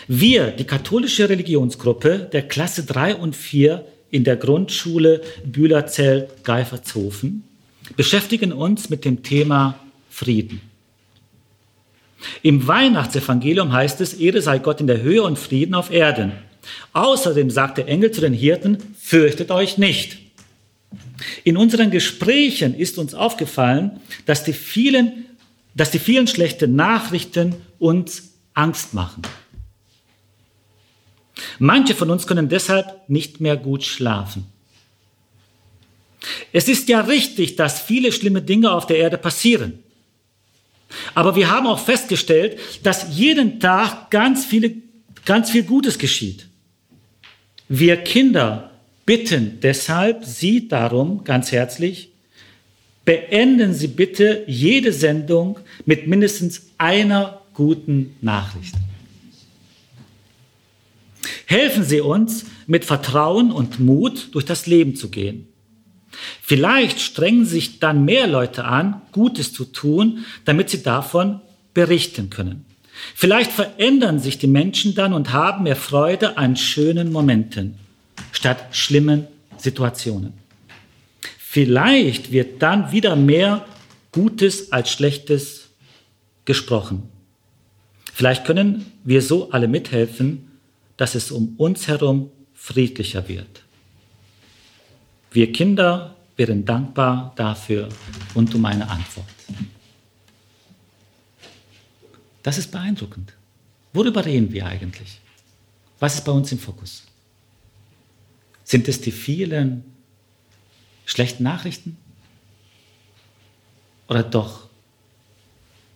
wir, 0.08 0.52
die 0.52 0.66
katholische 0.66 1.30
Religionsgruppe 1.30 2.30
der 2.32 2.48
Klasse 2.48 2.84
3 2.84 3.16
und 3.16 3.36
4 3.36 3.86
in 4.10 4.24
der 4.26 4.36
Grundschule 4.36 5.22
Bühlerzell-Geifertshofen, 5.46 7.44
beschäftigen 7.96 8.52
uns 8.52 8.90
mit 8.90 9.06
dem 9.06 9.24
Thema 9.24 9.80
Frieden. 10.10 10.60
Im 12.42 12.68
Weihnachtsevangelium 12.68 13.72
heißt 13.72 14.02
es, 14.02 14.14
Ehre 14.16 14.42
sei 14.42 14.60
Gott 14.60 14.82
in 14.82 14.88
der 14.88 15.02
Höhe 15.02 15.24
und 15.24 15.38
Frieden 15.40 15.76
auf 15.76 15.92
Erden. 15.92 16.47
Außerdem 16.94 17.50
sagt 17.50 17.78
der 17.78 17.88
Engel 17.88 18.12
zu 18.12 18.22
den 18.22 18.34
Hirten, 18.34 18.78
fürchtet 19.00 19.52
euch 19.52 19.78
nicht. 19.78 20.18
In 21.44 21.58
unseren 21.58 21.92
Gesprächen 21.92 22.76
ist 22.76 22.98
uns 22.98 23.14
aufgefallen, 23.14 24.00
dass 24.26 24.44
die 24.44 24.54
vielen, 24.54 25.26
dass 25.76 25.92
die 25.92 26.00
vielen 26.00 26.28
schlechten 26.28 26.76
Nachrichten 26.76 27.56
uns 27.80 28.34
Angst 28.54 28.94
machen. 28.94 29.22
Manche 31.60 31.96
von 31.96 32.10
uns 32.10 32.28
können 32.28 32.50
deshalb 32.50 33.08
nicht 33.10 33.42
mehr 33.42 33.58
gut 33.58 33.84
schlafen. 33.84 34.46
Es 36.52 36.68
ist 36.68 36.90
ja 36.90 37.02
richtig, 37.02 37.56
dass 37.56 37.82
viele 37.82 38.12
schlimme 38.12 38.42
Dinge 38.42 38.72
auf 38.72 38.88
der 38.88 38.98
Erde 38.98 39.18
passieren. 39.18 39.80
Aber 41.14 41.36
wir 41.36 41.50
haben 41.50 41.68
auch 41.68 41.80
festgestellt, 41.80 42.60
dass 42.84 43.18
jeden 43.18 43.60
Tag 43.60 44.10
ganz, 44.10 44.46
viele, 44.46 44.74
ganz 45.26 45.52
viel 45.52 45.64
Gutes 45.64 45.98
geschieht. 45.98 46.48
Wir 47.70 47.98
Kinder 47.98 48.72
bitten 49.06 49.60
deshalb 49.62 50.24
Sie 50.24 50.68
darum 50.68 51.24
ganz 51.24 51.52
herzlich, 51.52 52.10
beenden 53.04 53.74
Sie 53.74 53.88
bitte 53.88 54.44
jede 54.48 54.94
Sendung 54.94 55.60
mit 55.86 56.08
mindestens 56.08 56.68
einer 56.78 57.42
guten 57.54 58.16
Nachricht. 58.22 58.76
Helfen 61.46 61.84
Sie 61.84 62.02
uns, 62.02 62.46
mit 62.68 62.84
Vertrauen 62.84 63.52
und 63.52 63.80
Mut 63.80 64.30
durch 64.34 64.44
das 64.46 64.68
Leben 64.68 64.96
zu 64.96 65.10
gehen. 65.10 65.48
Vielleicht 66.42 67.00
strengen 67.00 67.46
sich 67.46 67.80
dann 67.80 68.06
mehr 68.06 68.28
Leute 68.28 68.66
an, 68.66 69.02
Gutes 69.12 69.54
zu 69.54 69.66
tun, 69.66 70.26
damit 70.46 70.70
sie 70.70 70.84
davon 70.84 71.42
berichten 71.74 72.30
können. 72.30 72.66
Vielleicht 73.16 73.52
verändern 73.52 74.20
sich 74.20 74.38
die 74.38 74.48
Menschen 74.48 74.96
dann 74.96 75.14
und 75.14 75.34
haben 75.34 75.64
mehr 75.64 75.76
Freude 75.76 76.38
an 76.38 76.56
schönen 76.56 77.12
Momenten 77.12 77.78
statt 78.32 78.68
schlimmen 78.72 79.28
Situationen. 79.58 80.34
Vielleicht 81.38 82.32
wird 82.32 82.62
dann 82.62 82.92
wieder 82.92 83.16
mehr 83.16 83.66
Gutes 84.12 84.72
als 84.72 84.92
Schlechtes 84.92 85.70
gesprochen. 86.46 87.04
Vielleicht 88.14 88.46
können 88.46 88.86
wir 89.04 89.22
so 89.22 89.52
alle 89.52 89.68
mithelfen, 89.68 90.52
dass 90.98 91.16
es 91.16 91.32
um 91.32 91.56
uns 91.58 91.88
herum 91.88 92.32
friedlicher 92.54 93.28
wird. 93.28 93.64
Wir 95.32 95.52
Kinder 95.52 96.16
wären 96.36 96.66
dankbar 96.66 97.34
dafür 97.36 97.90
und 98.34 98.54
um 98.56 98.66
eine 98.66 98.90
Antwort. 98.90 99.37
Das 102.48 102.58
ist 102.58 102.72
beeindruckend. 102.72 103.34
Worüber 103.92 104.24
reden 104.24 104.54
wir 104.54 104.68
eigentlich? 104.68 105.20
Was 106.00 106.16
ist 106.16 106.24
bei 106.24 106.32
uns 106.32 106.50
im 106.54 106.60
Fokus? 106.60 107.04
Sind 108.64 108.88
es 108.88 109.02
die 109.02 109.12
vielen 109.12 109.84
schlechten 111.06 111.44
Nachrichten? 111.44 111.98
Oder 114.08 114.24
doch 114.24 114.70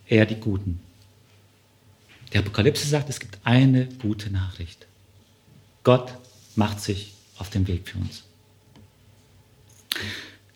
eher 0.06 0.26
die 0.26 0.34
guten? 0.34 0.78
Die 2.34 2.36
Apokalypse 2.36 2.86
sagt, 2.86 3.08
es 3.08 3.18
gibt 3.18 3.38
eine 3.44 3.86
gute 3.86 4.28
Nachricht. 4.28 4.86
Gott 5.84 6.12
macht 6.54 6.82
sich 6.82 7.14
auf 7.38 7.48
den 7.48 7.66
Weg 7.66 7.88
für 7.88 7.96
uns. 7.96 8.24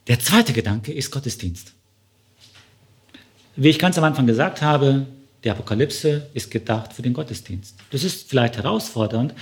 Der 0.08 0.20
zweite 0.20 0.52
Gedanke 0.52 0.92
ist 0.92 1.10
Gottesdienst. 1.10 1.72
Wie 3.56 3.70
ich 3.70 3.78
ganz 3.78 3.96
am 3.96 4.04
Anfang 4.04 4.26
gesagt 4.26 4.60
habe, 4.60 5.06
die 5.46 5.50
Apokalypse 5.50 6.26
ist 6.34 6.50
gedacht 6.50 6.92
für 6.92 7.02
den 7.02 7.12
Gottesdienst. 7.12 7.76
Das 7.92 8.02
ist 8.02 8.28
vielleicht 8.28 8.56
herausfordernd, 8.56 9.32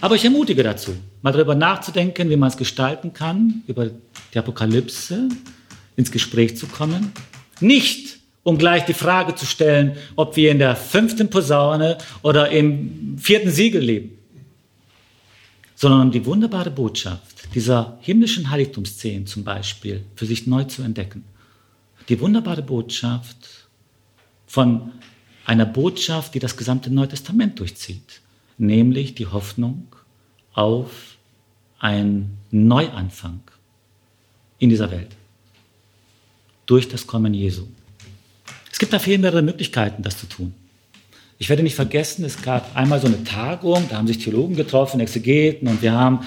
aber 0.00 0.14
ich 0.14 0.24
ermutige 0.24 0.62
dazu, 0.62 0.92
mal 1.20 1.32
darüber 1.32 1.54
nachzudenken, 1.54 2.30
wie 2.30 2.36
man 2.36 2.48
es 2.48 2.56
gestalten 2.56 3.12
kann, 3.12 3.62
über 3.66 3.90
die 4.32 4.38
Apokalypse 4.38 5.28
ins 5.94 6.10
Gespräch 6.10 6.56
zu 6.56 6.66
kommen. 6.66 7.12
Nicht, 7.60 8.18
um 8.44 8.56
gleich 8.56 8.86
die 8.86 8.94
Frage 8.94 9.34
zu 9.34 9.44
stellen, 9.44 9.98
ob 10.16 10.36
wir 10.36 10.50
in 10.50 10.58
der 10.58 10.74
fünften 10.74 11.28
Posaune 11.28 11.98
oder 12.22 12.48
im 12.48 13.18
vierten 13.18 13.50
Siegel 13.50 13.82
leben, 13.82 14.18
sondern 15.74 16.00
um 16.00 16.12
die 16.12 16.24
wunderbare 16.24 16.70
Botschaft 16.70 17.54
dieser 17.54 17.98
himmlischen 18.00 18.48
Heiligtumsszenen 18.50 19.26
zum 19.26 19.44
Beispiel 19.44 20.02
für 20.16 20.24
sich 20.24 20.46
neu 20.46 20.64
zu 20.64 20.82
entdecken. 20.82 21.24
Die 22.08 22.18
wunderbare 22.20 22.62
Botschaft 22.62 23.68
von 24.46 24.92
einer 25.44 25.66
Botschaft, 25.66 26.34
die 26.34 26.38
das 26.38 26.56
gesamte 26.56 26.92
Neue 26.92 27.08
Testament 27.08 27.58
durchzieht, 27.58 28.20
nämlich 28.58 29.14
die 29.14 29.26
Hoffnung 29.26 29.86
auf 30.54 31.16
einen 31.78 32.38
Neuanfang 32.50 33.40
in 34.58 34.68
dieser 34.68 34.90
Welt 34.90 35.08
durch 36.66 36.88
das 36.88 37.06
Kommen 37.06 37.34
Jesu. 37.34 37.66
Es 38.70 38.78
gibt 38.78 38.92
da 38.92 38.98
viel 38.98 39.18
mehrere 39.18 39.42
Möglichkeiten, 39.42 40.02
das 40.02 40.16
zu 40.16 40.26
tun. 40.26 40.54
Ich 41.38 41.48
werde 41.48 41.62
nicht 41.64 41.74
vergessen, 41.74 42.24
es 42.24 42.40
gab 42.40 42.76
einmal 42.76 43.00
so 43.00 43.08
eine 43.08 43.24
Tagung, 43.24 43.86
da 43.90 43.96
haben 43.96 44.06
sich 44.06 44.18
Theologen 44.18 44.54
getroffen, 44.54 45.00
Exegeten, 45.00 45.66
und 45.66 45.82
wir 45.82 45.92
haben 45.92 46.20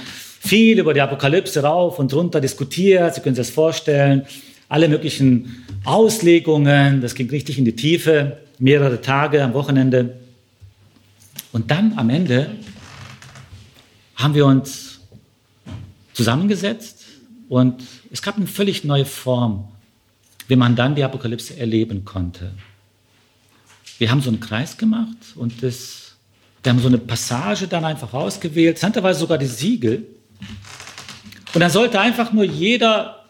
viel 0.45 0.77
über 0.77 0.93
die 0.93 1.01
Apokalypse 1.01 1.63
rauf 1.63 1.99
und 1.99 2.13
runter 2.13 2.41
diskutiert. 2.41 3.15
Sie 3.15 3.21
können 3.21 3.35
sich 3.35 3.47
das 3.47 3.53
vorstellen. 3.53 4.25
Alle 4.67 4.89
möglichen 4.89 5.63
Auslegungen, 5.85 7.01
das 7.01 7.15
ging 7.15 7.29
richtig 7.29 7.57
in 7.57 7.65
die 7.65 7.75
Tiefe 7.75 8.37
mehrere 8.59 9.01
Tage 9.01 9.43
am 9.43 9.53
Wochenende. 9.53 10.17
Und 11.51 11.71
dann 11.71 11.97
am 11.97 12.09
Ende 12.09 12.51
haben 14.15 14.33
wir 14.33 14.45
uns 14.45 14.99
zusammengesetzt 16.13 17.05
und 17.49 17.83
es 18.11 18.21
gab 18.21 18.37
eine 18.37 18.47
völlig 18.47 18.83
neue 18.83 19.05
Form, 19.05 19.67
wie 20.47 20.55
man 20.55 20.75
dann 20.75 20.95
die 20.95 21.03
Apokalypse 21.03 21.57
erleben 21.57 22.05
konnte. 22.05 22.51
Wir 23.97 24.11
haben 24.11 24.21
so 24.21 24.29
einen 24.29 24.39
Kreis 24.39 24.77
gemacht 24.77 25.17
und 25.35 25.63
das, 25.63 26.15
wir 26.63 26.71
haben 26.71 26.79
so 26.79 26.87
eine 26.87 26.97
Passage 26.97 27.67
dann 27.67 27.85
einfach 27.85 28.13
ausgewählt, 28.13 28.75
interessanterweise 28.75 29.19
sogar 29.19 29.37
die 29.37 29.45
Siegel. 29.45 30.05
Und 31.53 31.61
dann 31.61 31.69
sollte 31.69 31.99
einfach 31.99 32.33
nur 32.33 32.43
jeder 32.43 33.25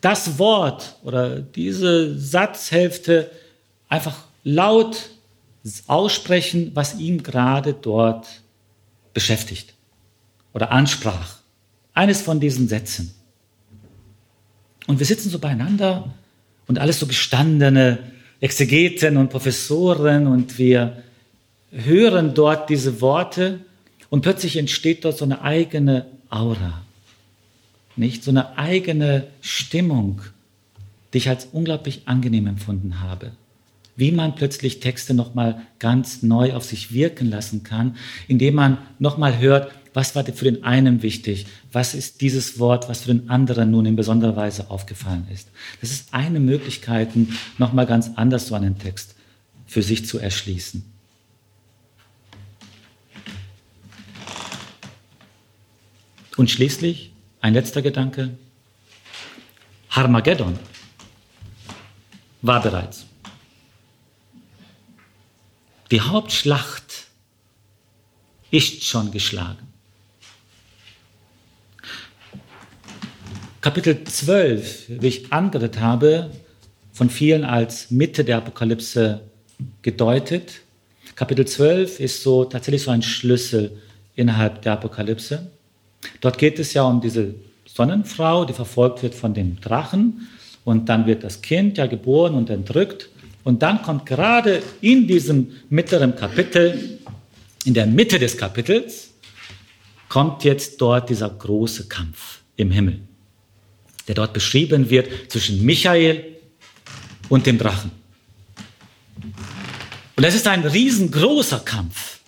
das 0.00 0.38
Wort 0.38 0.96
oder 1.02 1.40
diese 1.40 2.18
Satzhälfte 2.18 3.30
einfach 3.88 4.16
laut 4.44 5.10
aussprechen, 5.86 6.70
was 6.74 6.98
ihn 6.98 7.22
gerade 7.22 7.72
dort 7.72 8.42
beschäftigt 9.14 9.74
oder 10.52 10.70
ansprach. 10.70 11.38
Eines 11.94 12.20
von 12.20 12.38
diesen 12.38 12.68
Sätzen. 12.68 13.14
Und 14.86 14.98
wir 14.98 15.06
sitzen 15.06 15.30
so 15.30 15.38
beieinander 15.38 16.12
und 16.66 16.78
alles 16.78 17.00
so 17.00 17.06
gestandene 17.06 17.98
Exegeten 18.40 19.16
und 19.16 19.30
Professoren 19.30 20.26
und 20.26 20.58
wir 20.58 21.02
hören 21.70 22.34
dort 22.34 22.68
diese 22.68 23.00
Worte 23.00 23.60
und 24.10 24.20
plötzlich 24.20 24.56
entsteht 24.56 25.04
dort 25.04 25.16
so 25.16 25.24
eine 25.24 25.40
eigene 25.40 26.06
Aura. 26.28 26.82
Nicht 27.96 28.22
so 28.22 28.30
eine 28.30 28.58
eigene 28.58 29.28
Stimmung, 29.40 30.20
die 31.12 31.18
ich 31.18 31.28
als 31.28 31.46
unglaublich 31.52 32.02
angenehm 32.06 32.46
empfunden 32.46 33.00
habe 33.00 33.32
wie 33.96 34.12
man 34.12 34.34
plötzlich 34.34 34.80
Texte 34.80 35.14
nochmal 35.14 35.62
ganz 35.78 36.22
neu 36.22 36.54
auf 36.54 36.64
sich 36.64 36.92
wirken 36.92 37.30
lassen 37.30 37.62
kann, 37.62 37.96
indem 38.28 38.54
man 38.54 38.78
nochmal 38.98 39.38
hört, 39.38 39.72
was 39.92 40.16
war 40.16 40.24
für 40.24 40.44
den 40.44 40.64
einen 40.64 41.02
wichtig, 41.02 41.46
was 41.70 41.94
ist 41.94 42.20
dieses 42.20 42.58
Wort, 42.58 42.88
was 42.88 43.02
für 43.02 43.14
den 43.14 43.30
anderen 43.30 43.70
nun 43.70 43.86
in 43.86 43.94
besonderer 43.94 44.34
Weise 44.34 44.70
aufgefallen 44.70 45.26
ist. 45.32 45.48
Das 45.80 45.92
ist 45.92 46.12
eine 46.12 46.40
Möglichkeit, 46.40 47.10
nochmal 47.58 47.86
ganz 47.86 48.10
anders 48.16 48.48
so 48.48 48.56
einen 48.56 48.78
Text 48.78 49.14
für 49.66 49.82
sich 49.82 50.04
zu 50.04 50.18
erschließen. 50.18 50.84
Und 56.36 56.50
schließlich 56.50 57.12
ein 57.40 57.54
letzter 57.54 57.80
Gedanke. 57.80 58.30
Harmageddon 59.90 60.58
war 62.42 62.60
bereits. 62.60 63.06
Die 65.94 66.00
Hauptschlacht 66.00 67.06
ist 68.50 68.82
schon 68.82 69.12
geschlagen. 69.12 69.72
Kapitel 73.60 74.02
12, 74.02 74.86
wie 74.88 75.06
ich 75.06 75.32
angedeutet 75.32 75.78
habe, 75.78 76.32
von 76.92 77.10
vielen 77.10 77.44
als 77.44 77.92
Mitte 77.92 78.24
der 78.24 78.38
Apokalypse 78.38 79.20
gedeutet. 79.82 80.62
Kapitel 81.14 81.46
12 81.46 82.00
ist 82.00 82.24
so 82.24 82.44
tatsächlich 82.44 82.82
so 82.82 82.90
ein 82.90 83.02
Schlüssel 83.02 83.80
innerhalb 84.16 84.62
der 84.62 84.72
Apokalypse. 84.72 85.48
Dort 86.20 86.38
geht 86.38 86.58
es 86.58 86.74
ja 86.74 86.82
um 86.82 87.00
diese 87.00 87.36
Sonnenfrau, 87.66 88.44
die 88.44 88.52
verfolgt 88.52 89.04
wird 89.04 89.14
von 89.14 89.32
dem 89.32 89.60
Drachen 89.60 90.26
und 90.64 90.88
dann 90.88 91.06
wird 91.06 91.22
das 91.22 91.40
Kind 91.40 91.78
ja 91.78 91.86
geboren 91.86 92.34
und 92.34 92.50
entrückt 92.50 93.10
und 93.44 93.62
dann 93.62 93.82
kommt 93.82 94.06
gerade 94.06 94.62
in 94.80 95.06
diesem 95.06 95.52
mittleren 95.68 96.16
Kapitel, 96.16 96.98
in 97.64 97.74
der 97.74 97.86
Mitte 97.86 98.18
des 98.18 98.36
Kapitels, 98.36 99.10
kommt 100.08 100.44
jetzt 100.44 100.80
dort 100.80 101.10
dieser 101.10 101.28
große 101.28 101.88
Kampf 101.88 102.40
im 102.56 102.70
Himmel, 102.70 103.00
der 104.08 104.14
dort 104.14 104.32
beschrieben 104.32 104.88
wird 104.90 105.30
zwischen 105.30 105.64
Michael 105.64 106.36
und 107.28 107.46
dem 107.46 107.58
Drachen. 107.58 107.90
Und 110.16 110.22
das 110.22 110.34
ist 110.34 110.46
ein 110.46 110.64
riesengroßer 110.64 111.60
Kampf. 111.60 112.20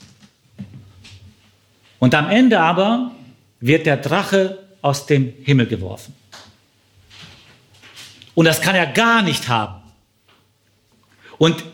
Und 1.98 2.14
am 2.14 2.28
Ende 2.28 2.60
aber 2.60 3.12
wird 3.60 3.86
der 3.86 3.96
Drache 3.96 4.58
aus 4.82 5.06
dem 5.06 5.32
Himmel 5.44 5.66
geworfen. 5.66 6.14
Und 8.34 8.44
das 8.44 8.60
kann 8.60 8.74
er 8.74 8.86
gar 8.86 9.22
nicht 9.22 9.48
haben. 9.48 9.85
Und 11.38 11.64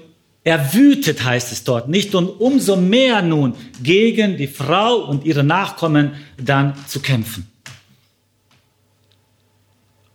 er 0.45 0.75
wütet, 0.75 1.25
heißt 1.25 1.53
es 1.53 1.65
dort, 1.65 1.89
nicht 1.89 2.15
und 2.15 2.29
umso 2.29 2.77
mehr 2.77 3.23
nun 3.23 3.55
gegen 3.83 4.37
die 4.37 4.49
Frau 4.49 4.97
und 4.97 5.25
ihre 5.25 5.45
Nachkommen 5.45 6.13
dann 6.37 6.75
zu 6.89 7.01
kämpfen. 7.01 7.47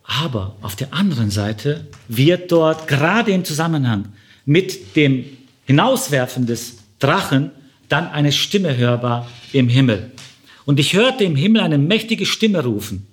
Aber 0.03 0.55
auf 0.61 0.75
der 0.75 0.93
anderen 0.93 1.31
Seite 1.31 1.87
wird 2.07 2.51
dort 2.51 2.87
gerade 2.87 3.31
im 3.31 3.45
Zusammenhang 3.45 4.13
mit 4.45 4.95
dem 4.95 5.25
Hinauswerfen 5.65 6.45
des 6.45 6.77
Drachen 6.99 7.51
dann 7.89 8.07
eine 8.09 8.31
Stimme 8.31 8.75
hörbar 8.75 9.29
im 9.53 9.69
Himmel. 9.69 10.11
Und 10.65 10.79
ich 10.79 10.93
hörte 10.93 11.23
im 11.23 11.35
Himmel 11.35 11.61
eine 11.61 11.77
mächtige 11.77 12.25
Stimme 12.25 12.63
rufen. 12.63 13.07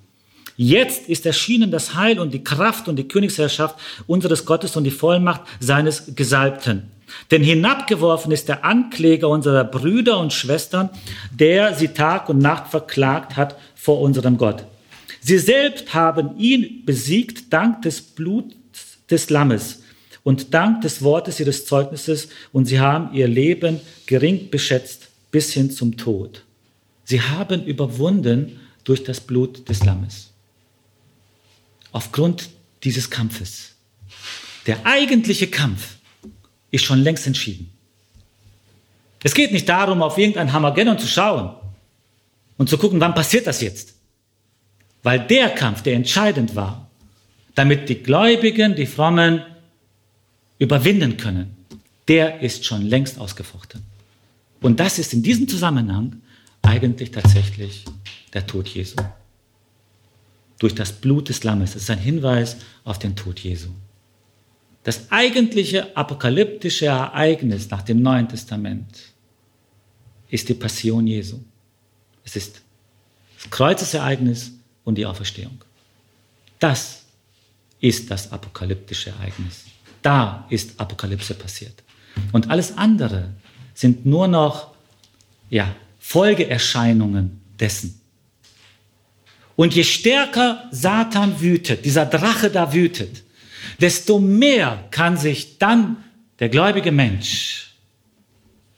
Jetzt 0.57 1.09
ist 1.09 1.27
erschienen 1.27 1.71
das 1.71 1.95
Heil 1.95 2.21
und 2.21 2.33
die 2.33 2.45
Kraft 2.45 2.87
und 2.87 2.97
die 2.97 3.09
Königsherrschaft 3.09 3.77
unseres 4.07 4.45
Gottes 4.45 4.77
und 4.77 4.85
die 4.85 4.93
Vollmacht 4.93 5.43
seines 5.59 6.15
Gesalbten. 6.15 6.91
Denn 7.31 7.43
hinabgeworfen 7.43 8.33
ist 8.33 8.49
der 8.49 8.65
Ankläger 8.65 9.29
unserer 9.29 9.65
Brüder 9.65 10.19
und 10.19 10.33
Schwestern, 10.33 10.91
der 11.33 11.75
sie 11.75 11.89
Tag 11.89 12.29
und 12.29 12.39
Nacht 12.39 12.71
verklagt 12.71 13.37
hat 13.37 13.57
vor 13.75 14.01
unserem 14.01 14.39
Gott. 14.39 14.65
Sie 15.21 15.39
selbst 15.39 15.93
haben 15.93 16.39
ihn 16.39 16.85
besiegt 16.85 17.53
dank 17.53 17.83
des 17.83 18.01
Bluts 18.01 18.55
des 19.11 19.31
Lammes 19.31 19.83
und 20.23 20.55
dank 20.55 20.83
des 20.83 21.03
Wortes 21.03 21.41
ihres 21.41 21.67
Zeugnisses 21.67 22.29
und 22.53 22.67
sie 22.67 22.81
haben 22.81 23.13
ihr 23.13 23.29
Leben 23.29 23.81
gering 24.07 24.51
beschätzt 24.51 25.09
bis 25.31 25.53
hin 25.53 25.71
zum 25.71 25.97
Tod. 25.97 26.45
Sie 27.05 27.21
haben 27.21 27.65
überwunden 27.65 28.61
durch 28.85 29.03
das 29.03 29.21
Blut 29.21 29.69
des 29.69 29.85
Lammes 29.85 30.34
aufgrund 31.95 32.51
dieses 32.83 33.09
Kampfes. 33.09 33.77
Der 34.67 34.85
eigentliche 34.85 35.47
Kampf 35.47 35.97
ist 36.71 36.85
schon 36.85 36.99
längst 36.99 37.27
entschieden. 37.27 37.71
Es 39.23 39.33
geht 39.33 39.53
nicht 39.53 39.69
darum, 39.69 40.03
auf 40.03 40.19
irgendein 40.19 40.53
Hamageddon 40.53 40.99
zu 40.99 41.07
schauen 41.07 41.55
und 42.59 42.69
zu 42.69 42.77
gucken, 42.77 43.01
wann 43.01 43.15
passiert 43.15 43.47
das 43.47 43.63
jetzt. 43.63 43.95
Weil 45.03 45.21
der 45.21 45.51
Kampf, 45.51 45.83
der 45.83 45.95
entscheidend 45.95 46.57
war, 46.57 46.91
damit 47.55 47.89
die 47.89 48.03
Gläubigen, 48.03 48.75
die 48.75 48.87
Frommen 48.87 49.43
überwinden 50.59 51.17
können, 51.17 51.57
der 52.09 52.41
ist 52.41 52.65
schon 52.65 52.83
längst 52.83 53.19
ausgefochten. 53.19 53.83
Und 54.61 54.81
das 54.81 54.99
ist 54.99 55.13
in 55.13 55.23
diesem 55.23 55.47
Zusammenhang 55.47 56.21
eigentlich 56.63 57.13
tatsächlich 57.13 57.85
der 58.33 58.47
Tod 58.47 58.67
Jesu. 58.69 58.97
Durch 60.59 60.75
das 60.75 60.93
Blut 60.93 61.29
des 61.29 61.45
Lammes. 61.45 61.73
Das 61.73 61.83
ist 61.83 61.91
ein 61.91 61.99
Hinweis 61.99 62.57
auf 62.85 62.99
den 62.99 63.17
Tod 63.17 63.41
Jesu. 63.41 63.71
Das 64.85 65.11
eigentliche 65.11 65.97
apokalyptische 65.97 66.87
Ereignis 66.87 67.71
nach 67.71 67.83
dem 67.83 68.03
Neuen 68.03 68.29
Testament 68.29 69.15
ist 70.29 70.49
die 70.49 70.55
Passion 70.55 71.07
Jesu. 71.07 71.41
Es 72.25 72.37
ist 72.37 72.63
das 73.37 73.51
Kreuzesereignis 73.51 74.53
und 74.85 74.97
die 74.97 75.07
Auferstehung. 75.07 75.65
Das 76.59 77.05
ist 77.81 78.11
das 78.11 78.31
apokalyptische 78.33 79.11
Ereignis. 79.11 79.65
Da 80.03 80.47
ist 80.51 80.79
Apokalypse 80.79 81.35
passiert. 81.35 81.83
Und 82.33 82.51
alles 82.51 82.77
andere 82.77 83.31
sind 83.75 84.07
nur 84.07 84.29
noch 84.29 84.75
ja, 85.51 85.75
Folgeerscheinungen 85.99 87.41
dessen. 87.59 88.01
Und 89.57 89.75
je 89.75 89.85
stärker 89.85 90.69
Satan 90.71 91.41
wütet, 91.41 91.85
dieser 91.85 92.07
Drache 92.07 92.51
da 92.51 92.73
wütet, 92.73 93.23
desto 93.81 94.19
mehr 94.19 94.85
kann 94.91 95.17
sich 95.17 95.59
dann 95.59 95.97
der 96.41 96.49
gläubige 96.49 96.93
Mensch 96.93 97.65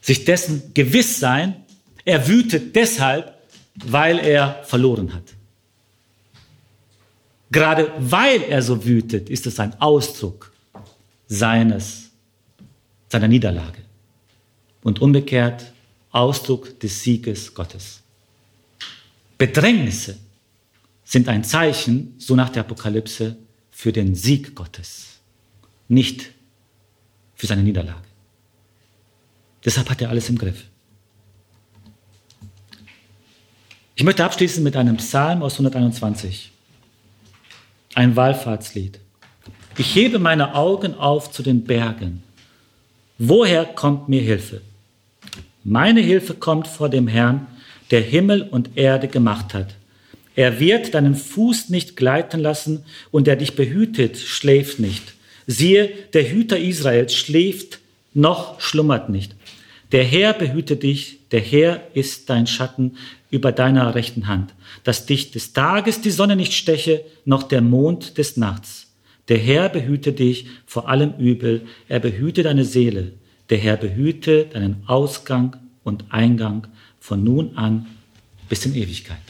sich 0.07 0.25
dessen 0.25 0.73
gewiss 0.73 1.19
sein, 1.19 1.65
er 2.05 2.29
wütet 2.29 2.77
deshalb, 2.77 3.35
weil 3.75 4.21
er 4.21 4.63
verloren 4.63 5.13
hat. 5.13 5.25
Gerade 7.51 7.93
weil 7.99 8.43
er 8.43 8.63
so 8.63 8.85
wütet, 8.85 9.29
ist 9.29 9.47
es 9.47 9.59
ein 9.59 9.81
Ausdruck 9.81 10.53
seines, 11.27 12.11
seiner 13.09 13.27
Niederlage. 13.27 13.83
Und 14.85 15.03
umgekehrt 15.03 15.73
Ausdruck 16.13 16.79
des 16.79 17.03
Sieges 17.03 17.53
Gottes. 17.53 18.01
Bedrängnisse 19.37 20.17
sind 21.07 21.29
ein 21.29 21.45
Zeichen, 21.45 22.15
so 22.19 22.35
nach 22.35 22.51
der 22.51 22.65
Apokalypse, 22.65 23.37
für 23.71 23.93
den 23.93 24.15
Sieg 24.15 24.55
Gottes, 24.55 25.21
nicht 25.89 26.33
für 27.35 27.47
seine 27.47 27.63
Niederlage. 27.63 28.03
Deshalb 29.65 29.89
hat 29.89 30.03
er 30.03 30.11
alles 30.11 30.29
im 30.29 30.37
Griff. 30.37 30.65
Ich 33.95 34.05
möchte 34.05 34.25
abschließen 34.25 34.63
mit 34.63 34.77
einem 34.77 34.97
Psalm 34.97 35.43
aus 35.43 35.55
121, 35.55 36.51
ein 37.95 38.17
Wallfahrtslied. 38.17 38.99
Ich 39.79 39.95
hebe 39.95 40.19
meine 40.19 40.55
Augen 40.55 40.95
auf 40.95 41.31
zu 41.31 41.43
den 41.43 41.65
Bergen. 41.65 42.23
Woher 43.19 43.65
kommt 43.65 44.09
mir 44.09 44.23
Hilfe? 44.23 44.61
Meine 45.63 46.01
Hilfe 46.01 46.35
kommt 46.35 46.67
vor 46.67 46.89
dem 46.89 47.07
Herrn, 47.07 47.47
der 47.91 48.01
Himmel 48.01 48.43
und 48.43 48.77
Erde 48.77 49.07
gemacht 49.07 49.55
hat. 49.55 49.77
Er 50.37 50.61
wird 50.61 50.95
deinen 50.95 51.15
Fuß 51.15 51.71
nicht 51.71 51.97
gleiten 51.97 52.41
lassen 52.41 52.85
und 53.11 53.27
der 53.27 53.37
dich 53.37 53.57
behütet, 53.57 54.19
schläft 54.19 54.79
nicht. 54.79 55.15
Siehe, 55.47 55.91
der 56.13 56.31
Hüter 56.31 56.59
Israels 56.59 57.15
schläft 57.15 57.81
noch 58.13 58.61
schlummert 58.61 59.09
nicht. 59.09 59.35
Der 59.93 60.05
Herr 60.05 60.33
behüte 60.33 60.77
dich, 60.77 61.19
der 61.31 61.41
Herr 61.41 61.83
ist 61.95 62.29
dein 62.29 62.47
Schatten 62.47 62.97
über 63.31 63.53
deiner 63.53 63.95
rechten 63.95 64.27
Hand, 64.27 64.55
dass 64.85 65.07
dich 65.07 65.31
des 65.31 65.53
Tages 65.53 66.01
die 66.01 66.11
Sonne 66.11 66.37
nicht 66.37 66.53
steche, 66.53 67.05
noch 67.25 67.45
der 67.45 67.61
Mond 67.61 68.19
des 68.19 68.37
Nachts. 68.37 68.89
Der 69.29 69.39
Herr 69.39 69.69
behüte 69.69 70.13
dich 70.13 70.47
vor 70.67 70.89
allem 70.89 71.15
Übel, 71.19 71.63
er 71.89 72.01
behüte 72.01 72.43
deine 72.43 72.65
Seele. 72.65 73.13
Der 73.51 73.59
Herr 73.59 73.77
behüte 73.77 74.47
deinen 74.47 74.83
Ausgang 74.87 75.57
und 75.85 76.05
Eingang 76.11 76.67
von 77.01 77.23
nun 77.23 77.57
an 77.57 77.87
bis 78.49 78.67
in 78.67 78.75
Ewigkeit. 78.75 79.26